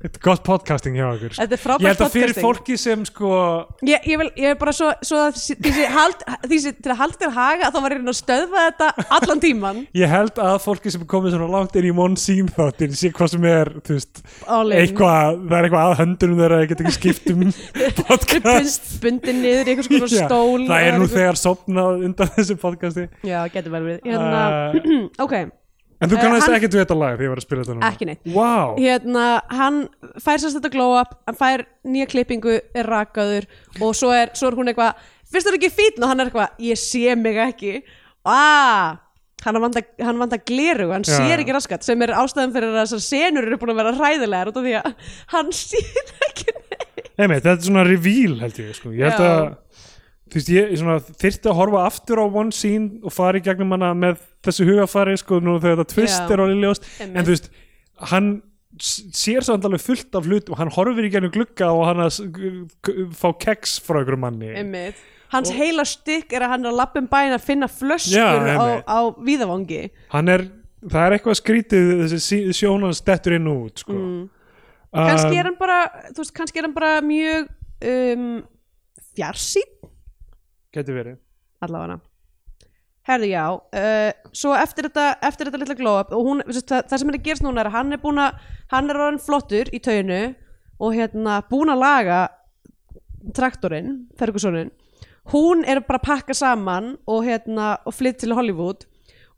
Þetta- 0.04 0.18
er 0.20 0.24
gott 0.26 0.42
podcasting 0.44 0.96
hjá 0.98 1.04
okkur. 1.14 1.32
Þetta 1.32 1.44
er 1.48 1.56
Ég 1.56 1.62
frábært 1.64 1.86
held 1.88 2.00
að 2.04 2.10
fyrir 2.12 2.34
podcasting. 2.34 2.44
fólki 2.44 2.74
sem 2.78 3.04
sko 3.08 3.28
Ég, 3.88 4.02
ég, 4.04 4.18
vil, 4.20 4.26
ég 4.36 4.50
er 4.52 4.58
bara 4.60 4.74
svo, 4.76 4.90
svo 5.00 5.16
að 5.16 5.38
því 5.64 5.72
sé 5.78 5.86
hald, 5.94 6.24
sé, 6.60 6.72
til 6.76 6.92
að 6.92 6.98
halda 7.00 7.16
til 7.22 7.30
haga 7.32 7.70
þá 7.72 7.78
var 7.80 7.94
ég 7.94 7.96
að 7.96 8.02
reyna 8.02 8.12
að 8.12 8.18
stöðva 8.20 8.64
þetta 8.68 9.06
allan 9.16 9.40
tíman 9.40 9.78
Ég 9.96 10.12
held 10.12 10.34
að 10.44 10.58
fólki 10.66 10.92
sem 10.92 11.00
er 11.00 11.08
komið 11.14 11.32
svona 11.38 11.48
langt 11.54 11.78
inn 11.80 11.88
í 11.88 11.94
Monsím 11.96 12.52
þáttin 12.52 12.92
sé 13.00 13.10
hvað 13.16 13.32
sem 13.32 13.48
er 13.48 13.72
þú 13.80 13.96
veist, 13.96 14.22
All 14.46 14.72
in. 14.72 14.78
eitthvað, 14.84 15.40
það 15.48 15.56
er 15.58 15.68
eitthvað 15.70 15.88
að 15.88 15.98
höndunum 16.04 16.44
þeirra 16.44 16.60
ég 16.60 16.68
get 16.74 16.84
ekki 16.84 16.96
skipt 17.00 17.32
um 17.32 17.42
podcast. 18.08 19.00
Bund, 19.00 19.22
bundin 19.24 19.40
niður 19.40 19.64
í 19.64 19.72
eitthvað 19.74 19.88
svona 19.88 20.12
Já, 20.12 20.28
stól 20.28 20.68
Það 20.68 20.86
er 20.90 20.98
nú 21.00 21.08
þegar 21.16 21.40
sopnað 21.40 22.04
undan 22.10 22.32
þessu 22.36 22.56
podcasti. 22.60 23.08
Já, 23.24 23.40
getur 23.56 23.72
vel 23.72 23.84
við 23.88 24.00
hérna, 24.04 24.44
uh, 24.74 24.98
Ok, 25.24 25.34
En 26.02 26.10
þú 26.10 26.16
Eh, 26.18 26.22
kannast 26.22 26.46
hann- 26.48 26.56
ekkert 26.58 26.74
við 26.74 26.82
þetta 26.84 26.96
lag 26.98 27.12
þegar 27.18 27.24
ég 27.24 27.32
var 27.34 27.38
að 27.40 27.46
spila 27.46 27.62
þetta 27.62 27.74
núna 27.76 27.90
Ekki 27.92 28.06
neitt. 28.06 28.24
Vá, 28.34 28.76
hérna 28.78 29.26
hann 29.50 29.88
fær 30.20 30.38
sérst 30.42 30.58
þetta 30.58 30.70
glow 30.74 30.96
up 31.00 31.14
hann 31.26 31.36
fær 31.38 31.64
nýja 31.86 32.06
klippingu, 32.10 32.60
er 32.74 32.84
rakaður 32.90 33.46
og 33.80 33.94
svo 33.94 34.10
er, 34.12 34.30
svo 34.34 34.48
er 34.50 34.56
hún 34.58 34.68
eitthvað 34.72 34.94
finnst 35.30 35.46
þú 35.48 35.54
ekki 35.58 35.70
fítn 35.70 36.02
og 36.02 36.08
hann 36.08 36.20
er 36.20 36.30
eitthvað 36.30 36.48
ég 36.58 36.76
sé 36.80 37.14
mig 37.16 37.36
ekki 37.36 37.82
aaa 38.26 38.98
hann 39.44 39.60
vanda, 40.18 40.38
gleru, 40.40 40.90
hann 40.92 41.02
Já. 41.04 41.18
sér 41.20 41.42
ekki 41.42 41.52
raskat 41.52 41.82
sem 41.84 42.00
er 42.02 42.14
ástæðan 42.16 42.52
fyrir 42.54 42.70
að 42.72 42.78
þessar 42.86 43.02
senur 43.04 43.44
eru 43.44 43.58
búin 43.60 43.74
að 43.74 43.80
vera 43.82 43.92
hræðilegar 43.98 44.48
út 44.48 44.56
af 44.56 44.64
því 44.64 44.72
að 44.80 44.94
hann 45.34 45.50
sér 45.62 46.14
ekki 46.30 46.54
neitt 46.54 47.10
Einmitt, 47.18 47.44
þetta 47.44 47.58
er 47.60 47.66
svona 47.68 47.84
reveal 47.86 48.38
held 48.40 48.56
ég 48.58 48.72
sko. 48.74 48.90
Ég 48.90 49.04
held 49.06 49.20
Já. 49.20 49.28
að 49.28 49.56
þú 50.34 50.40
veist, 50.40 50.50
ég, 50.50 50.72
svona, 50.80 50.96
þyrfti 51.22 51.50
að 51.50 51.58
horfa 51.60 51.84
aftur 51.86 52.18
á 52.18 52.26
one 52.26 52.54
scene 52.54 52.98
og 53.06 53.14
fara 53.14 53.38
í 53.38 53.44
gegnum 53.44 53.76
hana 53.76 53.92
með 53.94 54.24
þessu 54.42 54.66
hugafari 54.66 55.14
sko, 55.20 55.38
nú 55.38 55.60
þegar 55.62 55.84
þetta 55.84 55.94
twist 55.94 56.18
Já. 56.18 56.32
er 56.34 56.42
orðið 56.42 56.64
ljóst 56.64 56.88
en 57.04 57.20
þú 57.20 57.30
veist, 57.30 57.46
hann 58.10 58.30
sér 58.82 59.46
samt 59.46 59.66
alveg 59.68 59.82
fullt 59.84 60.16
af 60.18 60.26
hlut 60.26 60.50
og 60.50 60.58
hann 60.58 60.72
horfir 60.74 61.06
í 61.06 61.10
gegnum 61.12 61.30
glugga 61.34 61.70
og 61.70 61.84
hann 61.86 62.02
að 62.02 62.18
fá 63.14 63.28
keks 63.44 63.76
frá 63.84 64.00
ykkur 64.00 64.18
manni 64.18 64.50
einmitt 64.58 64.98
hans 65.30 65.52
heila 65.54 65.84
stykk 65.86 66.34
er 66.34 66.46
að 66.46 66.54
hann 66.56 66.66
er 66.66 66.72
að 66.72 66.80
lappum 66.80 67.06
bæinn 67.10 67.36
að 67.36 67.46
finna 67.46 67.68
flöskur 67.70 68.18
Já, 68.18 68.58
á, 68.58 68.66
á 68.82 68.98
víðavangi 69.22 69.84
hann 70.10 70.32
er, 70.34 70.48
það 70.82 71.06
er 71.06 71.16
eitthvað 71.16 71.38
skrítið 71.38 71.92
þessi 72.02 72.40
sjónans 72.58 73.02
dettur 73.06 73.38
inn 73.38 73.46
og 73.50 73.68
út 73.68 73.84
sko. 73.84 73.94
mm. 73.94 74.26
um, 74.90 74.98
kannski 74.98 75.38
er 75.38 75.52
hann 75.52 75.60
bara 75.60 75.78
þú 76.10 76.24
veist, 76.24 76.34
kannski 76.34 76.58
er 76.58 76.66
hann 76.66 76.74
bara 76.74 76.98
mjög 77.06 77.46
um, 77.94 78.28
fjarsýn 79.14 79.70
getur 80.74 80.98
verið. 80.98 81.16
Allavega. 81.64 82.00
Herðu 83.04 83.26
já 83.28 83.42
uh, 83.52 84.12
svo 84.32 84.54
eftir 84.56 84.88
þetta, 84.88 85.08
eftir 85.28 85.50
þetta 85.50 85.60
litla 85.60 85.76
glow 85.76 85.98
up 86.00 86.14
og 86.16 86.24
hún, 86.24 86.44
það, 86.48 86.86
það 86.88 87.00
sem 87.02 87.10
að 87.10 87.18
gerast 87.26 87.44
núna 87.44 87.60
er 87.60 87.68
að 87.68 87.76
hann 87.76 87.92
er 87.92 88.00
búin 88.00 88.20
að 88.22 88.38
hann 88.72 88.88
er 88.88 89.00
orðin 89.00 89.20
flottur 89.20 89.68
í 89.76 89.80
taunu 89.84 90.22
og 90.80 90.96
hérna 90.96 91.42
búin 91.50 91.72
að 91.74 91.82
laga 91.84 92.22
traktorinn, 93.36 94.06
Fergusonin 94.16 94.72
hún 95.32 95.64
er 95.68 95.80
bara 95.84 96.00
að 96.00 96.08
pakka 96.08 96.36
saman 96.36 96.94
og 97.08 97.24
hérna, 97.26 97.74
og 97.84 97.96
flytt 97.96 98.22
til 98.22 98.34
Hollywood 98.36 98.84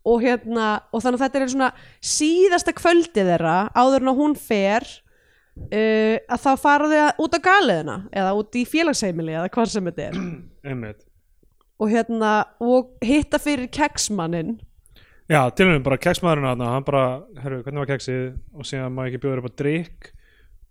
og 0.07 0.23
hérna, 0.23 0.77
og 0.91 1.03
þannig 1.03 1.19
að 1.19 1.25
þetta 1.25 1.41
er 1.41 1.51
svona 1.51 1.71
síðasta 2.13 2.73
kvöldi 2.75 3.25
þeirra 3.27 3.57
áður 3.75 4.05
en 4.05 4.11
að 4.13 4.21
hún 4.21 4.37
fer 4.39 4.87
uh, 4.87 6.15
að 6.15 6.43
þá 6.45 6.51
fara 6.63 6.91
þau 6.91 7.25
út 7.25 7.35
á 7.35 7.39
galiðina 7.49 7.97
eða 8.15 8.37
út 8.39 8.55
í 8.59 8.63
félagsheimili 8.67 9.35
eða 9.35 9.51
hvað 9.51 9.73
sem 9.73 9.91
þetta 9.91 10.07
er. 10.07 10.23
Einmitt 10.67 11.06
og 11.77 11.91
hérna 11.91 12.31
og 12.63 12.95
hitta 13.05 13.39
fyrir 13.41 13.69
keksmannin 13.73 14.57
Já, 15.27 15.41
til 15.51 15.65
og 15.67 15.73
með 15.73 15.81
bara 15.83 15.97
keksmaðurinn 15.99 16.45
aðna, 16.53 16.67
hann 16.71 16.85
bara, 16.87 17.07
herru, 17.43 17.57
hvernig 17.65 17.81
var 17.81 17.89
keksið? 17.89 18.21
Og 18.55 18.67
síðan 18.67 18.93
má 18.95 19.01
ekki 19.09 19.19
bjóða 19.19 19.41
upp 19.41 19.49
á 19.51 19.59
drikk 19.59 20.13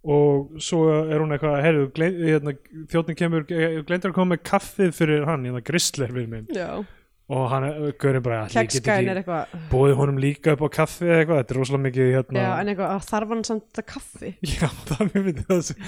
og 0.07 0.63
svo 0.63 0.79
er 1.03 1.19
hún 1.21 1.35
eitthvað, 1.35 1.57
herru, 1.65 1.83
hérna, 1.99 2.55
þjóttin 2.89 3.19
kemur, 3.19 3.45
gleyndur 3.45 4.13
að 4.13 4.17
koma 4.17 4.33
með 4.33 4.45
kaffið 4.49 4.95
fyrir 4.97 5.27
hann, 5.29 5.45
hérna, 5.45 5.61
gristler 5.67 6.13
fyrir 6.15 6.31
minn. 6.31 6.47
Já. 6.57 6.79
og 7.27 7.45
hann, 7.51 7.67
görinn 8.01 8.23
bara, 8.23 8.45
allir 8.47 8.55
get 8.55 8.77
kekskæðin 8.79 9.13
er 9.13 9.21
eitthvað. 9.21 9.55
bóðið 9.73 9.97
honum 9.99 10.21
líka 10.23 10.55
upp 10.55 10.63
á 10.63 10.69
kaffið 10.79 11.13
eitthvað, 11.19 11.41
þetta 11.43 11.55
er 11.57 11.61
rosalega 11.61 11.87
mikið, 11.89 12.11
hérna, 12.15 12.45
já, 12.45 12.51
en 12.63 12.71
eitthvað, 12.73 12.93
að 12.95 13.09
þarf 13.11 13.33
hann 13.35 13.45
samt 13.51 13.65
þetta 13.67 13.87
kaffi? 13.93 14.33
Já, 14.55 14.69
það 14.87 15.01
er 15.03 15.11
mjög 15.11 15.27
myndið 15.27 15.51
þessu, 15.51 15.79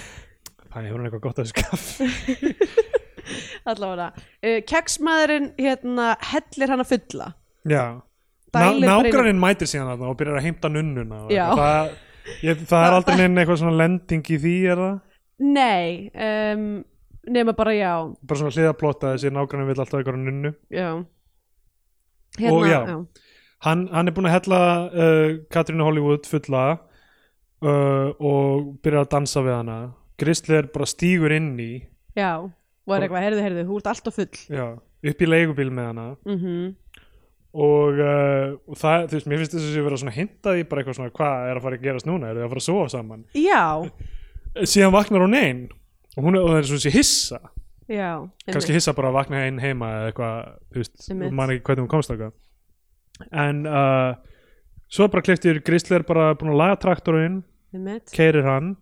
þannig 0.59 0.91
hefur 0.91 0.99
hann 0.99 1.09
eitthvað 1.09 1.25
gott 1.29 1.39
að 1.39 1.47
þessu 1.47 1.57
kaffi, 1.63 2.09
allavega. 3.65 4.11
Uh, 4.43 4.59
keksmaðurinn 4.69 5.53
hérna 5.59 6.13
hellir 6.33 6.75
hann 6.75 6.85
að 6.85 6.93
fulla. 6.95 7.33
Já, 7.69 7.85
nágranninn 8.55 9.41
mætir 9.41 9.69
síðan 9.69 9.93
þarna 9.93 10.13
og 10.13 10.19
byrjar 10.21 10.39
að 10.39 10.47
heimta 10.47 10.71
nunnuna 10.73 11.25
það, 11.29 11.91
ég, 12.47 12.63
það 12.71 12.87
er 12.87 12.97
aldrei 12.97 13.17
neinn 13.19 13.41
eitthvað 13.43 13.61
svona 13.63 13.77
lending 13.77 14.25
í 14.25 14.39
því, 14.41 14.55
er 14.73 14.83
það? 14.83 14.97
nei, 15.39 16.11
um, 16.15 16.65
nema 17.29 17.55
bara 17.57 17.75
já. 17.77 17.93
Bara 18.27 18.41
svona 18.41 18.55
hliðaplotta 18.57 19.15
þessi 19.15 19.33
nágrann 19.35 19.69
vil 19.69 19.77
alltaf 19.77 20.01
eitthvað 20.01 20.21
nunnu. 20.25 20.53
Já. 20.73 20.91
Og 22.49 22.67
já. 22.69 22.81
já. 22.87 22.97
hann, 23.67 23.87
hann 23.93 24.09
er 24.09 24.15
búin 24.15 24.29
að 24.31 24.37
hella 24.37 24.61
uh, 24.89 25.31
Katrínu 25.53 25.87
Hollywood 25.87 26.29
fulla 26.31 26.65
uh, 27.63 28.11
og 28.19 28.75
byrjar 28.83 29.07
að 29.07 29.13
dansa 29.17 29.45
við 29.47 29.59
hana. 29.61 29.79
Grisler 30.19 30.71
bara 30.75 30.89
stígur 30.91 31.35
inn 31.35 31.53
í. 31.63 31.73
Já, 32.19 32.49
og 32.89 32.95
er 32.97 33.05
eitthvað, 33.07 33.25
heyrðu, 33.27 33.43
heyrðu, 33.45 33.65
þú 33.69 33.79
ert 33.79 33.91
alltaf 33.93 34.17
full. 34.19 34.29
Já, 34.57 34.67
upp 35.13 35.23
í 35.25 35.29
leigubíl 35.29 35.69
með 35.71 35.91
hana. 35.93 36.07
Mhm. 36.27 36.63
Og, 37.59 37.97
uh, 37.97 38.57
og 38.69 38.77
það, 38.77 39.07
þú 39.09 39.17
veist, 39.17 39.29
mér 39.31 39.41
finnst 39.41 39.55
þess 39.57 39.77
að 39.81 39.87
vera 39.89 39.99
svona 40.03 40.15
hintað 40.15 40.59
í 40.61 40.65
bara 40.69 40.83
eitthvað 40.83 40.99
svona 40.99 41.15
hvað 41.17 41.47
er 41.49 41.59
að 41.59 41.65
fara 41.65 41.79
að 41.79 41.87
gerast 41.87 42.07
núna, 42.09 42.29
er 42.29 42.37
það 42.37 42.45
að 42.45 42.53
fara 42.53 42.63
að 42.63 42.67
sofa 42.67 42.89
saman? 42.93 43.23
Já, 43.35 43.63
síðan 44.69 44.93
vaknar 44.95 45.25
hún 45.25 45.39
einn 45.39 45.63
og 46.19 46.27
hún 46.27 46.37
og 46.39 46.51
það 46.51 46.59
er 46.61 46.69
svona 46.69 46.83
þessi 46.85 46.93
hissa. 46.99 47.41
Já 47.89 48.11
kannski 48.45 48.77
hissa 48.77 48.93
bara 48.93 49.09
að 49.09 49.17
vakna 49.17 49.41
einn 49.47 49.63
heima 49.63 49.89
eða 49.97 50.11
eitthvað, 50.13 50.53
þú 50.75 50.83
veist, 50.83 51.09
Einmitt. 51.09 51.33
man 51.41 51.55
ekki 51.55 51.65
hvernig 51.71 51.87
hún 51.87 51.93
komst 51.95 52.13
eitthvað 52.13 52.37
en 53.33 53.65
uh, 53.67 54.15
svo 54.93 55.09
bara 55.11 55.25
kliftir 55.25 55.63
Grisler 55.65 56.05
bara 56.07 56.35
búin 56.39 56.53
að 56.53 56.61
laga 56.61 56.77
traktorinn. 56.85 57.41
Keirir 58.15 58.47
hann. 58.47 58.77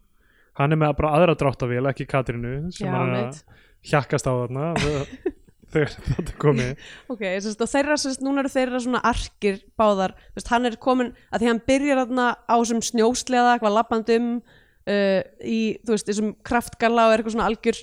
Hann 0.56 0.72
er 0.72 0.80
með 0.80 0.94
bara 1.00 1.12
aðra 1.18 1.34
dráttavél, 1.36 1.84
ekki 1.90 2.06
Katrínu 2.08 2.70
sem 2.72 2.86
já, 2.86 2.92
hann 2.94 3.12
er 3.12 3.24
að 3.26 3.40
hjakkast 3.84 4.28
á 4.28 4.32
þarna 4.32 4.70
þegar 5.74 5.94
þetta 6.06 6.36
komið. 6.40 6.86
Ok, 7.12 7.24
sérst, 7.44 7.60
og 7.60 7.70
þeirra, 7.72 7.98
sérst, 8.00 8.22
núna 8.24 8.44
eru 8.44 8.52
þeirra 8.52 8.80
svona 8.80 9.02
arkir 9.10 9.60
báðar, 9.76 10.14
sérst, 10.36 10.52
hann 10.54 10.70
er 10.70 10.78
komin 10.80 11.12
að 11.30 11.42
því 11.42 11.50
hann 11.52 11.62
byrjar 11.68 12.02
þarna 12.04 12.30
á 12.46 12.54
þessum 12.54 12.82
snjósleða 12.86 13.56
eitthvað 13.56 13.76
lappandum 13.76 14.32
uh, 14.38 15.20
í, 15.42 15.60
þú 15.84 15.96
veist, 15.96 16.08
þessum 16.08 16.34
kraftgalla 16.46 17.08
og 17.08 17.14
er 17.14 17.22
eitthvað 17.22 17.36
svona 17.36 17.48
algjör, 17.50 17.82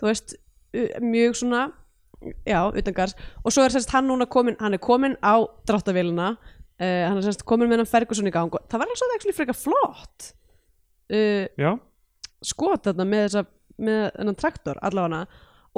þú 0.00 0.10
veist 0.10 0.36
mjög 1.02 1.36
svona, 1.40 1.68
já, 2.44 2.60
utangars 2.76 3.14
og 3.44 3.52
svo 3.52 3.64
er 3.64 3.74
sérst 3.74 3.92
hann 3.94 4.08
núna 4.10 4.26
komin 4.30 4.58
hann 4.60 4.76
er 4.76 4.82
komin 4.82 5.16
á 5.24 5.40
dráttavélina 5.66 6.34
uh, 6.36 7.02
hann 7.08 7.16
er 7.18 7.24
sérst 7.24 7.46
komin 7.48 7.70
með 7.70 7.82
hann 7.82 7.90
Ferguson 7.90 8.28
í 8.28 8.34
gang 8.34 8.52
og 8.52 8.66
það 8.68 8.82
var 8.82 8.90
alveg 8.90 9.00
svo 9.00 9.08
ekki 9.16 9.36
frekar 9.36 9.58
flott 9.58 10.28
uh, 11.14 11.46
já, 11.48 11.72
skot 12.44 12.86
þarna 12.88 13.08
með 13.08 13.26
þessa 13.26 13.44
með 13.80 14.10
þennan 14.16 14.38
traktor 14.38 14.80
allavega. 14.86 15.24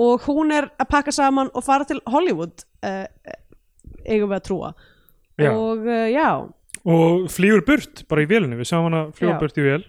Og 0.03 0.25
hún 0.25 0.53
er 0.57 0.71
að 0.81 0.89
pakka 0.89 1.13
saman 1.13 1.51
og 1.53 1.65
fara 1.67 1.85
til 1.89 2.01
Hollywood 2.09 2.65
uh, 2.87 3.05
eigum 4.07 4.31
við 4.31 4.39
að 4.39 4.47
trúa. 4.49 4.73
Já. 5.41 5.49
og 5.57 5.87
uh, 5.89 6.07
já, 6.13 6.29
og 6.89 7.29
flýgur 7.31 7.63
burt 7.67 8.03
bara 8.11 8.25
í 8.25 8.29
vélunni, 8.31 8.59
við 8.59 8.69
sjáum 8.73 8.89
hana 8.89 9.05
Já. 9.15 9.37
burt 9.41 9.59
í 9.59 9.67
vél. 9.67 9.85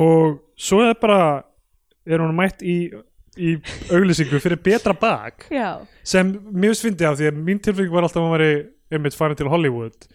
Og 0.00 0.38
svo 0.56 0.80
er 0.84 0.96
bara 1.00 1.44
er 2.04 2.22
hún 2.22 2.34
mætt 2.36 2.64
í, 2.64 2.88
í 3.36 3.54
auglýsingu 3.92 4.40
fyrir 4.42 4.60
betra 4.64 4.94
bak. 4.96 5.46
Já, 5.52 5.84
sem 6.06 6.34
finnst 6.50 6.84
fyndi 6.84 7.06
af 7.08 7.18
því 7.20 7.30
að 7.30 7.42
mín 7.46 7.60
tilfengi 7.62 7.92
var 7.92 8.06
alltaf 8.06 8.22
að 8.22 8.26
hún 8.26 8.36
væri 8.36 8.52
einmitt 8.94 9.16
farin 9.16 9.38
til 9.38 9.50
Hollywood 9.52 10.08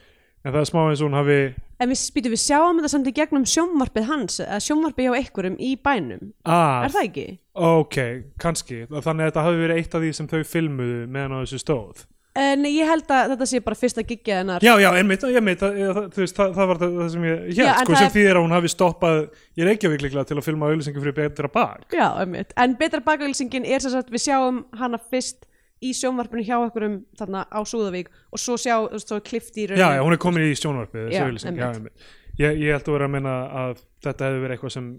en 0.45 0.53
það 0.53 0.61
er 0.61 0.69
smá 0.69 0.81
eins 0.87 1.01
og 1.03 1.09
hún 1.09 1.17
hafi 1.19 1.39
en 1.79 1.89
við 1.93 1.99
spýtum 2.01 2.33
við 2.35 2.41
sjáum 2.43 2.79
þetta 2.79 2.91
samt 2.91 3.07
í 3.07 3.15
gegnum 3.15 3.45
sjónvarpið 3.47 4.07
hans 4.09 4.39
eða 4.43 4.59
sjónvarpið 4.65 5.07
hjá 5.07 5.17
einhverjum 5.19 5.57
í 5.63 5.71
bænum. 5.79 6.29
Að, 6.43 6.85
er 6.87 6.95
það 6.95 7.07
ekki? 7.09 7.27
ok, 7.69 7.97
kannski. 8.43 8.79
Þannig 8.91 9.25
að 9.25 9.29
þetta 9.29 9.43
hafi 9.47 9.61
verið 9.63 9.81
eitt 9.81 9.95
af 9.95 10.03
því 10.03 10.13
sem 10.19 10.31
þau 10.31 10.39
filmuðu 10.47 11.03
meðan 11.11 11.35
á 11.35 11.43
þessu 11.43 11.61
stóð. 11.63 12.05
En 12.39 12.63
ég 12.69 12.87
held 12.87 13.09
að 13.11 13.31
þetta 13.33 13.47
sé 13.49 13.59
bara 13.65 13.75
fyrsta 13.79 14.03
giggið 14.05 14.35
hennar. 14.37 14.63
Já, 14.63 14.71
já, 14.79 14.87
einmitt, 14.95 15.23
einmitt. 15.27 15.59
Það, 15.63 15.79
það, 16.13 16.27
það, 16.37 16.51
það 16.55 16.69
var 16.69 16.79
það, 16.83 16.99
sem 17.15 17.25
ég 17.25 17.39
Já, 17.57 17.63
hér, 17.63 17.71
en 17.73 17.87
sko, 17.87 17.95
sem 17.97 18.05
er- 18.05 18.13
þýðir 18.13 18.37
að 18.37 18.43
hún 18.45 18.55
hafi 18.55 18.71
stoppað 18.75 19.19
í 19.59 19.65
Reykjavík 19.67 20.03
líklega 20.05 20.29
til 20.29 20.37
að 20.37 20.45
filma 20.45 20.69
auglýsingu 20.69 21.03
fyrir 21.03 21.17
betra 21.17 21.49
bak. 21.51 21.87
Já, 21.91 22.05
einmitt. 22.21 22.53
En 22.55 22.77
betra 22.79 23.01
bakauðlýsingin 23.07 23.65
er 23.67 23.83
sem 23.83 23.91
sagt 23.95 24.13
við 24.13 24.23
sjáum 24.27 24.61
hana 24.77 25.01
fyrst 25.01 25.48
í 25.83 25.91
sjónvarpinu 25.95 26.45
hjá 26.45 26.55
einhverjum 26.57 26.95
þarna 27.19 27.43
á 27.47 27.59
Súðavík 27.67 28.09
og 28.31 28.41
svo 28.41 28.57
sjá, 28.59 28.75
þú 28.85 28.97
veist, 28.97 29.11
svo 29.11 29.19
klifti 29.25 29.65
í 29.65 29.67
já, 29.79 29.87
já, 29.95 30.01
hún 30.03 30.15
er 30.15 30.21
komin 30.21 30.47
í 30.47 30.55
sjónvarpið 30.57 31.13
einmitt. 31.13 31.45
einmitt. 31.45 32.09
Ég, 32.39 32.57
ég 32.59 32.75
held 32.75 32.87
að 32.87 32.95
vera 32.97 33.07
að 33.09 33.13
menna 33.15 33.35
að 33.63 33.85
þetta 34.05 34.27
hefði 34.27 34.43
verið 34.43 34.55
eitthvað 34.57 34.75
sem 34.75 34.89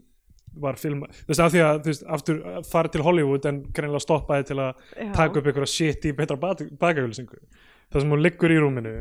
var 0.60 0.78
filma, 0.80 1.06
þú 1.14 1.30
veist, 1.30 1.42
af 1.44 1.52
því 1.54 1.60
að 1.62 1.76
þú 1.78 1.92
veist, 1.92 2.06
aftur 2.16 2.40
farið 2.66 2.94
til 2.96 3.04
Hollywood 3.06 3.44
en 3.46 3.60
greinlega 3.76 4.02
stoppaði 4.02 4.48
til 4.48 4.56
að 4.58 4.70
Já. 4.96 5.10
taka 5.14 5.38
upp 5.38 5.46
einhverja 5.46 5.70
shit 5.70 6.08
í 6.10 6.14
betra 6.18 6.38
bakauglýsingu 6.40 7.38
það 7.90 8.02
sem 8.02 8.14
hún 8.14 8.24
liggur 8.24 8.54
í 8.54 8.58
rúminu 8.58 8.94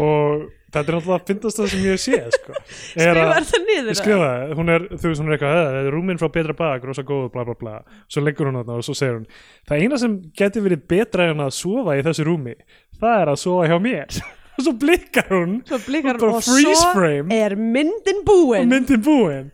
og 0.00 0.44
þetta 0.74 0.90
er 0.92 0.96
náttúrulega 0.98 1.16
að 1.20 1.26
fyndast 1.30 1.60
það 1.60 1.68
sem 1.72 1.84
ég 1.86 2.00
sé 2.02 2.20
sko. 2.34 2.52
að- 2.58 2.68
Skrifar 3.00 3.48
það 3.50 3.66
niður? 3.70 3.90
ég 3.94 3.98
skrifa 4.00 4.28
það, 4.28 4.54
hún 4.60 4.72
er, 4.74 4.86
þú 4.94 5.08
veist, 5.10 5.22
hún 5.22 5.28
er 5.30 5.36
eitthvað 5.38 5.54
"Eh, 5.54 5.64
þetta 5.64 5.82
er 5.84 5.94
rúmin 5.96 6.20
frá 6.20 6.28
betra 6.38 6.56
bak, 6.60 6.84
rosa 6.90 7.04
góð, 7.08 7.26
bla 7.34 7.44
bla 7.48 7.56
bla 7.62 7.74
svo 8.10 8.24
leggur 8.26 8.50
hún 8.50 8.58
þarna 8.60 8.78
og 8.80 8.86
svo 8.88 8.94
segir 8.98 9.18
hún 9.20 9.26
það 9.70 9.84
eina 9.84 9.98
sem 10.04 10.16
geti 10.42 10.64
verið 10.64 10.86
betra 10.94 11.30
en 11.32 11.44
að 11.46 11.54
sofa 11.58 11.96
í 11.98 12.02
þessu 12.06 12.26
rúmi, 12.28 12.54
það 13.00 13.20
er 13.24 13.32
að 13.34 13.40
sofa 13.46 13.68
hjá 13.72 13.78
mér 13.88 14.18
og 14.54 14.62
svo 14.68 14.72
blikkar 14.78 15.30
hún 15.34 15.54
Svo 15.66 15.78
blikar 15.88 16.18
bara 16.20 16.38
og 16.38 16.44
svo 16.46 16.74
frame. 16.94 17.30
er 17.34 17.56
myndin 17.58 18.20
og 18.22 18.26
búin 18.28 18.68
myndin 18.70 19.02
búin 19.02 19.48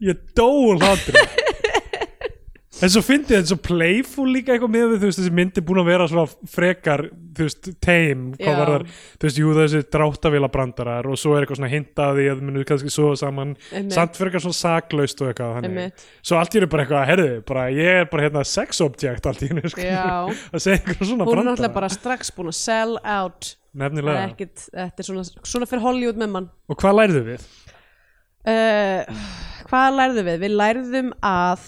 ég 0.00 0.16
dó 0.38 0.46
hlátri 0.78 1.20
en 2.80 2.90
svo 2.92 3.00
fyndi 3.04 3.34
þetta 3.34 3.50
svo 3.50 3.56
playful 3.64 4.24
líka 4.32 4.54
eitthvað 4.54 4.72
með 4.72 4.84
við, 4.92 4.98
þú 5.02 5.08
veist, 5.10 5.18
þessi 5.20 5.32
myndi 5.36 5.62
búin 5.68 5.80
að 5.82 5.88
vera 5.90 6.06
svona 6.08 6.50
frekar, 6.54 7.02
þú 7.36 7.46
veist, 7.46 7.68
tame 7.84 8.38
hvað 8.40 8.58
var 8.60 8.72
þar, 8.74 8.84
þú 9.20 9.28
veist, 9.28 9.40
jú 9.42 9.52
þessi 9.58 9.82
dráttavila 9.96 10.50
brandarar 10.54 11.08
og 11.10 11.20
svo 11.20 11.34
er 11.36 11.44
eitthvað 11.44 11.60
svona 11.60 11.70
hintaði 11.74 12.26
að 12.32 12.40
þau 12.40 12.48
munu 12.48 12.64
kannski 12.70 12.92
sofa 12.94 13.20
saman. 13.20 13.54
Samt 13.92 14.18
frekar 14.20 14.44
svona 14.44 14.58
saklaust 14.60 15.20
og 15.24 15.30
eitthvað 15.32 15.56
þannig. 15.60 16.04
Svo 16.22 16.40
allt 16.40 16.56
í 16.56 16.60
henni 16.60 16.70
bara 16.72 16.86
eitthvað, 16.86 17.06
herðu, 17.12 17.30
bara 17.52 17.66
ég 17.76 18.00
er 18.02 18.10
bara 18.12 18.26
hérna 18.28 18.44
sex 18.48 18.80
object 18.86 19.30
allt 19.30 19.44
í 19.44 19.50
henni 19.52 19.64
Já. 19.76 20.28
að 20.54 20.64
segja 20.64 20.80
eitthvað 20.80 21.10
svona 21.12 21.28
Hún 21.28 21.42
er 21.42 21.50
náttúrulega 21.50 21.76
bara 21.76 21.92
strax 21.92 22.32
búin 22.36 22.52
að 22.52 22.58
sell 22.62 22.96
out. 23.04 23.54
Nefnilega, 23.80 24.24
ekkit, 24.32 24.64
þetta 24.72 25.04
er 25.04 25.06
svona, 25.12 25.26
svona 25.46 25.68
fyrir 25.70 25.84
Hollywood 25.84 26.18
með 26.18 26.32
mann. 26.34 26.48
Og 26.72 26.80
hvað 26.80 26.96
lærðu 27.02 27.20
við? 27.28 27.44
uh, 28.50 29.20
Hvað 29.70 29.92
lærðum 30.00 30.26
við? 30.26 30.40
Við 30.42 30.54
lærðum 30.58 31.10
að 31.22 31.60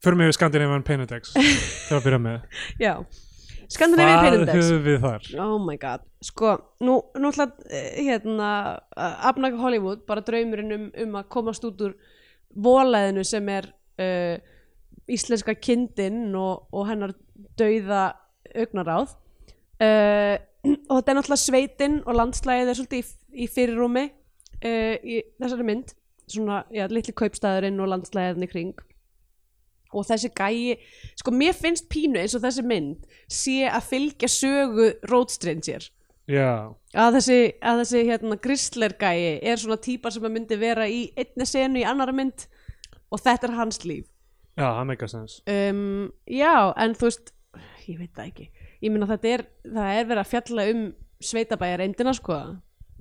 Förum 0.00 0.22
við 0.22 0.32
Scandinavian 0.32 0.84
Penedex 0.84 1.34
til 1.88 1.98
að 1.98 2.06
byrja 2.06 2.20
með. 2.24 2.60
Já. 2.80 2.94
Skandinavíu 3.70 4.14
Hvað 4.16 4.24
Penindex 4.24 4.70
höfum 4.70 4.86
við 4.86 5.02
þar? 5.04 5.26
Oh 5.44 5.58
my 5.62 5.76
god, 5.78 6.06
sko, 6.24 6.54
nú, 6.82 6.96
nú 7.20 7.30
ætla 7.30 7.50
eh, 7.68 8.00
hérna, 8.08 8.48
Abnaka 8.96 9.60
Hollywood 9.60 10.02
bara 10.08 10.24
draumurinn 10.26 10.74
um, 10.74 10.88
um 11.04 11.20
að 11.20 11.28
komast 11.36 11.68
út 11.68 11.84
úr 11.84 11.94
volæðinu 12.50 13.22
sem 13.28 13.52
er 13.52 13.70
uh, 14.00 14.40
íslenska 15.10 15.54
kindin 15.60 16.32
og, 16.34 16.66
og 16.74 16.88
hennar 16.88 17.14
dauða 17.60 18.02
augnaráð. 18.56 19.14
Uh, 19.78 20.40
og 20.90 20.96
þetta 20.96 21.12
er 21.12 21.20
náttúrulega 21.20 21.44
sveitin 21.44 22.02
og 22.06 22.16
landslægið 22.18 22.72
er 22.72 22.80
svolítið 22.80 23.04
í, 23.04 23.16
í 23.44 23.52
fyrirrúmi 23.52 24.08
uh, 24.08 24.94
í 24.96 25.22
þessari 25.36 25.68
mynd. 25.74 25.94
Svona, 26.30 26.64
já, 26.72 26.88
litli 26.88 27.12
kaupstæðurinn 27.20 27.82
og 27.84 27.92
landslægiðin 27.92 28.48
í 28.48 28.50
kring 28.50 28.86
og 29.90 30.06
þessi 30.06 30.30
gæi, 30.36 30.76
sko 31.18 31.32
mér 31.34 31.56
finnst 31.56 31.88
pínu 31.90 32.20
eins 32.20 32.36
og 32.38 32.44
þessi 32.44 32.62
mynd 32.66 33.08
sé 33.30 33.64
að 33.68 33.88
fylgja 33.90 34.30
sögu 34.30 34.92
Road 35.10 35.32
Stranger 35.34 35.88
Já, 36.30 36.70
að 36.94 37.16
þessi, 37.18 37.38
að 37.58 37.80
þessi 37.82 38.00
hérna 38.06 38.36
Grisler 38.42 38.94
gæi 39.00 39.40
er 39.50 39.58
svona 39.58 39.80
típa 39.82 40.12
sem 40.14 40.26
að 40.26 40.34
myndi 40.36 40.58
vera 40.60 40.86
í 40.86 41.08
einni 41.18 41.46
senu 41.48 41.80
í 41.80 41.86
annara 41.86 42.14
mynd 42.14 42.44
og 43.10 43.18
þetta 43.18 43.48
er 43.48 43.56
hans 43.58 43.80
líf. 43.82 44.06
Já, 44.54 44.68
það 44.68 44.84
meika 44.90 45.08
sens 45.10 45.38
um, 45.50 46.10
já, 46.30 46.54
en 46.78 46.94
þú 46.98 47.08
veist 47.08 47.32
ég 47.88 47.98
veit 47.98 48.12
það 48.14 48.28
ekki, 48.28 48.46
ég 48.84 48.94
meina 48.94 49.08
þetta 49.10 49.32
er 49.34 49.44
það 49.64 49.94
er 49.96 50.10
verið 50.10 50.22
að 50.22 50.30
fjalla 50.34 50.68
um 50.74 50.84
sveitabæjar 51.30 51.84
eindina 51.84 52.14
sko. 52.16 52.38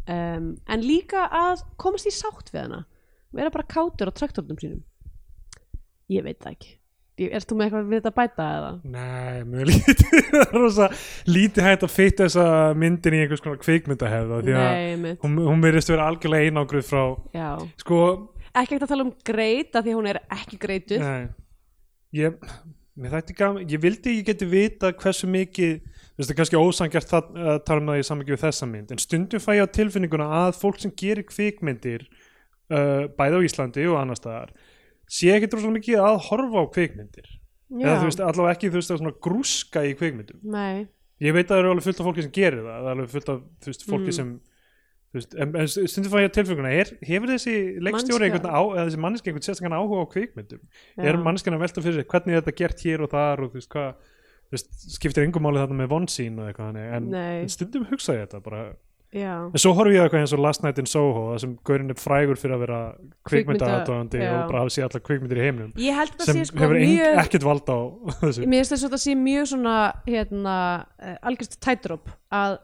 Um, 0.09 0.49
en 0.65 0.81
líka 0.83 1.27
að 1.29 1.61
komast 1.79 2.09
í 2.09 2.13
sátt 2.15 2.49
við 2.49 2.63
hana. 2.65 2.81
Vera 3.35 3.53
bara 3.53 3.69
kátur 3.69 4.09
á 4.09 4.13
traktornum 4.17 4.57
sínum. 4.57 4.81
Ég 6.09 6.25
veit 6.25 6.41
það 6.41 6.55
ekki 6.55 6.78
Ert 7.27 7.49
þú 7.49 7.57
með 7.59 7.65
eitthvað 7.67 7.89
við 7.91 7.99
þetta 7.99 8.11
að 8.11 8.17
bæta 8.19 8.47
eða? 8.55 8.71
Nei, 8.95 9.43
mjög 9.51 9.67
lítið. 9.71 10.39
Rosa 10.55 10.87
lítið 11.27 11.67
hægt 11.67 11.85
að 11.87 11.93
fitta 11.93 12.27
þessa 12.29 12.45
myndin 12.79 13.17
í 13.17 13.21
einhvers 13.25 13.43
konar 13.45 13.59
kvikmyndahefða 13.63 14.41
því 14.45 14.55
að 14.55 14.67
Nei, 15.03 15.13
hún, 15.25 15.37
hún 15.49 15.63
verðist 15.65 15.91
vera 15.93 16.07
algjörlega 16.11 16.49
einangruð 16.51 16.87
frá 16.89 17.03
já. 17.35 17.49
sko, 17.83 17.99
Ekki 18.49 18.63
ekkert 18.75 18.87
að 18.87 18.91
tala 18.95 19.05
um 19.05 19.13
greit 19.29 19.75
af 19.77 19.83
því 19.85 19.91
að 19.93 19.97
hún 19.99 20.07
er 20.09 20.19
ekki 20.39 20.57
greituð. 20.63 21.03
Nei. 21.05 21.27
Ég, 22.17 22.39
mér 22.99 23.13
þætti 23.19 23.35
gaman, 23.37 23.67
ég 23.69 23.83
vildi 23.83 24.15
ég 24.17 24.25
geti 24.31 24.47
vita 24.49 24.89
hversu 24.97 25.27
mikið 25.29 25.75
þú 25.85 26.17
veist 26.19 26.25
það 26.27 26.33
er 26.33 26.39
kannski 26.39 26.57
ósangjart 26.59 27.11
það, 27.13 27.27
að 27.53 27.59
tala 27.67 27.83
um 27.83 27.91
það 27.93 27.99
í 28.01 28.07
samvikið 28.09 28.33
við 28.35 28.41
þessa 28.43 28.67
mynd 28.71 28.89
en 28.95 28.99
stundum 29.03 29.43
fæ 29.43 29.51
ég 29.55 29.69
á 29.69 29.75
tilfinninguna 29.77 30.25
að 30.41 30.57
fólk 30.59 30.81
sem 30.81 30.91
gerir 30.99 31.23
kvikmyndir 31.29 32.07
uh, 32.09 33.05
bæði 33.15 33.39
á 33.39 33.45
Íslandi 33.47 33.85
og 33.87 33.99
annar 34.01 34.19
staðar 34.19 34.51
sé 35.09 35.31
ekki 35.35 35.49
droslega 35.51 35.75
mikið 35.79 36.03
að 36.05 36.19
horfa 36.29 36.61
á 36.61 36.65
kvikmyndir 36.75 37.27
eða 37.79 37.97
þú 38.01 38.07
veist, 38.09 38.21
allavega 38.25 38.55
ekki 38.55 38.69
þú 38.73 38.79
veist, 38.79 38.91
að 38.93 39.01
svona 39.01 39.15
grúska 39.25 39.83
í 39.85 39.95
kvikmyndum 39.97 40.39
Nei, 40.53 40.87
ég 41.21 41.33
veit 41.35 41.47
að 41.49 41.55
það 41.55 41.59
eru 41.63 41.73
alveg 41.73 41.87
fullt 41.89 41.99
af 42.03 42.07
fólki 42.09 42.25
sem 42.27 42.33
gerir 42.37 42.63
það 42.65 42.77
það 42.79 42.87
er 42.89 42.95
alveg 42.95 43.11
fullt 43.15 43.33
af 43.33 43.41
þú 43.65 43.73
veist, 43.73 43.85
fólki 43.89 44.09
Mm. 44.13 44.17
sem 44.19 44.31
þú 45.09 45.17
veist, 45.17 45.31
en, 45.41 45.55
en 45.57 45.67
stundum 45.89 46.11
fæ 46.13 46.19
ég 46.21 46.33
tilfenguna 46.37 46.71
er, 46.77 46.89
hefur 47.09 47.31
þessi 47.33 47.53
leikstjóri 47.81 48.29
Manneskja. 48.29 48.29
einhvern 48.29 48.53
á, 48.53 48.61
eða 48.77 48.85
þessi 48.89 48.99
manneski 49.05 49.31
einhvern 49.31 49.45
sérstakann 49.47 49.77
áhuga 49.79 50.03
á 50.05 50.11
kvikmyndum 50.13 50.61
Já. 50.61 51.03
er 51.09 51.17
manneskjan 51.17 51.57
að 51.57 51.63
velta 51.65 51.81
fyrir 51.85 51.97
sig 51.97 52.07
hvernig 52.13 52.35
er 52.37 52.41
þetta 52.43 52.57
gert 52.61 52.83
hér 52.85 53.01
og 53.05 53.09
þar 53.15 53.41
og 53.45 53.49
þú 53.49 53.57
veist 53.57 53.71
hvað 53.73 53.89
þú 54.49 54.53
veist, 54.57 54.69
skiptir 54.97 55.25
engum 55.25 55.45
máli 55.45 55.61
þarna 55.63 55.79
með 55.81 55.89
vonsín 55.95 56.37
og 56.41 56.45
eitthvað 56.51 56.69
þannig 56.69 56.93
en, 56.99 57.09
Nei. 57.13 57.41
en 57.41 57.49
stundum 57.53 57.85
hugsa 57.89 58.13
ég 58.17 58.27
þetta 58.27 58.41
bara 58.45 58.61
já. 59.15 59.33
En 59.49 59.61
svo 59.61 59.71
horfi 59.77 59.95
ég 59.95 60.05
eitthvað 60.05 60.23
eins 60.23 60.33
og 60.35 60.41
Last 60.43 60.63
Night 60.63 60.79
in 60.81 60.89
Soho 60.89 61.37
sem 61.41 61.55
Gaurin 61.65 61.89
er 61.93 61.97
frægur 61.99 62.37
fyrir 62.39 62.55
að 62.57 62.63
vera 62.65 62.79
kvikmyndaðatóðandi 63.29 64.21
já. 64.21 64.29
og 64.31 64.51
bara 64.51 64.61
hafa 64.63 64.73
séð 64.75 64.85
allar 64.87 65.03
kvikmyndir 65.07 65.41
í 65.41 65.89
það 65.89 66.25
sem 66.27 66.41
sko 66.49 66.61
hefur 66.63 66.79
mjög 66.83 67.21
ekkert 67.23 67.47
vald 67.47 67.71
á 67.73 67.79
þessu. 68.21 68.45
Mér 68.45 68.61
finnst 68.61 68.75
þess 68.75 68.87
að 68.87 68.95
það 68.95 69.03
sé 69.05 69.15
mjög 69.23 69.49
svona 69.53 69.75
hérna, 70.05 70.55
uh, 71.01 71.17
algjörst 71.31 71.57
tætróp 71.65 72.13
að 72.29 72.55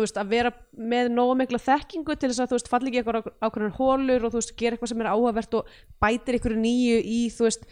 veist, 0.00 0.18
að 0.18 0.34
vera 0.34 0.52
með 0.74 1.12
nógu 1.14 1.38
mikla 1.38 1.62
þekkingu 1.62 2.18
til 2.18 2.32
þess 2.32 2.42
að 2.42 2.50
þú 2.50 2.58
veist, 2.58 2.72
falli 2.72 2.90
ekki 2.90 3.02
eitthvað 3.02 3.30
ákveðin 3.38 3.78
hólur 3.78 4.26
og 4.26 4.34
þú 4.34 4.42
veist, 4.42 4.54
gera 4.58 4.76
eitthvað 4.76 4.92
sem 4.92 5.04
er 5.04 5.12
áhugavert 5.12 5.56
og 5.60 5.72
bætir 6.02 6.38
eitthvað 6.38 6.58
nýju 6.64 6.98
í, 6.98 7.22
þú 7.30 7.46
veist, 7.46 7.66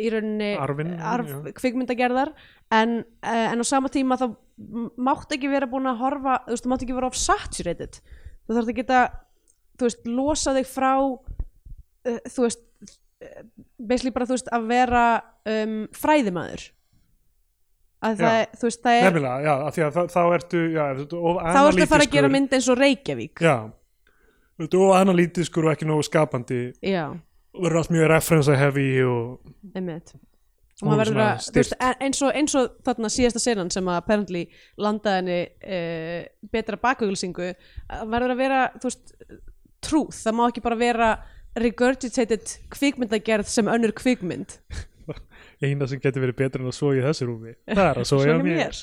í 0.00 0.12
rauninni 0.12 0.52
arf, 0.60 1.32
kvikmyndagerðar. 1.56 2.34
En, 2.76 3.00
uh, 3.24 3.46
en 3.50 3.64
á 3.64 3.66
sama 3.66 3.90
tíma 3.92 4.20
þá 4.20 4.28
mátt 5.00 5.32
ekki 5.36 5.48
vera 5.50 5.68
búin 5.70 5.88
að 5.90 6.00
horfa 6.02 6.38
þú 6.46 6.54
veist, 6.54 6.64
þú 6.66 6.72
mátt 6.74 6.84
ekki 6.86 6.96
vera 6.98 7.08
of 7.10 7.16
saturated. 7.18 8.00
Þú 8.46 8.56
þarf 8.58 8.72
að 8.72 8.78
geta, 8.80 9.00
þú 9.80 9.88
veist, 9.88 10.02
losa 10.10 10.54
þig 10.58 10.68
frá 10.68 10.92
uh, 11.00 12.20
þú 12.34 12.44
veist 12.46 12.62
uh, 12.84 13.40
basically 13.78 14.12
bara, 14.16 14.28
þú 14.28 14.36
veist, 14.36 14.52
að 14.52 14.68
vera 14.70 15.04
um, 15.48 15.74
fræðimæður 15.96 16.66
að 18.00 18.14
Já. 18.16 18.20
það, 18.24 18.38
er- 18.40 18.54
þú 18.60 18.68
veist, 18.70 18.80
það 18.84 18.94
er 18.98 19.02
nefnilega, 19.10 19.40
já, 19.44 19.52
af 19.68 19.74
því 19.76 19.82
að 19.86 19.98
þá, 20.14 20.20
ertu 20.36 20.60
já, 20.72 20.84
þá 20.96 21.60
ertu 21.60 21.84
að 21.84 21.90
fara 21.90 22.06
að 22.06 22.14
gera 22.14 22.30
mynd 22.32 22.54
eins 22.56 22.68
og 22.72 22.78
Reykjavík. 22.80 23.42
Já, 23.44 23.56
þú 24.56 24.64
ertu 24.66 24.80
of 24.86 24.94
analítiskur 24.96 25.66
og 25.68 25.74
ekki 25.74 25.88
nógu 25.90 26.06
skapandi 26.08 26.60
já, 26.80 27.02
og 27.52 27.66
verður 27.66 27.82
allt 27.82 27.92
mjög 27.92 28.08
referensa 28.14 28.56
heavy 28.56 28.86
og 29.04 29.76
einmitt 29.76 30.14
og 30.80 30.88
maður 30.88 31.02
verður 31.02 31.22
að, 31.24 31.48
veist, 31.56 31.76
eins 32.00 32.22
og, 32.24 32.32
eins 32.36 32.56
og 32.58 32.78
þarna 32.86 33.10
síðasta 33.12 33.42
senan 33.42 33.72
sem 33.72 33.90
að 33.90 34.00
apparently 34.00 34.44
landaði 34.80 35.20
henni 35.20 35.40
uh, 35.76 36.48
betra 36.52 36.80
bakugulsingu 36.80 37.52
verður 38.10 38.34
að 38.34 38.40
vera, 38.40 38.62
þú 38.78 38.90
veist 38.90 39.14
trúð, 39.84 40.14
það 40.16 40.38
má 40.38 40.46
ekki 40.48 40.64
bara 40.64 40.80
vera 40.80 41.10
regurgitated 41.60 42.56
kvikmyndagerð 42.72 43.48
sem 43.50 43.68
önnur 43.70 43.94
kvikmynd 43.96 44.58
eina 45.60 45.86
sem 45.88 46.00
getur 46.00 46.22
verið 46.24 46.36
betur 46.38 46.62
en 46.62 46.70
að 46.70 46.76
svo 46.76 46.90
í 46.96 47.02
þessu 47.04 47.26
rúmi. 47.28 47.52
Það 47.68 47.82
er 47.84 47.98
að 48.00 48.06
svo 48.08 48.18
hjá 48.22 48.30
hjá 48.30 48.44
mér. 48.44 48.78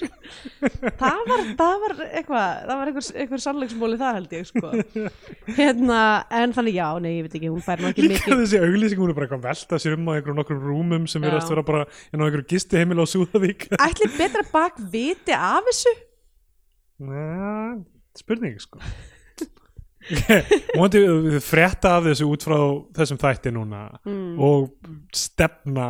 það 1.01 1.21
var, 1.29 1.43
það 1.59 1.75
var 1.83 1.95
eitthvað 2.05 2.43
það 2.67 2.73
var 2.73 2.91
einhver, 2.91 3.07
einhver 3.23 3.43
sannleiksmóli 3.43 3.99
þar 4.01 4.17
held 4.19 4.35
ég 4.37 4.49
sko. 4.49 4.71
hérna, 5.59 6.01
en 6.41 6.53
þannig 6.57 6.77
já, 6.77 6.87
nei, 7.01 7.11
ég 7.15 7.27
veit 7.27 7.37
ekki 7.39 7.51
hún 7.51 7.65
fær 7.65 7.81
nú 7.81 7.89
ekki 7.89 8.05
líka 8.05 8.29
mikið 8.29 8.43
þessi 8.43 8.61
auglýsing 8.61 9.01
hún 9.01 9.13
er 9.13 9.17
bara 9.17 9.27
eitthvað 9.27 9.41
að 9.41 9.47
velta 9.49 9.81
sér 9.81 9.97
um 9.97 10.05
á 10.05 10.11
einhverjum 10.13 10.41
nokkrum 10.41 10.63
rúmum 10.67 11.07
sem 11.09 11.25
verðast 11.25 11.53
vera 11.53 11.65
bara 11.65 11.85
inn 12.11 12.21
á 12.21 12.25
einhverju 12.27 12.49
gisti 12.53 12.81
heimil 12.81 13.01
á 13.01 13.05
Súðavík. 13.09 13.69
Ætli 13.87 14.09
betra 14.13 14.45
bak 14.51 14.77
viti 14.93 15.33
af 15.33 15.65
þessu? 15.71 15.95
Næ, 17.07 17.23
spurning 18.21 18.61
sko. 18.61 18.81
Móndi 20.77 21.01
frétta 21.43 21.97
af 21.97 22.05
þessu 22.05 22.29
út 22.29 22.45
frá 22.45 22.59
þessum 22.95 23.19
þætti 23.19 23.51
núna 23.55 23.87
mm. 24.05 24.37
og 24.45 24.69
stefna 25.15 25.89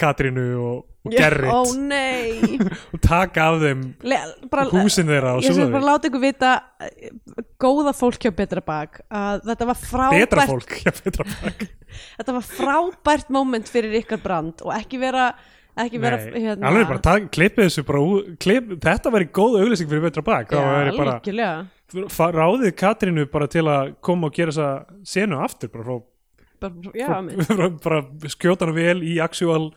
Katrínu 0.00 0.44
og, 0.58 0.78
Gerrit. 1.12 1.52
ó 1.52 1.62
nei. 1.76 2.58
Og 2.94 3.00
taka 3.04 3.48
af 3.52 3.58
þeim 3.62 3.82
Le, 4.08 4.18
bara, 4.50 4.64
húsin 4.72 5.06
þeirra 5.10 5.34
ég 5.44 5.54
sem 5.54 5.72
bara 5.72 5.90
láta 5.92 6.08
ykkur 6.10 6.22
vita 6.22 6.52
góða 7.60 7.92
fólk 7.96 8.24
hjá 8.24 8.32
betra 8.34 8.62
bak 8.64 9.02
að 9.12 9.44
þetta 9.50 9.68
var 9.70 9.80
frábært 9.80 10.24
betra 10.24 10.46
fólk, 10.50 10.76
já 10.80 10.92
betra 11.04 11.26
fólk 11.30 11.66
þetta 12.18 12.36
var 12.38 12.46
frábært 12.48 13.34
moment 13.36 13.68
fyrir 13.70 13.98
ykkar 14.00 14.22
brand 14.24 14.64
og 14.64 14.72
ekki 14.76 15.00
vera 15.02 15.28
ekki 15.74 15.98
vera 16.02 16.18
Nei, 16.22 16.42
hérna, 16.46 16.70
alveg 16.70 16.88
bara 16.90 17.02
tak, 17.02 17.28
klippið 17.34 17.68
þessu 17.68 17.82
bara 17.86 18.02
klipp, 18.42 18.74
þetta 18.84 19.10
væri 19.14 19.26
góð 19.34 19.56
auglýsing 19.62 19.90
fyrir 19.90 20.04
betra 20.06 20.22
bak. 20.22 20.52
Fa- 22.14 22.30
ráðið 22.34 22.74
Katrínu 22.78 23.24
bara 23.30 23.48
til 23.50 23.64
að 23.70 23.94
koma 24.02 24.30
og 24.30 24.36
gera 24.38 24.54
þessa 24.54 25.00
senu 25.06 25.40
aftur 25.42 25.70
bara, 25.74 25.84
frá, 25.88 25.98
bara, 26.62 26.92
já, 26.94 27.08
frá, 27.48 27.66
bara 27.86 27.98
skjóta 28.34 28.66
hana 28.68 28.76
vel 28.76 29.02
í 29.06 29.16
actual 29.24 29.68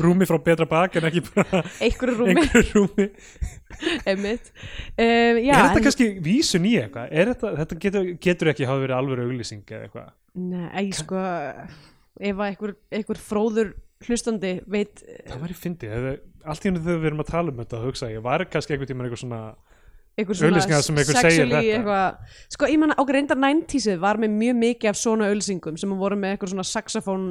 rúmi 0.00 0.26
frá 0.26 0.38
betra 0.42 0.66
bak 0.66 0.96
en 0.98 1.06
ekki 1.10 1.20
bara 1.28 1.60
einhverju 1.84 2.14
rúmi. 2.18 2.34
einhverju 2.40 2.72
rúmi. 2.80 3.06
Einmitt. 4.10 4.50
Um, 4.96 5.40
já, 5.44 5.52
er 5.52 5.60
þetta 5.60 5.78
en, 5.80 5.84
kannski 5.88 6.06
vísun 6.24 6.66
í 6.68 6.74
eitthvað? 6.80 7.10
Þetta, 7.30 7.52
þetta 7.60 7.78
getur, 7.84 8.08
getur 8.28 8.52
ekki 8.54 8.68
hafa 8.68 8.84
verið 8.84 8.96
alveg 8.98 9.24
auglýsing 9.26 9.64
eða 9.68 9.88
eitthvað? 9.88 10.12
Nei, 10.50 10.86
sko 10.96 11.20
ef 12.24 12.40
einhver, 12.48 12.74
einhver 12.94 13.20
fróður 13.20 13.74
hlustandi 14.04 14.56
veit 14.70 15.00
það 15.04 15.40
væri 15.44 15.56
fyndið, 15.58 15.92
eða- 15.98 16.16
allt 16.44 16.64
í 16.64 16.68
henni 16.68 16.82
þegar 16.84 16.98
við 17.00 17.08
erum 17.10 17.22
að 17.24 17.30
tala 17.30 17.52
um 17.54 17.60
þetta 17.62 17.78
hugsa 17.84 18.10
ég, 18.12 18.20
var 18.24 18.44
kannski 18.52 18.74
einhvern 18.74 18.90
tímann 18.90 19.06
eitthvað 19.08 19.22
svona 19.24 19.42
einhver 20.18 20.38
segir 20.38 20.62
sexually 20.62 21.54
þetta. 21.54 21.78
eitthvað, 21.78 22.36
sko 22.54 22.68
ég 22.70 22.80
manna 22.82 22.98
okkur 23.02 23.18
reyndar 23.18 23.40
90sið 23.40 24.02
var 24.04 24.20
með 24.22 24.36
mjög 24.42 24.60
mikið 24.60 24.92
af 24.92 25.00
svona 25.00 25.30
auglýsingum 25.30 25.80
sem 25.80 25.96
voru 25.98 26.18
með 26.20 26.36
eitthvað 26.36 26.54
svona 26.54 26.66
saxofón 26.68 27.26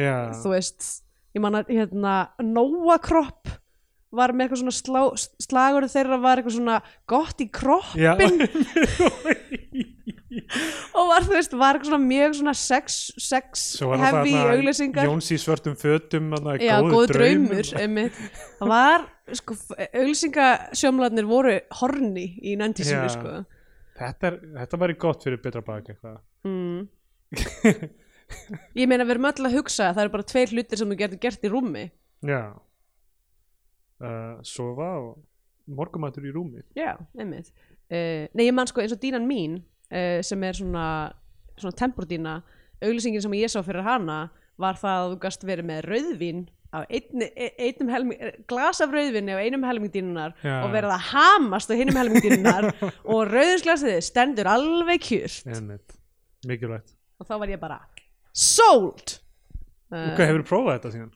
já, 0.00 0.14
þú 0.40 0.54
veist, 0.54 0.88
ég 1.36 1.44
manna 1.44 1.64
hérna 1.68 2.14
Nóa 2.44 2.96
kropp 3.02 3.52
var 4.14 4.30
með 4.30 4.46
eitthvað 4.46 4.62
svona 4.62 4.76
slá, 4.78 5.00
slagur 5.42 5.88
þeirra 5.90 6.20
var 6.22 6.40
eitthvað 6.40 6.56
svona 6.60 6.78
gott 7.10 7.42
í 7.42 7.48
kroppin 7.50 8.40
og 10.94 11.10
var 11.10 11.26
þú 11.26 11.34
veist, 11.36 11.56
var 11.58 11.76
eitthvað 11.76 11.90
svona 11.90 12.04
mjög 12.04 12.36
svona 12.38 12.54
sex, 12.58 13.00
sex 13.20 13.64
heavy 13.80 14.34
auglýsingar. 14.38 15.08
Jóns 15.08 15.30
í 15.34 15.38
svörtum 15.40 15.76
fötum 15.78 16.32
góð 16.34 17.12
draumur. 17.12 17.70
Það 17.70 18.70
var, 18.70 19.06
sko, 19.32 19.56
auglýsingasjómlarnir 19.86 21.26
voru 21.28 21.54
horni 21.80 22.26
í 22.44 22.56
næntísinu, 22.60 23.08
sko. 23.12 23.34
þetta, 23.98 24.34
þetta 24.60 24.80
væri 24.84 24.96
gott 25.00 25.24
fyrir 25.26 25.42
betra 25.44 25.64
bak 25.64 25.88
eitthvað 25.94 26.20
Mm. 26.44 26.88
Ég 28.76 28.88
meina, 28.88 29.04
við 29.06 29.14
erum 29.14 29.26
öll 29.30 29.46
að 29.48 29.54
hugsa 29.56 29.86
að 29.88 29.94
það 29.96 30.02
eru 30.02 30.12
bara 30.12 30.26
tveir 30.28 30.50
hlutir 30.52 30.80
sem 30.80 30.90
þú 30.90 30.96
getur 31.00 31.20
gert 31.22 31.44
í 31.44 31.50
rúmi. 31.52 31.84
já 32.24 32.40
uh, 34.04 34.40
sofa 34.44 34.88
og 35.00 35.22
morgumatur 35.64 36.26
í 36.28 36.32
rúmi 36.34 36.62
Já, 36.76 36.94
einmitt. 37.16 37.52
Uh, 37.88 38.28
nei, 38.36 38.46
ég 38.48 38.54
man 38.56 38.68
sko 38.68 38.82
eins 38.82 38.92
og 38.92 39.00
dínan 39.02 39.26
mín, 39.28 39.62
uh, 39.92 40.20
sem 40.24 40.42
er 40.44 40.56
svona, 40.58 40.86
svona 41.56 41.76
tempurdína, 41.78 42.38
auglýsingin 42.84 43.24
sem 43.24 43.36
ég 43.38 43.52
sá 43.52 43.60
fyrir 43.64 43.84
hana 43.86 44.26
var 44.60 44.76
það 44.78 45.00
að 45.00 45.12
þú 45.14 45.20
gast 45.24 45.46
verið 45.48 45.68
með 45.70 45.86
rauðvín 45.88 46.44
á 46.74 46.78
einni, 46.90 47.28
e- 47.38 47.54
einum 47.68 47.92
helming, 47.94 48.22
glas 48.50 48.82
af 48.82 48.90
rauðvinni 48.94 49.36
á 49.36 49.38
einum 49.38 49.66
helmingdínunar 49.66 50.34
Já. 50.42 50.56
og 50.64 50.72
verið 50.74 50.94
að 50.96 51.08
hamast 51.12 51.70
á 51.70 51.74
hinum 51.78 51.98
helmingdínunar 52.00 52.70
og 53.14 53.20
rauðinsglasið 53.30 54.00
stendur 54.02 54.50
alveg 54.50 55.10
Einmitt. 55.46 55.98
mikilvægt 56.48 56.96
og 57.20 57.28
þá 57.28 57.34
var 57.38 57.52
ég 57.54 57.62
bara 57.62 57.78
sold 58.34 59.20
og 59.94 60.16
hvað 60.18 60.30
hefur 60.30 60.48
prófað 60.48 60.78
þetta 60.78 60.94
síðan? 60.96 61.12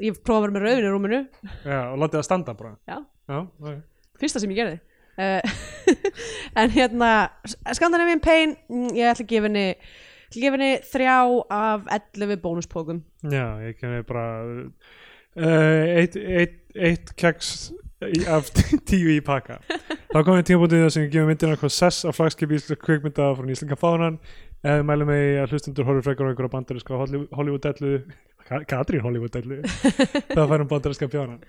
ég 0.00 0.22
prófaði 0.24 0.54
með 0.54 0.66
rauðvin 0.66 0.86
í 0.86 0.92
rúminu 0.92 1.20
já, 1.64 1.80
og 1.90 1.98
látið 2.00 2.18
það 2.20 2.28
standa 2.28 2.54
bara 2.58 2.72
já, 2.88 2.96
já, 3.28 3.38
okay. 3.40 3.76
fyrsta 4.20 4.42
sem 4.42 4.54
ég 4.54 4.60
gerði 4.60 4.78
uh, 5.20 5.58
en 6.60 6.72
hérna 6.72 7.10
Scandinavian 7.72 8.22
Pain, 8.24 8.56
mm, 8.68 8.94
ég 8.96 9.12
ætla 9.12 9.26
að 9.26 9.32
gefa 9.32 9.48
henni 9.50 9.66
henni 10.32 10.70
þrjá 10.88 11.16
af 11.52 11.88
11 12.16 12.40
bónuspókum 12.44 13.02
já, 13.28 13.44
ég 13.66 13.76
kemur 13.80 14.06
bara 14.08 14.26
eitt, 15.36 16.16
eitt, 16.16 16.58
eitt 16.76 17.14
keks 17.20 17.72
af 18.28 18.50
tíu 18.90 19.12
í 19.14 19.20
pakka. 19.24 19.60
Þá 20.12 20.18
komum 20.18 20.40
við 20.40 20.48
tímabútið 20.50 20.84
þar 20.84 20.94
sem 20.94 21.06
við 21.06 21.12
gefum 21.16 21.32
myndina 21.32 21.58
hvað 21.60 21.74
sess 21.76 22.06
af 22.08 22.18
flagskipi 22.18 22.58
íslenska 22.58 22.80
kvikmynda 22.82 23.32
frá 23.38 23.48
nýslinga 23.48 23.78
fánan. 23.80 24.20
Eða 24.62 24.78
við 24.78 24.88
mælum 24.90 25.10
með 25.10 25.40
að 25.42 25.54
hlustundur 25.54 25.88
horfir 25.88 26.06
frekar 26.06 26.28
á 26.28 26.30
einhverja 26.30 26.52
bandariska 26.52 26.98
Hollywood-dellu. 27.34 27.94
Katrín 28.70 29.02
Hollywood-dellu. 29.02 29.62
Það 30.36 30.48
færum 30.52 30.70
bandariska 30.70 31.08
pjánan 31.10 31.40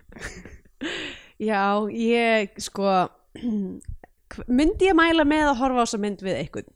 já, 1.43 1.89
ég 1.89 2.53
sko 2.61 2.87
myndi 4.57 4.89
ég 4.89 4.97
mæla 4.97 5.25
með 5.27 5.51
að 5.51 5.59
horfa 5.61 5.83
á 5.83 5.85
þessa 5.85 6.01
mynd 6.03 6.23
við 6.23 6.39
einhvern? 6.39 6.71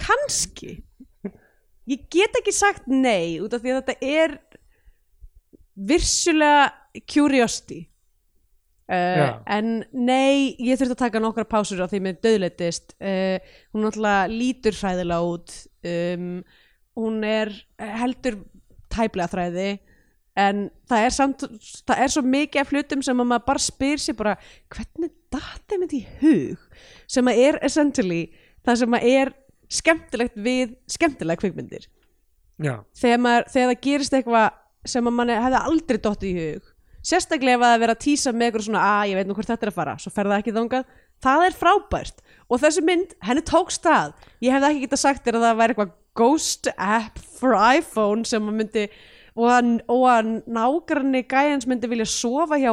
Kannski. 0.00 0.72
Ég 1.88 2.06
get 2.12 2.36
ekki 2.40 2.54
sagt 2.54 2.88
nei 2.88 3.40
út 3.44 3.54
af 3.54 3.62
því 3.62 3.74
að 3.74 3.80
þetta 3.82 3.96
er 4.08 4.38
vissulega 5.74 6.70
curiosity. 7.10 7.84
Uh, 8.84 9.38
en 9.48 9.78
nei, 9.96 10.52
ég 10.60 10.76
þurfti 10.76 10.92
að 10.92 11.00
taka 11.06 11.22
nokkra 11.22 11.46
pásur 11.48 11.80
á 11.80 11.88
því 11.88 12.02
með 12.04 12.18
döðleitist 12.26 12.92
uh, 13.00 13.38
hún 13.72 13.86
náttúrulega 13.86 14.28
lítur 14.28 14.76
hræðilega 14.76 15.30
út. 15.30 15.54
Um, 15.88 16.28
hún 17.00 17.24
er 17.26 17.52
heldur 17.80 18.42
tæplega 18.92 19.32
þræði. 19.32 19.68
En 20.38 20.66
það 20.90 21.06
er 21.06 21.14
samt 21.14 21.46
það 21.86 22.00
er 22.04 22.12
svo 22.12 22.24
mikið 22.26 22.60
af 22.60 22.72
hlutum 22.74 23.02
sem 23.06 23.20
að 23.22 23.30
maður 23.30 23.48
bara 23.48 23.62
spyr 23.62 24.00
sér 24.02 24.16
bara 24.18 24.34
hvernig 24.74 25.12
datt 25.32 25.62
þeim 25.70 25.84
þetta 25.86 25.96
í 25.96 26.04
hug? 26.20 26.64
sem 27.10 27.30
að 27.30 27.40
er 27.46 27.58
essentially 27.66 28.22
það 28.64 28.80
sem 28.82 28.96
að 28.98 29.08
er 29.10 29.32
skemmtilegt 29.74 30.36
við 30.38 30.74
skemmtilega 30.90 31.40
kvikmyndir. 31.40 31.88
Já, 32.62 32.76
þegar, 32.94 33.20
maður, 33.24 33.48
þegar 33.50 33.70
það 33.70 33.80
gerist 33.86 34.16
eitthvað 34.16 34.44
sem 34.88 35.10
að 35.10 35.16
manni 35.18 35.40
hefði 35.46 35.64
aldrei 35.70 35.98
dottið 36.04 36.30
í 36.30 36.44
hug. 36.44 36.70
Sérstaklega 37.04 37.58
ef 37.58 37.66
að 37.68 37.82
er 37.84 37.92
að 37.92 38.02
tísa 38.04 38.32
með 38.32 38.46
eitthvað 38.46 38.66
svona 38.68 38.84
að 38.88 39.10
ég 39.10 39.18
veit 39.18 39.28
nú 39.28 39.34
hvert 39.36 39.50
þetta 39.50 39.66
er 39.66 39.72
að 39.72 39.78
fara, 39.78 39.96
svo 40.00 40.12
fer 40.14 40.30
það 40.30 40.38
ekki 40.38 40.54
þangað. 40.56 40.86
Það 41.24 41.42
er 41.46 41.58
frábært. 41.58 42.22
Og 42.48 42.60
þessi 42.62 42.84
mynd, 42.84 43.12
henni 43.24 43.42
tók 43.44 43.72
stað. 43.72 44.14
Ég 44.44 44.54
hefði 44.54 44.70
ekki 44.70 44.86
getað 44.86 45.02
sagt 45.02 45.26
þér 45.26 45.38
að 45.38 45.44
það 45.46 45.60
væri 45.60 45.74
eitthvað 45.74 45.92
ghost 46.14 46.70
app 46.76 47.20
for 47.38 47.58
iPhone 47.58 48.24
sem 48.28 48.48
að 48.48 48.58
myndi 48.60 48.86
og 49.34 49.50
að, 49.50 49.70
og 49.90 50.04
að 50.10 50.28
nágranni 50.54 51.24
gæjans 51.26 51.66
myndi 51.68 51.90
vilja 51.90 52.06
sofa 52.08 52.58
hjá 52.62 52.72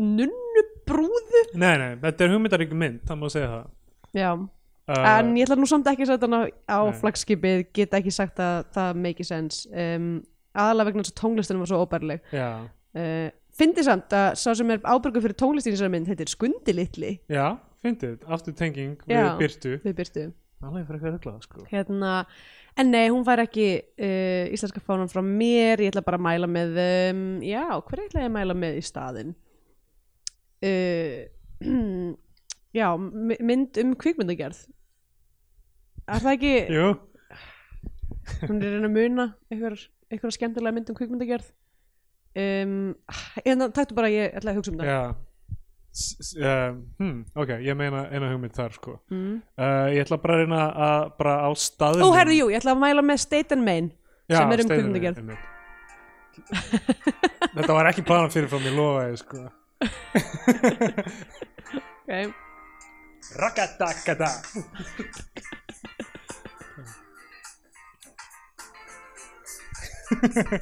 nunnubrúðu 0.00 1.44
nei, 1.54 1.74
nei, 1.78 1.92
þetta 2.02 2.24
er 2.24 2.34
hugmyndarík 2.34 2.72
mynd 2.74 3.04
það 3.06 3.20
má 3.20 3.28
segja 3.30 3.50
það. 3.52 3.68
Já, 4.16 4.30
uh, 4.34 5.04
en 5.12 5.32
ég 5.38 5.46
ætla 5.46 5.58
nú 5.60 5.68
samt 5.70 5.90
ekki 5.90 6.06
að 6.06 6.12
setja 6.12 6.28
hana 6.28 6.42
á 6.66 6.80
flagskipið, 7.00 7.64
get 7.76 7.94
ekki 7.98 8.14
sagt 8.14 8.42
að 8.42 8.64
það 8.74 9.00
make 9.04 9.26
sense. 9.26 9.70
Um, 9.70 10.12
aðalega 10.54 10.90
vegna 10.90 11.04
þess 11.06 11.14
að 11.14 11.20
tónlistunum 11.22 11.64
var 11.64 11.70
svo 11.70 11.80
óbærleg 11.84 12.32
já, 12.34 12.48
uh, 12.66 13.26
fyndi 13.60 13.84
samt 13.86 14.14
að 14.16 14.28
sá 14.40 14.50
sem 14.58 14.70
er 14.74 14.80
ábyrgur 14.84 15.22
fyrir 15.24 15.36
þessari 15.76 15.92
mynd 15.94 16.10
heitir 16.10 16.30
Skundi 16.30 16.74
litli. 16.74 17.16
Já, 17.30 17.58
fyndið. 17.84 18.22
Aftur 18.26 18.54
tenging 18.56 18.96
við 19.06 19.16
Já. 19.18 19.34
Byrtu 19.40 19.76
við 19.84 19.98
byrtu 19.98 20.30
eitthvað 20.60 21.14
ruglað 21.14 21.44
sko. 21.46 21.62
Hérna, 21.70 22.14
en 22.76 22.90
nei, 22.92 23.06
hún 23.08 23.24
fær 23.24 23.40
ekki 23.46 23.68
uh, 23.80 24.50
íslenska 24.52 24.82
fánan 24.84 25.08
frá 25.08 25.22
mér. 25.24 25.80
Ég 25.80 25.92
ætla 25.94 26.02
bara 26.04 26.18
að 26.20 26.26
mæla 26.26 26.48
með 26.50 26.80
um, 26.84 27.22
já, 27.46 27.62
hver 27.80 28.02
ætla 28.04 28.24
ég 28.26 28.28
að 28.28 28.34
mæla 28.36 28.56
með 28.60 28.76
í 28.76 28.82
staðinn? 28.84 29.30
Uh, 30.60 31.22
já, 32.80 32.88
my- 33.00 33.40
mynd 33.40 33.80
um 33.80 33.94
kvikmyndagerð. 33.96 34.60
Er 36.10 36.20
það 36.26 36.34
ekki 36.36 36.52
jú, 36.74 36.86
hún 38.48 38.60
er 38.60 38.72
reyna 38.74 38.88
að 38.90 38.94
muna 38.96 39.26
einhver, 39.52 39.76
einhver 40.10 40.34
skemmtilega 40.34 40.74
mynd 40.76 40.90
um 40.92 40.96
kvikmyndagerð. 40.98 41.50
Um, 42.40 42.76
en 43.44 43.64
það 43.64 43.72
taktu 43.74 43.96
bara 43.98 44.10
ég 44.12 44.36
ætla 44.38 44.52
að 44.52 44.60
hugsa 44.60 44.72
um 44.74 44.78
það 44.80 44.90
já. 44.90 45.00
S- 45.90 46.36
uh, 46.38 46.76
hmm, 47.00 47.24
ok, 47.42 47.48
ég 47.66 47.74
meina 47.78 48.04
eina 48.14 48.28
hugmynd 48.30 48.54
þar 48.54 48.76
sko. 48.76 48.92
Mm. 49.10 49.40
uh, 49.58 49.86
ég 49.90 50.04
ætla 50.04 50.20
bara 50.22 50.36
að 50.36 50.42
reyna 50.44 50.60
að 50.86 51.06
bara 51.18 51.32
á 51.42 51.50
staðnum. 51.58 52.06
Ó, 52.06 52.14
herðu, 52.14 52.36
jú, 52.38 52.50
ég 52.54 52.60
ætla 52.62 52.76
að 52.76 52.82
mæla 52.84 53.02
með 53.02 53.22
State 53.24 53.56
and 53.56 53.66
Main 53.66 53.88
sem 54.30 54.54
er 54.54 54.62
um 54.62 54.70
kvikmyndagerð. 54.70 55.32
Þetta 57.56 57.74
var 57.74 57.90
ekki 57.90 58.04
planað 58.06 58.36
fyrir 58.36 58.52
frá 58.52 58.60
mér 58.62 58.76
lofaði 58.78 59.18
sko. 59.24 59.42
Ok, 62.10 62.32
Rakadakada 63.38 64.28
Er 70.10 70.60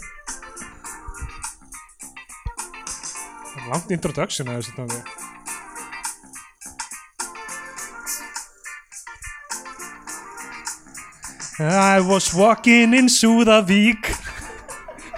langt 3.70 3.90
introduction 3.90 4.48
að 4.52 4.58
þessu 4.60 4.72
tónli 4.76 5.00
I 11.58 12.00
was 12.04 12.34
walking 12.34 12.92
in 12.94 13.08
Súðavík 13.08 14.12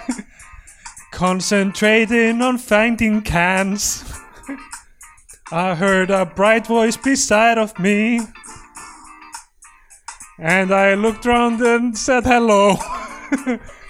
Concentrating 1.11 2.41
on 2.41 2.57
finding 2.57 3.21
cans. 3.21 4.03
I 5.51 5.75
heard 5.75 6.09
a 6.09 6.25
bright 6.25 6.65
voice 6.67 6.95
beside 6.95 7.57
of 7.57 7.77
me 7.77 8.21
And 10.39 10.73
I 10.73 10.95
looked 10.95 11.25
round 11.25 11.61
and 11.61 11.97
said 11.97 12.23
hello 12.23 12.77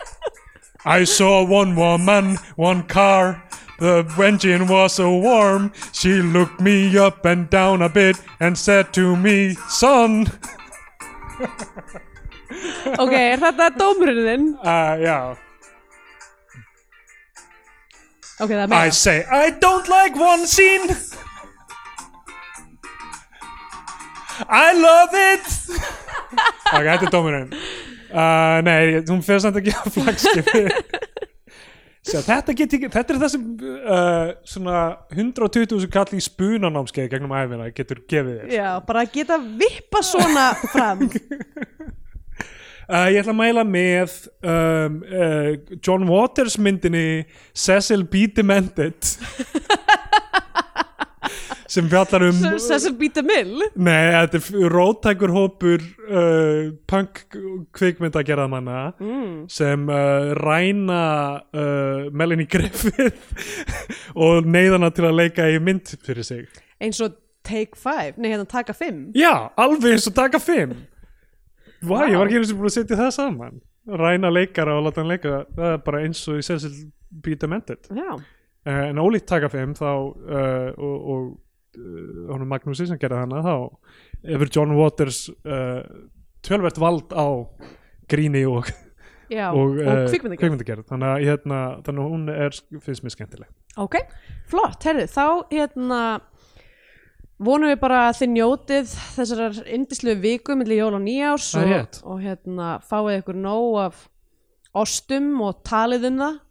I 0.86 1.04
saw 1.06 1.44
one 1.46 1.76
woman, 1.76 2.38
one 2.56 2.84
car 2.84 3.44
The 3.80 4.06
engine 4.22 4.68
was 4.68 4.94
so 4.94 5.10
warm 5.18 5.72
She 5.92 6.22
looked 6.22 6.60
me 6.62 6.98
up 6.98 7.26
and 7.26 7.50
down 7.50 7.82
a 7.82 7.90
bit 7.90 8.18
And 8.40 8.58
said 8.58 8.94
to 8.94 9.16
me, 9.16 9.56
son 9.70 10.28
ok, 13.02 13.14
er 13.14 13.40
þetta 13.42 13.70
dómurinn 13.78 14.20
þinn? 14.28 14.44
uh, 14.62 14.94
Já 15.02 15.18
ok, 18.42 18.50
það 18.50 18.58
er 18.58 18.66
I 18.66 18.70
meira 18.74 18.94
say, 18.94 19.24
I 19.26 19.50
don't 19.62 19.88
like 19.90 20.16
one 20.18 20.46
scene. 20.48 20.90
I 24.50 24.74
love 24.74 25.10
it. 25.14 25.46
ok, 26.74 26.86
þetta 26.86 27.06
er 27.06 27.12
dómurinn. 27.14 27.52
Uh, 28.12 28.60
nei, 28.68 28.82
hún 29.08 29.24
fyrir 29.26 29.44
samt 29.44 29.60
ekki 29.62 29.74
að 29.76 29.92
flagskipi. 29.98 30.64
Sjá, 32.02 32.18
þetta, 32.26 32.56
get 32.58 32.72
þetta 32.90 33.14
er 33.14 33.20
það 33.22 33.32
sem 33.36 33.44
uh, 33.62 34.32
svona 34.50 34.78
120.000 35.14 35.92
kall 35.94 36.18
í 36.18 36.22
spunanámskeið 36.26 37.12
gegnum 37.12 37.36
æfina 37.38 37.68
getur 37.78 38.02
gefið 38.10 38.40
þér. 38.40 38.56
já, 38.56 38.70
bara 38.88 39.04
að 39.06 39.12
geta 39.20 39.38
vippa 39.38 40.02
svona 40.06 40.48
fram 40.74 41.06
Uh, 42.92 43.06
ég 43.08 43.22
ætla 43.22 43.32
að 43.32 43.38
mæla 43.40 43.62
með 43.64 44.14
um, 44.44 44.96
uh, 45.16 45.78
John 45.80 46.10
Waters 46.10 46.58
myndinni 46.60 47.24
Cecil 47.56 48.02
B. 48.04 48.26
Demented 48.36 49.14
sem 51.72 51.88
fjallar 51.92 52.26
um 52.28 52.40
Cecil 52.60 52.96
B. 53.00 53.08
DeMille 53.16 53.70
Nei, 53.80 54.12
þetta 54.12 54.40
er 54.42 54.74
róttækur 54.74 55.32
hópur 55.36 55.84
uh, 56.10 56.72
punk 56.90 57.24
kvikmyndagerðamanna 57.78 58.82
mm. 59.00 59.34
sem 59.52 59.88
uh, 59.88 60.34
ræna 60.40 61.04
uh, 61.56 62.12
Melanie 62.12 62.50
Griffith 62.52 63.56
og 64.28 64.48
neyðana 64.48 64.92
til 64.96 65.08
að 65.08 65.20
leika 65.22 65.48
í 65.48 65.62
mynd 65.64 65.94
fyrir 66.04 66.28
sig. 66.28 66.48
eins 66.82 67.02
og 67.04 67.18
Take 67.42 67.74
5, 67.74 68.20
nei 68.22 68.30
hérna 68.30 68.46
taka 68.46 68.74
5 68.78 69.16
Já, 69.18 69.50
alveg 69.58 69.96
eins 69.96 70.06
og 70.06 70.14
taka 70.14 70.38
fimm. 70.38 70.76
Vá, 71.82 72.04
ég 72.06 72.14
Vá. 72.14 72.20
var 72.20 72.28
ekki 72.28 72.38
eins 72.38 72.52
og 72.54 72.60
búin 72.60 72.70
að 72.70 72.76
setja 72.76 73.00
það 73.00 73.16
saman. 73.16 73.56
Ræna 73.90 74.30
leikara 74.30 74.76
og 74.78 74.86
láta 74.86 75.02
hann 75.02 75.10
leika, 75.10 75.40
það 75.56 75.72
er 75.72 75.82
bara 75.88 76.04
eins 76.06 76.22
og 76.30 76.38
í 76.38 76.46
Cecil 76.46 76.76
B. 77.10 77.34
Demented. 77.42 77.90
já, 77.90 78.20
Uh, 78.62 78.92
en 78.92 79.00
ólíkt 79.02 79.26
taka 79.26 79.48
fimm 79.50 79.72
þá 79.74 79.88
uh, 79.90 80.68
og, 80.78 80.98
og 81.10 81.22
honum 81.78 82.50
Magnúsi 82.52 82.88
sem 82.90 83.00
gerði 83.00 83.22
hana 83.24 83.42
þá 83.46 83.54
hefur 84.34 84.52
John 84.52 84.74
Waters 84.78 85.26
uh, 85.46 85.82
tölvert 86.46 86.80
vald 86.82 87.14
á 87.16 87.28
gríni 88.12 88.44
og, 88.50 88.68
já, 89.32 89.48
og, 89.50 89.78
og, 89.78 89.80
uh, 89.80 90.04
kvikmyndagerð. 90.12 90.86
Þannig, 90.90 91.08
að, 91.08 91.28
hérna, 91.30 91.62
þannig 91.86 92.04
að 92.04 92.16
hún 92.16 92.28
er, 92.34 92.60
finnst 92.84 93.06
mér 93.06 93.16
skemmtileg. 93.16 93.54
Ok, 93.82 93.98
flott, 94.52 94.84
herri, 94.88 95.08
þá 95.12 95.26
hérna 95.54 96.02
vonum 97.42 97.72
við 97.72 97.80
bara 97.82 98.06
að 98.10 98.22
þið 98.22 98.34
njótið 98.36 98.96
þessar 99.18 99.62
indislegu 99.66 100.22
viku 100.22 100.58
millir 100.60 100.84
jól 100.84 100.94
og 101.00 101.06
nýjárs 101.06 101.52
og, 101.58 102.02
og 102.06 102.22
hérna 102.22 102.76
fáið 102.86 103.22
ykkur 103.22 103.40
nóg 103.42 103.78
af 103.88 104.08
ostum 104.78 105.34
og 105.44 105.64
talið 105.68 106.12
um 106.12 106.26
það. 106.26 106.42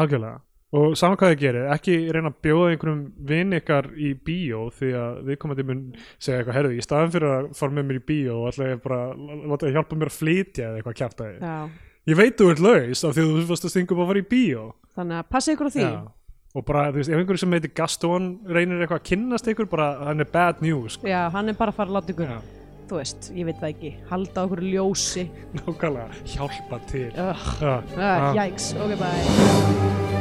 Algjörlega 0.00 0.38
og 0.70 0.94
saman 0.98 1.18
hvað 1.18 1.32
þið 1.32 1.40
gerir, 1.40 1.66
ekki 1.74 1.94
reyna 2.14 2.30
að 2.30 2.40
bjóða 2.46 2.70
einhverjum 2.70 3.02
vinn 3.26 3.56
ykkar 3.58 3.88
í 3.98 4.12
bíó 4.14 4.68
því 4.76 4.90
að 5.00 5.16
við 5.26 5.38
komandi 5.42 5.66
mun 5.66 5.80
segja 6.14 6.40
eitthvað 6.40 6.58
herði, 6.60 6.76
í 6.78 6.84
staðan 6.86 7.14
fyrir 7.16 7.34
að 7.34 7.48
fara 7.58 7.76
með 7.76 7.88
mér 7.88 7.98
í 7.98 8.04
bíó 8.10 8.36
og 8.38 8.50
ætla 8.52 8.68
ég 8.70 8.84
bara 8.84 9.00
láta 9.16 9.66
þið 9.66 9.78
hjálpa 9.78 9.98
mér 9.98 10.12
að 10.12 10.18
flytja 10.20 10.68
eða 10.68 10.78
eitthvað 10.78 10.98
kjæft 11.00 11.24
að 11.24 11.34
já, 11.40 11.56
ég 12.12 12.20
veit 12.20 12.38
þú 12.38 12.52
ert 12.52 12.62
laus 12.68 13.02
af 13.02 13.16
því 13.16 13.24
að 13.24 13.34
þú 13.34 13.48
varst 13.50 13.66
að 13.66 13.74
stinga 13.74 13.94
upp 13.96 14.04
að 14.04 14.10
fara 14.12 14.22
í 14.22 14.28
bíó. 14.30 14.64
Þannig 15.00 15.18
að 15.18 15.28
passið 15.34 15.56
ykkur 15.56 15.70
á 15.70 15.74
því. 15.74 15.84
Já. 15.88 16.00
og 16.50 16.64
bara, 16.66 16.86
þú 16.90 16.98
veist, 16.98 17.10
ef 17.10 17.20
einhverju 17.20 17.42
sem 17.44 17.52
heitir 17.54 17.74
Gaston 17.78 18.30
reynir 18.50 18.80
eitthvað 18.80 19.02
að 19.02 19.04
kynnast 19.10 19.50
ykkur, 19.52 19.68
bara 19.70 19.90
hann 20.08 20.24
er 20.24 20.30
bad 20.30 20.64
news 20.64 20.96
sko. 20.98 21.06
já, 21.06 21.20
hann 21.30 21.52
er 21.52 21.58
bara 21.58 21.70
að 21.70 21.78
fara 21.78 21.92
að 21.92 21.98
láta 21.98 22.14
ykkur. 22.14 22.32
Já, 22.32 22.40
þú 22.90 22.98
veist, 22.98 23.30
ég 23.38 23.46
veit 23.46 23.60
það 23.62 23.70
ekki, 23.70 23.92
halda 24.10 24.46
okkur 24.48 24.64
ljósi. 24.66 25.28
Nákvæmlega, 25.60 26.24
hjálpa 26.34 26.80
til. 26.90 27.10
Já, 27.14 27.30
uh, 27.30 27.94
já. 27.94 28.32
jæks, 28.40 28.72
ok 28.82 28.98
bye 28.98 30.19